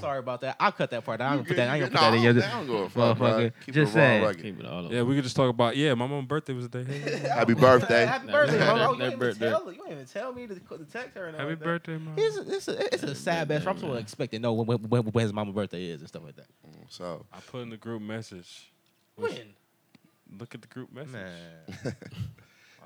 Sorry 0.00 0.18
about 0.18 0.40
that. 0.42 0.56
I'll 0.60 0.72
cut 0.72 0.90
that 0.90 1.04
part. 1.04 1.20
out. 1.20 1.30
I'm 1.32 1.36
gonna 1.38 1.48
put 1.48 1.56
that. 1.56 1.68
I 1.68 1.76
ain't 1.76 1.80
gonna 1.82 1.90
put 1.90 2.00
that 2.00 2.14
in 2.14 2.22
your 2.22 2.44
I 2.44 2.50
don't 2.50 2.66
give 2.66 2.74
a 2.76 2.88
fuck, 2.90 3.18
bro. 3.18 3.26
motherfucker. 3.28 3.52
Keep 3.60 3.68
it 3.68 3.72
Just 3.72 3.94
raw 3.96 4.02
and 4.02 4.22
say. 4.22 4.26
rugged. 4.26 4.42
Keep 4.42 4.60
it 4.60 4.66
all 4.66 4.92
Yeah, 4.92 5.02
we 5.02 5.14
could 5.14 5.24
just 5.24 5.36
talk 5.36 5.50
about 5.50 5.76
yeah. 5.76 5.94
My 5.94 6.06
mom's 6.06 6.26
birthday 6.28 6.52
was 6.52 6.68
the 6.68 6.84
day. 6.84 6.98
Happy 7.28 7.54
birthday. 7.54 8.06
Happy 8.06 8.26
birthday, 8.26 8.58
bro. 8.58 8.66
Oh, 8.66 8.74
you 8.74 8.80
Happy 8.80 8.92
ain't 8.92 9.02
even 9.02 9.18
birthday. 9.18 9.48
tell 9.50 9.72
you 9.72 9.82
ain't 9.84 9.92
even 9.92 10.06
tell 10.06 10.32
me 10.32 10.46
to, 10.46 10.54
to 10.54 10.84
text 10.84 11.16
her. 11.16 11.26
And 11.26 11.36
Happy 11.36 11.50
like 11.50 11.60
birthday, 11.60 11.98
mom. 11.98 12.14
It's 12.16 12.36
a, 12.36 12.54
it's 12.54 12.68
a, 12.68 12.94
it's 12.94 13.02
a 13.02 13.14
sad 13.14 13.48
best. 13.48 13.66
I'm 13.66 13.76
supposed 13.76 13.94
to 13.94 14.00
expect 14.00 14.32
to 14.32 14.38
know 14.38 14.52
when, 14.52 14.66
when, 14.66 14.78
when, 14.88 15.02
when 15.04 15.22
his 15.22 15.32
mama's 15.32 15.54
birthday 15.54 15.86
is 15.86 16.00
and 16.00 16.08
stuff 16.08 16.22
like 16.24 16.36
that. 16.36 16.46
So 16.88 17.26
I 17.32 17.38
put 17.40 17.62
in 17.62 17.70
the 17.70 17.76
group 17.76 18.02
message. 18.02 18.70
When? 19.16 19.54
Look 20.38 20.54
at 20.54 20.62
the 20.62 20.68
group 20.68 20.92
message. 20.92 21.14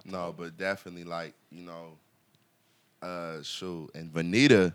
No, 0.04 0.34
but 0.36 0.56
definitely 0.56 1.04
like 1.04 1.34
you 1.50 1.64
know, 1.64 1.98
uh, 3.02 3.42
shoot, 3.42 3.90
and 3.94 4.10
Vanita, 4.12 4.72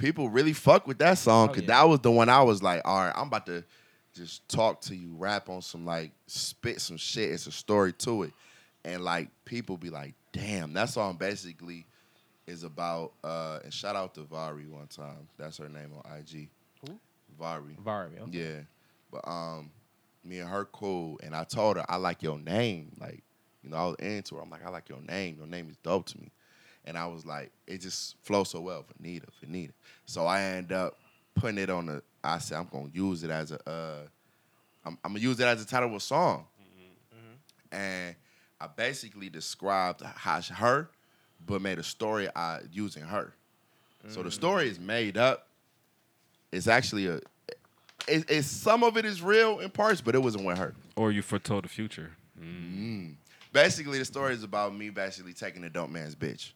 people 0.00 0.28
really 0.30 0.52
fuck 0.52 0.86
with 0.86 0.98
that 0.98 1.18
song 1.18 1.44
Oh, 1.44 1.52
because 1.52 1.62
yeah. 1.68 1.80
that 1.82 1.88
was 1.88 2.00
the 2.00 2.10
one 2.10 2.28
I 2.28 2.42
was 2.42 2.62
like, 2.62 2.82
all 2.84 2.98
right, 3.00 3.12
I'm 3.14 3.28
about 3.28 3.46
to 3.46 3.62
just 4.14 4.48
talk 4.48 4.80
to 4.82 4.96
you, 4.96 5.14
rap 5.16 5.48
on 5.48 5.62
some 5.62 5.84
like 5.86 6.10
spit 6.26 6.80
some 6.80 6.96
shit. 6.96 7.30
It's 7.30 7.46
a 7.46 7.52
story 7.52 7.92
to 7.94 8.24
it, 8.24 8.32
and 8.84 9.04
like 9.04 9.28
people 9.44 9.76
be 9.76 9.90
like, 9.90 10.14
damn, 10.32 10.72
that 10.72 10.88
song 10.88 11.16
basically 11.16 11.86
is 12.46 12.64
about. 12.64 13.12
uh 13.22 13.60
And 13.62 13.72
shout 13.72 13.94
out 13.94 14.14
to 14.14 14.22
Vari 14.22 14.66
one 14.66 14.88
time. 14.88 15.28
That's 15.38 15.58
her 15.58 15.68
name 15.68 15.90
on 16.04 16.18
IG. 16.18 16.48
Who? 16.88 16.98
Vari. 17.38 17.76
Vari, 17.84 18.18
okay. 18.22 18.30
Yeah, 18.38 18.60
but 19.12 19.26
um, 19.28 19.70
me 20.24 20.38
and 20.40 20.48
her 20.48 20.64
cool, 20.66 21.20
and 21.22 21.34
I 21.36 21.44
told 21.44 21.76
her 21.76 21.84
I 21.88 21.96
like 21.96 22.22
your 22.22 22.38
name. 22.38 22.92
Like, 23.00 23.22
you 23.62 23.70
know, 23.70 23.76
I 23.76 23.84
was 23.86 23.96
into 24.00 24.36
her. 24.36 24.42
I'm 24.42 24.50
like, 24.50 24.64
I 24.66 24.70
like 24.70 24.88
your 24.88 25.00
name. 25.02 25.36
Your 25.38 25.46
name 25.46 25.68
is 25.70 25.76
dope 25.84 26.06
to 26.06 26.18
me. 26.20 26.30
And 26.90 26.98
I 26.98 27.06
was 27.06 27.24
like, 27.24 27.52
it 27.68 27.80
just 27.80 28.16
flows 28.24 28.50
so 28.50 28.60
well, 28.60 28.84
Vanita, 29.00 29.26
Nita. 29.46 29.72
So 30.06 30.26
I 30.26 30.42
end 30.42 30.72
up 30.72 30.98
putting 31.36 31.58
it 31.58 31.70
on 31.70 31.86
the. 31.86 32.02
I 32.24 32.38
said 32.38 32.58
I'm 32.58 32.66
gonna 32.66 32.90
use 32.92 33.22
it 33.22 33.30
as 33.30 33.52
a. 33.52 33.60
Uh, 33.64 34.00
I'm, 34.84 34.98
I'm 35.04 35.12
gonna 35.12 35.20
use 35.20 35.38
it 35.38 35.44
as 35.44 35.64
the 35.64 35.70
title 35.70 35.88
of 35.90 35.94
a 35.94 36.00
song. 36.00 36.46
And 37.70 38.16
I 38.60 38.66
basically 38.66 39.28
described 39.30 40.02
how 40.02 40.40
she- 40.40 40.52
her, 40.52 40.90
but 41.46 41.62
made 41.62 41.78
a 41.78 41.84
story 41.84 42.28
I 42.34 42.62
using 42.72 43.04
her. 43.04 43.34
So 44.08 44.24
the 44.24 44.32
story 44.32 44.68
is 44.68 44.80
made 44.80 45.16
up. 45.16 45.46
It's 46.50 46.66
actually 46.66 47.06
a. 47.06 47.20
It, 48.08 48.28
it's 48.28 48.48
some 48.48 48.82
of 48.82 48.96
it 48.96 49.04
is 49.04 49.22
real 49.22 49.60
in 49.60 49.70
parts, 49.70 50.00
but 50.00 50.16
it 50.16 50.22
wasn't 50.24 50.44
with 50.44 50.58
her. 50.58 50.74
Or 50.96 51.12
you 51.12 51.22
foretold 51.22 51.66
the 51.66 51.68
future. 51.68 52.10
Mm. 52.42 53.14
Basically, 53.52 54.00
the 54.00 54.04
story 54.04 54.34
is 54.34 54.42
about 54.42 54.74
me 54.74 54.90
basically 54.90 55.34
taking 55.34 55.62
a 55.62 55.70
dope 55.70 55.90
man's 55.90 56.16
bitch. 56.16 56.50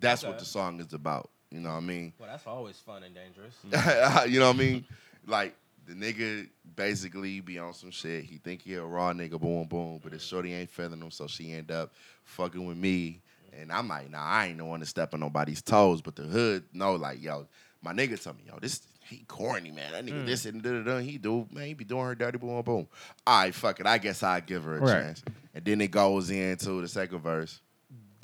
That's 0.00 0.24
what 0.24 0.38
the 0.38 0.44
song 0.44 0.80
is 0.80 0.92
about. 0.92 1.30
You 1.50 1.60
know 1.60 1.70
what 1.70 1.76
I 1.76 1.80
mean? 1.80 2.12
Well, 2.18 2.28
that's 2.30 2.46
always 2.46 2.76
fun 2.76 3.02
and 3.04 3.14
dangerous. 3.14 3.54
you 4.30 4.38
know 4.38 4.46
what 4.48 4.56
I 4.56 4.58
mean? 4.58 4.84
Like 5.26 5.54
the 5.86 5.94
nigga 5.94 6.48
basically 6.76 7.40
be 7.40 7.58
on 7.58 7.72
some 7.74 7.90
shit. 7.90 8.24
He 8.24 8.36
think 8.36 8.62
he 8.62 8.74
a 8.74 8.82
raw 8.84 9.12
nigga, 9.12 9.40
boom, 9.40 9.66
boom, 9.66 10.00
but 10.02 10.12
his 10.12 10.22
shorty 10.22 10.52
ain't 10.52 10.68
feeling 10.70 11.00
him, 11.00 11.10
so 11.10 11.26
she 11.26 11.52
end 11.52 11.70
up 11.70 11.92
fucking 12.24 12.64
with 12.66 12.76
me. 12.76 13.22
And 13.58 13.72
I'm 13.72 13.88
like, 13.88 14.10
nah, 14.10 14.22
I 14.22 14.46
ain't 14.48 14.58
the 14.58 14.64
one 14.66 14.80
to 14.80 14.86
step 14.86 15.14
on 15.14 15.20
nobody's 15.20 15.62
toes. 15.62 16.02
But 16.02 16.16
the 16.16 16.22
hood 16.24 16.64
no, 16.74 16.94
like, 16.96 17.22
yo, 17.22 17.46
my 17.82 17.92
nigga 17.92 18.22
tell 18.22 18.34
me, 18.34 18.42
yo, 18.46 18.58
this 18.60 18.82
he 19.08 19.24
corny, 19.26 19.70
man. 19.70 19.92
That 19.92 20.04
nigga 20.04 20.22
Mm. 20.22 20.26
this 20.26 20.44
and 20.44 20.62
da 20.62 20.70
da 20.70 20.82
da. 20.82 20.98
He 20.98 21.16
do, 21.16 21.46
man, 21.50 21.66
he 21.66 21.72
be 21.74 21.84
doing 21.84 22.04
her 22.04 22.14
dirty, 22.14 22.36
boom, 22.36 22.60
boom. 22.62 22.86
All 23.26 23.40
right, 23.40 23.54
fuck 23.54 23.80
it. 23.80 23.86
I 23.86 23.96
guess 23.96 24.22
I 24.22 24.40
give 24.40 24.64
her 24.64 24.76
a 24.76 24.80
Right. 24.80 25.02
chance. 25.02 25.22
And 25.54 25.64
then 25.64 25.80
it 25.80 25.90
goes 25.90 26.28
into 26.28 26.82
the 26.82 26.88
second 26.88 27.20
verse. 27.20 27.60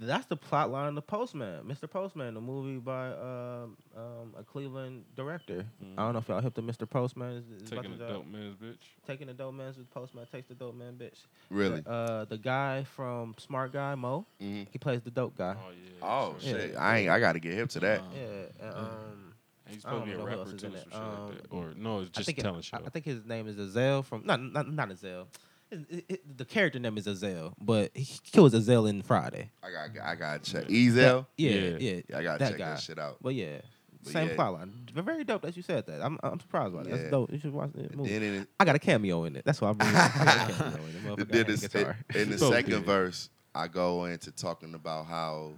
That's 0.07 0.27
the 0.27 0.37
plot 0.37 0.71
line 0.71 0.89
of 0.89 0.95
the 0.95 1.03
Postman, 1.03 1.65
Mr. 1.65 1.89
Postman, 1.91 2.35
the 2.35 2.41
movie 2.41 2.79
by 2.79 3.09
um, 3.13 3.77
um, 3.97 4.35
a 4.39 4.43
Cleveland 4.43 5.05
director. 5.17 5.65
I 5.97 6.03
don't 6.05 6.13
know 6.15 6.19
if 6.19 6.29
y'all 6.29 6.41
hip 6.41 6.55
to 6.55 6.63
Mr. 6.63 6.89
Postman. 6.89 7.33
Is, 7.33 7.63
is 7.63 7.71
Taking 7.71 7.97
to 7.99 8.05
a 8.05 8.09
dope 8.09 8.27
man's 8.27 8.57
bitch. 8.57 8.77
Taking 9.07 9.27
the 9.29 9.35
dope 9.35 9.55
man's 9.55 9.77
Postman 9.93 10.27
takes 10.31 10.49
the 10.49 10.55
dope 10.55 10.75
man 10.75 10.95
bitch. 10.95 11.19
Really? 11.51 11.81
The, 11.81 11.91
uh, 11.91 12.25
the 12.27 12.39
guy 12.39 12.85
from 12.85 13.35
Smart 13.39 13.73
Guy 13.73 13.95
Mo, 13.95 14.27
Mhm. 14.41 14.67
he 14.71 14.79
plays 14.79 15.01
the 15.03 15.11
dope 15.11 15.37
guy. 15.37 15.57
Oh 15.59 15.71
yeah. 15.71 16.07
Oh 16.07 16.37
Yeah. 16.41 16.53
shit! 16.53 16.77
I 16.77 16.99
ain't. 16.99 17.11
I 17.11 17.21
got 17.21 17.33
to 17.33 17.41
get 17.41 17.55
hip 17.55 17.69
to 17.71 17.81
that. 17.81 18.03
Yeah. 18.15 18.67
and, 18.67 18.77
Um, 18.77 19.35
He's 19.67 19.83
I 19.87 19.93
don't 19.93 20.01
supposed 20.01 20.11
to 20.13 20.17
be 20.19 20.23
a 20.23 20.27
rapper 20.27 20.39
else 20.41 20.49
too, 20.51 20.55
in 20.55 20.59
some 20.61 20.75
it. 20.75 20.85
shit 20.93 20.95
Um, 20.95 21.27
like 21.29 21.43
that. 21.43 21.53
Or 21.53 21.73
no, 21.75 22.01
it's 22.01 22.11
I 22.11 22.21
just 22.21 22.21
a 22.21 22.25
think 22.35 22.39
it- 22.59 22.65
show. 22.65 22.77
I, 22.77 22.81
I 22.85 22.89
think 22.91 23.05
his 23.07 23.25
name 23.25 23.49
is 23.49 23.59
Azel 23.59 24.03
from 24.03 24.27
not 24.27 24.39
not 24.43 24.71
not 24.71 24.91
Azel. 24.91 25.27
It- 25.71 25.87
it- 25.91 26.05
it- 26.09 26.39
the 26.39 26.45
character 26.45 26.79
name 26.79 26.97
is 26.99 27.09
Azel, 27.09 27.55
but 27.61 27.91
he, 27.97 28.19
he 28.23 28.41
was 28.41 28.55
Azel 28.55 28.87
in 28.87 29.03
Friday. 29.03 29.51
I 29.63 29.71
got. 29.71 30.07
I 30.07 30.15
got 30.15 30.45
to 30.45 30.53
check. 30.53 30.65
Ezel. 30.69 31.27
Yeah, 31.37 31.51
Yeah. 31.51 31.77
yeah, 31.79 32.01
Yeah, 32.09 32.19
I 32.19 32.23
gotta 32.23 32.45
check 32.51 32.59
guy. 32.59 32.71
that 32.71 32.81
shit 32.81 32.99
out. 32.99 33.17
But 33.21 33.35
yeah, 33.35 33.61
But 34.05 34.13
same 34.13 34.29
yeah. 34.29 34.35
plot 34.35 34.53
line. 34.55 34.89
Very 34.95 35.25
dope 35.25 35.43
that 35.43 35.57
you 35.57 35.63
said 35.63 35.87
that. 35.87 36.01
I'm 36.03 36.19
I'm 36.23 36.39
surprised 36.39 36.75
by 36.75 36.83
that. 36.85 36.91
Yeah. 36.91 36.97
That's 36.97 37.11
dope. 37.11 37.33
You 37.33 37.39
should 37.39 37.53
watch 37.53 37.73
the 37.73 37.81
And 37.81 37.97
movie. 37.97 38.19
then 38.19 38.23
it- 38.43 38.49
I 38.61 38.65
got 38.65 38.77
a 38.77 38.79
cameo 38.79 39.25
in 39.25 39.35
it. 39.37 39.45
That's 39.45 39.61
why 39.61 39.71
I'm 39.71 39.77
bringing. 39.77 39.97
I 39.97 40.09
got 40.09 40.51
a 40.51 40.53
cameo 40.55 40.85
in 40.85 40.91
it. 41.21 41.29
Then 41.29 41.47
had 41.47 41.61
guitar. 41.61 41.99
in 42.15 42.31
the 42.31 42.39
So 42.39 42.51
second 42.53 42.71
good. 42.71 42.85
verse, 42.85 43.31
I 43.55 43.67
go 43.69 44.05
into 44.05 44.31
talking 44.31 44.75
about 44.75 45.07
how 45.07 45.55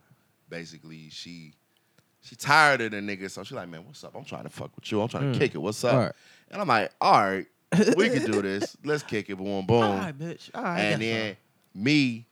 basically 0.49 1.11
she 1.11 1.55
she 2.23 2.35
tired 2.37 2.81
of 2.81 2.91
the 2.93 2.97
nigga, 2.99 3.31
so 3.31 3.45
she 3.45 3.55
like, 3.55 3.69
man, 3.69 3.85
what's 3.87 4.03
up? 4.03 4.17
I'm 4.17 4.25
trying 4.25 4.45
to 4.45 4.51
fuck 4.51 4.75
with 4.75 4.91
you. 4.91 5.01
I'm 5.01 5.09
trying 5.09 5.33
to 5.33 5.39
Mm. 5.39 5.41
kick 5.41 5.55
it. 5.55 5.59
What's 5.59 5.85
up? 5.85 5.95
All 5.95 6.01
right. 6.01 6.13
And 6.51 6.61
I'm 6.61 6.67
like, 6.69 6.91
all 7.01 7.13
right, 7.21 7.47
we 7.97 8.09
can 8.11 8.31
do 8.31 8.43
this. 8.43 8.77
Let's 8.85 9.03
kick 9.03 9.29
it. 9.31 9.37
Boom, 9.37 9.67
boom. 9.67 9.83
All 9.83 9.97
right, 9.99 10.17
bitch. 10.17 10.51
All 10.55 10.63
right. 10.63 10.79
and 10.81 10.95
I 10.95 10.99
guess 10.99 11.09
so. 11.09 11.15
then 11.25 11.37
me, 11.75 12.27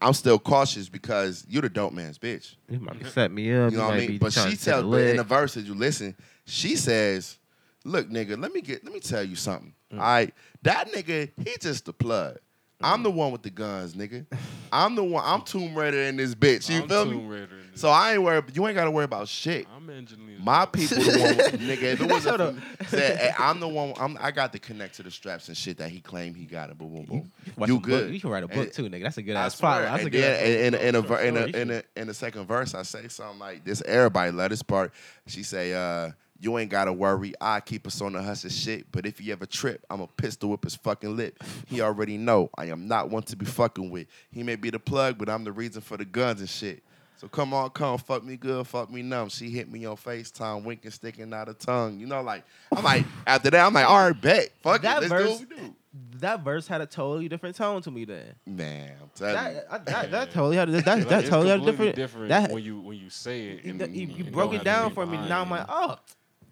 I'm 0.00 0.12
still 0.14 0.38
cautious 0.38 0.88
because 0.88 1.44
you're 1.48 1.62
the 1.62 1.68
dope 1.68 1.92
man's 1.92 2.18
bitch. 2.18 2.54
You 2.68 2.80
might 2.80 2.98
be 2.98 3.04
set 3.04 3.30
me 3.30 3.52
up. 3.52 3.72
You 3.72 3.78
know 3.78 3.88
what 3.88 3.94
I 3.94 4.06
mean? 4.06 4.18
But 4.18 4.32
she 4.32 4.40
to 4.40 4.50
take 4.50 4.60
tells, 4.60 4.84
but 4.90 5.00
in 5.00 5.16
the 5.16 5.24
verse 5.24 5.54
that 5.54 5.64
you 5.64 5.74
listen, 5.74 6.16
she 6.44 6.76
says, 6.76 7.38
"Look, 7.84 8.08
nigga, 8.08 8.40
let 8.40 8.52
me 8.52 8.60
get, 8.60 8.84
let 8.84 8.92
me 8.92 9.00
tell 9.00 9.22
you 9.24 9.36
something. 9.36 9.74
Mm. 9.92 9.96
All 9.98 10.04
right, 10.04 10.34
that 10.62 10.92
nigga, 10.92 11.30
he 11.44 11.56
just 11.60 11.88
a 11.88 11.92
plug. 11.92 12.38
I'm 12.80 13.00
Mm. 13.00 13.04
the 13.04 13.10
one 13.10 13.32
with 13.32 13.42
the 13.42 13.50
guns, 13.50 13.94
nigga. 13.94 14.26
I'm 14.72 14.94
the 14.94 15.04
one. 15.04 15.22
I'm 15.26 15.42
Tomb 15.42 15.74
Raider 15.74 16.02
in 16.02 16.16
this 16.16 16.34
bitch. 16.34 16.68
You 16.68 16.82
I'm 16.82 16.88
feel 16.88 17.04
Tomb 17.04 17.28
me? 17.28 17.34
Raider 17.34 17.58
in 17.58 17.70
this 17.72 17.80
So 17.80 17.88
I 17.90 18.14
ain't 18.14 18.22
worried. 18.22 18.44
You 18.54 18.66
ain't 18.66 18.74
got 18.76 18.84
to 18.84 18.90
worry 18.90 19.04
about 19.04 19.28
shit. 19.28 19.66
I'm 19.74 19.88
Angelina. 19.88 20.38
My 20.40 20.66
people, 20.66 20.98
the 20.98 21.18
one, 21.20 21.34
nigga. 21.60 21.82
If 21.82 22.00
it 22.00 22.08
wasn't 22.10 22.38
Shut 22.38 22.88
said, 22.88 23.18
hey, 23.18 23.30
I'm 23.38 23.60
the 23.60 23.68
one. 23.68 23.92
I'm, 23.98 24.16
I 24.20 24.30
got 24.30 24.52
to 24.52 24.58
connect 24.58 24.96
to 24.96 25.02
the 25.02 25.10
straps 25.10 25.48
and 25.48 25.56
shit 25.56 25.78
that 25.78 25.90
he 25.90 26.00
claimed 26.00 26.36
he 26.36 26.44
got. 26.44 26.68
And 26.70 26.78
boom, 26.78 26.94
boom, 26.94 27.04
boom. 27.04 27.32
Watch 27.56 27.68
You 27.68 27.74
some 27.74 27.82
book- 27.82 27.88
good? 27.88 28.14
You 28.14 28.20
can 28.20 28.30
write 28.30 28.44
a 28.44 28.48
book 28.48 28.56
And- 28.58 28.72
too, 28.72 28.84
nigga. 28.84 29.02
That's 29.02 29.18
a 29.18 29.22
good 29.22 29.36
I 29.36 29.46
ass 29.46 29.56
plot. 29.58 29.78
swear. 29.78 29.90
line. 29.90 29.92
That's 29.92 30.02
a 30.02 30.04
And 30.06 30.12
good 30.12 30.22
then 30.22 30.34
ass 30.34 30.40
in, 30.42 30.74
in, 30.74 30.94
in, 30.94 30.94
a, 30.94 31.16
in, 31.16 31.36
a, 31.36 31.46
in, 31.62 31.70
a, 31.70 31.82
in 32.00 32.06
the 32.08 32.14
second 32.14 32.46
verse, 32.46 32.74
I 32.74 32.82
say 32.82 33.08
something 33.08 33.38
like 33.38 33.64
this. 33.64 33.82
Everybody 33.82 34.30
love 34.32 34.50
this 34.50 34.62
part. 34.62 34.92
She 35.26 35.42
say, 35.42 35.72
uh, 35.74 36.10
"You 36.40 36.58
ain't 36.58 36.70
gotta 36.70 36.92
worry. 36.92 37.34
I 37.40 37.60
keep 37.60 37.86
us 37.86 38.00
on 38.00 38.12
the 38.12 38.22
hush 38.22 38.44
of 38.44 38.52
shit. 38.52 38.90
But 38.92 39.06
if 39.06 39.18
he 39.18 39.32
ever 39.32 39.46
trip, 39.46 39.84
I'm 39.90 40.00
a 40.00 40.06
pistol 40.06 40.50
whip 40.50 40.64
his 40.64 40.76
fucking 40.76 41.16
lip. 41.16 41.42
He 41.66 41.80
already 41.80 42.16
know 42.18 42.50
I 42.56 42.66
am 42.66 42.86
not 42.88 43.10
one 43.10 43.22
to 43.24 43.36
be 43.36 43.46
fucking 43.46 43.90
with. 43.90 44.06
He 44.30 44.42
may 44.42 44.56
be 44.56 44.70
the 44.70 44.78
plug, 44.78 45.18
but 45.18 45.28
I'm 45.28 45.44
the 45.44 45.52
reason 45.52 45.82
for 45.82 45.96
the 45.96 46.04
guns 46.04 46.40
and 46.40 46.48
shit." 46.48 46.82
So 47.16 47.26
come 47.26 47.52
on, 47.52 47.70
come 47.70 47.98
fuck 47.98 48.22
me 48.22 48.36
good, 48.36 48.64
fuck 48.68 48.92
me 48.92 49.02
numb. 49.02 49.28
She 49.28 49.50
hit 49.50 49.68
me 49.68 49.84
on 49.86 49.96
FaceTime, 49.96 50.62
winking, 50.62 50.92
sticking 50.92 51.34
out 51.34 51.48
her 51.48 51.52
tongue. 51.54 51.98
You 51.98 52.06
know, 52.06 52.22
like 52.22 52.44
I'm 52.74 52.84
like 52.84 53.04
after 53.26 53.50
that, 53.50 53.66
I'm 53.66 53.72
like, 53.74 53.88
all 53.88 54.06
right, 54.08 54.20
bet, 54.20 54.50
fuck 54.62 54.82
That 54.82 54.98
it, 55.02 55.10
let's 55.10 55.12
verse- 55.12 55.38
do 55.40 55.46
what 55.46 55.58
we 55.58 55.68
do. 55.68 55.74
that 56.20 56.44
verse 56.44 56.68
had 56.68 56.80
a 56.80 56.86
totally 56.86 57.28
different 57.28 57.56
tone 57.56 57.82
to 57.82 57.90
me 57.90 58.04
then. 58.04 58.36
Man, 58.46 58.92
I'm 59.02 59.10
telling 59.16 59.34
you. 59.34 59.60
That, 59.62 59.66
I- 59.68 59.78
that, 59.78 60.10
that 60.12 60.30
totally 60.30 60.56
had 60.58 60.68
a, 60.68 60.72
that, 60.80 60.84
that, 61.08 61.24
totally 61.26 61.48
had 61.48 61.60
a 61.60 61.64
different. 61.64 61.96
different 61.96 62.28
that, 62.28 62.52
when 62.52 62.62
you 62.62 62.78
when 62.78 62.96
you 62.96 63.10
say 63.10 63.48
it. 63.48 63.64
you, 63.64 63.72
and- 63.72 63.96
you, 63.96 64.02
and 64.04 64.12
you 64.12 64.24
broke 64.30 64.54
it 64.54 64.62
down 64.62 64.92
for 64.94 65.04
me. 65.04 65.16
Now 65.16 65.40
I'm 65.42 65.50
like, 65.50 65.66
oh, 65.68 65.98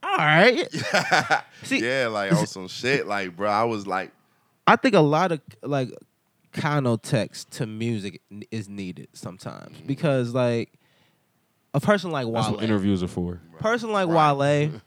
all 0.02 0.16
right. 0.16 0.66
See- 1.62 1.84
yeah, 1.84 2.08
like 2.08 2.32
on 2.32 2.46
some 2.46 2.68
shit, 2.68 3.06
like 3.06 3.36
bro, 3.36 3.50
I 3.50 3.64
was 3.64 3.86
like, 3.86 4.12
I 4.66 4.76
think 4.76 4.94
a 4.94 5.00
lot 5.00 5.32
of 5.32 5.40
like 5.62 5.90
context 6.52 7.50
to 7.52 7.66
music 7.66 8.22
is 8.50 8.68
needed 8.68 9.08
sometimes 9.12 9.78
mm. 9.78 9.86
because 9.86 10.32
like 10.34 10.72
a 11.74 11.80
person 11.80 12.10
like 12.10 12.26
That's 12.26 12.46
Wale, 12.46 12.56
what 12.56 12.64
interviews 12.64 13.02
are 13.02 13.08
for. 13.08 13.40
person 13.58 13.92
like 13.92 14.08
Wale, 14.08 14.80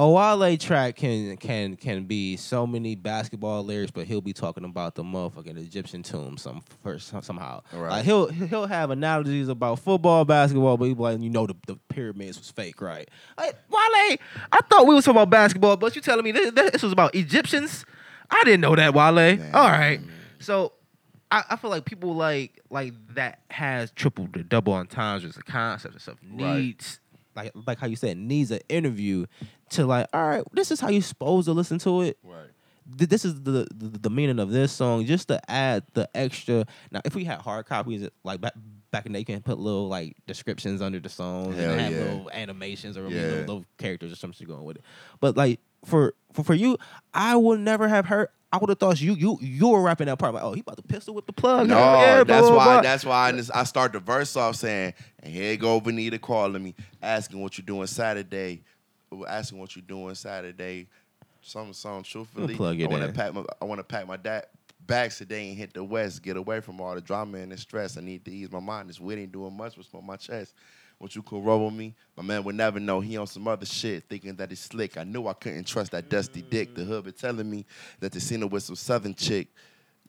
a 0.00 0.08
Wale 0.08 0.56
track 0.56 0.96
can 0.96 1.36
can 1.36 1.76
can 1.76 2.04
be 2.04 2.36
so 2.38 2.66
many 2.66 2.94
basketball 2.94 3.62
lyrics, 3.62 3.90
but 3.90 4.06
he'll 4.06 4.22
be 4.22 4.32
talking 4.32 4.64
about 4.64 4.94
the 4.94 5.02
motherfucking 5.02 5.58
Egyptian 5.58 6.02
tomb 6.02 6.38
some 6.38 6.62
first 6.82 7.12
somehow. 7.22 7.60
Right. 7.72 7.90
Like 7.90 8.04
he'll 8.06 8.28
he'll 8.28 8.66
have 8.66 8.90
analogies 8.90 9.48
about 9.48 9.78
football, 9.80 10.24
basketball, 10.24 10.78
but 10.78 10.86
he'll 10.86 10.94
be 10.94 11.02
like, 11.02 11.20
you 11.20 11.28
know, 11.28 11.46
the, 11.46 11.54
the 11.66 11.76
pyramids 11.88 12.38
was 12.38 12.50
fake, 12.50 12.80
right? 12.80 13.08
Like 13.36 13.56
Wale, 13.68 14.16
I 14.52 14.60
thought 14.70 14.86
we 14.86 14.94
was 14.94 15.04
talking 15.04 15.18
about 15.18 15.28
basketball, 15.30 15.76
but 15.76 15.94
you 15.94 16.00
telling 16.00 16.24
me 16.24 16.32
this, 16.32 16.50
this 16.52 16.82
was 16.82 16.92
about 16.92 17.14
Egyptians? 17.14 17.84
I 18.30 18.42
didn't 18.44 18.62
know 18.62 18.74
that, 18.76 18.94
Wale. 18.94 19.38
All 19.52 19.68
right, 19.68 20.00
so. 20.38 20.72
I, 21.32 21.44
I 21.50 21.56
feel 21.56 21.70
like 21.70 21.84
people 21.84 22.16
like 22.16 22.60
like 22.70 22.92
that 23.14 23.38
has 23.52 23.92
triple 23.92 24.26
the 24.32 24.42
double 24.42 24.72
on 24.72 24.88
times 24.88 25.24
as 25.24 25.36
a 25.36 25.42
concept 25.44 25.94
and 25.94 26.02
stuff 26.02 26.16
Right. 26.28 26.56
needs 26.56 26.98
like 27.36 27.52
like 27.68 27.78
how 27.78 27.86
you 27.86 27.94
said 27.94 28.16
needs 28.18 28.50
an 28.50 28.58
interview 28.68 29.26
to 29.70 29.86
like 29.86 30.06
all 30.12 30.26
right 30.28 30.44
this 30.52 30.70
is 30.70 30.80
how 30.80 30.88
you're 30.88 31.02
supposed 31.02 31.46
to 31.46 31.52
listen 31.52 31.78
to 31.78 32.02
it 32.02 32.18
right. 32.24 32.48
This 32.92 33.24
is 33.24 33.40
the, 33.42 33.68
the 33.72 33.98
the 34.00 34.10
meaning 34.10 34.40
of 34.40 34.50
this 34.50 34.72
song 34.72 35.04
just 35.06 35.28
to 35.28 35.38
add 35.48 35.84
the 35.94 36.08
extra 36.12 36.66
now 36.90 37.00
if 37.04 37.14
we 37.14 37.22
had 37.24 37.38
hard 37.40 37.66
copies 37.66 38.08
like 38.24 38.40
back 38.40 38.54
back 38.90 39.06
in 39.06 39.12
the 39.12 39.16
day, 39.16 39.20
you 39.20 39.24
can 39.26 39.40
put 39.42 39.58
little 39.60 39.86
like 39.86 40.16
descriptions 40.26 40.82
under 40.82 40.98
the 40.98 41.08
songs 41.08 41.56
Hell 41.56 41.70
and 41.70 41.80
have 41.80 41.92
yeah. 41.92 41.98
little 42.00 42.30
animations 42.32 42.96
or 42.96 43.02
Yeah. 43.02 43.20
little, 43.22 43.38
little 43.38 43.64
characters 43.78 44.10
or 44.12 44.16
something 44.16 44.44
going 44.44 44.64
with 44.64 44.78
it. 44.78 44.82
But 45.20 45.36
like 45.36 45.60
for 45.84 46.14
for, 46.32 46.42
for 46.42 46.54
you, 46.54 46.78
I 47.14 47.36
would 47.36 47.60
never 47.60 47.86
have 47.86 48.06
heard. 48.06 48.28
I 48.52 48.58
would 48.58 48.68
have 48.70 48.80
thought 48.80 49.00
you 49.00 49.14
you 49.14 49.38
you 49.40 49.68
were 49.68 49.80
rapping 49.82 50.06
that 50.06 50.18
part 50.18 50.34
like, 50.34 50.42
oh, 50.42 50.54
he 50.54 50.60
about 50.60 50.78
to 50.78 50.82
pistol 50.82 51.14
with 51.14 51.26
the 51.26 51.32
plug. 51.32 51.68
No, 51.68 51.78
Yeah, 51.78 52.24
that's 52.24 52.48
blah, 52.48 52.56
why. 52.56 52.64
blah. 52.64 52.80
That's 52.80 53.04
why 53.04 53.28
I, 53.28 53.32
just, 53.32 53.52
I 53.54 53.62
start 53.62 53.92
the 53.92 54.00
verse 54.00 54.34
off 54.34 54.56
saying, 54.56 54.94
"And 55.22 55.32
here 55.32 55.56
go 55.56 55.80
Benita 55.80 56.18
calling 56.18 56.60
me, 56.64 56.74
asking 57.00 57.40
what 57.40 57.56
you're 57.56 57.64
doing 57.66 57.86
Saturday, 57.86 58.64
asking 59.28 59.58
what 59.58 59.76
you 59.76 59.82
doing 59.82 60.14
Saturday." 60.14 60.88
Some 61.42 61.72
song, 61.72 62.02
truthfully, 62.02 62.54
plug 62.54 62.80
it 62.80 62.84
I 62.84 62.88
want 62.88 63.02
to 63.02 63.08
in. 63.08 63.14
pack 63.14 63.32
my 63.32 63.44
I 63.60 63.64
want 63.64 63.78
to 63.78 63.84
pack 63.84 64.06
my 64.06 64.18
dad 64.18 64.46
bags 64.86 65.18
today 65.18 65.48
and 65.48 65.56
hit 65.56 65.72
the 65.72 65.84
west, 65.84 66.22
get 66.22 66.36
away 66.36 66.60
from 66.60 66.80
all 66.80 66.94
the 66.94 67.00
drama 67.00 67.38
and 67.38 67.52
the 67.52 67.56
stress. 67.56 67.96
I 67.96 68.00
need 68.00 68.24
to 68.24 68.30
ease 68.30 68.50
my 68.50 68.60
mind. 68.60 68.88
This 68.88 69.00
weed 69.00 69.20
ain't 69.20 69.32
doing 69.32 69.56
much, 69.56 69.76
but 69.76 69.86
smoke 69.86 70.04
my 70.04 70.16
chest. 70.16 70.54
What 70.98 71.14
you 71.16 71.22
could 71.22 71.42
roll 71.42 71.64
with 71.64 71.74
me, 71.74 71.94
my 72.14 72.22
man 72.22 72.44
would 72.44 72.56
never 72.56 72.78
know. 72.78 73.00
He 73.00 73.16
on 73.16 73.26
some 73.26 73.48
other 73.48 73.64
shit, 73.64 74.04
thinking 74.08 74.36
that 74.36 74.50
he's 74.50 74.60
slick. 74.60 74.98
I 74.98 75.04
knew 75.04 75.26
I 75.28 75.32
couldn't 75.32 75.66
trust 75.66 75.92
that 75.92 76.10
dusty 76.10 76.42
dick. 76.42 76.74
The 76.74 76.84
hood 76.84 77.04
been 77.04 77.14
telling 77.14 77.48
me 77.50 77.64
that 78.00 78.12
they 78.12 78.18
seen 78.20 78.42
her 78.42 78.46
with 78.46 78.64
some 78.64 78.76
southern 78.76 79.14
chick. 79.14 79.48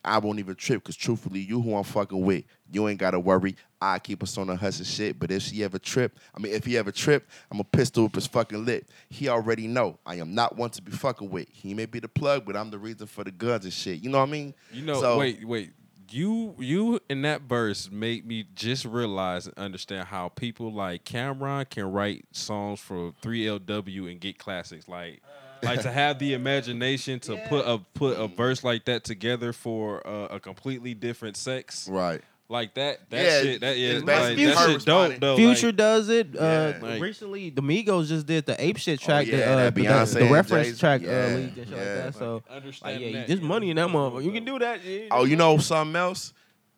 I 0.03 0.17
won't 0.17 0.39
even 0.39 0.55
trip, 0.55 0.83
cause 0.83 0.97
truthfully, 0.97 1.39
you 1.39 1.61
who 1.61 1.75
I'm 1.75 1.83
fucking 1.83 2.19
with, 2.25 2.43
you 2.71 2.87
ain't 2.89 2.99
gotta 2.99 3.19
worry. 3.19 3.55
I 3.81 3.97
keep 3.99 4.21
us 4.21 4.37
on 4.37 4.47
the 4.47 4.55
hush 4.55 4.77
and 4.77 4.87
shit. 4.87 5.19
But 5.19 5.31
if 5.31 5.41
she 5.41 5.63
ever 5.63 5.79
trip, 5.79 6.17
I 6.35 6.39
mean, 6.39 6.53
if 6.53 6.65
he 6.65 6.77
ever 6.77 6.91
trip, 6.91 7.27
I'm 7.49 7.59
a 7.59 7.63
pistol 7.63 8.05
up 8.05 8.15
his 8.15 8.27
fucking 8.27 8.63
lip. 8.63 8.87
He 9.09 9.27
already 9.27 9.67
know 9.67 9.97
I 10.05 10.15
am 10.15 10.35
not 10.35 10.55
one 10.55 10.69
to 10.71 10.81
be 10.81 10.91
fucking 10.91 11.29
with. 11.29 11.47
He 11.51 11.73
may 11.73 11.85
be 11.87 11.99
the 11.99 12.07
plug, 12.07 12.45
but 12.45 12.55
I'm 12.55 12.69
the 12.69 12.77
reason 12.77 13.07
for 13.07 13.23
the 13.23 13.31
guns 13.31 13.63
and 13.65 13.73
shit. 13.73 14.03
You 14.03 14.09
know 14.09 14.19
what 14.19 14.29
I 14.29 14.31
mean? 14.31 14.53
You 14.71 14.83
know, 14.83 15.01
So- 15.01 15.17
wait, 15.17 15.43
wait. 15.45 15.71
You 16.13 16.55
you 16.59 16.99
in 17.09 17.21
that 17.21 17.43
verse 17.43 17.89
made 17.89 18.25
me 18.25 18.45
just 18.53 18.83
realize 18.83 19.47
and 19.47 19.57
understand 19.57 20.09
how 20.09 20.27
people 20.27 20.69
like 20.69 21.05
Cameron 21.05 21.65
can 21.69 21.89
write 21.89 22.25
songs 22.33 22.81
for 22.81 23.13
3LW 23.23 24.11
and 24.11 24.19
get 24.19 24.37
classics. 24.37 24.89
Like 24.89 25.21
like 25.63 25.81
to 25.83 25.91
have 25.91 26.19
the 26.19 26.33
imagination 26.33 27.21
to 27.21 27.37
put 27.47 27.65
a 27.65 27.77
put 27.93 28.17
a 28.17 28.27
verse 28.27 28.61
like 28.63 28.83
that 28.85 29.05
together 29.05 29.53
for 29.53 30.05
uh, 30.05 30.27
a 30.31 30.39
completely 30.41 30.93
different 30.93 31.37
sex. 31.37 31.87
Right. 31.87 32.21
Like 32.51 32.73
that 32.73 33.09
that 33.09 33.23
Yeah, 33.25 33.41
shit 33.43 33.61
that 33.61 33.77
it's 33.77 33.79
is 33.79 34.03
basically 34.03 34.45
like, 34.47 34.55
that 34.55 34.67
her 34.67 34.73
shit 34.73 34.85
dope 34.85 35.19
though. 35.21 35.37
Future 35.37 35.67
like- 35.67 35.75
does 35.77 36.09
it. 36.09 36.35
Uh, 36.35 36.43
Yeah. 36.43 36.77
Like- 36.81 37.01
recently, 37.01 37.49
the 37.49 37.61
Migos 37.61 38.09
just 38.09 38.25
did 38.25 38.45
the 38.45 38.61
ape 38.61 38.75
shit 38.75 38.99
track, 38.99 39.25
yeah, 39.27 39.37
the, 39.37 39.45
uh, 39.45 39.55
that 39.55 39.75
the, 39.75 39.81
Beyonce 39.85 40.13
the 40.19 40.25
reference 40.25 40.67
Jay-Z. 40.67 40.79
track 40.81 41.01
Yeah, 41.01 41.09
uh, 41.11 41.37
leaked 41.37 41.57
and 41.57 41.67
shit 41.69 41.77
yeah. 41.77 41.83
like 41.83 42.03
that. 42.13 42.15
So, 42.15 42.43
like, 42.49 42.99
yeah, 42.99 43.11
that, 43.13 43.27
there's 43.27 43.39
yeah. 43.39 43.45
money 43.47 43.69
in 43.69 43.77
that 43.77 43.87
motherfucker. 43.87 44.23
You 44.25 44.31
can 44.33 44.43
do 44.43 44.59
that. 44.59 44.83
Yeah. 44.83 45.05
Oh, 45.11 45.23
you 45.23 45.37
know 45.37 45.57
something 45.59 45.95
else? 45.95 46.33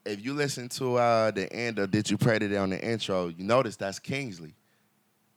If 0.06 0.24
you 0.24 0.34
listen 0.34 0.70
to 0.70 0.98
uh, 0.98 1.32
the 1.32 1.52
end 1.52 1.80
of 1.80 1.90
"Did 1.90 2.12
You 2.12 2.18
Pray 2.18 2.38
Today" 2.38 2.58
on 2.58 2.70
the 2.70 2.80
intro, 2.80 3.30
you 3.30 3.44
notice 3.44 3.76
that's 3.76 3.98
Kingsley. 3.98 4.54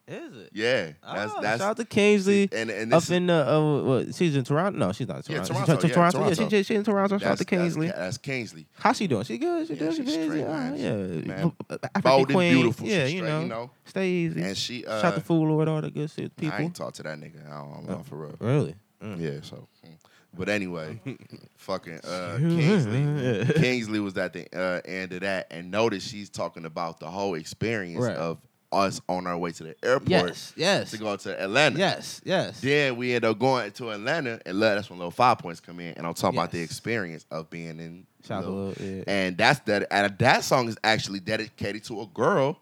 Is 0.09 0.37
it? 0.37 0.51
Yeah, 0.53 0.93
that's 1.03 1.33
Oh, 1.37 1.43
that's 1.43 1.61
shout 1.61 1.71
out 1.71 1.77
to 1.79 1.85
Kingsley. 1.85 2.49
and 2.53 2.71
and 2.71 2.95
Up 2.95 3.11
in 3.11 3.27
the 3.27 3.53
uh, 3.53 3.83
what, 3.83 4.15
she's 4.15 4.37
in 4.37 4.45
Toronto. 4.45 4.79
No, 4.79 4.93
she's 4.93 5.09
not 5.09 5.29
in 5.29 5.35
Yeah, 5.35 5.43
Toronto. 5.43 5.65
Toronto, 5.65 5.81
She's 5.81 5.91
yeah, 5.91 5.95
Toronto. 5.97 6.19
Yeah, 6.29 6.35
Toronto. 6.35 6.49
she, 6.57 6.63
she's 6.63 6.77
in 6.77 6.85
Toronto. 6.85 7.19
Shout 7.19 7.31
out 7.33 7.39
to 7.39 7.45
Kingsley. 7.45 7.87
That's, 7.89 7.99
that's 7.99 8.19
Kingsley. 8.19 8.67
How 8.79 8.93
she 8.93 9.09
doing? 9.09 9.25
She 9.25 9.37
good. 9.39 9.67
She 9.67 9.73
Yeah, 9.75 9.79
doing. 9.81 9.91
she's 9.93 9.99
She 9.99 10.05
busy. 10.17 10.29
straight, 10.29 10.45
Oh, 10.45 10.75
yeah, 10.77 10.95
Man, 11.27 11.53
African 11.71 12.03
bold 12.03 12.31
and 12.31 12.39
beautiful. 12.55 12.87
Yeah, 12.87 13.05
you 13.07 13.19
straight, 13.19 13.29
know, 13.29 13.41
you 13.41 13.47
know. 13.49 13.71
stay 13.85 14.09
easy. 14.11 14.43
And 14.43 14.57
she 14.57 14.83
Shout 14.83 15.05
uh, 15.05 15.11
the 15.11 15.21
fool 15.23 15.49
Lord, 15.49 15.67
all 15.67 15.81
the 15.81 15.91
good 15.91 16.09
shit. 16.09 16.37
People. 16.37 16.57
I 16.57 16.63
ain't 16.63 16.77
talk 16.77 16.93
to 16.95 17.03
that 17.03 17.19
nigga. 17.19 17.45
I 17.51 17.59
don't 17.65 17.89
know 17.89 18.03
for 18.09 18.17
real. 18.17 18.37
Really? 18.39 18.75
Mm. 19.03 19.21
Yeah, 19.21 19.41
so. 19.43 19.67
mm. 19.85 19.91
But 20.39 20.49
anyway, 20.51 21.01
fucking 21.57 22.01
uh, 22.05 22.37
Kingsley. 22.39 23.47
Kingsley 23.61 24.01
was 24.01 24.17
at 24.19 24.35
the 24.35 24.47
uh, 24.57 24.81
end 24.85 25.13
of 25.15 25.21
that, 25.21 25.47
and 25.51 25.71
notice 25.71 26.07
she's 26.07 26.29
talking 26.31 26.65
about 26.65 27.01
the 27.01 27.07
whole 27.11 27.35
experience 27.35 28.05
Right. 28.05 28.17
of 28.17 28.39
us 28.77 29.01
on 29.09 29.27
our 29.27 29.37
way 29.39 29.51
to 29.53 29.62
the 29.64 29.74
airport 29.83 30.09
Yes. 30.11 30.53
Yes. 30.57 30.91
to 30.91 30.99
go 30.99 31.16
to 31.16 31.43
Atlanta. 31.43 31.79
Yes. 31.79 32.20
Yes. 32.24 32.61
Then 32.61 32.97
we 32.97 33.14
end 33.14 33.24
up 33.24 33.39
going 33.39 33.70
to 33.72 33.91
Atlanta, 33.91 34.41
and 34.47 34.61
that's 34.61 34.91
when 34.91 34.99
little 34.99 35.11
five 35.11 35.39
points 35.39 35.61
come 35.61 35.81
in, 35.81 35.95
and 35.95 36.07
I'm 36.07 36.14
talking 36.14 36.39
about 36.39 36.51
the 36.53 36.61
experience 36.61 37.24
of 37.31 37.49
being 37.51 37.79
in. 37.81 38.07
Shout 38.27 38.45
out 38.45 38.51
Lil- 38.51 38.74
Lil- 38.79 38.97
yeah. 38.99 39.05
And 39.07 39.37
that's 39.39 39.61
that. 39.61 39.87
And 39.91 40.18
that 40.18 40.45
song 40.45 40.68
is 40.68 40.77
actually 40.85 41.20
dedicated 41.20 41.85
to 41.85 42.01
a 42.03 42.07
girl. 42.07 42.59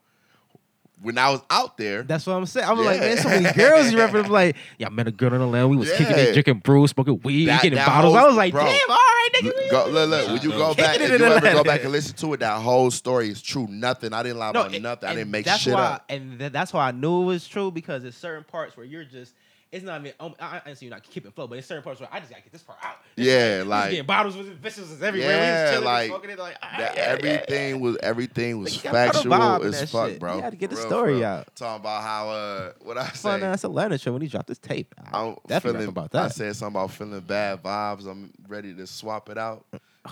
When 1.03 1.19
I 1.19 1.29
was 1.31 1.41
out 1.51 1.77
there, 1.77 2.03
That's 2.03 2.25
what 2.27 2.35
I'm 2.35 2.47
saying. 2.47 2.67
I'm 2.67 2.79
like, 2.79 3.01
man, 3.01 3.17
so 3.19 3.29
many 3.29 3.53
girls 3.53 3.91
you 3.93 3.99
reference. 3.99 4.29
Like, 4.35 4.57
yeah, 4.79 4.87
I 4.87 4.91
met 4.91 5.07
a 5.07 5.11
girl 5.11 5.35
in 5.35 5.41
the 5.41 5.47
land. 5.47 5.69
We 5.69 5.77
was 5.77 5.91
kicking 5.91 6.07
Yeah. 6.17 6.23
it, 6.23 6.33
drinking 6.33 6.61
brew, 6.61 6.87
smoking 6.87 7.21
weed, 7.23 7.47
That- 7.47 7.63
getting 7.63 7.77
that 7.77 7.87
bottles. 7.87 8.15
whole- 8.15 8.25
I 8.25 8.27
was 8.29 8.37
like, 8.37 8.53
bro. 8.53 8.63
damn, 8.65 8.91
all 8.91 8.97
right, 8.97 9.29
nigga. 9.35 9.71
Go, 9.71 9.87
look, 9.91 10.09
look. 10.09 10.29
When 10.29 10.43
you 10.43 10.51
go 10.51 10.73
back, 10.75 10.99
if 11.01 11.09
you 11.21 11.27
ever 11.27 11.41
go 11.53 11.65
back 11.65 11.83
and 11.83 11.93
listen 11.93 12.17
to 12.17 12.33
it, 12.35 12.41
that 12.41 12.61
whole 12.63 12.91
story 12.91 13.29
is 13.29 13.43
true. 13.43 13.67
Nothing. 13.69 14.13
I 14.15 14.23
didn't 14.23 14.39
lie 14.39 14.51
about 14.51 14.73
it- 14.73 14.81
nothing. 14.81 15.09
I 15.09 15.15
didn't 15.15 15.31
make 15.33 15.45
that's 15.45 15.63
shit 15.63 15.75
why, 15.75 15.83
up. 15.83 16.05
And 16.09 16.39
th- 16.39 16.53
that's 16.53 16.73
why 16.73 16.89
I 16.89 16.93
knew 16.93 17.23
it 17.23 17.27
was 17.27 17.47
true 17.47 17.71
because 17.71 18.03
there's 18.03 18.17
certain 18.17 18.45
parts 18.45 18.77
where 18.77 18.87
you're 18.87 19.05
just, 19.05 19.35
it's 19.75 19.85
not 19.85 20.01
even, 20.01 20.13
um, 20.21 20.35
I, 20.41 20.63
I 20.67 20.75
see 20.75 20.87
you're 20.87 20.95
not 20.95 21.03
keeping 21.03 21.31
flow, 21.33 21.47
but 21.47 21.57
there's 21.57 21.67
certain 21.67 21.83
parts 21.83 22.01
where 22.01 22.09
I 22.13 22.19
just 22.21 22.31
gotta 22.31 22.43
get 22.43 22.53
this 22.53 22.63
part 22.63 22.79
out. 22.83 22.97
Yeah, 23.17 23.55
We 23.55 23.59
was 23.61 23.67
like 23.69 23.91
getting 23.91 24.07
bottles 24.07 24.37
with 24.37 24.63
bitches 24.63 24.79
was 24.91 25.03
everywhere. 25.03 25.29
we 25.29 25.35
Yeah, 25.35 25.63
was 25.63 25.71
chilling, 25.73 25.85
like, 25.85 26.09
smoking 26.09 26.31
it, 26.31 26.39
like, 26.39 26.57
all 26.63 26.69
that 26.79 26.81
right, 26.89 26.97
yeah, 26.97 27.03
yeah, 27.05 27.11
everything 27.11 27.81
was 27.81 27.97
everything 28.03 28.59
was 28.61 28.73
Like, 28.73 28.85
you 28.85 28.91
gotta 28.91 29.07
put 29.13 29.17
a 29.27 29.29
factual 29.29 29.65
as 29.75 29.91
fuck, 29.93 30.09
shit. 30.11 30.21
bro. 30.21 30.37
You 30.37 30.43
gotta 30.43 30.57
get 30.57 30.71
the 30.71 30.77
real, 30.77 30.87
story 30.87 31.15
real. 31.15 31.25
out. 31.25 31.57
Talking 31.57 31.81
about 31.81 32.03
how 32.03 32.29
uh, 32.31 32.73
what 32.83 32.99
I 32.99 33.07
Fun 33.09 33.41
say. 33.41 33.47
ass 33.47 33.65
Atlanta 33.65 33.99
show 33.99 34.13
when 34.13 34.23
he 34.23 34.29
dropped 34.29 34.49
his 34.49 34.59
tape. 34.59 34.95
I'm 35.13 35.37
Definitely 35.49 35.81
feeling 35.81 35.95
rap 35.95 36.07
about 36.07 36.15
I 36.15 36.29
said 36.29 36.57
something 36.57 36.81
about 36.81 36.91
feeling 36.93 37.21
bad 37.21 37.63
vibes. 37.63 38.07
I'm 38.07 38.31
ready 38.49 38.75
to 38.75 38.87
swap 38.87 39.29
it 39.29 39.39
out 39.39 39.65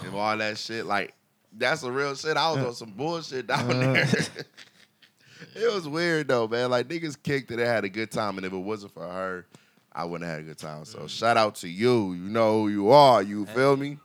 and 0.05 0.15
all 0.15 0.37
that 0.37 0.59
shit. 0.59 0.87
Like 0.87 1.15
that's 1.57 1.83
a 1.85 1.93
real 1.93 2.15
shit. 2.17 2.37
I 2.37 2.51
was 2.53 2.65
on 2.65 2.75
some 2.75 2.91
bullshit 2.91 3.47
down 3.47 3.71
Uh. 3.71 3.93
there. 3.95 4.07
it 5.55 5.73
was 5.73 5.89
weird 5.89 6.29
though, 6.29 6.49
man. 6.49 6.71
Like 6.71 6.89
niggas 6.89 7.21
kicked 7.23 7.51
it 7.51 7.59
and 7.59 7.67
had 7.69 7.85
a 7.85 7.89
good 7.89 8.11
time, 8.11 8.37
and 8.37 8.47
if 8.47 8.53
it 8.53 8.57
wasn't 8.57 8.93
for 8.95 9.07
her, 9.09 9.47
I 9.93 10.05
wouldn't 10.05 10.29
have 10.29 10.39
had 10.39 10.45
a 10.45 10.49
good 10.49 10.59
time. 10.59 10.85
So 10.85 11.07
shout 11.07 11.37
out 11.37 11.57
to 11.57 11.69
you. 11.69 12.13
You 12.15 12.23
know 12.29 12.63
who 12.63 12.69
you 12.69 12.91
are. 12.91 13.23
You 13.23 13.47
feel 13.47 13.77
me? 13.77 13.99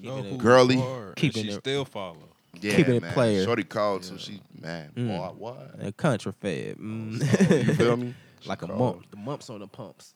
You 0.00 0.08
know 0.10 0.22
who 0.22 0.36
Girly. 0.38 0.76
you 0.76 0.82
are, 0.82 1.06
and 1.08 1.16
Keeping 1.16 1.44
she 1.44 1.50
it- 1.50 1.60
still 1.60 1.84
follow. 1.84 2.16
Yeah, 2.60 2.76
Keeping 2.76 2.94
it 2.94 3.02
player. 3.12 3.44
Shorty 3.44 3.64
called, 3.64 4.04
so 4.04 4.16
she 4.16 4.40
man, 4.58 4.90
Mm. 4.96 5.08
boy, 5.08 5.34
what? 5.36 5.74
A 5.80 5.90
country 5.92 6.32
fed. 6.40 6.78
Mm. 6.78 7.66
You 7.66 7.74
feel 7.74 7.96
me? 7.96 8.14
like 8.46 8.62
a 8.62 8.66
Called. 8.68 8.78
mump. 8.78 9.10
The 9.10 9.16
mumps 9.16 9.50
on 9.50 9.58
the 9.60 9.66
pumps. 9.66 10.14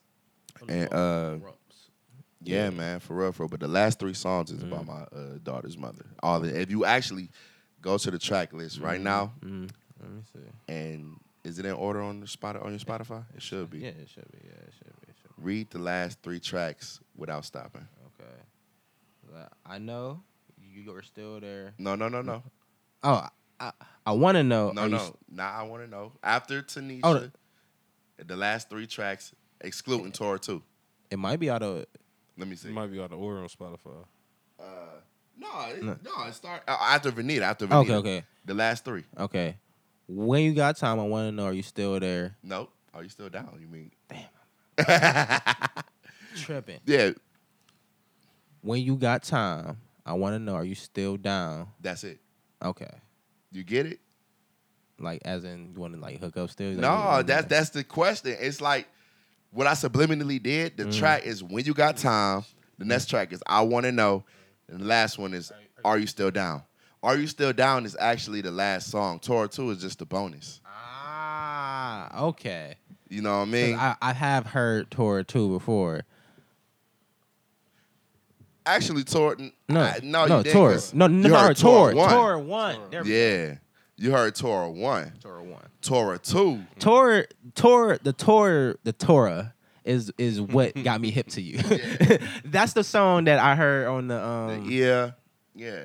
On 0.60 0.66
the 0.68 0.72
And 0.72 0.90
bumps, 0.90 0.94
uh, 0.94 1.38
rumps. 1.44 1.76
Yeah, 2.42 2.70
man, 2.70 3.00
for 3.00 3.14
real, 3.16 3.32
for 3.32 3.42
real. 3.42 3.48
But 3.48 3.60
the 3.60 3.68
last 3.68 3.98
three 3.98 4.14
songs 4.14 4.50
is 4.52 4.62
about 4.62 4.86
my 4.86 5.00
uh, 5.02 5.38
daughter's 5.42 5.76
mother. 5.76 6.06
All 6.22 6.38
the, 6.40 6.58
if 6.60 6.70
you 6.70 6.84
actually 6.84 7.30
go 7.82 7.98
to 7.98 8.10
the 8.10 8.18
track 8.18 8.52
list 8.52 8.78
right 8.80 9.00
now, 9.00 9.32
Mm. 9.44 9.68
Let 10.00 10.10
me 10.10 10.22
see. 10.32 10.72
and 10.72 11.18
is 11.44 11.58
it 11.58 11.64
in 11.66 11.72
order 11.72 12.00
on 12.02 12.20
the 12.20 12.26
spot 12.26 12.56
on 12.56 12.70
your 12.70 12.78
Spotify? 12.80 13.24
It 13.34 13.42
should 13.42 13.70
be. 13.70 13.78
Yeah, 13.78 13.88
it 13.88 14.08
should 14.08 14.30
be. 14.30 14.38
Yeah, 14.44 14.50
it 14.66 14.72
should 14.76 14.86
be. 15.00 15.06
It 15.08 15.14
should 15.20 15.36
be. 15.36 15.42
Read 15.42 15.70
the 15.70 15.78
last 15.78 16.18
three 16.22 16.40
tracks 16.40 17.00
without 17.16 17.44
stopping. 17.44 17.86
Okay. 18.06 19.44
I 19.66 19.78
know 19.78 20.22
you 20.60 20.94
are 20.94 21.02
still 21.02 21.38
there. 21.40 21.74
No, 21.78 21.94
no, 21.94 22.08
no, 22.08 22.22
no, 22.22 22.42
Oh, 23.02 23.26
I, 23.60 23.72
I 24.06 24.12
want 24.12 24.36
to 24.36 24.42
know. 24.42 24.72
no, 24.72 24.82
are 24.82 24.88
no. 24.88 24.96
s- 24.96 25.12
Now 25.30 25.52
I 25.52 25.62
want 25.64 25.84
to 25.84 25.90
know 25.90 26.12
after 26.22 26.62
Tanisha, 26.62 27.00
Oh, 27.04 27.14
the- 27.14 28.24
the 28.24 28.36
last 28.36 28.68
three 28.70 28.86
tracks 28.86 29.32
excluding 29.60 30.12
Tora 30.12 30.38
two. 30.38 30.62
It 31.10 31.18
might 31.18 31.38
be 31.38 31.50
out 31.50 31.62
of. 31.62 31.86
Let 32.36 32.48
me 32.48 32.56
see. 32.56 32.68
It 32.68 32.72
might 32.74 32.90
be 32.90 33.00
out 33.00 33.12
of 33.12 33.18
order 33.20 33.40
on 33.40 33.48
Spotify. 33.48 34.04
Uh, 34.58 34.64
no, 35.36 35.48
it, 35.68 35.82
No. 35.82 35.96
no, 36.04 36.24
it 36.26 36.34
start 36.34 36.62
uh, 36.66 36.76
after 36.80 37.10
Venita. 37.12 37.42
After 37.42 37.66
Venita. 37.66 37.74
Okay, 37.82 37.94
okay, 37.94 38.24
The 38.44 38.54
last 38.54 38.84
three. 38.84 39.04
okay. 39.18 39.56
When 40.08 40.42
you 40.42 40.54
got 40.54 40.76
time, 40.76 40.98
I 40.98 41.04
want 41.04 41.28
to 41.28 41.32
know. 41.32 41.44
Are 41.44 41.52
you 41.52 41.62
still 41.62 42.00
there? 42.00 42.36
Nope. 42.42 42.72
Are 42.94 43.02
you 43.02 43.08
still 43.10 43.28
down? 43.28 43.58
You 43.60 43.66
mean? 43.68 43.90
Damn. 44.08 44.24
Tripping. 46.36 46.80
yeah, 46.86 47.10
When 48.60 48.80
you 48.82 48.96
got 48.96 49.22
time, 49.22 49.78
I 50.06 50.12
want 50.14 50.34
to 50.34 50.38
know. 50.38 50.54
Are 50.54 50.64
you 50.64 50.74
still 50.74 51.16
down? 51.16 51.68
that's 51.80 52.04
it. 52.04 52.20
Okay. 52.62 52.90
You 53.52 53.64
get 53.64 53.86
it? 53.86 54.00
Like, 55.00 55.22
as 55.24 55.44
in, 55.44 55.72
you 55.74 55.80
want 55.80 55.94
to 55.94 56.00
like 56.00 56.20
hook 56.20 56.36
up 56.36 56.50
still? 56.50 56.70
Like, 56.72 56.78
No, 56.80 57.18
you- 57.18 57.22
that's 57.24 57.46
that's 57.46 57.70
the 57.70 57.84
question. 57.84 58.36
It's 58.38 58.60
like 58.60 58.88
what 59.50 59.66
I 59.66 59.72
subliminally 59.72 60.42
did. 60.42 60.76
The 60.76 60.84
Mm. 60.86 60.98
track 60.98 61.24
is 61.24 61.42
when 61.42 61.64
you 61.64 61.74
got 61.74 61.96
time. 61.96 62.44
The 62.78 62.84
next 62.84 63.06
track 63.06 63.32
is 63.32 63.42
I 63.46 63.62
want 63.62 63.84
to 63.86 63.92
know, 63.92 64.24
and 64.68 64.80
the 64.80 64.84
last 64.84 65.18
one 65.18 65.34
is 65.34 65.52
Are 65.84 65.98
you 65.98 66.06
still 66.08 66.30
down? 66.30 66.62
Are 67.02 67.16
you 67.16 67.26
still 67.26 67.52
down 67.52 67.84
is 67.86 67.96
actually 67.98 68.40
the 68.40 68.50
last 68.50 68.90
song. 68.90 69.20
Tora 69.20 69.48
two 69.48 69.70
is 69.70 69.80
just 69.80 70.00
a 70.02 70.04
bonus. 70.04 70.60
Ah, 70.66 72.24
okay. 72.26 72.74
You 73.08 73.22
know 73.22 73.38
what 73.38 73.48
I 73.48 73.50
mean? 73.50 73.74
I, 73.76 73.96
I 74.02 74.12
have 74.12 74.46
heard 74.46 74.90
Tora 74.90 75.24
2 75.24 75.48
before. 75.48 76.02
actually, 78.66 79.04
Tora. 79.04 79.36
No, 79.68 79.80
I- 79.80 80.00
no, 80.02 80.26
no, 80.26 80.36
you 80.38 80.42
didn't, 80.44 80.56
Tora. 80.56 80.72
'cause 80.74 80.92
No, 80.94 81.06
no, 81.06 81.28
you 81.28 81.32
no, 81.34 81.38
heard 81.40 81.56
Tora. 81.56 81.94
one. 81.94 82.10
Tora 82.10 82.38
1. 82.38 82.80
There. 82.90 83.06
Yeah, 83.06 83.54
you 83.96 84.12
heard 84.12 84.34
Tora 84.34 84.70
one. 84.70 85.12
Tora 85.22 85.42
1. 85.42 85.62
Tora 85.80 86.18
two. 86.18 86.62
Tora, 86.78 87.24
Tora, 87.54 87.98
the 88.02 88.12
Tora, 88.12 88.74
the 88.84 88.92
Tora 88.92 89.54
is 89.84 90.12
is 90.18 90.38
what 90.40 90.74
got 90.84 91.00
me 91.00 91.10
hip 91.10 91.28
to 91.28 91.40
you. 91.40 91.58
Yeah. 91.66 92.18
That's 92.44 92.74
the 92.74 92.84
song 92.84 93.24
that 93.24 93.38
I 93.38 93.54
heard 93.54 93.86
on 93.86 94.08
the 94.08 94.22
um. 94.22 94.66
Yeah, 94.70 95.12
yeah. 95.54 95.84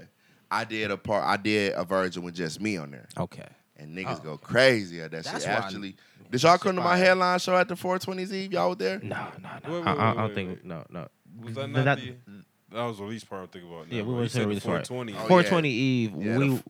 I 0.53 0.63
did 0.65 0.91
a 0.91 0.97
part. 0.97 1.23
I 1.25 1.37
did 1.37 1.73
a 1.73 1.83
version 1.83 2.23
with 2.23 2.35
just 2.35 2.61
me 2.61 2.77
on 2.77 2.91
there, 2.91 3.07
Okay. 3.17 3.47
and 3.77 3.97
niggas 3.97 4.19
Oh. 4.21 4.23
go 4.23 4.37
crazy 4.37 5.01
at 5.01 5.11
that 5.11 5.23
That's 5.25 5.43
shit. 5.43 5.49
why 5.53 5.59
I- 5.59 5.65
Actually, 5.65 5.95
did 6.31 6.43
y'all 6.43 6.57
come 6.57 6.75
to 6.75 6.81
my 6.81 6.97
headline 6.97 7.39
show 7.39 7.55
at 7.57 7.67
the 7.67 7.75
420s 7.75 8.31
Eve? 8.33 8.53
Y'all 8.53 8.69
was 8.69 8.77
there? 8.77 8.99
No, 8.99 9.27
no, 9.41 9.49
no. 9.67 9.79
Wait, 9.79 9.87
I, 9.87 9.93
wait, 9.93 9.99
I, 9.99 10.09
I 10.11 10.13
don't 10.13 10.23
wait, 10.25 10.35
think 10.35 10.49
wait. 10.49 10.65
no, 10.65 10.85
no. 10.89 11.07
Was 11.41 11.55
that 11.55 11.65
Th- 11.73 11.85
not 11.85 11.97
the? 11.99 12.15
That 12.71 12.85
was 12.85 12.97
the 12.97 13.03
least 13.03 13.29
part 13.29 13.43
I'm 13.43 13.47
thinking 13.49 13.71
about. 13.71 13.87
Yeah, 13.91 14.01
we 14.01 14.07
bro. 14.07 14.15
went 14.15 14.29
to 14.29 14.33
said 14.33 14.39
the 14.39 14.43
the 14.45 14.49
release 14.49 14.63
party. 14.65 14.85
420. 14.87 15.13
Oh, 15.13 15.15
yeah. 15.21 15.27
420 15.27 15.69
Eve. 15.69 16.11
Yeah, 16.17 16.37
we, 16.39 16.47
the 16.49 16.63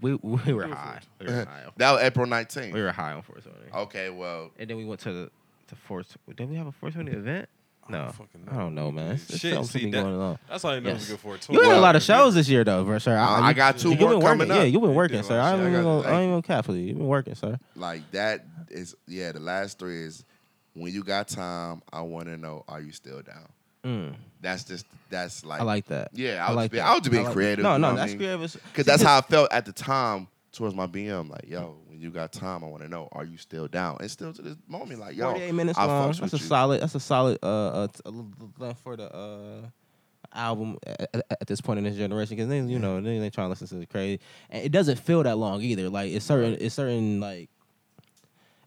we 0.00 0.14
we 0.14 0.52
were 0.52 0.68
high. 0.68 1.00
We 1.20 1.26
were 1.26 1.44
high. 1.44 1.64
that 1.78 1.92
was 1.92 2.02
April 2.02 2.26
19th. 2.26 2.72
We 2.72 2.80
were 2.80 2.92
high 2.92 3.12
on 3.12 3.22
420. 3.22 3.82
Okay, 3.86 4.10
well, 4.10 4.52
And 4.56 4.70
then 4.70 4.76
we 4.76 4.84
went 4.84 5.00
to 5.00 5.12
the 5.12 5.30
to 5.68 5.74
420. 5.74 6.36
Did 6.36 6.48
we 6.48 6.56
have 6.56 6.68
a 6.68 6.72
420 6.72 7.10
event? 7.18 7.48
No, 7.88 8.12
I 8.50 8.54
don't 8.56 8.74
know, 8.74 8.90
man. 8.92 9.12
It's, 9.12 9.30
it's 9.30 9.38
Shit, 9.40 9.54
something 9.54 9.80
see, 9.80 9.90
that- 9.90 10.02
going 10.02 10.14
on. 10.20 10.38
that's 10.48 10.62
how 10.62 10.72
you 10.72 10.80
know 10.80 10.92
was 10.92 11.00
Yes. 11.02 11.08
a 11.08 11.12
good 11.12 11.20
420. 11.20 11.58
You 11.62 11.68
had 11.70 11.78
a 11.78 11.80
lot 11.80 11.96
of 11.96 12.02
shows 12.02 12.34
this 12.34 12.48
year, 12.48 12.64
though, 12.64 12.84
bro, 12.84 12.98
sir. 12.98 13.16
I- 13.16 13.48
I 13.48 13.52
got 13.52 13.78
two 13.78 13.88
more 13.90 13.96
been 13.96 14.06
working. 14.20 14.22
coming 14.22 14.48
Yeah, 14.48 14.62
you've 14.64 14.82
been 14.82 14.94
working, 14.94 15.22
sir. 15.22 15.40
I 15.40 15.52
ain't 15.54 15.60
even 15.62 15.82
gonna, 15.82 16.06
I 16.08 16.20
ain't 16.20 16.30
gonna 16.32 16.42
cap 16.42 16.64
for 16.66 16.72
you. 16.72 16.80
You've 16.82 16.98
been 16.98 17.06
working, 17.06 17.34
sir. 17.34 17.58
like 17.76 18.10
that 18.12 18.44
is 18.70 18.94
yeah. 19.06 19.32
The 19.32 19.40
last 19.40 19.78
three 19.78 20.02
is 20.04 20.24
when 20.74 20.92
you 20.92 21.02
got 21.02 21.28
time. 21.28 21.82
I 21.92 22.02
want 22.02 22.26
to 22.26 22.36
know, 22.36 22.64
are 22.68 22.80
you 22.80 22.92
still 22.92 23.22
down? 23.22 23.48
Mm. 23.84 24.14
That's 24.42 24.64
just 24.64 24.84
that's 25.08 25.44
like 25.44 25.60
I 25.60 25.64
like 25.64 25.86
that. 25.86 26.10
Yeah, 26.12 26.44
I 26.44 26.48
I 26.48 26.50
was 26.50 26.56
like 26.56 26.70
that. 26.72 26.84
I 26.84 26.90
was 26.90 27.00
just 27.00 27.10
being 27.10 27.22
I 27.24 27.26
like- 27.28 27.34
creative. 27.34 27.62
No, 27.62 27.72
you 27.74 27.78
no, 27.78 27.88
what 27.88 27.94
I 27.94 28.00
that's 28.00 28.10
mean? 28.10 28.18
creative. 28.18 28.62
Because 28.72 28.84
that's 28.86 29.02
how 29.02 29.18
I 29.18 29.20
felt 29.22 29.50
at 29.52 29.64
the 29.64 29.72
time 29.72 30.28
towards 30.52 30.74
my 30.74 30.86
BM. 30.86 31.30
Like, 31.30 31.48
yo, 31.48 31.76
when 31.98 32.04
you 32.04 32.10
got 32.12 32.32
time, 32.32 32.62
I 32.62 32.68
want 32.68 32.84
to 32.84 32.88
know, 32.88 33.08
are 33.10 33.24
you 33.24 33.36
still 33.36 33.66
down? 33.66 33.96
And 33.98 34.08
still 34.08 34.32
to 34.32 34.40
this 34.40 34.56
moment, 34.68 35.00
like, 35.00 35.16
yo, 35.16 35.30
48 35.30 35.52
minutes 35.52 35.78
I 35.78 35.86
long. 35.86 36.12
That's 36.12 36.32
a 36.32 36.36
you. 36.36 36.42
solid. 36.44 36.80
That's 36.80 36.94
a 36.94 37.00
solid. 37.00 37.38
Uh, 37.42 37.88
uh, 38.60 38.74
for 38.74 38.96
the 38.96 39.12
uh 39.12 39.60
album 40.32 40.76
at, 40.86 41.24
at- 41.30 41.46
this 41.48 41.60
point 41.60 41.78
in 41.78 41.84
this 41.84 41.96
generation 41.96 42.36
because 42.36 42.48
they, 42.48 42.60
you 42.60 42.78
know, 42.78 43.00
they, 43.00 43.18
they 43.18 43.30
trying 43.30 43.46
to 43.46 43.50
listen 43.50 43.66
to 43.66 43.74
the 43.76 43.86
crazy, 43.86 44.20
and 44.50 44.64
it 44.64 44.70
doesn't 44.70 44.96
feel 45.00 45.24
that 45.24 45.38
long 45.38 45.60
either. 45.60 45.88
Like 45.88 46.12
it's 46.12 46.24
certain, 46.24 46.56
it's 46.60 46.74
certain 46.74 47.20
like. 47.20 47.48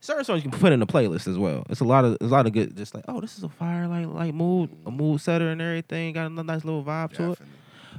Certain 0.03 0.25
songs 0.25 0.43
you 0.43 0.49
can 0.49 0.59
put 0.59 0.73
in 0.73 0.81
a 0.81 0.87
playlist 0.87 1.27
as 1.27 1.37
well. 1.37 1.63
It's 1.69 1.79
a 1.79 1.83
lot 1.85 2.03
of, 2.03 2.13
it's 2.13 2.23
a 2.23 2.27
lot 2.27 2.47
of 2.47 2.53
good. 2.53 2.75
Just 2.75 2.95
like, 2.95 3.05
oh, 3.07 3.21
this 3.21 3.37
is 3.37 3.43
a 3.43 3.49
fire, 3.49 3.87
like, 3.87 4.07
like 4.07 4.33
mood, 4.33 4.71
a 4.87 4.89
mood 4.89 5.21
setter 5.21 5.49
and 5.51 5.61
everything. 5.61 6.13
Got 6.13 6.31
a 6.31 6.43
nice 6.43 6.65
little 6.65 6.83
vibe 6.83 7.13
to 7.13 7.33
it. 7.33 7.39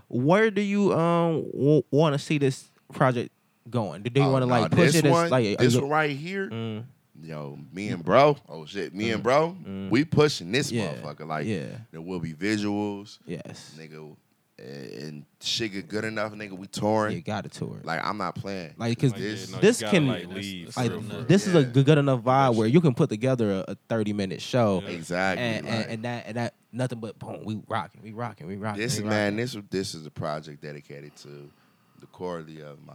Where 0.08 0.50
do 0.50 0.60
you 0.60 0.92
um 0.92 1.44
w- 1.52 1.84
want 1.92 2.14
to 2.14 2.18
see 2.18 2.38
this 2.38 2.68
project 2.92 3.30
going? 3.68 4.02
Do 4.02 4.10
they 4.10 4.20
Oh, 4.20 4.30
want 4.32 4.42
to 4.42 4.46
nah, 4.46 4.60
like 4.60 4.70
push 4.72 4.92
this 4.92 4.96
it 4.96 5.06
as 5.06 5.30
like 5.30 5.58
this 5.58 5.76
one 5.76 5.88
right 5.88 6.10
here? 6.16 6.48
Mm. 6.48 6.84
Yo, 7.22 7.58
me 7.72 7.88
and 7.88 8.04
bro, 8.04 8.36
oh 8.48 8.64
shit, 8.66 8.94
me 8.94 9.10
and 9.10 9.22
bro, 9.22 9.56
we 9.90 10.04
pushing 10.04 10.50
this 10.50 10.72
Mm. 10.72 10.74
Yeah, 10.76 10.94
motherfucker. 10.94 11.26
Like, 11.26 11.46
yeah. 11.46 11.66
there 11.92 12.00
will 12.00 12.18
be 12.20 12.32
visuals, 12.32 13.18
Yes. 13.26 13.74
nigga, 13.78 14.16
and 14.58 15.24
shit 15.40 15.72
get 15.72 15.88
good 15.88 16.04
enough, 16.04 16.32
nigga. 16.32 16.52
We 16.56 16.66
touring. 16.66 17.16
You 17.16 17.22
got 17.22 17.44
to 17.44 17.50
tour. 17.50 17.80
Like, 17.84 18.04
I'm 18.04 18.16
not 18.18 18.34
playing. 18.34 18.74
Like, 18.76 18.98
cause 18.98 19.12
Like, 19.12 19.20
yeah, 19.20 19.28
this, 19.28 19.52
no, 19.52 19.58
this 19.58 19.80
gotta, 19.80 19.96
can, 19.96 20.08
like, 20.08 20.28
leave 20.28 20.76
like, 20.76 20.86
for 20.88 20.92
real, 20.94 21.02
for 21.02 21.16
real. 21.16 21.24
this 21.24 21.46
is 21.46 21.54
a 21.54 21.60
Yeah. 21.60 21.64
good, 21.66 21.86
good 21.86 21.98
enough 21.98 22.20
vibe 22.22 22.54
where 22.56 22.66
you 22.66 22.80
can 22.80 22.94
put 22.94 23.08
together 23.08 23.52
a, 23.68 23.72
a 23.72 23.76
thirty 23.88 24.12
minute 24.12 24.40
show, 24.40 24.82
exactly. 24.86 25.44
and, 25.44 25.66
like, 25.66 25.74
and, 25.74 25.90
and 25.90 26.04
that 26.04 26.24
and 26.26 26.36
that 26.36 26.54
nothing 26.72 26.98
but 27.00 27.18
boom, 27.18 27.44
we 27.44 27.60
rocking, 27.68 28.02
we 28.02 28.12
rocking, 28.12 28.46
we 28.46 28.56
rocking. 28.56 28.80
this 28.82 28.98
we 29.00 29.04
man, 29.08 29.34
rocking. 29.34 29.36
this 29.36 29.56
this 29.70 29.94
is 29.94 30.06
a 30.06 30.10
project 30.10 30.62
dedicated 30.62 31.14
to 31.16 31.50
the 32.00 32.06
quality 32.06 32.60
of 32.62 32.78
my 32.84 32.94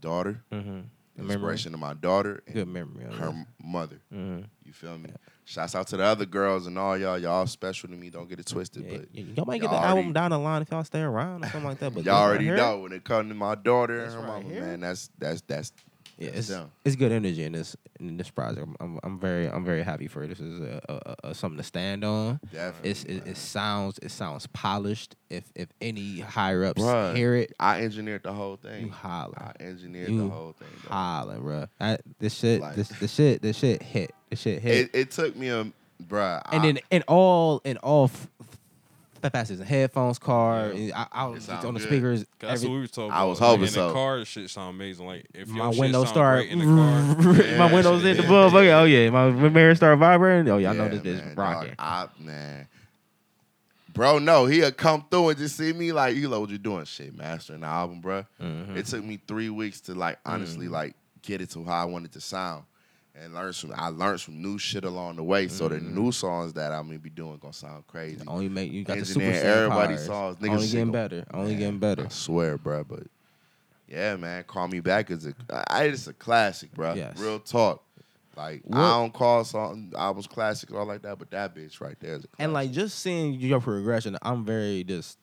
daughter, 0.00 0.42
Mhm. 0.52 0.84
the 1.16 1.22
Memory. 1.22 1.34
inspiration 1.34 1.74
of 1.74 1.80
my 1.80 1.94
daughter, 1.94 2.42
and 2.46 2.54
Good 2.54 2.68
memory 2.68 3.04
her 3.04 3.26
that. 3.32 3.46
mother. 3.62 4.00
Mhm. 4.12 4.44
You 4.64 4.72
feel 4.72 4.96
me? 4.98 5.10
Shouts 5.44 5.74
out 5.74 5.86
to 5.88 5.96
the 5.96 6.04
other 6.04 6.26
girls 6.26 6.66
and 6.66 6.78
all 6.78 6.96
y'all. 6.98 7.18
Y'all 7.18 7.46
special 7.46 7.88
to 7.88 7.94
me. 7.96 8.10
Don't 8.10 8.28
get 8.28 8.38
it 8.38 8.46
twisted, 8.46 8.84
Yeah, 8.84 8.98
but 8.98 9.14
y'all 9.14 9.46
might 9.46 9.60
get 9.62 9.70
y'all 9.70 9.80
the 9.80 9.86
album 9.86 10.12
down 10.12 10.30
the 10.30 10.38
line 10.38 10.60
if 10.62 10.70
y'all 10.70 10.84
stay 10.84 11.00
around 11.00 11.42
or 11.44 11.48
something 11.48 11.68
like 11.70 11.78
that. 11.78 11.94
But 11.94 12.04
y'all 12.04 12.16
already 12.22 12.50
know 12.50 12.80
when 12.80 12.92
it 12.92 13.02
comes 13.04 13.30
to 13.30 13.34
my 13.34 13.54
daughter 13.54 14.04
and 14.04 14.12
her 14.12 14.18
right 14.20 14.26
mama, 14.44 14.48
here? 14.48 14.60
man. 14.60 14.80
That's 14.80 15.08
that's 15.18 15.40
that's 15.42 15.72
Yeah, 16.18 16.30
it's, 16.34 16.52
it's 16.84 16.96
good 16.96 17.12
energy 17.12 17.44
in 17.44 17.52
this 17.52 17.76
in 18.00 18.16
this 18.16 18.28
project. 18.28 18.66
I'm, 18.66 18.76
I'm, 18.80 19.00
I'm 19.04 19.20
very 19.20 19.48
I'm 19.48 19.64
very 19.64 19.82
happy 19.84 20.08
for 20.08 20.24
it. 20.24 20.28
This 20.28 20.40
is 20.40 20.60
a, 20.60 20.80
a, 20.88 21.28
a, 21.28 21.34
something 21.34 21.58
to 21.58 21.62
stand 21.62 22.04
on. 22.04 22.40
Definitely, 22.52 22.90
It's, 22.90 23.04
it, 23.04 23.26
it 23.26 23.36
sounds 23.36 23.98
it 24.02 24.10
sounds 24.10 24.46
polished. 24.48 25.14
If 25.30 25.44
if 25.54 25.68
any 25.80 26.18
higher 26.18 26.64
ups 26.64 26.82
Bruh, 26.82 27.14
hear 27.14 27.36
it, 27.36 27.52
I 27.60 27.82
engineered 27.82 28.24
the 28.24 28.32
whole 28.32 28.56
thing. 28.56 28.86
you 28.86 28.90
holler. 28.92 29.34
I 29.38 29.52
engineered 29.62 30.08
You 30.10 30.22
the 30.24 30.28
whole 30.28 30.52
thing. 30.58 30.68
bro. 30.82 30.90
hollering, 30.96 31.42
bro. 31.42 31.66
I, 31.80 31.98
this 32.18 32.34
shit, 32.34 32.60
Like- 32.62 32.74
this 32.74 32.88
the 32.88 33.06
shit, 33.08 33.40
this 33.40 33.56
shit 33.56 33.80
hit. 33.82 34.12
This 34.30 34.40
shit 34.40 34.60
hit. 34.60 34.76
It, 34.76 34.90
it 34.94 35.10
took 35.12 35.36
me 35.36 35.48
a 35.50 35.66
bruh. 36.02 36.42
and 36.50 36.62
I, 36.62 36.66
then 36.66 36.78
in 36.90 37.02
all 37.06 37.60
in 37.64 37.76
all 37.78 38.10
f- 39.18 39.24
f- 39.24 39.32
facets, 39.32 39.60
headphones, 39.62 40.18
car, 40.18 40.72
Yeah. 40.72 41.06
I, 41.12 41.24
I 41.24 41.26
was 41.26 41.48
on 41.48 41.74
the 41.74 41.80
good. 41.80 41.88
speakers. 41.88 42.24
That's 42.38 42.54
every- 42.62 42.68
what 42.68 42.74
we 42.74 42.80
were 42.80 42.86
talking 42.86 43.10
I 43.12 43.16
about. 43.18 43.28
was 43.28 43.40
Like, 43.40 43.48
hoping 43.50 43.62
in 43.64 43.70
so. 43.70 43.86
the 43.88 43.92
car, 43.94 44.24
shit 44.24 44.50
sound 44.50 44.70
amazing. 44.76 45.06
Like 45.06 45.26
if 45.34 45.48
my 45.48 45.64
your 45.64 45.72
shit 45.72 45.80
windows 45.80 46.08
start, 46.08 46.38
great 46.40 46.52
in 46.52 46.58
the 46.58 46.64
car, 46.64 47.58
my 47.58 47.72
windows 47.72 48.02
shit 48.02 48.10
in 48.10 48.16
the 48.18 48.22
hit. 48.22 48.30
motherfucker. 48.30 48.80
Oh 48.80 48.84
yeah, 48.84 49.10
my 49.10 49.30
mirror 49.30 49.74
start 49.74 49.98
vibrating. 49.98 50.50
Oh 50.52 50.58
yeah, 50.58 50.70
I 50.70 50.74
know 50.74 50.88
this 50.88 51.00
bitch 51.00 51.24
man, 51.24 51.34
rocking. 51.36 51.68
dog. 51.70 51.76
I, 51.78 52.08
man. 52.20 52.68
Bro, 53.94 54.18
no, 54.20 54.46
he'll 54.46 54.70
come 54.70 55.04
through 55.10 55.30
and 55.30 55.38
just 55.38 55.56
see 55.56 55.72
me 55.72 55.90
like, 55.92 56.14
you 56.14 56.28
know 56.28 56.40
what 56.40 56.50
you 56.50 56.58
doing? 56.58 56.84
Shit, 56.84 57.16
mastering 57.16 57.60
the 57.60 57.66
album, 57.66 58.00
bro. 58.00 58.24
Mhm. 58.40 58.76
It 58.76 58.86
took 58.86 59.02
me 59.04 59.18
three 59.26 59.50
weeks 59.50 59.80
to 59.82 59.94
like 59.94 60.18
honestly 60.24 60.66
Mm-hmm. 60.66 60.74
like 60.74 60.96
get 61.22 61.40
it 61.40 61.50
to 61.50 61.64
how 61.64 61.82
I 61.82 61.84
wanted 61.84 62.12
to 62.12 62.20
sound. 62.20 62.64
And 63.20 63.34
learn 63.34 63.52
some 63.52 63.72
I 63.74 63.88
learned 63.88 64.20
some 64.20 64.40
new 64.40 64.58
shit 64.58 64.84
along 64.84 65.16
the 65.16 65.24
way. 65.24 65.48
So 65.48 65.68
the 65.68 65.76
Mm-hmm. 65.76 65.94
new 66.04 66.12
songs 66.12 66.52
that 66.54 66.72
I'm 66.72 66.86
gonna 66.86 66.98
be 66.98 67.10
doing 67.10 67.38
gonna 67.40 67.52
sound 67.52 67.86
crazy. 67.88 68.22
Only 68.26 68.48
make 68.48 68.70
you 68.72 68.84
got 68.84 68.98
the 68.98 69.04
super 69.04 69.26
everybody's 69.26 69.44
everybody's 69.44 70.04
songs. 70.06 70.36
Niggas 70.36 70.50
Only 70.50 70.66
getting 70.68 70.92
better. 70.92 71.24
Only 71.34 71.50
Man, 71.52 71.58
getting 71.58 71.78
better. 71.78 72.04
I 72.06 72.08
swear, 72.08 72.56
bro. 72.58 72.84
But 72.84 73.04
yeah, 73.88 74.16
man, 74.16 74.44
call 74.44 74.68
me 74.68 74.80
back 74.80 75.10
is 75.10 75.26
a 75.26 75.34
I, 75.68 75.84
it's 75.84 76.06
a 76.06 76.12
classic, 76.12 76.72
bro. 76.74 76.94
Yes. 76.94 77.18
Real 77.18 77.40
talk. 77.40 77.82
Like 78.36 78.62
What- 78.64 78.78
I 78.78 78.90
don't 78.98 79.12
call 79.12 79.44
song 79.44 79.92
albums 79.96 80.28
classic 80.28 80.70
or 80.70 80.78
all 80.78 80.86
like 80.86 81.02
that, 81.02 81.18
but 81.18 81.30
that 81.32 81.54
bitch 81.56 81.80
right 81.80 81.96
there 81.98 82.14
is 82.14 82.24
a 82.24 82.28
classic. 82.28 82.30
And 82.38 82.52
like 82.52 82.70
just 82.70 83.00
seeing 83.00 83.34
your 83.34 83.60
progression, 83.60 84.16
I'm 84.22 84.44
very 84.44 84.84
just. 84.84 85.18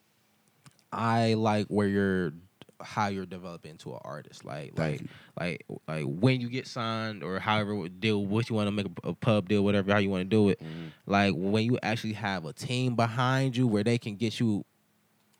I 0.92 1.34
like 1.34 1.66
where 1.68 1.88
you're, 1.88 2.32
how 2.80 3.08
you're 3.08 3.26
developing 3.26 3.72
into 3.72 3.92
an 3.92 4.00
artist. 4.02 4.44
Like 4.44 4.74
Thank 4.74 4.78
like 4.78 5.00
you. 5.00 5.08
like 5.38 5.66
like 5.88 6.04
when 6.04 6.40
you 6.40 6.48
get 6.48 6.66
signed 6.66 7.22
or 7.22 7.38
however 7.38 7.88
deal, 7.88 8.24
what 8.24 8.48
you 8.48 8.56
want 8.56 8.68
to 8.68 8.72
make 8.72 8.86
a, 9.04 9.08
a 9.08 9.14
pub 9.14 9.48
deal, 9.48 9.62
whatever 9.64 9.92
how 9.92 9.98
you 9.98 10.10
want 10.10 10.22
to 10.22 10.28
do 10.28 10.48
it. 10.48 10.60
Mm-hmm. 10.60 10.86
Like 11.06 11.34
when 11.36 11.64
you 11.64 11.78
actually 11.82 12.14
have 12.14 12.44
a 12.44 12.52
team 12.52 12.94
behind 12.96 13.56
you 13.56 13.66
where 13.66 13.84
they 13.84 13.98
can 13.98 14.16
get 14.16 14.40
you. 14.40 14.64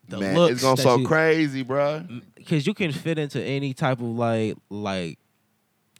The 0.08 0.20
man, 0.20 0.36
looks 0.36 0.52
it's 0.52 0.62
gonna 0.62 0.76
that 0.76 0.82
sound 0.82 1.02
you- 1.02 1.08
crazy, 1.08 1.62
bro. 1.62 2.04
because 2.36 2.64
you 2.66 2.74
can 2.74 2.92
fit 2.92 3.18
into 3.18 3.42
any 3.42 3.74
type 3.74 3.98
of 3.98 4.06
like 4.06 4.56
like 4.70 5.18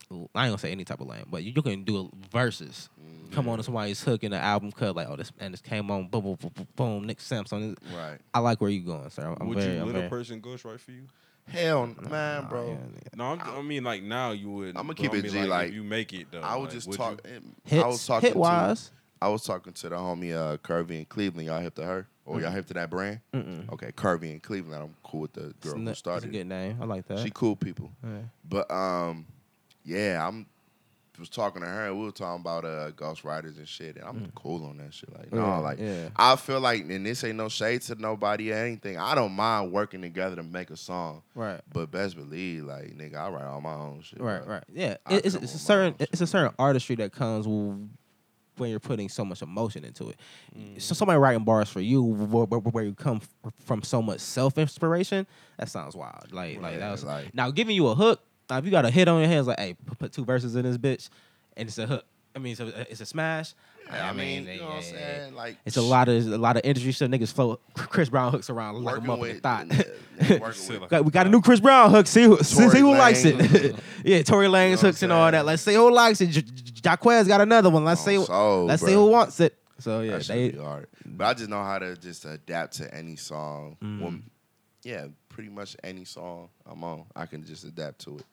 I 0.09 0.15
ain't 0.15 0.29
gonna 0.33 0.57
say 0.57 0.71
any 0.71 0.85
type 0.85 1.01
of 1.01 1.07
lane, 1.07 1.25
but 1.29 1.43
you, 1.43 1.51
you 1.55 1.61
can 1.61 1.83
do 1.83 2.09
a 2.09 2.27
verses. 2.31 2.89
Mm-hmm. 3.01 3.33
Come 3.33 3.49
on 3.49 3.57
to 3.57 3.63
somebody's 3.63 4.01
hook 4.01 4.23
in 4.23 4.31
the 4.31 4.39
album 4.39 4.71
cut, 4.71 4.95
like 4.95 5.07
oh 5.09 5.17
this 5.17 5.31
and 5.39 5.53
this 5.53 5.61
came 5.61 5.91
on, 5.91 6.07
boom 6.07 6.23
boom 6.23 6.35
boom 6.35 6.51
boom, 6.55 6.67
boom 6.77 7.05
Nick 7.05 7.19
Sampson. 7.19 7.75
Right. 7.93 8.17
I 8.33 8.39
like 8.39 8.61
where 8.61 8.69
you're 8.69 8.85
going, 8.85 9.09
sir. 9.09 9.35
I'm 9.39 9.49
would 9.49 9.57
very, 9.57 9.75
you 9.75 9.81
I'm 9.81 9.87
let 9.87 9.95
very, 9.95 10.07
a 10.07 10.09
person 10.09 10.41
ghostwrite 10.41 10.79
for 10.79 10.91
you? 10.91 11.03
Hell, 11.47 11.87
man, 11.87 12.43
Nah, 12.43 12.49
bro. 12.49 12.69
yeah, 12.71 13.09
No, 13.15 13.23
I'm, 13.25 13.41
I 13.41 13.61
mean 13.61 13.83
like 13.83 14.03
now 14.03 14.31
you 14.31 14.49
would. 14.51 14.75
I'ma 14.77 14.87
but 14.89 14.97
keep 14.97 15.13
I 15.13 15.17
it 15.17 15.23
mean, 15.23 15.31
G, 15.31 15.39
like, 15.39 15.49
like, 15.49 15.67
if 15.69 15.73
you 15.75 15.83
make 15.83 16.13
it 16.13 16.27
though. 16.31 16.41
I 16.41 16.55
was 16.55 16.65
like, 16.65 16.73
just 16.73 16.91
talking. 16.93 17.55
I 17.71 17.85
was 17.87 18.05
talking 18.05 18.27
hit 18.29 18.35
wise. 18.37 18.85
to. 18.87 18.91
I 19.19 19.29
was 19.29 19.43
talking 19.43 19.73
to 19.73 19.89
the 19.89 19.95
homie 19.95 20.35
uh, 20.35 20.57
Curvy 20.57 20.99
in 20.99 21.05
Cleveland. 21.05 21.47
Y'all 21.47 21.59
hip 21.59 21.73
to 21.75 21.83
her, 21.85 22.07
or 22.25 22.39
y'all 22.39 22.51
hip 22.51 22.67
to 22.67 22.73
that 22.75 22.89
brand? 22.89 23.19
Mm-mm. 23.33 23.71
Okay, 23.73 23.91
Curvy 23.93 24.31
in 24.31 24.39
Cleveland. 24.39 24.83
I'm 24.83 24.95
cool 25.03 25.21
with 25.21 25.33
the 25.33 25.41
girl 25.41 25.53
It's, 25.61 25.73
who 25.73 25.79
n- 25.79 25.87
it's 25.87 25.97
a 25.97 25.99
started. 25.99 26.29
it. 26.29 26.31
good 26.33 26.47
name. 26.47 26.77
I 26.81 26.85
like 26.85 27.07
that. 27.07 27.19
She 27.19 27.31
cool 27.31 27.55
people. 27.55 27.91
Yeah. 28.03 28.19
But 28.47 28.69
um, 28.69 29.25
yeah, 29.83 30.27
I'm 30.27 30.45
was 31.19 31.29
talking 31.29 31.61
to 31.61 31.67
her 31.67 31.87
and 31.87 31.97
we 31.99 32.05
were 32.05 32.11
talking 32.11 32.41
about 32.41 32.65
uh 32.65 32.91
ghost 32.91 33.23
writers 33.23 33.57
and 33.57 33.67
shit, 33.67 33.95
and 33.97 34.05
I'm 34.05 34.31
cool 34.35 34.65
on 34.65 34.77
that 34.77 34.93
shit. 34.93 35.11
Like, 35.17 35.31
no, 35.33 35.41
Mm. 35.41 35.45
Yeah, 35.47 35.57
like 35.59 35.79
yeah. 35.79 36.09
I 36.15 36.35
feel 36.35 36.59
like, 36.59 36.81
and 36.81 37.05
this 37.05 37.23
ain't 37.23 37.37
no 37.37 37.49
shade 37.49 37.81
to 37.83 37.95
nobody 37.95 38.51
or 38.51 38.55
anything. 38.55 38.97
I 38.97 39.15
don't 39.15 39.31
mind 39.33 39.71
working 39.71 40.01
together 40.01 40.35
to 40.37 40.43
make 40.43 40.69
a 40.69 40.77
song, 40.77 41.23
Right. 41.35 41.61
but 41.73 41.91
best 41.91 42.15
believe, 42.15 42.63
like, 42.65 42.95
nigga, 42.97 43.15
I 43.15 43.29
write 43.29 43.45
all 43.45 43.61
my 43.61 43.73
own 43.73 44.01
shit. 44.01 44.19
Right, 44.21 44.43
bro. 44.43 44.55
right. 44.55 44.63
Yeah, 44.73 44.97
I 45.05 45.15
it's, 45.15 45.35
it's 45.35 45.55
a 45.55 45.59
certain 45.59 45.95
it's 45.99 46.21
a 46.21 46.27
certain 46.27 46.53
artistry 46.59 46.95
that 46.97 47.11
comes 47.11 47.47
when 47.47 48.71
you're 48.71 48.79
putting 48.79 49.07
so 49.07 49.23
much 49.23 49.41
emotion 49.43 49.85
into 49.85 50.09
it. 50.09 50.17
So 50.81 50.95
somebody 50.95 51.19
writing 51.19 51.43
bars 51.43 51.69
for 51.69 51.79
you 51.79 52.01
where, 52.01 52.45
where, 52.45 52.59
where 52.59 52.83
you 52.85 52.93
come 52.95 53.21
from 53.65 53.83
so 53.83 54.01
much 54.01 54.19
self 54.19 54.57
inspiration, 54.57 55.27
that 55.59 55.69
sounds 55.69 55.95
wild. 55.95 56.31
Like 56.31 56.59
like 56.61 56.79
that 56.79 56.91
was 56.91 57.03
like- 57.03 57.33
now 57.35 57.51
giving 57.51 57.75
you 57.75 57.87
a 57.87 57.95
hook. 57.95 58.21
Now 58.49 58.57
if 58.57 58.65
you 58.65 58.71
got 58.71 58.85
a 58.85 58.89
hit 58.89 59.07
on 59.07 59.19
your 59.19 59.27
hands, 59.27 59.47
like 59.47 59.59
hey, 59.59 59.75
put, 59.99 60.11
two 60.11 60.25
verses 60.25 60.55
in 60.55 60.63
this 60.63 60.77
bitch, 60.77 61.09
and 61.55 61.67
it's 61.67 61.77
a 61.77 61.85
hook. 61.85 62.05
I 62.35 62.39
mean, 62.39 62.51
it's 62.51 62.61
a, 62.61 62.91
it's 62.91 63.01
a 63.01 63.05
smash. 63.05 63.55
Yeah, 63.87 64.09
I 64.09 64.13
mean, 64.13 64.45
you 64.47 64.59
know 64.59 64.65
what 64.65 64.75
I'm 64.75 64.81
saying? 64.83 65.33
Like, 65.33 65.57
it's 65.65 65.77
a 65.77 65.81
lot 65.81 66.07
of 66.07 66.27
a 66.27 66.37
lot 66.37 66.55
of 66.55 66.61
industry 66.65 66.91
shit. 66.91 67.09
Niggas 67.09 67.33
flow 67.33 67.59
Chris 67.73 68.09
Brown 68.09 68.31
hooks 68.31 68.49
around 68.49 68.83
like 68.83 68.97
a 68.97 68.99
motherfucking 68.99 69.41
thought. 69.41 69.67
yeah, 70.29 70.39
working 70.39 70.79
with 70.81 70.89
Got- 70.89 71.05
we 71.05 71.11
got 71.11 71.25
a 71.25 71.29
new 71.29 71.41
Chris 71.41 71.59
Brown 71.59 71.89
hook. 71.89 72.05
See 72.05 72.23
who, 72.23 72.37
see, 72.43 72.79
who 72.79 72.91
likes 72.95 73.23
it. 73.25 73.75
Yeah, 74.03 74.21
Tory 74.21 74.47
Lanez 74.47 74.71
know 74.71 74.77
hooks 74.89 75.01
and 75.03 75.11
all 75.11 75.29
that. 75.31 75.45
Let's 75.45 75.63
see 75.63 75.73
who 75.73 75.91
likes 75.91 76.21
it. 76.21 76.29
Jacquees 76.29 77.27
got 77.27 77.41
another 77.41 77.69
one. 77.69 77.83
Let's 77.83 78.01
On 78.01 78.05
see. 78.05 78.25
soul, 78.25 78.65
let's 78.65 78.83
see 78.83 78.93
who 78.93 79.07
wants 79.07 79.39
it. 79.39 79.57
So 79.79 80.01
yeah, 80.01 80.19
they. 80.19 80.51
But 81.05 81.25
I 81.25 81.33
just 81.33 81.49
know 81.49 81.63
how 81.63 81.79
to 81.79 81.95
just 81.97 82.25
adapt 82.25 82.75
to 82.77 82.93
any 82.93 83.15
song. 83.15 83.77
Mm. 83.81 84.01
When, 84.01 84.23
yeah, 84.83 85.07
pretty 85.29 85.49
much 85.49 85.75
any 85.83 86.05
song 86.05 86.49
I'm 86.65 86.83
on, 86.83 87.05
I 87.15 87.25
can 87.25 87.43
just 87.45 87.63
adapt 87.63 87.99
to 88.05 88.17
it. 88.17 88.25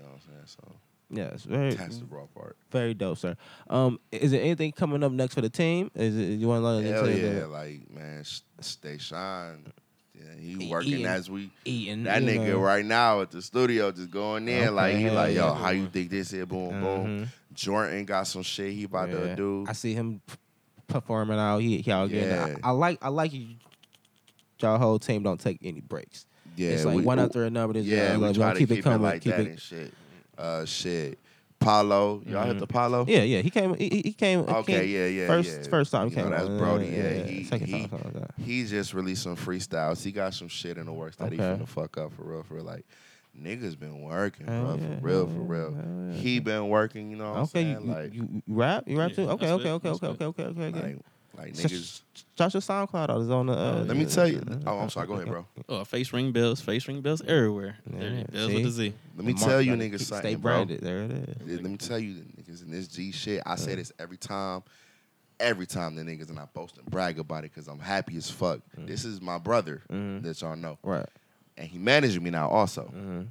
You 0.00 0.06
know 0.06 0.12
what 0.12 0.20
I'm 0.26 0.34
saying? 0.34 0.46
So 0.46 0.76
Yeah, 1.10 1.24
it's 1.34 1.44
very 1.44 1.74
that's 1.74 1.98
the 1.98 2.06
raw 2.06 2.24
part. 2.34 2.56
very 2.70 2.94
dope, 2.94 3.18
sir. 3.18 3.36
Um, 3.68 4.00
is 4.10 4.30
there 4.30 4.40
anything 4.40 4.72
coming 4.72 5.02
up 5.02 5.12
next 5.12 5.34
for 5.34 5.40
the 5.42 5.50
team? 5.50 5.90
Is 5.94 6.16
it 6.16 6.38
you 6.38 6.48
want 6.48 6.62
to 6.62 6.66
let 6.66 6.84
Hell 6.84 7.10
yeah, 7.10 7.44
like 7.46 7.90
man, 7.90 8.24
stay 8.60 8.98
shine. 8.98 9.66
Yeah, 10.14 10.34
he 10.38 10.68
working 10.70 10.92
eating- 10.92 11.06
as 11.06 11.30
we 11.30 11.50
eating, 11.64 12.04
that 12.04 12.22
nigga 12.22 12.58
right 12.60 12.84
now 12.84 13.20
at 13.22 13.30
the 13.30 13.42
studio 13.42 13.90
just 13.90 14.10
going 14.10 14.48
in 14.48 14.74
like 14.74 14.96
he 14.96 15.10
like 15.10 15.34
yo, 15.34 15.46
yeah. 15.48 15.54
how 15.54 15.70
you 15.70 15.86
think 15.88 16.10
this 16.10 16.30
here? 16.30 16.46
Boom 16.46 16.80
boom. 16.80 17.06
Mhm. 17.06 17.28
Jordan 17.54 18.04
got 18.04 18.26
some 18.26 18.42
shit 18.42 18.72
he 18.72 18.84
about 18.84 19.10
to 19.10 19.34
do. 19.34 19.64
I 19.68 19.72
see 19.72 19.92
him 19.94 20.20
performing 20.86 21.38
out. 21.38 21.58
He, 21.58 21.78
he 21.78 21.90
out 21.90 22.08
getting. 22.10 22.28
Yeah. 22.28 22.56
I, 22.62 22.68
I 22.68 22.70
like. 22.72 22.98
I 23.02 23.08
like 23.08 23.32
you. 23.32 23.48
Y'all 24.60 24.78
whole 24.78 24.98
team 24.98 25.22
don't 25.22 25.40
take 25.40 25.58
any 25.62 25.80
breaks. 25.80 26.26
Yeah, 26.56 26.70
it's 26.70 26.84
like 26.84 26.96
we- 26.96 27.02
one 27.02 27.18
after 27.18 27.44
another. 27.44 27.72
This 27.74 27.86
Yeah, 27.86 28.16
we 28.16 28.32
try 28.32 28.46
y'all 28.46 28.52
to 28.54 28.58
keep, 28.58 28.68
keep, 28.68 28.78
it 28.78 28.82
coming. 28.82 29.02
like 29.02 29.22
keep 29.22 29.32
that 29.32 29.40
it. 29.40 29.46
and 29.50 29.60
shit. 29.60 29.94
Uh, 30.38 30.64
shit. 30.64 31.18
Paulo, 31.58 32.22
y'all 32.26 32.46
hit 32.46 32.56
Mhm. 32.56 32.60
the 32.60 32.66
Paulo? 32.66 33.04
Yeah, 33.06 33.22
yeah. 33.22 33.42
He 33.42 33.50
came. 33.50 33.74
He, 33.74 33.88
he- 33.90 34.02
he 34.06 34.12
came. 34.14 34.40
Okay, 34.40 34.80
came 34.80 34.88
yeah, 34.88 35.06
yeah, 35.06 35.26
First, 35.26 35.60
yeah. 35.62 35.68
first 35.68 35.92
time 35.92 36.08
he 36.10 36.16
You 36.16 36.22
know, 36.22 36.30
that's. 36.30 36.48
Brody. 36.48 36.86
Yeah, 36.86 37.22
he, 37.26 37.44
second 37.44 37.66
he, 37.66 37.72
time. 37.86 37.90
something 37.90 38.26
he 38.38 38.64
just 38.64 38.94
released 38.94 39.22
some 39.24 39.36
freestyles. 39.36 40.02
He 40.02 40.10
got 40.10 40.32
some 40.32 40.48
shit 40.48 40.78
in 40.78 40.86
the 40.86 40.92
works 40.92 41.16
that 41.16 41.30
he 41.32 41.38
Okay. 41.38 41.62
finna 41.62 41.68
fuck 41.68 41.98
up 41.98 42.12
for 42.14 42.22
real, 42.22 42.42
for 42.44 42.54
real. 42.54 42.64
Like 42.64 42.86
niggas 43.38 43.78
been 43.78 44.00
working, 44.00 44.46
Hell 44.46 44.62
bro, 44.62 44.74
yeah, 44.76 44.98
for 45.00 45.06
real, 45.06 45.26
hell 45.26 45.36
for 45.36 45.40
real. 45.42 45.74
yeah. 46.12 46.16
He 46.18 46.38
been 46.40 46.68
working, 46.68 47.10
you 47.10 47.16
know. 47.18 47.32
What 47.32 47.40
Okay, 47.54 47.60
I'm 47.60 47.68
you, 47.68 47.74
saying? 47.74 47.86
you, 47.86 47.92
like, 47.94 48.14
you, 48.14 48.28
you 48.46 48.54
rap? 48.56 48.84
You 48.88 48.98
rap 48.98 49.12
too? 49.12 49.22
Yeah, 49.24 49.28
Okay, 49.32 49.50
okay, 49.52 49.70
okay, 49.70 49.88
okay, 49.90 50.06
okay, 50.06 50.16
good. 50.18 50.22
okay, 50.28 50.44
okay, 50.44 50.78
okay. 50.78 50.96
Like, 51.40 51.56
like 51.56 51.64
niggas. 51.66 52.00
Shout 52.38 52.54
your 52.54 52.60
SoundCloud 52.62 53.10
out. 53.10 53.20
It's 53.20 53.30
on 53.30 53.46
the. 53.46 53.52
Uh, 53.52 53.84
Let 53.86 53.96
me 53.96 54.06
tell 54.06 54.26
you. 54.28 54.42
Oh, 54.66 54.78
I'm 54.78 54.90
sorry. 54.90 55.06
Go 55.06 55.14
ahead, 55.14 55.28
bro. 55.28 55.46
Oh, 55.68 55.84
face 55.84 56.12
ring 56.12 56.32
bells, 56.32 56.60
face 56.60 56.86
ring 56.88 57.00
bells 57.00 57.22
everywhere. 57.22 57.76
There 57.86 58.00
it 58.00 58.12
Yeah, 58.12 58.20
is, 58.20 58.26
bells 58.28 58.48
see? 58.50 58.54
with 58.56 58.66
a 58.66 58.70
Z. 58.70 58.94
Let 59.16 59.26
me 59.26 59.32
Mark 59.34 59.44
tell 59.44 59.60
you 59.62 59.72
niggas 59.74 59.90
keep- 59.98 60.00
something, 60.00 60.30
Stay 60.30 60.34
bro. 60.36 60.52
branded. 60.64 60.80
There 60.80 61.02
it 61.02 61.10
is. 61.10 61.28
Yeah, 61.46 61.56
Let 61.56 61.64
me 61.70 61.76
tell 61.76 61.98
you, 61.98 62.14
niggas 62.40 62.62
in 62.64 62.70
this 62.70 62.88
G 62.88 63.12
shit. 63.12 63.42
I 63.46 63.56
say 63.56 63.74
this 63.74 63.92
every 63.98 64.16
time, 64.16 64.62
every 65.38 65.66
time 65.66 65.96
the 65.96 66.02
niggas 66.02 66.30
and 66.30 66.38
I 66.38 66.44
boast 66.52 66.76
and 66.78 66.86
brag 66.86 67.18
about 67.18 67.44
it 67.44 67.52
because 67.54 67.68
I'm 67.68 67.78
happy 67.78 68.16
as 68.16 68.30
fuck. 68.30 68.60
This 68.76 69.04
is 69.04 69.20
my 69.20 69.38
brother 69.38 69.82
Mhm. 69.90 70.22
that 70.22 70.40
y'all 70.40 70.56
know, 70.56 70.78
Right. 70.82 71.06
and 71.56 71.68
he 71.68 71.78
managing 71.78 72.22
me 72.22 72.30
now 72.30 72.48
also. 72.48 72.92
Mhm. 72.94 73.26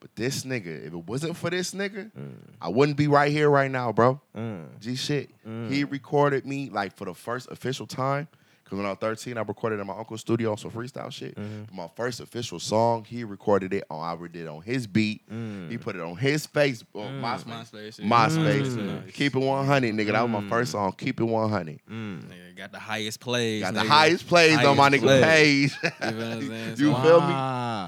But 0.00 0.14
this 0.14 0.44
nigga, 0.44 0.86
if 0.86 0.92
it 0.92 1.06
wasn't 1.06 1.36
for 1.36 1.50
this 1.50 1.72
nigga, 1.74 2.10
Mm. 2.12 2.34
I 2.60 2.68
wouldn't 2.68 2.96
be 2.96 3.08
right 3.08 3.32
here 3.32 3.50
right 3.50 3.70
now, 3.70 3.92
bro. 3.92 4.20
Mm. 4.36 4.78
G 4.80 4.94
shit. 4.94 5.30
Mm. 5.46 5.70
He 5.70 5.84
recorded 5.84 6.46
me 6.46 6.70
like 6.70 6.96
for 6.96 7.04
the 7.04 7.14
first 7.14 7.50
official 7.50 7.86
time. 7.86 8.28
Cause 8.68 8.76
when 8.76 8.84
I 8.84 8.90
was 8.90 8.98
13, 8.98 9.38
I 9.38 9.40
recorded 9.40 9.80
in 9.80 9.86
my 9.86 9.96
uncle's 9.96 10.20
studio 10.20 10.50
on 10.50 10.58
some 10.58 10.70
freestyle 10.70 11.10
shit. 11.10 11.34
Mm-hmm. 11.36 11.74
My 11.74 11.88
first 11.96 12.20
official 12.20 12.60
song, 12.60 13.02
he 13.04 13.24
recorded 13.24 13.72
it 13.72 13.84
on. 13.88 13.98
I 13.98 14.26
did 14.26 14.42
it 14.42 14.46
on 14.46 14.60
his 14.60 14.86
beat. 14.86 15.22
Mm. 15.32 15.70
He 15.70 15.78
put 15.78 15.96
it 15.96 16.02
on 16.02 16.16
his 16.18 16.44
face, 16.44 16.84
on 16.94 17.22
MySpace. 17.22 17.70
MySpace, 17.72 17.98
yeah. 17.98 18.04
MySpace. 18.04 18.66
Mm. 18.76 19.14
Keep 19.14 19.36
it 19.36 19.38
100, 19.38 19.94
nigga. 19.94 20.12
That 20.12 20.20
was 20.20 20.30
my 20.42 20.48
first 20.50 20.72
song. 20.72 20.92
Keep 20.92 21.18
it 21.20 21.24
100. 21.24 21.80
Mm. 21.90 22.24
Got 22.58 22.72
the 22.72 22.78
highest 22.80 23.20
plays. 23.20 23.62
Got 23.62 23.74
the 23.74 23.80
nigga. 23.82 23.86
highest 23.86 24.26
plays 24.26 24.58
on 24.58 24.76
my 24.76 24.90
nigga 24.90 25.00
plays. 25.02 25.22
page. 25.22 25.76
You 25.84 25.88
know 25.90 25.94
what 26.00 26.26
I'm 26.26 26.48
saying? 26.48 26.68
You 26.78 26.92
So- 26.92 27.02
feel 27.02 27.20
me? 27.20 27.32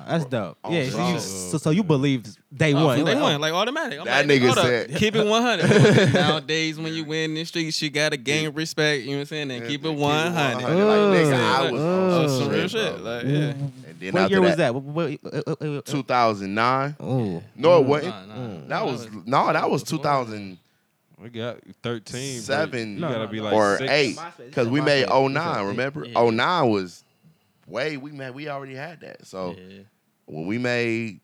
That's 0.09 0.25
dope. 0.27 0.59
Oh, 0.63 0.73
yeah, 0.73 0.89
so 0.91 1.09
you, 1.09 1.19
so, 1.19 1.59
so 1.59 1.71
you 1.71 1.83
believe 1.83 2.25
day 2.57 2.73
Oh, 2.73 2.85
one. 2.87 2.99
day 2.99 3.03
like, 3.03 3.21
one, 3.21 3.35
oh, 3.35 3.39
like 3.39 3.53
automatic. 3.53 3.99
I'm 3.99 4.05
That 4.07 4.29
like, 4.29 4.41
nigga 4.41 4.47
hold 4.47 4.59
up, 4.59 4.65
said- 4.67 4.95
keep 4.95 5.17
it 5.17 5.27
100. 5.27 6.15
Nowadays, 6.15 6.79
when 6.79 6.95
you 6.95 7.05
win 7.05 7.31
in 7.31 7.35
the 7.35 7.45
streets, 7.47 7.83
you 7.83 7.91
gotta 7.91 8.17
gain 8.17 8.55
respect. 8.55 9.03
You 9.03 9.09
know 9.11 9.15
what 9.17 9.21
I'm 9.23 9.27
saying? 9.27 9.51
And 9.51 9.67
keep 9.67 9.85
it 9.85 9.91
100. 9.91 10.55
Like, 10.55 10.65
nigga, 10.65 11.35
I 11.35 11.71
was 11.73 11.81
Oh, 11.81 12.23
on 12.23 12.29
some 12.29 12.49
real 12.49 12.69
shit, 12.69 12.95
bro. 13.03 13.03
Like, 13.17 13.25
yeah. 13.25 13.31
And 13.31 13.73
then 13.99 14.13
What 14.13 14.31
year 14.31 14.41
was 14.41 14.57
that? 14.57 14.73
that? 14.73 15.49
Uh, 15.61 15.79
uh, 15.79 15.81
2009. 15.83 16.97
Oh, 17.01 17.43
No, 17.57 17.81
it 17.81 17.87
wasn't. 17.87 18.69
That 18.69 18.87
was 18.87 19.09
no, 19.27 19.53
that 19.53 19.69
was 19.69 19.83
2007 19.83 20.59
We 21.23 21.29
got 21.31 21.59
13. 21.83 22.43
but 22.47 22.75
You 22.75 22.87
No, 22.87 23.09
gotta 23.09 23.19
no, 23.25 23.27
be 23.27 23.39
no. 23.39 23.45
like 23.45 23.53
or 23.55 23.79
six. 23.79 23.91
eight 23.93 24.19
because 24.47 24.69
we 24.69 24.81
made 24.81 25.03
Yeah. 25.09 25.13
09. 25.15 25.67
Remember, 25.67 26.05
Yeah. 26.07 26.19
09 26.19 26.71
was 26.71 27.05
way 27.67 27.97
we 27.97 28.13
made. 28.13 28.31
We 28.35 28.49
already 28.49 28.75
had 28.75 29.01
that. 29.01 29.27
So 29.27 29.55
Yeah. 29.59 29.83
when 30.27 30.47
we 30.47 30.59
made 30.59 31.21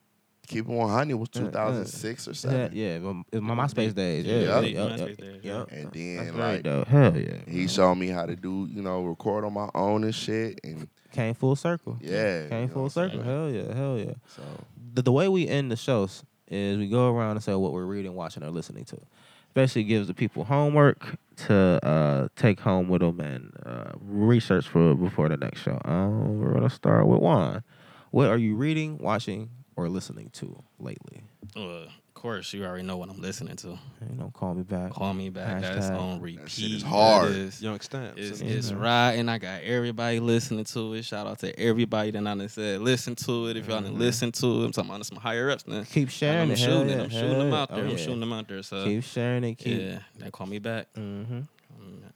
Keep 0.48 0.66
It 0.68 0.73
100 0.73 1.16
was 1.16 1.28
2006 1.31 2.28
or 2.28 2.31
yeah, 2.31 2.35
seven. 2.36 2.70
yeah, 2.73 2.98
my, 3.01 3.23
it 3.32 3.43
was 3.43 3.43
my 3.43 3.55
MySpace 3.66 3.93
days. 3.97 4.24
Yeah, 4.24 4.35
Yeah. 4.35 4.40
yeah, 4.40 4.60
Yeah, 4.60 4.68
yeah, 4.68 4.97
MySpace 4.97 5.16
days, 5.16 5.40
yeah. 5.43 5.64
And 5.73 5.93
then 5.93 6.16
great, 6.31 6.35
like 6.39 6.62
though. 6.62 6.85
Hell 6.85 7.16
yeah. 7.18 7.39
he 7.48 7.66
showed 7.66 7.97
me 7.97 8.06
how 8.09 8.27
to 8.27 8.36
do, 8.36 8.68
you 8.73 8.81
know, 8.81 9.02
record 9.02 9.44
on 9.44 9.52
my 9.55 9.68
own 9.74 10.05
and 10.05 10.14
shit. 10.14 10.60
And 10.62 10.86
Came 11.10 11.35
full 11.35 11.56
circle. 11.56 11.98
Yeah, 12.01 12.44
you 12.44 12.48
Came 12.48 12.68
know 12.68 12.74
full 12.74 12.90
circle. 12.90 13.23
Hell 13.24 13.51
yeah, 13.51 13.74
hell 13.74 13.98
yeah. 13.98 14.12
so 14.36 14.43
the, 14.94 15.02
the 15.02 15.10
way 15.10 15.27
we 15.27 15.48
end 15.48 15.73
the 15.73 15.77
shows 15.77 16.23
is 16.48 16.78
we 16.78 16.86
go 16.86 17.12
around 17.12 17.32
and 17.32 17.43
say 17.43 17.55
what 17.56 17.73
we're 17.73 17.85
reading, 17.85 18.14
watching, 18.14 18.44
or 18.44 18.51
listening 18.51 18.85
to. 18.85 18.98
Especially 19.56 19.84
gives 19.84 20.06
the 20.06 20.12
people 20.12 20.44
homework 20.44 21.16
to 21.34 21.80
uh, 21.82 22.28
take 22.36 22.60
home 22.60 22.90
with 22.90 23.00
them 23.00 23.18
and 23.20 23.54
uh, 23.64 23.92
research 24.02 24.68
for 24.68 24.94
before 24.94 25.30
the 25.30 25.36
next 25.38 25.62
show. 25.62 25.80
Um, 25.86 26.40
we're 26.40 26.52
gonna 26.52 26.68
start 26.68 27.06
with 27.06 27.20
Juan. 27.20 27.62
What 28.10 28.28
are 28.28 28.36
you 28.36 28.54
reading, 28.54 28.98
watching, 28.98 29.48
or 29.74 29.88
listening 29.88 30.28
to 30.34 30.62
lately? 30.78 31.22
Of 31.86 31.88
course, 32.27 32.53
you 32.53 32.65
already 32.65 32.82
know 32.82 32.97
what 32.97 33.09
I'm 33.09 33.20
listening 33.20 33.55
to. 33.57 33.69
You 33.69 34.16
know, 34.19 34.32
call 34.35 34.55
me 34.55 34.65
back. 34.65 34.90
Call 34.90 35.15
me 35.15 35.28
back. 35.31 35.62
That's 35.62 35.86
Hashtag. 35.86 36.01
on 36.01 36.20
repeat. 36.20 36.51
shit 36.51 36.70
is 36.73 36.82
hard. 36.82 37.31
is- 37.31 37.62
Young 37.62 37.78
Stamps. 37.78 38.15
It's, 38.20 38.40
it's 38.40 38.73
riding. 38.73 39.28
I 39.28 39.39
got 39.39 39.62
everybody 39.62 40.19
listening 40.19 40.65
to 40.65 40.94
it. 40.94 41.05
Shout 41.05 41.28
out 41.28 41.39
to 41.40 41.57
everybody 41.59 42.11
that 42.11 42.19
I 42.27 42.35
done 42.35 42.48
said 42.48 42.81
listen 42.81 43.15
to 43.15 43.47
it. 43.47 43.57
If 43.57 43.69
y'all 43.69 43.81
didn't 43.81 43.98
listen 43.98 44.32
to 44.32 44.62
it, 44.62 44.65
I'm 44.66 44.73
talking 44.73 44.90
about 44.90 45.07
some 45.07 45.19
higher 45.19 45.51
ups 45.51 45.69
now. 45.69 45.85
Keep 45.85 46.11
sharing 46.11 46.43
I'm 46.43 46.51
it. 46.51 46.59
shooting 46.59 46.89
hell 46.89 46.90
it. 46.90 46.97
yeah, 46.97 47.03
I'm 47.05 47.11
shooting 47.11 47.31
hell 47.31 47.39
them 47.44 47.55
out 47.55 47.69
there. 47.70 47.85
Oh, 47.85 47.89
I'm 47.90 47.97
shooting 47.97 48.20
them 48.20 48.32
out 48.32 48.48
there. 48.48 48.62
So 48.65 48.85
Keep 48.85 49.05
sharing 49.05 49.44
it. 49.44 49.55
Keep. 49.59 49.81
yeah, 49.81 49.98
they 50.19 50.31
call 50.32 50.48
me 50.48 50.59
back. 50.59 50.89
Mm-hmm. 50.94 51.40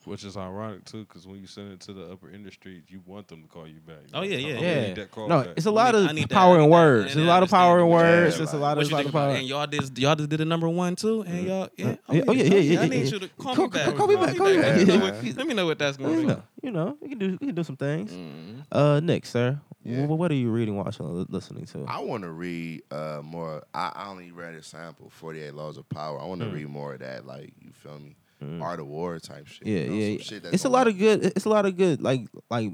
Which 0.06 0.24
is 0.24 0.36
ironic 0.36 0.85
too, 0.86 1.05
because 1.05 1.27
when 1.27 1.39
you 1.40 1.47
send 1.47 1.72
it 1.72 1.81
to 1.81 1.93
the 1.93 2.10
upper 2.10 2.31
industry, 2.31 2.82
you 2.89 3.02
want 3.05 3.28
them 3.28 3.43
to 3.43 3.48
call 3.48 3.66
you 3.68 3.81
back. 3.86 3.97
Oh, 4.14 4.22
yeah, 4.22 4.36
yeah, 4.39 4.59
yeah. 4.59 4.86
need 4.86 4.97
that 4.97 5.10
call 5.10 5.28
No, 5.28 5.43
back. 5.44 5.52
it's 5.59 5.66
a 5.66 5.70
lot 5.70 5.94
of 5.94 6.06
I 6.09 6.12
that, 6.14 6.31
power 6.31 6.59
in 6.59 6.70
words. 6.70 7.09
and 7.12 7.16
There's 7.16 7.27
a 7.27 7.31
lot 7.31 7.43
of 7.43 7.51
power 7.51 7.81
in 7.81 7.89
words. 7.89 8.35
Yeah, 8.35 8.39
There's 8.39 8.52
a 8.55 8.56
lot 8.59 8.78
of 8.78 8.85
you 8.85 8.90
lot 8.90 8.97
think 8.98 9.09
of 9.10 9.14
about? 9.14 9.28
power. 9.28 9.36
And 9.36 9.47
y'all 9.47 9.66
did 9.66 9.98
y'all 9.98 10.14
just 10.16 10.31
did 10.31 10.40
a 10.40 10.44
number 10.47 10.68
one 10.70 10.97
too, 10.97 11.20
and 11.22 11.47
y'all 11.47 11.68
yeah, 11.77 11.97
Yeah, 12.10 12.22
oh, 12.28 12.32
yeah, 12.32 12.43
yeah, 12.44 12.55
yeah, 12.59 12.81
I 12.81 12.89
need 12.89 13.10
you 13.12 13.18
to 13.18 13.28
call, 13.28 13.55
Call- 13.55 13.64
me 13.66 13.70
back. 13.70 13.85
call- 13.85 13.94
call 13.97 14.06
me 14.09 14.16
back, 14.16 14.36
call 14.36 14.47
me 14.47 14.56
back. 14.56 14.77
Let 14.77 14.78
me 14.78 14.85
know 14.97 15.01
what- 15.01 15.36
Let 15.36 15.47
me 15.47 15.55
know 15.55 15.66
what 15.66 15.78
that's 15.78 15.97
going 15.98 16.28
to 16.28 16.35
be. 16.36 16.43
you 16.62 16.70
know, 16.70 16.97
we 17.01 17.09
can 17.10 17.18
do 17.18 17.31
we 17.40 17.47
can 17.48 17.55
do 17.55 17.62
some 17.64 17.77
things. 17.77 18.10
Mhm. 18.10 18.64
Uh, 18.72 19.01
Nick, 19.01 19.27
sir, 19.27 19.60
Yeah. 19.85 20.06
what 20.06 20.31
are 20.31 20.35
you 20.35 20.51
reading, 20.51 20.77
watching, 20.77 21.05
or 21.05 21.27
listening 21.28 21.66
to? 21.66 21.85
I 21.86 21.98
want 22.01 22.22
to 22.24 22.31
read 22.31 22.82
uh, 22.90 23.20
more. 23.22 23.64
I, 23.74 23.93
I 23.94 24.09
only 24.09 24.31
read 24.32 24.55
a 24.55 24.62
sample, 24.62 25.10
48 25.10 25.55
Laws 25.55 25.77
of 25.77 25.86
Power. 25.90 26.18
I 26.20 26.24
want 26.24 26.40
to 26.40 26.47
Mm. 26.47 26.55
read 26.55 26.68
more 26.68 26.94
of 26.94 27.01
that, 27.01 27.27
like, 27.27 27.52
you 27.60 27.72
feel 27.72 27.98
me? 27.98 28.16
Mm. 28.42 28.62
Art 28.62 28.80
of 28.80 28.86
War 28.86 29.18
type 29.18 29.46
shit. 29.46 29.66
Yeah, 29.66 29.80
you 29.80 29.88
know, 29.90 29.94
yeah. 29.96 30.18
shit 30.18 30.44
It's 30.46 30.64
a 30.64 30.68
lot 30.68 30.86
of 30.88 30.96
good. 30.98 31.24
It's 31.24 31.44
a 31.44 31.48
lot 31.50 31.66
of 31.66 31.76
good, 31.76 32.00
like 32.02 32.22
like 32.48 32.70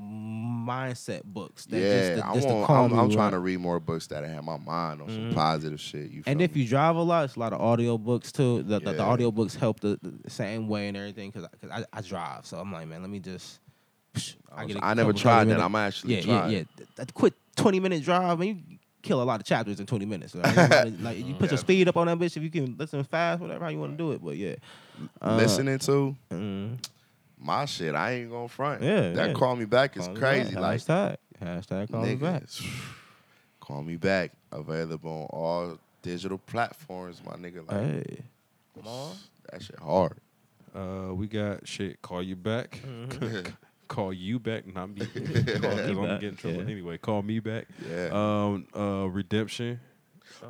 mindset 0.00 1.24
books. 1.24 1.66
That 1.66 1.78
Yeah, 1.80 2.14
just, 2.16 2.26
I 2.28 2.34
just 2.34 2.48
want, 2.48 2.66
calm 2.66 2.92
I'm, 2.92 2.98
I'm 2.98 3.10
trying 3.10 3.30
to 3.32 3.38
read 3.38 3.58
more 3.60 3.80
books 3.80 4.06
that 4.08 4.24
have 4.24 4.44
my 4.44 4.56
mind 4.58 5.00
on 5.02 5.08
some 5.08 5.30
Mhm. 5.30 5.34
positive 5.34 5.80
shit. 5.80 6.10
You 6.10 6.22
And 6.26 6.38
me? 6.38 6.44
if 6.44 6.56
you 6.56 6.66
drive 6.66 6.96
a 6.96 7.02
lot, 7.02 7.24
it's 7.24 7.36
a 7.36 7.40
lot 7.40 7.52
of 7.52 7.60
audio 7.60 7.96
books 7.98 8.32
too. 8.32 8.62
The, 8.62 8.80
the, 8.80 8.92
the 8.92 9.02
audio 9.02 9.30
books 9.30 9.54
help 9.54 9.80
the, 9.80 9.98
the 10.02 10.30
same 10.30 10.68
way 10.68 10.88
and 10.88 10.96
everything 10.96 11.30
because 11.30 11.48
cause 11.60 11.70
I, 11.70 11.84
I 11.92 12.00
drive, 12.02 12.46
so 12.46 12.58
I'm 12.58 12.72
like, 12.72 12.86
man, 12.88 13.00
let 13.02 13.10
me 13.10 13.20
just. 13.20 13.60
I, 14.54 14.64
get 14.64 14.78
I 14.82 14.94
never 14.94 15.12
tried 15.12 15.48
that. 15.48 15.60
I'm 15.60 15.74
actually 15.74 16.16
yeah, 16.16 16.22
trying. 16.22 16.50
yeah, 16.50 16.58
yeah. 16.58 16.64
Th- 16.76 16.88
That 16.96 17.12
quick 17.14 17.34
20 17.56 17.80
minute 17.80 18.02
drive, 18.02 18.38
man, 18.38 18.48
you 18.48 18.78
kill 19.02 19.22
a 19.22 19.24
lot 19.24 19.40
of 19.40 19.46
chapters 19.46 19.78
in 19.78 19.84
20 19.86 20.06
minutes. 20.06 20.34
Right? 20.34 21.00
like 21.00 21.24
you 21.24 21.34
put 21.34 21.50
your 21.52 21.58
speed 21.58 21.86
up 21.86 21.96
on 21.98 22.06
that 22.06 22.18
bitch 22.18 22.36
if 22.36 22.42
you 22.42 22.50
can 22.50 22.76
listen 22.78 23.04
fast, 23.04 23.42
whatever 23.42 23.64
how 23.64 23.70
you 23.70 23.78
want 23.78 23.92
to 23.92 23.98
do 23.98 24.12
it. 24.12 24.24
But 24.24 24.36
yeah, 24.38 24.54
Uh, 25.20 25.36
Listening 25.36 25.78
to 25.80 26.16
mm, 26.30 26.78
my 27.38 27.64
shit, 27.66 27.94
I 27.94 28.12
ain't 28.12 28.30
gonna 28.30 28.48
front. 28.48 28.82
Yeah, 28.82 29.10
that 29.12 29.28
yeah. 29.28 29.32
call 29.34 29.56
me 29.56 29.64
back 29.64 29.96
is 29.96 30.06
call 30.06 30.16
crazy. 30.16 30.54
back. 30.54 30.62
Like 30.62 30.80
hashtag, 30.80 31.16
hashtag 31.42 31.90
call 31.90 32.02
me 32.04 32.14
back. 32.14 32.42
call 33.60 33.82
me 33.82 33.96
back. 33.96 34.32
Available 34.52 35.28
on 35.32 35.38
all 35.38 35.78
digital 36.02 36.38
platforms, 36.38 37.20
my 37.24 37.32
nigga. 37.36 37.66
Like 37.70 37.80
Hey, 37.80 38.22
that 39.52 39.62
shit 39.62 39.78
hard. 39.78 40.14
Uh, 40.74 41.12
we 41.14 41.26
got 41.26 41.66
shit. 41.66 42.00
Call 42.02 42.22
you 42.22 42.36
back. 42.36 42.78
Mm-hmm. 42.86 43.50
call 43.88 44.12
you 44.12 44.38
back, 44.38 44.66
not 44.72 44.90
me. 44.90 45.06
Because 45.14 45.64
I'm 45.88 45.94
gonna 45.94 46.18
get 46.20 46.30
in 46.30 46.36
trouble 46.36 46.58
Yeah. 46.58 46.70
anyway. 46.70 46.98
Call 46.98 47.22
me 47.22 47.40
back. 47.40 47.66
Yeah. 47.88 48.08
Um. 48.12 48.66
Uh. 48.76 49.08
Redemption. 49.08 49.80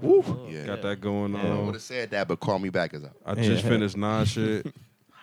Woo. 0.01 0.49
Yeah. 0.51 0.67
Got 0.67 0.83
that 0.83 1.01
going 1.01 1.35
on. 1.35 1.41
I 1.41 1.55
would 1.55 1.67
on. 1.69 1.73
have 1.75 1.83
said 1.83 2.11
that, 2.11 2.29
but 2.29 2.41
call 2.41 2.59
me 2.59 2.69
back 2.71 2.95
is 2.95 3.05
up. 3.05 3.17
I 3.25 3.35
just 3.35 3.63
Yeah. 3.65 3.69
finished 3.71 3.97
nine 3.97 4.25
shit. 4.27 4.67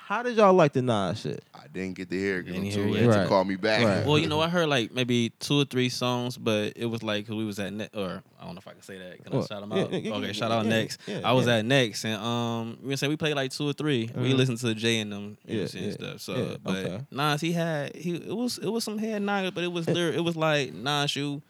How 0.05 0.21
did 0.21 0.35
y'all 0.35 0.53
like 0.53 0.73
the 0.73 0.81
Nas 0.81 1.21
shit? 1.21 1.43
I 1.55 1.65
didn't 1.71 1.95
get 1.95 2.09
to 2.09 2.17
hear 2.19 2.39
it 2.39 2.43
because 2.43 2.57
I'm 2.57 2.63
Didn't 2.65 2.75
too 2.75 2.79
hear 2.81 2.89
it 2.89 2.91
late 2.91 3.01
yet. 3.05 3.11
to 3.13 3.19
Right. 3.19 3.27
call 3.29 3.45
me 3.45 3.55
back. 3.55 3.85
Right. 3.85 4.05
Well, 4.05 4.19
you 4.19 4.27
know, 4.27 4.41
I 4.41 4.49
heard 4.49 4.67
like 4.67 4.91
maybe 4.91 5.29
two 5.39 5.61
or 5.61 5.65
three 5.65 5.87
songs, 5.87 6.37
but 6.37 6.73
it 6.75 6.85
was 6.85 7.01
like 7.03 7.25
'cause 7.25 7.35
we 7.35 7.45
was 7.45 7.57
at 7.57 7.71
ne- 7.71 7.87
or 7.93 8.21
I 8.39 8.45
don't 8.45 8.53
know 8.55 8.59
if 8.59 8.67
I 8.67 8.73
can 8.73 8.81
say 8.81 8.97
that. 8.97 9.23
Can 9.23 9.33
I 9.33 9.37
What? 9.37 9.47
shout 9.47 9.61
them 9.61 9.71
Yeah, 9.71 9.83
out? 9.83 9.91
yeah, 9.93 9.97
yeah, 9.99 10.13
okay, 10.15 10.25
yeah, 10.27 10.31
shout 10.33 10.51
out 10.51 10.65
yeah, 10.65 10.69
next. 10.71 10.99
yeah, 11.07 11.21
I 11.23 11.31
was 11.31 11.47
yeah. 11.47 11.55
at 11.55 11.65
next, 11.65 12.03
and 12.03 12.21
um, 12.21 12.77
we 12.81 12.87
gonna 12.87 12.97
say 12.97 13.07
we 13.07 13.15
played 13.15 13.35
like 13.35 13.51
two 13.51 13.67
or 13.69 13.73
3 13.73 14.09
We 14.13 14.33
Mhm. 14.33 14.35
listened 14.35 14.57
to 14.59 14.75
Jay 14.75 14.99
and 14.99 15.11
them, 15.11 15.37
you 15.47 15.55
know, 15.55 15.61
Yeah, 15.61 15.79
and 15.79 15.85
yeah, 15.87 15.91
stuff. 15.93 16.21
So, 16.21 16.35
yeah, 16.35 16.57
but 16.61 16.85
okay. 16.85 17.01
Nas, 17.09 17.39
he 17.41 17.53
had 17.53 17.95
he 17.95 18.15
it 18.15 18.35
was 18.35 18.57
it 18.57 18.67
was 18.69 18.83
some 18.83 18.97
head 18.97 19.21
niggas, 19.21 19.53
but 19.53 19.63
it 19.63 19.71
was 19.71 19.87
lyric, 19.89 20.15
it 20.17 20.21
was 20.21 20.35
like 20.35 20.73
Nas, 20.73 21.15
you 21.15 21.41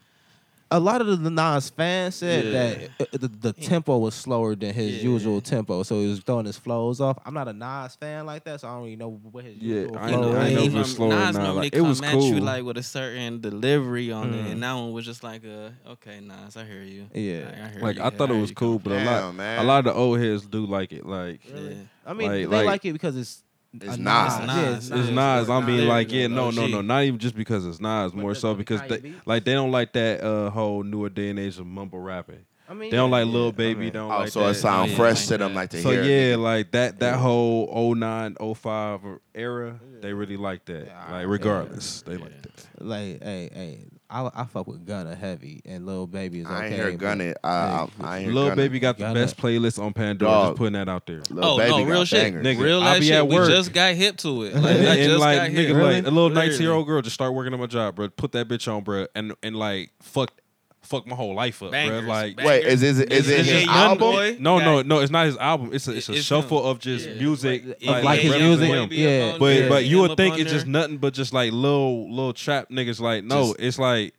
a 0.76 0.80
lot 0.80 1.00
of 1.00 1.22
the 1.22 1.30
Nas 1.30 1.70
fans 1.70 2.16
said 2.16 2.44
Yeah. 2.44 2.52
that 2.98 3.14
uh, 3.14 3.18
the, 3.18 3.28
the 3.28 3.52
tempo 3.52 3.98
was 3.98 4.14
slower 4.14 4.54
than 4.56 4.74
his 4.74 4.96
Yeah. 4.96 5.10
usual 5.10 5.40
tempo, 5.40 5.82
so 5.84 6.00
he 6.00 6.08
was 6.08 6.18
throwing 6.20 6.46
his 6.46 6.56
flows 6.58 7.00
off. 7.00 7.18
I'm 7.24 7.32
not 7.34 7.46
a 7.48 7.52
Nas 7.52 7.94
fan 7.96 8.26
like 8.26 8.42
that, 8.44 8.60
so 8.60 8.68
I 8.68 8.72
don't 8.72 8.82
really 8.84 8.96
know 8.96 9.20
what 9.30 9.44
his 9.44 9.56
Yeah, 9.58 9.74
usual 9.82 9.98
I 9.98 10.08
flow 10.08 10.20
know- 10.20 10.28
is. 10.30 10.34
I 10.36 10.50
know 10.54 10.58
if 10.58 10.64
even 10.64 10.80
it's 10.80 10.90
slower 10.92 11.12
or 11.12 11.16
Nas 11.16 11.34
not, 11.36 11.42
normally 11.44 11.56
like, 11.66 11.74
it 11.74 11.78
come 11.78 11.88
was 11.88 12.02
at 12.02 12.20
you 12.20 12.40
like 12.40 12.64
with 12.64 12.76
a 12.78 12.82
certain 12.82 13.40
delivery 13.40 14.10
on 14.10 14.34
it, 14.34 14.44
Mm. 14.46 14.50
and 14.52 14.62
that 14.64 14.72
one 14.74 14.92
was 14.92 15.04
just 15.06 15.22
like 15.22 15.44
a 15.44 15.72
okay, 15.86 16.18
Nas, 16.20 16.56
I 16.56 16.64
hear 16.64 16.82
you. 16.82 17.06
Yeah. 17.14 17.44
Like, 17.44 17.54
I 17.54 17.68
hear 17.68 17.80
Like 17.82 17.96
you. 17.98 18.02
I 18.02 18.10
thought 18.10 18.30
it 18.30 18.40
was 18.40 18.50
cool, 18.50 18.78
come 18.80 18.82
but 18.90 18.92
a 19.00 19.04
lot, 19.04 19.20
Damn, 19.20 19.36
man. 19.36 19.58
a 19.60 19.62
lot 19.64 19.78
of 19.78 19.84
the 19.84 19.94
old 19.94 20.18
heads 20.18 20.44
do 20.44 20.66
like 20.66 20.92
it. 20.92 21.06
Like, 21.06 21.40
Yeah. 21.48 21.74
I 22.06 22.12
mean, 22.14 22.28
Like- 22.28 22.36
they 22.40 22.46
like- 22.46 22.66
like 22.66 22.84
it 22.84 22.92
because 22.94 23.16
it's 23.16 23.43
It's 23.74 23.96
a 23.96 24.00
Nas. 24.00 24.00
Yeah, 24.00 24.36
It's 24.36 24.38
it's 24.38 24.46
Nas. 24.46 24.84
it's 24.84 24.90
Nas. 24.90 25.10
Nas. 25.10 25.50
I'm 25.50 25.66
being 25.66 25.88
like, 25.88 26.12
yeah, 26.12 26.26
no, 26.28 26.50
no, 26.50 26.66
no, 26.66 26.80
not 26.80 27.02
even 27.04 27.18
just 27.18 27.34
because 27.34 27.66
it's 27.66 27.80
Nas, 27.80 28.14
more 28.14 28.34
so 28.34 28.54
because 28.54 28.80
they 28.88 29.14
like 29.26 29.44
they 29.44 29.52
don't 29.54 29.70
like 29.72 29.92
that 29.94 30.22
uh, 30.22 30.50
whole 30.50 30.82
newer 30.82 31.08
day 31.08 31.30
and 31.30 31.38
age 31.38 31.58
of 31.58 31.66
mumble 31.66 31.98
rapping. 32.00 32.44
I 32.66 32.72
mean, 32.72 32.90
They 32.90 32.96
don't 32.96 33.10
like 33.10 33.26
yeah, 33.26 33.32
Lil 33.32 33.48
I 33.48 33.50
Baby. 33.50 33.80
mean- 33.80 33.92
don't 33.92 34.10
Oh, 34.10 34.18
like 34.20 34.30
so 34.30 34.40
that. 34.44 34.50
it 34.50 34.54
sound 34.54 34.90
yeah, 34.92 34.96
fresh 34.96 35.18
like 35.20 35.28
to 35.28 35.38
them, 35.38 35.54
like 35.54 35.70
to 35.70 35.82
So 35.82 35.90
hear. 35.90 36.02
it. 36.02 36.30
yeah, 36.30 36.36
like 36.36 36.70
that 36.70 36.98
that 37.00 37.16
whole 37.16 37.94
09, 37.94 38.36
05 38.54 39.00
era, 39.34 39.78
they 40.00 40.14
really 40.14 40.38
like 40.38 40.64
that. 40.64 40.86
Yeah, 40.86 41.12
like 41.12 41.24
yeah. 41.26 41.30
regardless, 41.30 42.00
they 42.02 42.16
like 42.16 42.40
that. 42.42 42.66
Like, 42.78 43.22
hey, 43.22 43.50
hey, 43.52 43.84
I, 44.14 44.30
I 44.32 44.44
fuck 44.44 44.68
with 44.68 44.86
Gunna 44.86 45.14
heavy, 45.16 45.60
and 45.64 45.84
Lil 45.86 46.06
Baby 46.06 46.40
is 46.40 46.46
okay. 46.46 46.54
I 46.54 46.66
ain't 46.66 46.74
hear 46.74 46.90
but- 46.92 47.00
Gunna. 47.00 47.34
I, 47.42 47.48
I, 47.50 47.88
I 48.00 48.16
ain't 48.18 48.24
hear 48.26 48.32
Lil 48.34 48.44
Gunna. 48.44 48.56
Baby 48.56 48.78
got 48.78 48.96
the 48.96 49.04
Gunna. 49.04 49.14
best 49.20 49.36
playlist 49.36 49.82
on 49.82 49.92
Pandora. 49.92 50.30
Dog. 50.30 50.46
Just 50.50 50.58
putting 50.58 50.72
that 50.74 50.88
out 50.88 51.04
there. 51.06 51.22
Lil 51.30 51.44
Oh 51.44 51.58
Baby 51.58 51.70
no, 51.70 51.78
got 51.78 51.90
real 51.90 52.04
shit, 52.04 52.22
bangers. 52.22 52.46
Nigga, 52.46 52.62
real 52.62 52.80
I 52.80 52.84
life 52.92 53.00
be 53.00 53.06
shit. 53.06 53.16
at 53.16 53.26
We 53.28 53.36
just 53.36 53.72
got 53.72 53.94
hip 53.94 54.16
to 54.18 54.42
it. 54.44 54.54
Like, 54.64 54.76
and, 54.76 54.86
I 54.88 54.94
and, 54.94 55.04
just 55.10 55.20
like 55.20 55.38
got 55.38 55.50
nigga, 55.50 55.66
hip. 55.66 55.76
like 55.76 56.06
a 56.06 56.10
little 56.10 56.30
19 56.30 56.60
year 56.60 56.72
old 56.72 56.86
girl 56.86 57.02
just 57.02 57.14
start 57.14 57.34
working 57.34 57.52
on 57.52 57.58
my 57.60 57.66
job, 57.66 57.96
bro. 57.96 58.08
Put 58.08 58.32
that 58.32 58.46
bitch 58.46 58.72
on, 58.72 58.84
bro, 58.84 59.06
and 59.16 59.34
and 59.42 59.56
like 59.56 59.90
fuck, 60.00 60.30
fuck 60.84 61.06
my 61.06 61.16
whole 61.16 61.34
life 61.34 61.62
up, 61.62 61.72
Bangers, 61.72 62.00
bro. 62.04 62.08
Like. 62.10 62.36
bangers. 62.36 62.48
Wait, 62.50 62.64
is 62.66 62.82
is 62.82 62.98
it 63.00 63.12
is 63.12 63.28
it 63.28 63.38
his 63.38 63.46
just 63.48 63.66
Young 63.66 63.74
album? 63.74 63.98
Boy 63.98 64.36
No, 64.38 64.58
no, 64.58 64.82
no. 64.82 65.00
It's 65.00 65.10
not 65.10 65.26
his 65.26 65.36
album. 65.38 65.70
It's 65.72 65.88
a 65.88 65.92
it's 65.96 66.08
a 66.08 66.12
It's 66.14 66.22
shuffle 66.24 66.60
him. 66.60 66.66
of 66.70 66.78
just 66.78 67.08
Yeah. 67.08 67.14
music, 67.14 67.64
Like, 67.66 67.80
like, 67.82 68.04
like 68.04 68.20
his 68.20 68.36
music, 68.36 68.68
him. 68.68 68.88
yeah. 68.92 69.36
But 69.38 69.46
Yeah. 69.56 69.68
but 69.68 69.84
you 69.84 70.00
would 70.00 70.16
think 70.16 70.38
it's 70.38 70.50
just 70.52 70.66
nothing 70.66 70.98
but 70.98 71.14
just 71.14 71.32
like 71.32 71.52
little 71.52 72.08
little 72.10 72.32
trap 72.32 72.70
niggas. 72.70 73.00
Like 73.00 73.24
no, 73.24 73.48
Just- 73.48 73.60
it's 73.60 73.78
like 73.78 74.14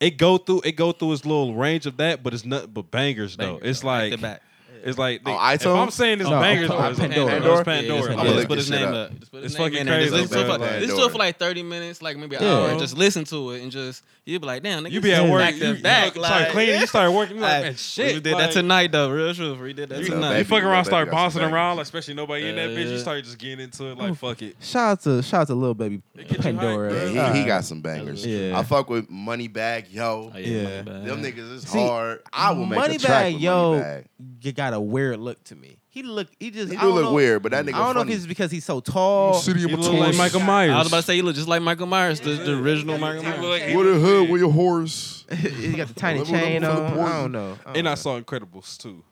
it 0.00 0.16
go 0.18 0.36
through 0.38 0.62
it 0.64 0.72
go 0.72 0.92
through 0.92 1.12
its 1.12 1.24
little 1.24 1.54
range 1.54 1.86
of 1.86 1.96
that, 1.98 2.22
but 2.22 2.34
it's 2.34 2.44
nothing 2.44 2.70
but 2.72 2.90
bangers 2.90 3.36
though. 3.36 3.58
It's 3.62 3.80
though, 3.80 3.86
like 3.88 4.12
to 4.12 4.18
back. 4.18 4.42
It's 4.86 4.98
like 4.98 5.20
On 5.28 5.52
if? 5.54 5.66
I'm 5.66 5.90
saying 5.90 6.20
it's 6.20 6.30
No, 6.30 6.40
bangers, 6.40 6.70
on 6.70 6.76
bro, 6.78 6.88
it's 6.90 6.98
Pandora. 7.00 7.26
Pandora. 7.30 7.58
It's 7.58 7.66
Yeah, 7.68 7.74
Pandora. 7.74 7.98
just, 7.98 8.10
I'ma 8.10 8.22
yeah, 8.22 8.28
look 8.30 8.36
just 8.36 8.48
put 8.48 8.58
his 8.58 8.70
name 8.70 8.88
up. 8.88 8.94
up. 8.94 9.18
Just 9.18 9.32
put 9.32 9.36
It's 9.44 9.52
his 9.52 9.58
name 9.58 9.64
fucking 9.66 9.80
in 9.80 9.86
there. 9.86 10.00
Just 10.00 10.10
crazy, 10.12 10.22
listen 10.22 10.36
to 10.38 10.42
it 10.42 10.46
for, 10.46 10.50
Pandora. 10.58 10.80
listen 10.80 10.96
to 10.98 11.04
it 11.04 11.12
for 11.12 11.18
like 11.18 11.38
30 11.38 11.62
minutes, 11.64 12.02
like 12.02 12.16
maybe 12.16 12.36
an 12.36 12.42
Yeah. 12.42 12.52
hour. 12.54 12.78
Just 12.78 12.96
listen 12.96 13.24
to 13.24 13.50
it 13.50 13.62
and 13.62 13.72
just 13.72 14.04
you'll 14.24 14.40
be 14.40 14.46
like, 14.46 14.62
damn, 14.62 14.84
nigga, 14.84 14.90
You 14.92 15.00
be 15.00 15.12
at 15.14 15.28
work, 15.30 15.40
back 15.40 15.54
you, 15.54 15.60
to 15.60 15.74
you 15.76 15.82
back. 15.82 16.16
know, 16.16 16.22
start 16.22 16.48
cleaning, 16.50 16.80
you 16.80 16.86
start 16.86 17.12
working, 17.12 17.36
you 17.36 17.42
like, 17.42 17.52
Like, 17.56 17.62
man, 17.64 17.74
shit. 17.76 18.14
We 18.14 18.20
did 18.20 18.32
like, 18.34 18.46
that 18.48 18.52
tonight 18.52 18.92
though, 18.92 19.10
real 19.10 19.34
truth. 19.34 19.58
We 19.60 19.72
did 19.72 19.88
that 19.90 19.98
You, 20.00 20.06
tonight. 20.06 20.28
you 20.38 20.44
Baby- 20.44 20.48
fuck 20.48 20.62
around, 20.64 20.84
start 20.84 21.10
got 21.10 21.32
some 21.32 21.40
bouncing 21.40 21.54
around, 21.54 21.76
like, 21.76 21.84
especially 21.84 22.14
nobody 22.14 22.48
in 22.48 22.56
that 22.56 22.70
bitch. 22.70 22.88
You 22.88 22.94
uh, 22.96 22.98
start 22.98 23.24
just 23.24 23.38
getting 23.38 23.60
into 23.60 23.86
it, 23.86 23.98
like, 23.98 24.14
fuck 24.16 24.42
it. 24.42 24.56
Shout 24.60 24.90
out 24.92 25.00
to 25.02 25.22
shout 25.22 25.42
out 25.42 25.46
to 25.48 25.54
little 25.54 25.74
Baby 25.74 26.02
It 26.16 26.28
get 26.28 26.38
you 26.38 26.42
Pandora. 26.42 26.90
hyped, 26.92 27.14
Yeah, 27.14 27.24
bro. 27.26 27.32
he, 27.34 27.40
he 27.40 27.44
got 27.46 27.64
some 27.64 27.80
bangers. 27.80 28.24
Yeah. 28.26 28.58
I 28.58 28.62
fuck 28.62 28.88
with 28.90 29.08
Moneybagg, 29.10 29.92
Yo. 29.92 30.32
Oh, 30.34 30.38
Yeah. 30.38 30.82
Them 30.82 31.22
niggas 31.22 31.52
is 31.52 31.64
hard. 31.72 32.20
I 32.32 32.52
will 32.52 32.66
make 32.66 32.78
a 32.78 32.98
track 32.98 33.32
with 33.34 33.42
Yo, 33.42 33.74
Moneybagg. 33.80 34.04
you 34.42 34.52
got 34.52 34.72
a 34.76 34.80
weird 34.80 35.18
look 35.18 35.42
to 35.44 35.56
me. 35.56 35.78
He 35.88 36.02
look, 36.02 36.28
he 36.38 36.50
just. 36.50 36.70
He 36.70 36.76
I 36.76 36.80
do 36.82 36.86
don't 36.86 36.94
look 36.96 37.04
know- 37.06 37.12
weird, 37.14 37.42
but 37.42 37.52
that 37.52 37.64
nigga 37.64 37.74
I 37.74 37.78
don't 37.92 37.94
know 37.96 38.00
if 38.12 38.16
it's 38.16 38.26
because 38.26 38.50
he's 38.50 38.64
so 38.64 38.80
tall. 38.80 39.34
City 39.34 39.64
of 39.64 39.70
He 39.70 39.76
look 39.76 39.92
like 39.94 40.16
Michael 40.16 40.40
Myers. 40.40 40.72
I 40.72 40.78
was 40.78 40.88
about 40.88 40.96
to 40.98 41.02
say 41.04 41.16
you 41.16 41.22
look 41.22 41.34
just 41.34 41.48
like 41.48 41.62
Michael 41.62 41.86
Myers, 41.86 42.20
the, 42.20 42.30
the 42.32 42.58
original 42.58 42.98
Michael 42.98 43.22
Myers. 43.24 43.42
like- 43.44 43.74
With 43.76 43.96
a 43.96 43.98
hood, 43.98 44.30
with 44.30 44.40
your 44.40 44.52
horse. 44.52 45.24
he 45.32 45.72
got 45.72 45.88
the 45.88 45.94
tiny 45.94 46.20
Level 46.20 46.34
chain 46.34 46.62
on. 46.64 46.82
I 46.98 47.20
don't 47.20 47.32
know. 47.32 47.58
I 47.62 47.64
don't 47.64 47.76
And 47.78 47.88
I 47.88 47.94
saw 47.94 48.20
Incredibles 48.20 48.76
too. 48.78 49.02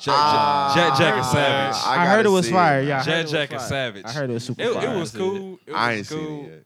Jack, 0.00 0.14
Ah. 0.16 0.72
Jack, 0.76 0.88
Jack 0.90 0.98
Jack 0.98 1.12
and 1.14 1.20
Ah. 1.24 1.32
Savage. 1.32 1.82
I 1.86 2.02
I, 2.04 2.06
heard 2.06 2.26
it 2.26 2.28
was 2.28 2.48
fire. 2.48 2.82
Yeah, 2.82 3.02
Jack, 3.02 3.26
Jack 3.26 3.52
and. 3.52 3.60
Savage. 3.60 4.04
I 4.04 4.12
heard 4.12 4.30
it 4.30 4.34
was 4.34 4.44
super 4.44 4.62
It, 4.62 4.72
fire. 4.74 4.94
it 4.94 4.98
was 4.98 5.10
cool. 5.10 5.58
It 5.66 5.72
I 5.72 5.88
was 5.90 5.98
ain't 5.98 6.06
seen 6.06 6.18
cool. 6.26 6.44
it 6.44 6.50
yet. 6.50 6.64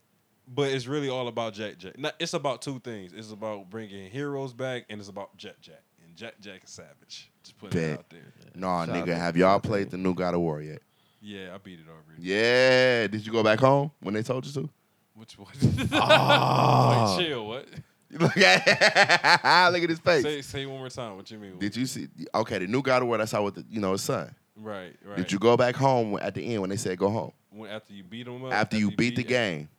But 0.55 0.71
it's 0.73 0.87
really 0.87 1.09
all 1.09 1.29
about 1.29 1.55
Jack 1.55 1.79
Jack. 1.79 1.99
Not- 1.99 2.15
It's 2.19 2.35
about 2.35 2.61
two 2.61 2.79
things. 2.81 3.13
It's 3.15 3.33
about 3.33 3.71
bringing 3.71 4.11
heroes 4.11 4.53
back, 4.53 4.85
and 4.91 5.01
it's 5.01 5.09
about 5.09 5.35
Jack 5.39 5.61
Jack 5.63 5.81
and 6.05 6.15
Jack 6.15 6.41
Jack 6.41 6.61
and 6.61 6.69
Savage. 6.69 7.31
Just 7.63 7.73
putting 7.73 7.81
Bet. 7.81 7.91
it 7.91 7.99
out 7.99 8.11
there. 8.11 8.21
Nah, 8.55 8.85
Shout 8.87 8.97
out 8.97 9.03
nigga, 9.05 9.07
to- 9.07 9.17
have 9.17 9.37
y'all 9.37 9.61
played 9.61 9.91
the 9.91 9.97
new 9.99 10.15
God 10.15 10.35
of 10.35 10.41
War 10.41 10.61
yet? 10.61 10.83
Yeah, 11.21 11.55
I 11.55 11.59
beat 11.59 11.79
it 11.81 11.87
already. 11.89 12.23
Yeah. 12.23 13.07
Did 13.07 13.25
you 13.25 13.33
go 13.33 13.43
back 13.43 13.61
home 13.61 13.91
when 14.01 14.15
they 14.15 14.23
told 14.23 14.45
you 14.45 14.53
to? 14.53 14.69
Which 15.15 15.39
one? 15.39 15.49
Ah. 15.93 17.15
like, 17.17 17.27
chill. 17.27 17.47
What? 17.47 17.67
Look 18.13 18.37
at 18.37 18.67
look 19.73 19.83
at 19.83 19.89
his 19.89 19.99
face. 20.01 20.23
Say 20.23 20.43
say 20.43 20.67
one 20.67 20.79
more 20.81 20.91
time. 20.91 21.17
What 21.17 21.31
you 21.31 21.39
mean? 21.39 21.59
Did 21.59 21.75
you 21.75 21.87
see? 21.87 22.09
Okay, 22.35 22.59
the 22.59 22.67
new 22.67 22.83
God 22.83 23.01
of 23.01 23.09
War. 23.09 23.17
That's 23.17 23.33
how 23.33 23.43
with 23.45 23.55
the 23.55 23.65
you 23.71 23.81
know 23.81 23.93
his 23.93 24.03
son. 24.03 24.35
Right, 24.55 24.95
right. 25.03 25.17
Did 25.17 25.33
you 25.33 25.39
go 25.39 25.57
back 25.57 25.75
home 25.77 26.19
at 26.21 26.35
the 26.35 26.43
end 26.45 26.61
when 26.61 26.69
they 26.69 26.77
said 26.77 26.99
go 26.99 27.09
home? 27.09 27.33
When, 27.49 27.71
after 27.71 27.95
you 27.95 28.03
beat 28.03 28.27
him 28.27 28.45
up? 28.45 28.53
After 28.53 28.77
you 28.77 28.91
beat 28.91 29.17
the 29.17 29.23
game, 29.25 29.71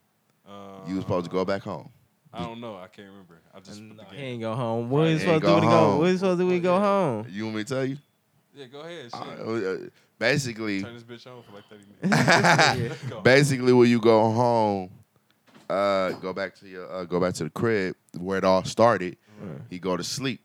Uh, 0.44 0.80
you 0.88 0.96
was 0.96 1.04
supposed 1.04 1.26
to 1.26 1.30
go 1.30 1.44
back 1.44 1.62
home. 1.62 1.90
I 2.34 2.42
don't 2.44 2.60
know. 2.60 2.76
I 2.76 2.86
can't 2.88 3.08
remember. 3.08 3.40
I 3.54 3.60
just 3.60 3.80
put 3.88 3.96
the 3.96 4.04
He 4.10 4.16
game. 4.16 4.24
ain't 4.24 4.40
go 4.42 4.54
home. 4.54 4.90
What 4.90 5.06
He 5.06 5.12
you 5.14 5.18
supposed 5.20 5.42
to 5.42 5.46
do 5.48 5.52
go 5.54 5.60
to 5.60 5.66
go? 5.66 5.70
home. 5.70 5.98
What 5.98 6.08
is 6.08 6.20
supposed 6.20 6.38
to 6.38 6.42
do 6.42 6.46
when 6.46 6.56
we 6.56 6.60
go 6.60 6.78
home? 6.80 7.26
You 7.30 7.44
want 7.44 7.56
me 7.56 7.64
to 7.64 7.74
tell 7.74 7.84
you? 7.84 7.96
Yeah, 8.54 8.66
go 8.66 8.80
ahead. 8.80 9.10
Shit. 9.10 9.40
Uh, 9.40 9.52
uh, 9.52 9.76
basically, 10.18 10.82
Turn 10.82 10.94
this 10.94 11.02
bitch 11.02 11.26
on 11.26 11.42
for 11.42 11.52
like 11.52 11.64
30 11.68 11.84
minutes. 12.82 13.02
Go. 13.10 13.20
basically 13.20 13.72
when 13.72 13.88
you 13.88 14.00
go 14.00 14.30
home, 14.30 14.90
uh, 15.68 16.10
go 16.12 16.32
back 16.32 16.54
to 16.56 16.68
your 16.68 16.90
uh, 16.92 17.04
go 17.04 17.18
back 17.20 17.34
to 17.34 17.44
the 17.44 17.50
crib 17.50 17.96
where 18.18 18.38
it 18.38 18.44
all 18.44 18.64
started. 18.64 19.16
He 19.68 19.78
go 19.78 19.96
to 19.96 20.04
sleep, 20.04 20.40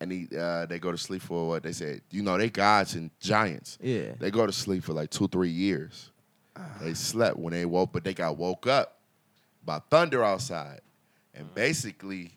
and 0.00 0.10
he 0.10 0.28
uh, 0.38 0.64
they 0.66 0.78
go 0.78 0.90
to 0.92 0.96
sleep 0.98 1.20
for 1.22 1.48
what 1.48 1.62
they 1.62 1.72
said. 1.72 2.00
You 2.10 2.22
know 2.22 2.38
they 2.38 2.48
gods 2.50 2.94
and 2.94 3.10
giants. 3.20 3.78
Yeah. 3.82 4.12
They 4.18 4.30
go 4.30 4.46
to 4.46 4.52
sleep 4.52 4.84
for 4.84 4.92
like 4.94 5.10
two 5.10 5.28
three 5.28 5.50
years. 5.50 6.10
They 6.80 6.94
slept 6.94 7.36
when 7.36 7.52
they 7.52 7.64
woke, 7.66 7.92
but 7.92 8.04
they 8.04 8.14
got 8.14 8.36
woke 8.38 8.66
up 8.68 8.98
by 9.64 9.80
thunder 9.90 10.22
outside, 10.22 10.80
and 11.34 11.52
basically 11.54 12.32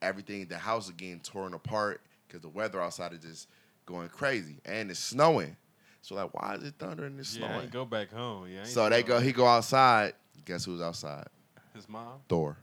everything 0.00 0.46
the 0.46 0.58
house 0.58 0.86
is 0.86 0.92
getting 0.92 1.20
torn 1.20 1.54
apart 1.54 2.00
because 2.26 2.40
the 2.42 2.48
weather 2.48 2.80
outside 2.80 3.12
is 3.12 3.20
just 3.20 3.48
going 3.86 4.08
crazy 4.08 4.56
and 4.64 4.90
it's 4.90 5.00
snowing. 5.00 5.56
So 6.02 6.16
like, 6.16 6.34
why 6.34 6.56
is 6.56 6.64
it 6.64 6.74
thundering 6.78 7.12
and 7.12 7.20
it's 7.20 7.36
Yeah, 7.36 7.46
snowing? 7.46 7.62
ain't 7.62 7.70
go 7.72 7.84
back 7.84 8.12
home. 8.12 8.48
Yeah. 8.52 8.64
So 8.64 8.88
they 8.88 9.02
go-. 9.02 9.20
He 9.20 9.32
go 9.32 9.46
outside. 9.46 10.14
Guess 10.44 10.64
who's 10.64 10.80
outside? 10.80 11.26
His 11.74 11.88
mom, 11.88 12.18
Thor. 12.28 12.56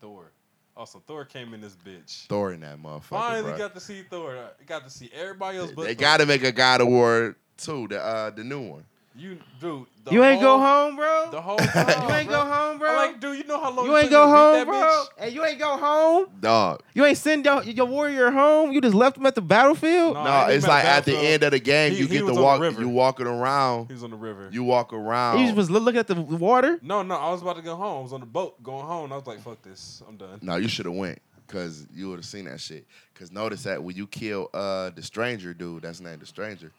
Thor. 0.00 0.32
Also, 0.76 1.02
Thor 1.06 1.24
came 1.24 1.54
in 1.54 1.60
this 1.60 1.76
bitch. 1.76 2.26
Thor 2.26 2.52
in 2.52 2.60
that 2.60 2.78
motherfucker. 2.78 3.02
Finally 3.04 3.52
bruh. 3.52 3.58
got 3.58 3.74
to 3.74 3.80
see 3.80 4.02
Thor. 4.02 4.50
Got 4.66 4.84
to 4.84 4.90
see 4.90 5.10
everybody 5.14 5.58
else, 5.58 5.72
but 5.72 5.84
they 5.84 5.94
got 5.94 6.18
to 6.18 6.26
make 6.26 6.42
a 6.42 6.52
God 6.52 6.80
of 6.80 6.88
War 6.88 7.36
too. 7.56 7.88
The 7.88 8.02
uh, 8.02 8.30
the 8.30 8.44
new 8.44 8.60
one. 8.60 8.84
You, 9.18 9.38
dude. 9.60 9.86
the 10.04 10.12
You 10.12 10.22
ain't 10.24 10.42
go 10.42 10.58
home, 10.58 10.96
bro. 10.96 11.28
The 11.30 11.40
whole 11.40 11.56
time. 11.56 11.88
You 12.08 12.14
ain't 12.14 12.28
bro. 12.28 12.44
go 12.44 12.50
home, 12.50 12.78
bro. 12.78 12.90
I'm 12.90 12.96
like, 13.12 13.20
dude, 13.20 13.38
you 13.38 13.44
know 13.44 13.58
how 13.58 13.70
long 13.72 13.86
You 13.86 13.96
it 13.96 14.00
ain't 14.02 14.10
took 14.10 14.12
go 14.12 14.26
me 14.26 14.32
to 14.32 14.34
beat 14.34 14.38
home, 14.38 14.54
that 14.54 14.66
bro. 14.66 14.76
bitch? 14.76 15.06
And 15.24 15.34
you 15.34 15.44
ain't 15.44 15.58
go 15.58 15.76
home. 15.78 16.26
Dog. 16.40 16.82
You 16.94 17.04
ain't 17.06 17.16
send 17.18 17.44
your, 17.44 17.62
your 17.62 17.86
warrior 17.86 18.30
home. 18.30 18.72
You 18.72 18.80
just 18.82 18.94
left 18.94 19.16
him 19.16 19.24
at 19.26 19.34
the 19.34 19.40
battlefield. 19.40 20.14
No, 20.14 20.24
No, 20.24 20.46
it's 20.48 20.66
like 20.66 20.84
at 20.84 21.04
the 21.06 21.16
end 21.16 21.42
of 21.42 21.52
the 21.52 21.58
game, 21.58 21.92
He- 21.92 21.98
you 22.00 22.06
he 22.06 22.12
get 22.14 22.18
to 22.20 22.24
was 22.26 22.36
on 22.36 22.60
the 22.60 22.66
walk. 22.70 22.78
You 22.78 22.88
walking 22.90 23.26
around. 23.26 23.90
He's 23.90 24.02
on 24.02 24.10
the 24.10 24.16
river. 24.16 24.50
You 24.52 24.64
walk 24.64 24.92
around. 24.92 25.38
He 25.38 25.44
just 25.44 25.56
was 25.56 25.70
looking 25.70 25.96
at 25.98 26.06
the 26.08 26.20
water. 26.20 26.78
No, 26.82 27.02
no, 27.02 27.14
I 27.16 27.30
was 27.30 27.40
about 27.42 27.56
to 27.56 27.62
go 27.62 27.74
home. 27.76 27.98
I 27.98 28.02
was 28.02 28.12
on 28.12 28.20
the 28.20 28.26
boat 28.26 28.62
going 28.62 28.84
home. 28.86 29.04
And 29.04 29.12
I 29.14 29.16
was 29.16 29.26
like, 29.26 29.40
fuck 29.40 29.62
this. 29.62 30.02
I'm 30.06 30.16
done. 30.16 30.38
No, 30.42 30.56
you 30.56 30.68
should 30.68 30.84
have 30.86 30.94
went 30.94 31.20
because 31.46 31.86
you 31.94 32.10
would 32.10 32.16
have 32.18 32.26
seen 32.26 32.44
that 32.44 32.60
shit. 32.60 32.86
Because 33.14 33.32
notice 33.32 33.62
that 33.62 33.82
when 33.82 33.96
you 33.96 34.06
kill 34.06 34.50
uh 34.52 34.90
the 34.90 35.02
stranger 35.02 35.54
dude, 35.54 35.82
that's 35.82 36.00
named 36.00 36.20
the 36.20 36.26
stranger, 36.26 36.70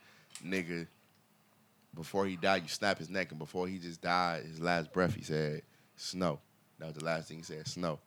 nigga. 0.46 0.88
Before 1.98 2.26
he 2.26 2.36
died, 2.36 2.62
you 2.64 2.70
snap 2.70 2.98
his 3.00 3.10
neck, 3.10 3.32
and 3.32 3.40
before 3.40 3.68
he 3.68 3.80
just 3.80 4.02
died, 4.02 4.44
his 4.46 4.62
last 4.62 4.94
breath, 4.94 5.16
he 5.16 5.24
said 5.24 5.64
snow. 5.96 6.40
That 6.80 6.86
was 6.88 6.96
the 6.96 7.04
last 7.04 7.28
thing 7.28 7.38
he 7.38 7.44
said, 7.44 7.68
snow. 7.68 8.00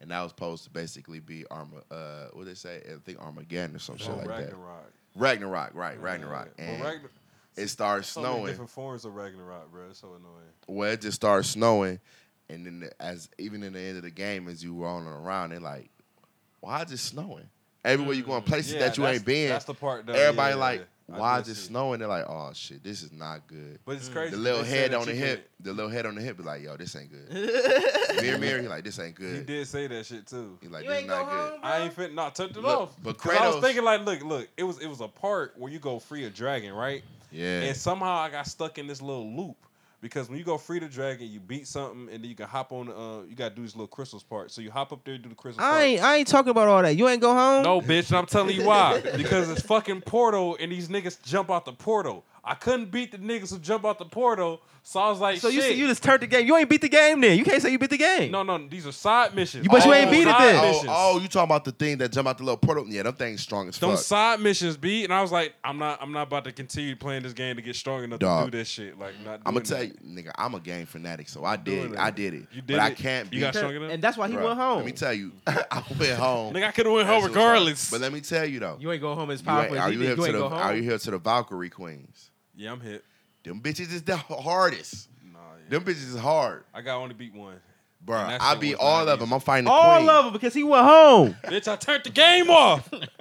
And 0.00 0.10
that 0.10 0.20
was 0.22 0.30
supposed 0.30 0.64
to 0.64 0.70
basically 0.70 1.20
be 1.20 1.44
Arma. 1.50 1.76
Uh, 1.90 2.28
what 2.32 2.46
they 2.46 2.54
say? 2.54 2.80
I 2.86 2.96
think 3.04 3.18
Armageddon 3.20 3.76
or 3.76 3.78
some 3.78 3.96
shit 3.98 4.10
Oh, 4.10 4.16
like 4.16 4.26
that. 4.28 4.54
Ragnarok. 5.14 5.70
Right? 5.74 6.00
Ragnarok. 6.00 6.50
Yeah. 6.58 6.64
And 6.64 6.80
Well, 6.82 6.92
Ragnar- 6.92 7.10
it 7.56 7.68
started 7.68 8.04
so 8.04 8.20
snowing. 8.22 8.46
different 8.46 8.70
forms 8.70 9.04
of 9.04 9.14
Ragnarok, 9.14 9.70
bro. 9.70 9.88
It's 9.90 10.00
so 10.00 10.08
annoying. 10.08 10.50
Well, 10.66 10.90
it 10.90 11.00
just 11.02 11.16
starts 11.16 11.48
snowing, 11.50 12.00
and 12.48 12.66
then 12.66 12.80
the- 12.80 13.02
as 13.02 13.28
even 13.38 13.62
in 13.62 13.74
the 13.74 13.80
end 13.80 13.96
of 13.98 14.02
the 14.02 14.10
game, 14.10 14.48
as 14.48 14.64
you 14.64 14.74
rolling 14.74 15.06
around, 15.06 15.50
they're 15.50 15.60
like, 15.60 15.90
"Why 16.60 16.82
is 16.82 16.90
it 16.90 16.98
snowing?" 16.98 17.48
Everywhere 17.84 18.14
you 18.14 18.22
going, 18.24 18.42
places 18.42 18.72
Yeah, 18.72 18.78
that 18.80 18.96
you 18.98 19.06
ain't 19.06 19.24
been. 19.26 19.50
that's 19.50 19.66
the 19.66 19.74
part, 19.74 20.06
though, 20.06 20.14
Everybody 20.14 20.54
yeah, 20.54 20.60
like, 20.60 20.86
"Why 21.06 21.40
is 21.40 21.48
it 21.48 21.54
snowing?" 21.56 21.98
They're 22.00 22.08
like, 22.08 22.24
"Oh 22.28 22.50
shit, 22.54 22.82
this 22.82 23.02
is 23.02 23.12
not 23.12 23.46
good." 23.46 23.78
But 23.84 23.96
it's 23.96 24.08
crazy 24.08 24.30
The 24.30 24.36
'cause 24.36 24.44
little 24.44 24.62
they 24.62 24.68
head 24.70 24.94
on 24.94 25.06
the 25.06 25.12
you 25.14 25.18
hip, 25.24 25.50
the 25.60 25.72
little 25.72 25.90
head 25.90 26.06
on 26.06 26.14
the 26.14 26.20
hip, 26.22 26.36
be 26.38 26.42
like, 26.42 26.62
"Yo, 26.62 26.76
this 26.76 26.96
ain't 26.96 27.10
good." 27.10 27.30
Mimir, 28.16 28.38
Mimir, 28.38 28.62
he 28.62 28.68
like, 28.68 28.84
"This 28.84 28.98
ain't 28.98 29.14
good. 29.14 29.36
He 29.36 29.42
did 29.44 29.66
say 29.68 29.86
that 29.86 30.06
shit 30.06 30.26
too. 30.26 30.58
He 30.62 30.68
like, 30.68 30.86
"This 30.86 31.02
is 31.02 31.06
not 31.06 31.28
good." 31.30 31.52
I 31.62 31.78
ain't 31.80 31.92
fit. 31.94 32.14
Not 32.14 32.34
turned 32.34 32.52
it 32.52 32.62
Look, 32.62 32.80
off. 32.80 32.96
but 33.02 33.18
'Cause 33.18 33.36
I 33.36 33.48
was 33.48 33.62
thinking 33.64 33.84
like, 33.84 34.04
look, 34.04 34.22
look. 34.22 34.48
It 34.56 34.64
was 34.64 34.78
it 34.78 34.86
was 34.86 35.00
a 35.00 35.08
part 35.08 35.54
where 35.58 35.70
you 35.70 35.78
go 35.78 35.98
free 35.98 36.24
a 36.24 36.30
dragon, 36.30 36.72
right? 36.72 37.02
Yeah. 37.30 37.62
And 37.62 37.76
somehow 37.76 38.12
I 38.18 38.30
got 38.30 38.46
stuck 38.46 38.78
in 38.78 38.86
this 38.86 39.02
little 39.02 39.26
loop 39.36 39.56
Because 40.04 40.28
when 40.28 40.38
you 40.38 40.44
go 40.44 40.58
free 40.58 40.78
to 40.80 40.86
dragon, 40.86 41.26
you 41.28 41.40
beat 41.40 41.66
something, 41.66 42.10
and 42.12 42.22
then 42.22 42.28
you 42.28 42.36
can 42.36 42.46
hop 42.46 42.72
on. 42.72 42.90
Uh, 42.90 43.22
you 43.26 43.34
gotta 43.34 43.54
do 43.54 43.62
this 43.62 43.74
little 43.74 43.86
crystals 43.86 44.22
part. 44.22 44.50
So 44.50 44.60
you 44.60 44.70
hop 44.70 44.92
up 44.92 45.02
there, 45.02 45.16
do 45.16 45.30
the 45.30 45.34
crystals. 45.34 45.64
I 45.64 45.70
part. 45.70 45.82
ain't 45.82 46.02
I 46.02 46.16
ain't 46.16 46.28
talking 46.28 46.50
about 46.50 46.68
all 46.68 46.82
that. 46.82 46.94
You 46.94 47.08
ain't 47.08 47.22
go 47.22 47.32
home. 47.32 47.62
No, 47.62 47.80
bitch, 47.80 48.08
and 48.08 48.18
I'm 48.18 48.26
telling 48.26 48.54
you 48.54 48.66
why. 48.66 49.02
Because 49.16 49.48
it's 49.48 49.62
fucking 49.62 50.02
Portal, 50.02 50.58
and 50.60 50.70
these 50.70 50.88
niggas 50.88 51.22
jump 51.22 51.50
out 51.50 51.64
the 51.64 51.72
portal. 51.72 52.22
I 52.46 52.54
couldn't 52.54 52.90
beat 52.90 53.10
the 53.12 53.18
niggas 53.18 53.50
who 53.52 53.58
jump 53.58 53.84
out 53.86 53.98
the 53.98 54.04
portal, 54.04 54.60
so 54.82 55.00
I 55.00 55.08
was 55.08 55.18
like, 55.18 55.38
So 55.38 55.48
you 55.48 55.62
shit. 55.62 55.70
see, 55.72 55.78
you 55.78 55.86
just 55.86 56.02
turned 56.02 56.20
the 56.20 56.26
game. 56.26 56.46
You 56.46 56.54
ain't 56.58 56.68
beat 56.68 56.82
the 56.82 56.90
game 56.90 57.22
then. 57.22 57.38
You 57.38 57.44
can't 57.44 57.62
say 57.62 57.70
you 57.70 57.78
beat 57.78 57.88
the 57.88 57.96
game. 57.96 58.30
no, 58.30 58.42
no, 58.42 58.58
these 58.68 58.86
are 58.86 58.92
side 58.92 59.34
missions. 59.34 59.64
You- 59.64 59.70
but 59.70 59.82
you 59.86 59.94
ain't 59.94 60.10
beat 60.10 60.22
it 60.22 60.24
side 60.30 60.40
then. 60.40 60.56
Oh, 60.62 60.66
missions. 60.68 60.90
oh, 60.94 61.18
you 61.20 61.28
talking 61.28 61.44
about 61.50 61.64
the 61.64 61.72
thing 61.72 61.96
that 61.98 62.12
jump 62.12 62.28
out 62.28 62.36
the 62.36 62.44
little 62.44 62.58
portal? 62.58 62.84
Yeah, 62.86 63.04
them 63.04 63.14
things 63.14 63.40
strong 63.40 63.68
as 63.68 63.78
Them 63.78 63.90
fuck. 63.92 63.98
side 64.00 64.40
missions 64.40 64.76
beat, 64.76 65.04
and 65.04 65.14
I 65.14 65.22
was 65.22 65.32
like, 65.32 65.54
I'm 65.64 65.78
not, 65.78 66.02
I'm 66.02 66.12
not 66.12 66.26
about 66.26 66.44
to 66.44 66.52
continue 66.52 66.94
playing 66.96 67.22
this 67.22 67.32
game 67.32 67.56
to 67.56 67.62
get 67.62 67.76
strong 67.76 68.04
enough 68.04 68.18
Dog. 68.18 68.44
to 68.44 68.50
do 68.50 68.58
this 68.58 68.68
shit. 68.68 68.98
Like, 68.98 69.14
not. 69.24 69.40
I'm 69.46 69.54
gonna 69.54 69.64
doing 69.64 69.64
tell 69.64 69.78
that. 69.78 70.04
you, 70.04 70.22
nigga, 70.22 70.32
I'm 70.36 70.54
a 70.54 70.60
game 70.60 70.84
fanatic, 70.84 71.30
so 71.30 71.46
I 71.46 71.56
doing 71.56 71.80
did, 71.80 71.92
it. 71.92 71.98
I 71.98 72.10
did 72.10 72.34
it. 72.34 72.40
You 72.52 72.60
did 72.60 72.66
but 72.66 72.72
did 72.74 72.80
I 72.80 72.88
it? 72.88 72.96
can't 72.98 73.24
You 73.32 73.38
beat 73.38 73.40
got 73.40 73.54
strong 73.54 73.74
enough? 73.74 73.90
And 73.90 74.02
that's 74.04 74.18
why 74.18 74.28
he 74.28 74.34
Bruh, 74.34 74.44
went 74.44 74.58
home. 74.58 74.76
Let 74.76 74.84
me 74.86 74.92
tell 74.92 75.14
you, 75.14 75.32
I 75.46 75.82
went 75.98 76.18
home. 76.18 76.52
Nigga, 76.52 76.64
I 76.68 76.72
could 76.72 76.84
have 76.84 76.94
went 76.94 77.06
home 77.08 77.22
That's 77.22 77.22
what's 77.22 77.34
regardless. 77.36 77.90
But 77.90 78.02
let 78.02 78.12
me 78.12 78.20
tell 78.20 78.44
you 78.44 78.60
though, 78.60 78.76
You 78.78 78.92
ain't 78.92 79.00
go 79.00 79.14
home 79.14 79.30
as 79.30 79.40
you 79.40 79.46
powerful 79.46 79.76
ain't, 79.76 79.82
as 79.82 79.88
are 79.88 79.90
he 79.90 79.94
you 79.94 79.98
did. 80.00 80.06
here 80.08 80.16
You 80.16 80.16
to 80.20 80.26
ain't 80.26 80.32
the 80.34 80.38
go 80.40 80.48
home. 80.50 80.58
Are 80.58 80.76
you 80.76 80.82
here 80.82 80.98
to 80.98 81.10
the 81.10 81.18
Valkyrie 81.18 81.70
Queens? 81.70 82.30
Yeah, 82.56 82.72
I'm 82.72 82.80
hit. 82.80 83.04
Them 83.44 83.60
bitches 83.60 83.92
is 83.92 84.02
the 84.02 84.16
hardest. 84.16 85.08
Nah, 85.22 85.38
yeah. 85.38 85.70
Them 85.70 85.84
bitches 85.84 86.08
is 86.14 86.16
hard, 86.18 86.64
I 86.72 86.80
got 86.82 86.98
only 86.98 87.14
beat 87.14 87.34
one. 87.34 87.60
bro. 88.00 88.16
I 88.16 88.54
beat 88.56 88.74
all 88.76 89.04
not 89.04 89.12
of 89.14 89.20
them. 89.20 89.32
I'm 89.32 89.40
fighting 89.40 89.64
the 89.66 89.70
all 89.70 89.96
queen. 89.96 90.08
of 90.08 90.24
them 90.24 90.32
because 90.32 90.54
he 90.54 90.62
went 90.62 90.84
home. 90.86 91.36
Bitch, 91.44 91.68
I 91.68 91.76
turned 91.76 92.04
the 92.04 92.10
game 92.10 92.50
off. 92.50 92.88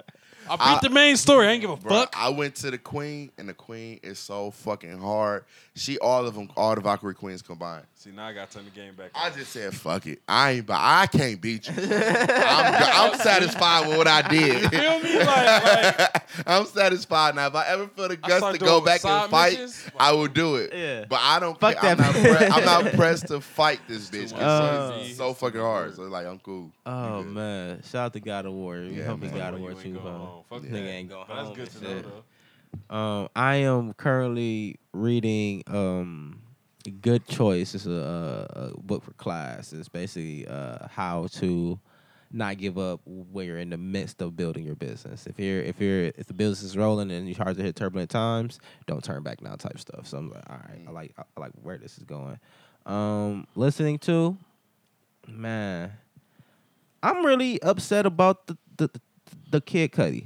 I 0.50 0.56
beat 0.56 0.62
I- 0.64 0.80
the 0.82 0.90
main 0.90 1.18
story. 1.18 1.48
I 1.48 1.52
ain't 1.52 1.62
give 1.62 1.70
a 1.70 1.78
Bruh, 1.78 1.90
fuck. 1.90 2.16
I 2.18 2.30
went 2.30 2.56
to 2.56 2.72
the 2.72 2.78
queen, 2.78 3.32
and 3.38 3.48
the 3.50 3.54
queen 3.54 4.00
is 4.04 4.20
so 4.20 4.52
fucking 4.52 5.00
hard. 5.00 5.46
She 5.76 5.98
all 6.00 6.26
of 6.28 6.36
them, 6.36 6.50
all 6.56 6.76
the 6.76 6.82
Valkyrie 6.82 7.16
queens 7.16 7.42
combined. 7.42 7.86
See, 7.96 8.12
now 8.12 8.26
I 8.28 8.34
got 8.34 8.52
to 8.52 8.58
turn 8.58 8.66
the 8.66 8.72
game 8.72 8.94
back. 8.96 9.12
I 9.16 9.30
on. 9.30 9.34
just 9.38 9.52
said, 9.52 9.74
fuck 9.74 10.06
it. 10.06 10.22
I 10.28 10.52
ain't, 10.52 10.66
but 10.68 10.78
I 10.80 11.08
can't 11.08 11.40
beat 11.42 11.68
you. 11.68 11.74
I'm, 11.78 13.12
I'm 13.14 13.20
satisfied 13.20 13.88
with 13.88 13.98
what 13.98 14.08
I 14.08 14.22
did. 14.28 14.70
feel 14.70 15.00
me? 15.00 15.18
Like, 15.20 15.98
like 15.98 16.24
I'm 16.48 16.66
satisfied 16.66 17.36
now. 17.36 17.48
If 17.48 17.56
I 17.56 17.68
ever 17.70 17.88
feel 17.88 18.08
the 18.10 18.18
guts 18.18 18.58
to 18.60 18.64
go 18.64 18.82
back 18.82 19.04
and 19.06 19.32
fight, 19.32 19.54
missions. 19.54 19.90
I 19.98 20.12
will 20.12 20.28
do 20.28 20.58
it. 20.58 20.74
Yeah. 20.74 21.06
But 21.10 21.20
I 21.24 21.40
don't. 21.40 21.60
Fuck 21.60 21.84
I'm, 21.84 21.98
that. 21.98 22.00
not 22.00 22.14
pre- 22.38 22.48
I'm 22.48 22.66
not 22.84 22.94
pressed 22.94 23.28
to 23.28 23.40
fight 23.42 23.80
this 23.88 24.10
bitch. 24.10 24.34
Uh, 24.38 24.94
it's 24.98 25.18
so 25.18 25.34
fucking 25.34 25.60
hard. 25.62 25.96
So 25.96 26.04
like, 26.04 26.26
I'm 26.28 26.40
cool. 26.40 26.72
Oh 26.86 27.24
man, 27.24 27.82
shout 27.84 28.06
out 28.08 28.14
to 28.14 28.20
God 28.20 28.46
of 28.46 28.54
War. 28.54 28.76
We 28.76 28.98
Yeah, 28.98 29.06
hope 29.06 29.22
he 29.24 29.28
man. 29.30 29.38
God 29.38 29.54
of 29.56 29.60
War 29.62 29.72
ain't 29.72 29.82
too. 29.82 29.94
Going 30.34 30.46
huh? 30.50 30.56
home. 30.56 30.62
Fuck 30.62 30.72
Nigga 30.72 30.88
ain't 30.88 31.10
going 31.10 31.26
But 31.28 31.36
that's 31.36 31.58
good 31.58 31.84
and 31.84 32.04
to 32.04 32.10
know, 32.10 32.24
though. 32.90 32.96
Um, 32.96 33.30
I 33.36 33.56
am 33.56 33.94
currently 33.94 34.80
reading 34.94 35.64
um, 35.68 36.42
Good 37.02 37.28
Choice. 37.28 37.76
It's 37.76 37.86
a, 37.86 37.92
a, 37.92 38.60
a 38.60 38.82
book 38.82 39.04
for 39.04 39.14
class. 39.14 39.74
It's 39.74 39.90
basically 39.90 40.48
uh, 40.48 40.88
how 40.90 41.28
to 41.34 41.80
not 42.32 42.58
give 42.58 42.80
up 42.80 43.00
when 43.06 43.46
you're 43.46 43.60
in 43.60 43.70
the 43.70 43.78
midst 43.78 44.22
of 44.22 44.36
building 44.36 44.66
your 44.66 44.76
business. 44.76 45.28
If 45.28 45.40
you're 45.40 45.62
if 45.62 45.80
you're 45.80 46.06
if 46.06 46.26
the 46.26 46.34
business 46.34 46.64
is 46.64 46.76
rolling 46.76 47.12
and 47.12 47.28
you're 47.28 47.38
hard 47.38 47.58
to 47.58 47.64
hit 47.64 47.76
turbulent 47.76 48.10
times, 48.10 48.60
don't 48.88 49.04
turn 49.04 49.22
back 49.22 49.42
now 49.42 49.56
type 49.56 49.80
stuff. 49.80 50.08
So 50.08 50.18
I'm 50.18 50.32
like, 50.32 50.50
all 50.50 50.58
right, 50.68 50.82
I 50.88 50.92
like 50.92 51.14
I 51.20 51.40
like 51.40 51.52
where 51.62 51.78
this 51.78 51.98
is 51.98 52.04
going. 52.04 52.40
Um, 52.88 53.46
listening 53.56 54.00
to, 54.00 54.36
man, 55.28 55.92
I'm 57.04 57.24
really 57.24 57.62
upset 57.62 58.08
about 58.08 58.48
the 58.48 58.58
the, 58.78 58.90
the 59.54 59.62
Kid 59.62 59.92
Cudi. 59.92 60.26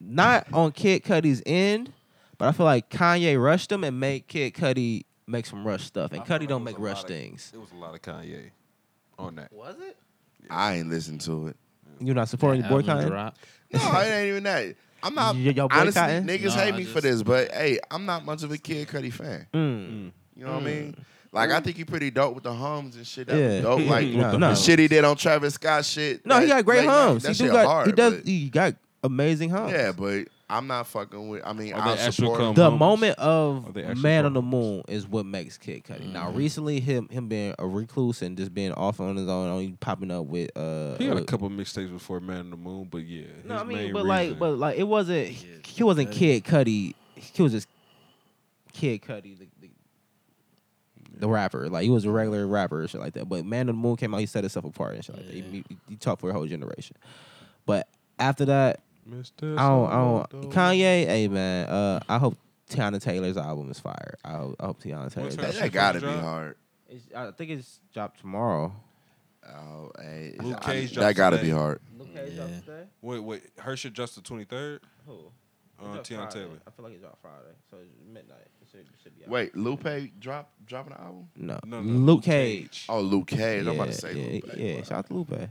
Not 0.00 0.46
on 0.52 0.72
Kid 0.72 1.04
Cudi's 1.04 1.42
end, 1.46 1.92
but 2.38 2.48
I 2.48 2.52
feel 2.52 2.66
like 2.66 2.90
Kanye 2.90 3.40
rushed 3.40 3.70
him 3.70 3.84
and 3.84 4.00
made 4.00 4.26
Kid 4.26 4.54
Cudi 4.54 5.04
make 5.26 5.46
some 5.46 5.66
rush 5.66 5.84
stuff, 5.84 6.12
and 6.12 6.22
I 6.22 6.24
Cudi 6.24 6.48
don't 6.48 6.64
make 6.64 6.78
rush 6.78 7.02
of- 7.02 7.08
things. 7.08 7.50
It 7.54 7.58
was 7.60 7.70
a 7.72 7.76
lot 7.76 7.94
of 7.94 8.02
Kanye 8.02 8.50
on 9.18 9.36
that. 9.36 9.52
Was 9.52 9.76
it? 9.80 9.96
I 10.50 10.74
ain't 10.76 10.90
listened 10.90 11.20
to 11.22 11.48
it. 11.48 11.56
You're 12.00 12.14
not 12.14 12.28
supporting 12.28 12.62
the 12.62 12.68
Album 12.68 12.86
boycott? 12.86 13.06
drop. 13.06 13.36
No, 13.72 13.80
it 14.00 14.04
ain't 14.06 14.28
even 14.30 14.42
that. 14.44 14.74
I'm 15.02 15.14
not. 15.14 15.34
Y- 15.36 15.40
y'all 15.42 15.68
honestly, 15.70 16.00
boycotting? 16.00 16.26
niggas 16.26 16.56
No, 16.56 16.62
hate 16.62 16.74
I 16.74 16.76
me 16.76 16.84
for 16.84 17.00
this, 17.00 17.22
but 17.22 17.52
hey, 17.52 17.78
I'm 17.90 18.04
not 18.06 18.24
much 18.24 18.42
of 18.42 18.50
a 18.50 18.58
Kid 18.58 18.88
Cudi 18.88 19.12
fan. 19.12 19.46
Mm. 19.52 20.12
You 20.36 20.44
know 20.44 20.52
what 20.54 20.62
I 20.62 20.64
mean? 20.64 20.96
Like 21.34 21.50
I 21.50 21.60
think 21.60 21.76
he 21.76 21.84
pretty 21.84 22.10
dope 22.10 22.34
with 22.34 22.44
the 22.44 22.52
hums 22.54 22.96
and 22.96 23.06
shit. 23.06 23.26
That 23.26 23.36
Yeah. 23.36 23.48
was 23.48 23.60
dope. 23.62 23.86
Like 23.90 24.08
No, 24.08 24.30
the, 24.32 24.38
no. 24.38 24.48
the 24.50 24.54
shit 24.54 24.78
he 24.78 24.88
did 24.88 25.04
on 25.04 25.16
Travis 25.16 25.54
Scott 25.54 25.84
shit. 25.84 26.24
No, 26.24 26.40
he 26.40 26.46
got 26.46 26.64
great 26.64 26.78
late 26.80 26.86
night, 26.86 26.92
hums. 26.92 27.22
That 27.24 27.28
He 27.30 27.34
shit 27.34 27.46
do 27.48 27.52
got 27.52 27.66
hard. 27.66 27.86
he 27.86 27.92
does 27.92 28.14
but- 28.14 28.26
he 28.26 28.48
got 28.50 28.74
amazing 29.02 29.50
hums. 29.50 29.72
yeah, 29.72 29.92
but 29.92 30.28
I'm 30.48 30.66
not 30.66 30.86
fucking 30.86 31.28
with. 31.28 31.42
I 31.44 31.52
mean, 31.54 31.72
I'll 31.74 31.96
they 31.96 32.02
actual 32.02 32.12
support 32.34 32.40
him. 32.40 32.46
cum- 32.48 32.54
the 32.54 32.70
hums? 32.70 32.78
moment 32.78 33.18
of 33.18 33.74
Man 33.96 34.26
on 34.26 34.34
the? 34.34 34.42
Moon 34.42 34.82
is 34.88 35.08
what 35.08 35.24
makes 35.26 35.56
Kid 35.58 35.82
Cudi. 35.84 36.12
Now, 36.12 36.30
recently, 36.30 36.80
him 36.80 37.08
him 37.08 37.28
being 37.28 37.54
a 37.58 37.66
recluse 37.66 38.20
and 38.22 38.36
just 38.36 38.54
being 38.54 38.72
off 38.72 39.00
on 39.00 39.16
his 39.16 39.26
own, 39.26 39.48
only 39.48 39.74
popping 39.80 40.10
up 40.10 40.26
with 40.26 40.56
uh. 40.56 40.96
He 40.98 41.04
had 41.06 41.12
a 41.12 41.14
with- 41.16 41.26
couple 41.26 41.48
mixtapes 41.50 41.90
before 41.90 42.20
Man 42.20 42.40
on 42.40 42.50
the 42.50 42.56
Moon, 42.56 42.86
but 42.90 42.98
yeah. 42.98 43.24
No, 43.44 43.56
I 43.56 43.64
mean, 43.64 43.78
main 43.78 43.92
but 43.94 44.04
like, 44.06 44.38
but 44.38 44.58
like, 44.58 44.78
it 44.78 44.84
wasn't. 44.86 45.30
Yeah, 45.32 45.48
he 45.66 45.82
wasn't 45.82 46.12
Kid 46.12 46.44
Kid 46.44 46.66
Cudi. 46.66 46.94
He 47.16 47.42
was 47.42 47.52
just 47.52 47.66
Kid 48.72 49.02
Cudi, 49.02 49.38
the, 49.38 49.46
the, 51.24 51.28
the 51.28 51.32
rapper. 51.32 51.68
Like 51.68 51.84
he 51.84 51.90
was 51.90 52.04
a 52.04 52.10
regular 52.10 52.46
rapper 52.46 52.80
and 52.80 52.90
shit 52.90 53.00
like 53.00 53.14
that. 53.14 53.28
But 53.28 53.44
Man 53.44 53.60
on 53.60 53.66
the 53.66 53.72
Moon 53.74 53.96
came 53.96 54.14
out. 54.14 54.20
He 54.20 54.26
set 54.26 54.44
himself 54.44 54.64
apart 54.64 54.94
and 54.94 55.04
shit 55.04 55.16
like 55.16 55.26
that. 55.26 55.34
He, 55.34 55.40
he, 55.42 55.64
he 55.88 55.96
talked 55.96 56.20
for 56.20 56.30
a 56.30 56.32
whole 56.32 56.46
generation. 56.46 56.96
But 57.66 57.88
after 58.18 58.44
that, 58.46 58.80
Mr. 59.08 59.58
I 59.58 59.68
don't. 59.68 59.88
I 59.90 60.26
don't. 60.30 60.52
Kanye, 60.52 61.06
hey 61.06 61.28
man. 61.28 61.66
Uh, 61.68 62.00
I 62.08 62.18
hope 62.18 62.36
Teyana 62.70 63.00
Taylor's 63.00 63.36
album 63.36 63.70
is 63.70 63.78
fire. 63.78 64.16
I 64.24 64.32
hope, 64.32 64.56
I 64.60 64.66
hope 64.66 64.82
Teyana 64.82 65.12
Taylor. 65.12 65.30
That, 65.30 65.54
that 65.54 65.72
gotta 65.72 66.00
be 66.00 66.06
hard. 66.06 66.56
It's, 66.88 67.04
I 67.14 67.30
think 67.32 67.50
it's 67.50 67.80
dropped 67.92 68.20
tomorrow. 68.20 68.72
Oh, 69.46 69.90
hey, 70.00 70.36
Luke 70.40 70.58
I- 70.62 70.72
Cage 70.72 70.94
that 70.94 71.14
gotta 71.16 71.36
today. 71.36 71.48
be 71.48 71.54
hard. 71.54 71.80
Okay, 72.00 72.34
dropped 72.34 72.64
today. 72.64 72.84
Wait, 73.02 73.18
wait. 73.18 73.42
Her 73.58 73.76
shit 73.76 73.92
just 73.92 74.14
the 74.14 74.22
23rd? 74.22 74.80
Who? 75.06 75.18
Uh, 75.82 75.98
Teyana 75.98 76.30
Taylor. 76.30 76.58
I 76.66 76.70
feel 76.70 76.84
like 76.84 76.94
it 76.94 77.00
dropped 77.00 77.20
Friday, 77.20 77.54
so 77.70 77.76
it's 77.78 77.90
midnight. 78.06 78.46
It 78.74 78.86
should, 78.86 79.02
should 79.02 79.18
be 79.18 79.24
out. 79.24 79.30
Wait, 79.30 79.56
Lupe 79.56 79.86
drop 80.20 80.50
dropping 80.66 80.92
an 80.94 80.98
album? 81.00 81.28
no, 81.36 81.58
No, 81.64 81.80
no, 81.80 81.88
Luke 82.12 82.24
Cage. 82.24 82.86
Oh, 82.88 83.00
Luke 83.00 83.28
Cage. 83.28 83.66
I'm 83.66 83.74
about 83.74 83.84
to 83.84 83.90
Yeah, 83.92 83.96
say 83.96 84.12
yeah, 84.14 84.32
Lupe. 84.32 84.54
yeah. 84.56 84.76
Shout 84.82 84.92
out 84.92 85.06
to 85.08 85.14
Lupe. 85.14 85.48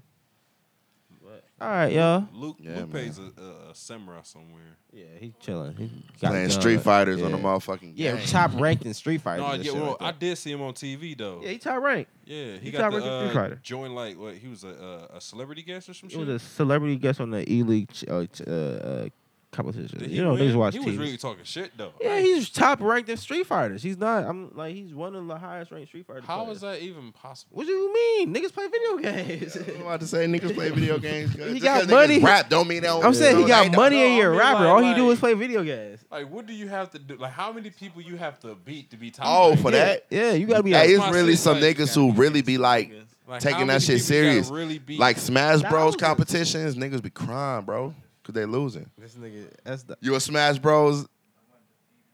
All 1.61 1.69
right, 1.69 1.93
y'all. 1.93 2.27
Luke, 2.33 2.57
Yeah, 2.59 2.79
Luke 2.79 2.91
man. 2.93 3.03
pays 3.03 3.19
a, 3.19 3.41
a, 3.41 3.69
a 3.71 3.75
samurai 3.75 4.19
somewhere. 4.23 4.75
Yeah, 4.91 5.05
he's 5.17 5.31
chilling. 5.39 5.73
He 5.77 5.89
got 6.19 6.31
Playing 6.31 6.47
a. 6.47 6.49
Street 6.49 6.81
Fighters 6.81 7.21
on 7.21 7.31
the 7.31 7.37
motherfucking 7.37 7.93
Yeah, 7.95 8.17
game. 8.17 8.25
top 8.25 8.51
ranked 8.59 8.85
in 8.85 8.93
Street 8.93 9.21
Fighter. 9.21 9.41
No, 9.43 9.53
yeah, 9.53 9.71
well, 9.71 9.97
like 10.01 10.15
I 10.15 10.17
did 10.17 10.37
see 10.37 10.51
him 10.51 10.61
on 10.61 10.73
TV 10.73 11.17
though. 11.17 11.39
yeah, 11.41 11.51
he 11.51 11.57
top 11.59 11.81
ranked. 11.81 12.11
Yeah, 12.25 12.53
he 12.57 12.65
He 12.65 12.71
got 12.71 12.79
top 12.79 12.91
the 12.91 12.97
ranked 12.99 13.13
Street 13.29 13.29
uh, 13.29 13.43
Fighter. 13.43 13.59
join 13.63 13.95
like 13.95 14.19
what 14.19 14.33
he 14.35 14.47
was 14.49 14.65
a 14.65 15.07
a, 15.13 15.17
a 15.17 15.21
celebrity 15.21 15.61
guest 15.61 15.87
or 15.87 15.93
some 15.93 16.09
He 16.09 16.15
shit. 16.15 16.27
was 16.27 16.41
a 16.41 16.45
celebrity 16.45 16.97
guest 16.97 17.21
on 17.21 17.29
the 17.29 17.49
E 17.49 17.63
League 17.63 17.91
ch- 17.93 18.05
uh, 18.09 18.25
ch- 18.25 18.41
uh, 18.41 18.51
uh, 18.51 19.07
competition. 19.53 19.99
Did 19.99 20.09
he 20.09 20.17
You 20.17 20.23
know, 20.23 20.33
win? 20.33 20.41
niggas 20.41 20.55
watch 20.55 20.73
He 20.73 20.79
TV. 20.81 20.85
was 20.85 20.97
really 20.97 21.17
talking 21.17 21.43
shit 21.45 21.71
though. 21.77 21.93
yeah, 22.01 22.19
he's 22.19 22.49
top 22.49 22.81
ranked 22.81 23.09
in 23.09 23.17
Street 23.17 23.45
Fighters. 23.47 23.81
He's 23.83 23.97
not. 23.97 24.25
I'm 24.25 24.51
like 24.55 24.75
he's 24.75 24.93
one 24.93 25.15
of 25.15 25.25
the 25.27 25.37
highest 25.37 25.71
ranked 25.71 25.87
Street 25.89 26.05
Fighters. 26.05 26.25
How 26.25 26.43
players. 26.43 26.57
is 26.57 26.61
that 26.63 26.81
even 26.81 27.11
possible? 27.13 27.55
What 27.57 27.67
do 27.67 27.71
you 27.73 27.93
mean? 27.93 28.33
Niggas 28.33 28.51
play 28.53 28.67
video 28.67 28.97
games. 28.97 29.55
I'm 29.55 29.81
about 29.81 29.99
to 30.01 30.07
say 30.07 30.25
niggas 30.27 30.53
play 30.53 30.69
video 30.71 30.97
games. 30.97 31.33
He 31.53 31.59
Just 31.59 31.63
got 31.63 31.81
'cause 31.81 31.89
money. 31.91 32.19
Rap 32.19 32.49
don't 32.49 32.67
mean 32.67 32.81
they 32.81 32.87
don't. 32.87 33.03
I'm 33.05 33.13
saying 33.13 33.37
he 33.37 33.45
got 33.45 33.71
money 33.75 33.97
No, 33.97 34.03
and 34.07 34.17
you're 34.17 34.33
I 34.33 34.35
a 34.35 34.37
rapper. 34.37 34.59
like- 34.65 34.69
All 34.69 34.81
he 34.81 34.93
do 34.95 35.09
is 35.11 35.19
play 35.19 35.33
video 35.35 35.63
games. 35.63 35.99
Like, 36.11 36.29
what 36.29 36.45
do 36.45 36.53
you 36.53 36.67
have 36.67 36.89
to 36.91 36.99
do? 36.99 37.15
Like, 37.17 37.31
how 37.33 37.51
many 37.51 37.69
people 37.69 38.01
you 38.01 38.17
have 38.17 38.39
to 38.41 38.55
beat 38.55 38.89
to 38.91 38.97
be 38.97 39.11
top? 39.11 39.25
Oh, 39.27 39.47
ranked? 39.49 39.61
for 39.61 39.71
that? 39.71 40.05
Yeah, 40.09 40.33
you 40.33 40.47
gotta 40.47 40.63
be. 40.63 40.71
Hey, 40.71 40.93
it's 40.93 41.13
really 41.13 41.35
some 41.35 41.57
niggas 41.57 41.93
who 41.93 42.11
really 42.13 42.41
be 42.41 42.57
like 42.57 42.91
Like, 43.27 43.41
taking 43.41 43.67
that 43.67 43.81
shit 43.81 43.99
people 44.01 44.15
you 44.15 44.21
gotta 44.23 44.33
serious. 44.33 44.49
Really 44.49 44.79
beat? 44.79 44.99
Like 44.99 45.17
Smash 45.17 45.61
Bros 45.63 45.95
competitions, 45.95 46.75
niggas 46.75 47.01
be 47.01 47.09
crying, 47.09 47.63
bro, 47.65 47.93
because 48.23 48.39
they 48.39 48.45
losing. 48.45 48.89
this 48.97 49.15
nigga, 49.15 49.47
that's 49.63 49.83
the 49.83 49.97
You 50.01 50.15
a 50.15 50.19
Smash 50.19 50.57
Bros 50.59 51.05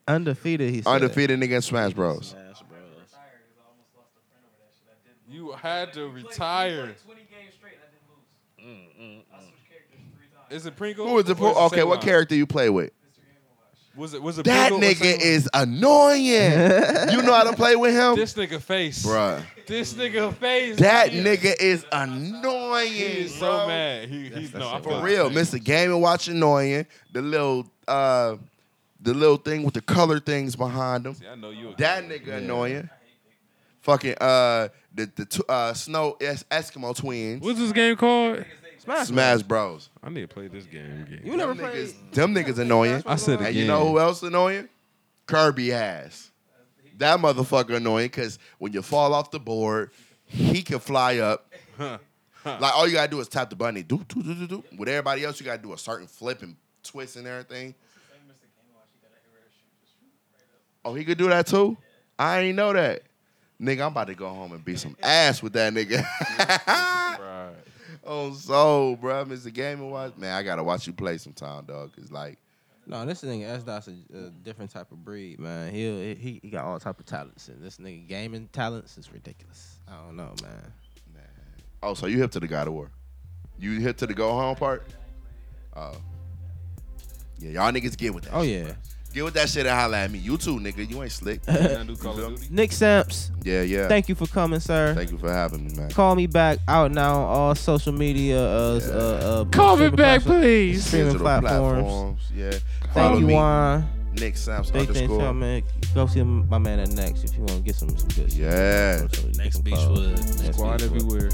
undefeated. 0.07 0.71
He 0.73 0.81
said. 0.81 0.89
undefeated 0.89 1.39
nigga 1.39 1.51
in 1.57 1.61
Smash 1.61 1.93
Bros. 1.93 2.29
Smash 2.29 2.61
Bros. 2.67 2.79
you 5.29 5.51
had 5.51 5.93
to 5.93 6.07
retire. 6.09 6.95
20 7.05 7.21
games 7.29 7.53
straight, 7.55 7.73
I 7.77 7.85
didn't 7.91 8.79
lose. 8.79 8.91
Mm, 8.99 9.21
I 9.31 9.39
switched 9.41 9.69
characters 9.69 9.99
three 10.15 10.27
times. 10.35 10.51
Is 10.51 10.65
it 10.65 10.75
Pringle? 10.75 11.07
Who 11.07 11.17
is 11.19 11.25
the 11.25 11.33
Or 11.33 11.51
is 11.51 11.57
it 11.57 11.59
okay? 11.61 11.83
What 11.83 11.99
Sablon? 11.99 12.03
character 12.03 12.35
you 12.35 12.47
play 12.47 12.69
with? 12.69 12.91
Was 13.95 14.13
it? 14.13 14.21
Was 14.21 14.37
it 14.39 14.45
That 14.45 14.69
Pringle 14.69 14.87
or 14.89 14.93
nigga 14.93 15.15
Sablon? 15.15 15.21
is 15.21 15.49
annoying. 15.53 16.21
you 17.11 17.21
know 17.23 17.33
how 17.33 17.43
to 17.49 17.55
play 17.55 17.75
with 17.75 17.93
him, 17.93 18.15
This 18.15 18.33
nigga 18.33 18.61
face, 18.61 19.05
Bruh. 19.05 19.43
This 19.67 19.93
nigga 19.93 20.33
face. 20.35 20.77
That 20.77 21.09
he- 21.11 21.19
nigga 21.21 21.53
is 21.59 21.85
annoying. 21.91 22.91
He 22.91 22.99
is 23.01 23.33
so 23.35 23.39
bro. 23.57 23.67
mad. 23.67 24.07
He, 24.09 24.29
he's 24.29 24.53
no, 24.53 24.69
I 24.69 24.79
For 24.81 24.89
feel 24.89 25.01
real. 25.01 25.29
Mr. 25.29 25.61
Game 25.63 25.91
and 25.91 26.01
Watch 26.01 26.27
annoying. 26.27 26.85
The 27.13 27.21
little 27.21 27.65
uh 27.87 28.37
the 29.01 29.13
little 29.13 29.37
thing 29.37 29.63
with 29.63 29.73
the 29.73 29.81
color 29.81 30.19
things 30.19 30.55
behind 30.55 31.05
him. 31.05 31.13
See, 31.15 31.27
I 31.27 31.35
know 31.35 31.49
you. 31.51 31.69
a 31.69 31.75
That 31.77 32.07
kid. 32.07 32.25
nigga 32.25 32.37
annoying. 32.37 32.89
Fucking 33.81 34.15
uh 34.21 34.67
the 34.93 35.09
the 35.15 35.25
tw- 35.25 35.49
uh 35.49 35.73
snow 35.73 36.15
es- 36.21 36.43
Eskimo 36.51 36.95
twins. 36.95 37.41
What's 37.41 37.59
this 37.59 37.71
game 37.71 37.95
called? 37.95 38.43
Smash. 38.79 39.07
Smash 39.07 39.41
Bros. 39.43 39.89
I 40.01 40.09
need 40.09 40.21
to 40.21 40.27
play 40.27 40.47
this 40.47 40.65
game 40.65 41.05
again. 41.07 41.21
You 41.23 41.35
never 41.37 41.53
Them 41.53 41.65
niggas, 41.65 41.71
played. 41.93 42.13
them 42.13 42.35
niggas 42.35 42.59
annoying. 42.59 43.03
I 43.05 43.15
said 43.17 43.39
And 43.39 43.47
again. 43.49 43.61
you 43.61 43.67
know 43.67 43.87
who 43.87 43.99
else 43.99 44.23
annoying? 44.23 44.69
Kirby 45.25 45.73
ass. 45.73 46.31
That 46.97 47.19
motherfucker 47.19 47.75
annoying 47.75 48.07
because 48.07 48.39
when 48.57 48.73
you 48.73 48.81
fall 48.81 49.13
off 49.13 49.31
the 49.31 49.39
board, 49.39 49.91
he 50.25 50.61
can 50.63 50.79
fly 50.79 51.17
up. 51.19 51.51
like 51.79 51.99
all 52.75 52.87
you 52.87 52.93
gotta 52.93 53.09
do 53.11 53.19
is 53.19 53.27
tap 53.27 53.49
the 53.49 53.55
button. 53.55 53.81
Do 53.83 54.03
do 54.07 54.21
do 54.23 54.33
do 54.35 54.47
do. 54.47 54.63
With 54.77 54.89
everybody 54.89 55.23
else, 55.23 55.39
you 55.39 55.45
gotta 55.45 55.61
do 55.61 55.73
a 55.73 55.77
certain 55.77 56.07
flip 56.07 56.41
and 56.41 56.55
twist 56.83 57.15
and 57.15 57.25
everything. 57.27 57.73
Oh, 60.83 60.93
he 60.93 61.03
could 61.05 61.17
do 61.17 61.27
that 61.29 61.47
too. 61.47 61.77
I 62.17 62.39
ain't 62.39 62.55
know 62.55 62.73
that. 62.73 63.03
Nigga, 63.61 63.81
I'm 63.81 63.91
about 63.91 64.07
to 64.07 64.15
go 64.15 64.29
home 64.29 64.53
and 64.53 64.63
beat 64.63 64.79
some 64.79 64.95
ass 65.03 65.43
with 65.43 65.53
that 65.53 65.73
nigga. 65.73 66.05
Right. 67.19 67.53
Oh, 68.09 68.33
so, 68.33 68.97
bro, 68.99 69.23
Mr. 69.25 69.53
Game 69.53 69.79
and 69.79 69.91
Watch. 69.91 70.17
Man, 70.17 70.33
I 70.33 70.43
gotta 70.43 70.63
watch 70.63 70.87
you 70.87 70.93
play 70.93 71.17
sometime, 71.17 71.65
dog. 71.65 71.95
Cause 71.95 72.11
like, 72.11 72.37
No, 72.87 73.05
this 73.05 73.21
nigga 73.23 73.47
S 73.47 73.63
Dot's 73.63 73.87
a, 73.87 73.91
a 74.17 74.29
different 74.29 74.71
type 74.71 74.91
of 74.91 75.05
breed, 75.05 75.39
man. 75.39 75.71
He 75.71 76.15
he 76.15 76.39
he 76.41 76.49
got 76.49 76.65
all 76.65 76.79
type 76.79 76.99
of 76.99 77.05
talents, 77.05 77.47
and 77.47 77.63
this 77.63 77.77
nigga 77.77 78.07
gaming 78.07 78.49
talents 78.51 78.97
is 78.97 79.13
ridiculous. 79.13 79.77
I 79.87 79.95
don't 80.05 80.17
know, 80.17 80.33
man. 80.41 80.71
oh, 81.83 81.93
so 81.93 82.07
you 82.07 82.17
hip 82.17 82.31
to 82.31 82.39
the 82.39 82.47
God 82.47 82.67
of 82.67 82.73
War? 82.73 82.91
You 83.59 83.79
hip 83.79 83.97
to 83.97 84.07
the 84.07 84.13
go 84.13 84.31
home 84.31 84.55
part? 84.55 84.87
Oh, 85.75 85.93
yeah, 87.37 87.51
y'all 87.51 87.71
niggas 87.71 87.97
get 87.97 88.13
with 88.13 88.25
that. 88.25 88.33
Oh 88.33 88.43
shit, 88.43 88.67
yeah, 88.67 88.73
Get 89.13 89.23
with 89.23 89.33
that 89.33 89.49
shit 89.49 89.65
and 89.65 89.75
holla 89.75 89.97
at 89.97 90.11
me. 90.11 90.19
You 90.19 90.37
too, 90.37 90.59
nigga. 90.59 90.87
You 90.87 91.01
ain't 91.01 91.11
slick. 91.11 91.41
Nothing 91.47 91.67
to 91.67 91.83
do 91.85 91.95
Call 91.95 92.15
You 92.15 92.19
feel 92.21 92.29
Duty? 92.35 92.47
Nick 92.51 92.71
Samps. 92.71 93.31
Yeah, 93.43 93.63
yeah. 93.63 93.87
Thank 93.87 94.07
you 94.07 94.13
for 94.15 94.27
coming, 94.27 94.59
sir. 94.59 94.93
Thank 94.93 95.09
you 95.11 95.17
for 95.17 95.31
having 95.33 95.65
me, 95.67 95.73
man. 95.75 95.89
Call 95.89 96.15
me 96.15 96.27
back 96.27 96.59
out 96.67 96.91
now 96.91 97.15
on 97.15 97.23
all 97.23 97.55
social 97.55 97.91
media. 97.91 98.39
Uh, 98.39 98.79
uh, 98.83 98.93
uh, 99.41 99.45
Call 99.45 99.75
me 99.77 99.85
streaming 99.87 99.95
back, 99.95 100.21
platform- 100.21 100.41
please. 100.41 100.85
Streaming 100.85 101.07
Digital 101.13 101.39
platforms. 101.39 102.21
Yeah. 102.35 102.51
Thank 102.51 102.93
Follow 102.93 103.17
you, 103.17 103.25
me. 103.27 103.33
Juan. 103.33 103.89
Nick 104.19 104.37
Samps 104.37 104.69
Big 104.71 104.85
things 104.87 104.97
underscore. 104.97 105.19
coming. 105.21 105.63
Go 105.95 106.05
see 106.07 106.21
my 106.23 106.57
man 106.57 106.79
at 106.79 106.89
next 106.89 107.23
if 107.23 107.33
you 107.35 107.39
want 107.39 107.51
to 107.51 107.61
get 107.61 107.75
some 107.75 107.89
some 107.97 108.07
good 108.09 108.29
shit. 108.31 108.39
Yeah. 108.41 109.07
Next 109.37 109.63
Beachwood. 109.63 110.43
Next 110.43 110.57
Squad 110.57 110.81
Beachwood. 110.81 110.83
everywhere. 110.83 111.29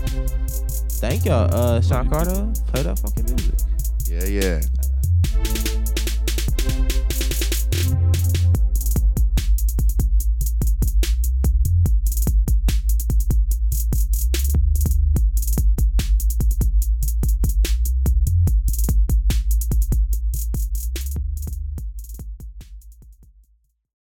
Thank 1.00 1.26
y'all. 1.26 1.54
Uh, 1.54 1.82
Sean 1.82 2.10
Carter, 2.10 2.52
play 2.68 2.84
that 2.84 3.00
fucking 3.00 3.26
music. 3.26 3.56
Yeah, 4.08 4.26
yeah. 4.26 5.65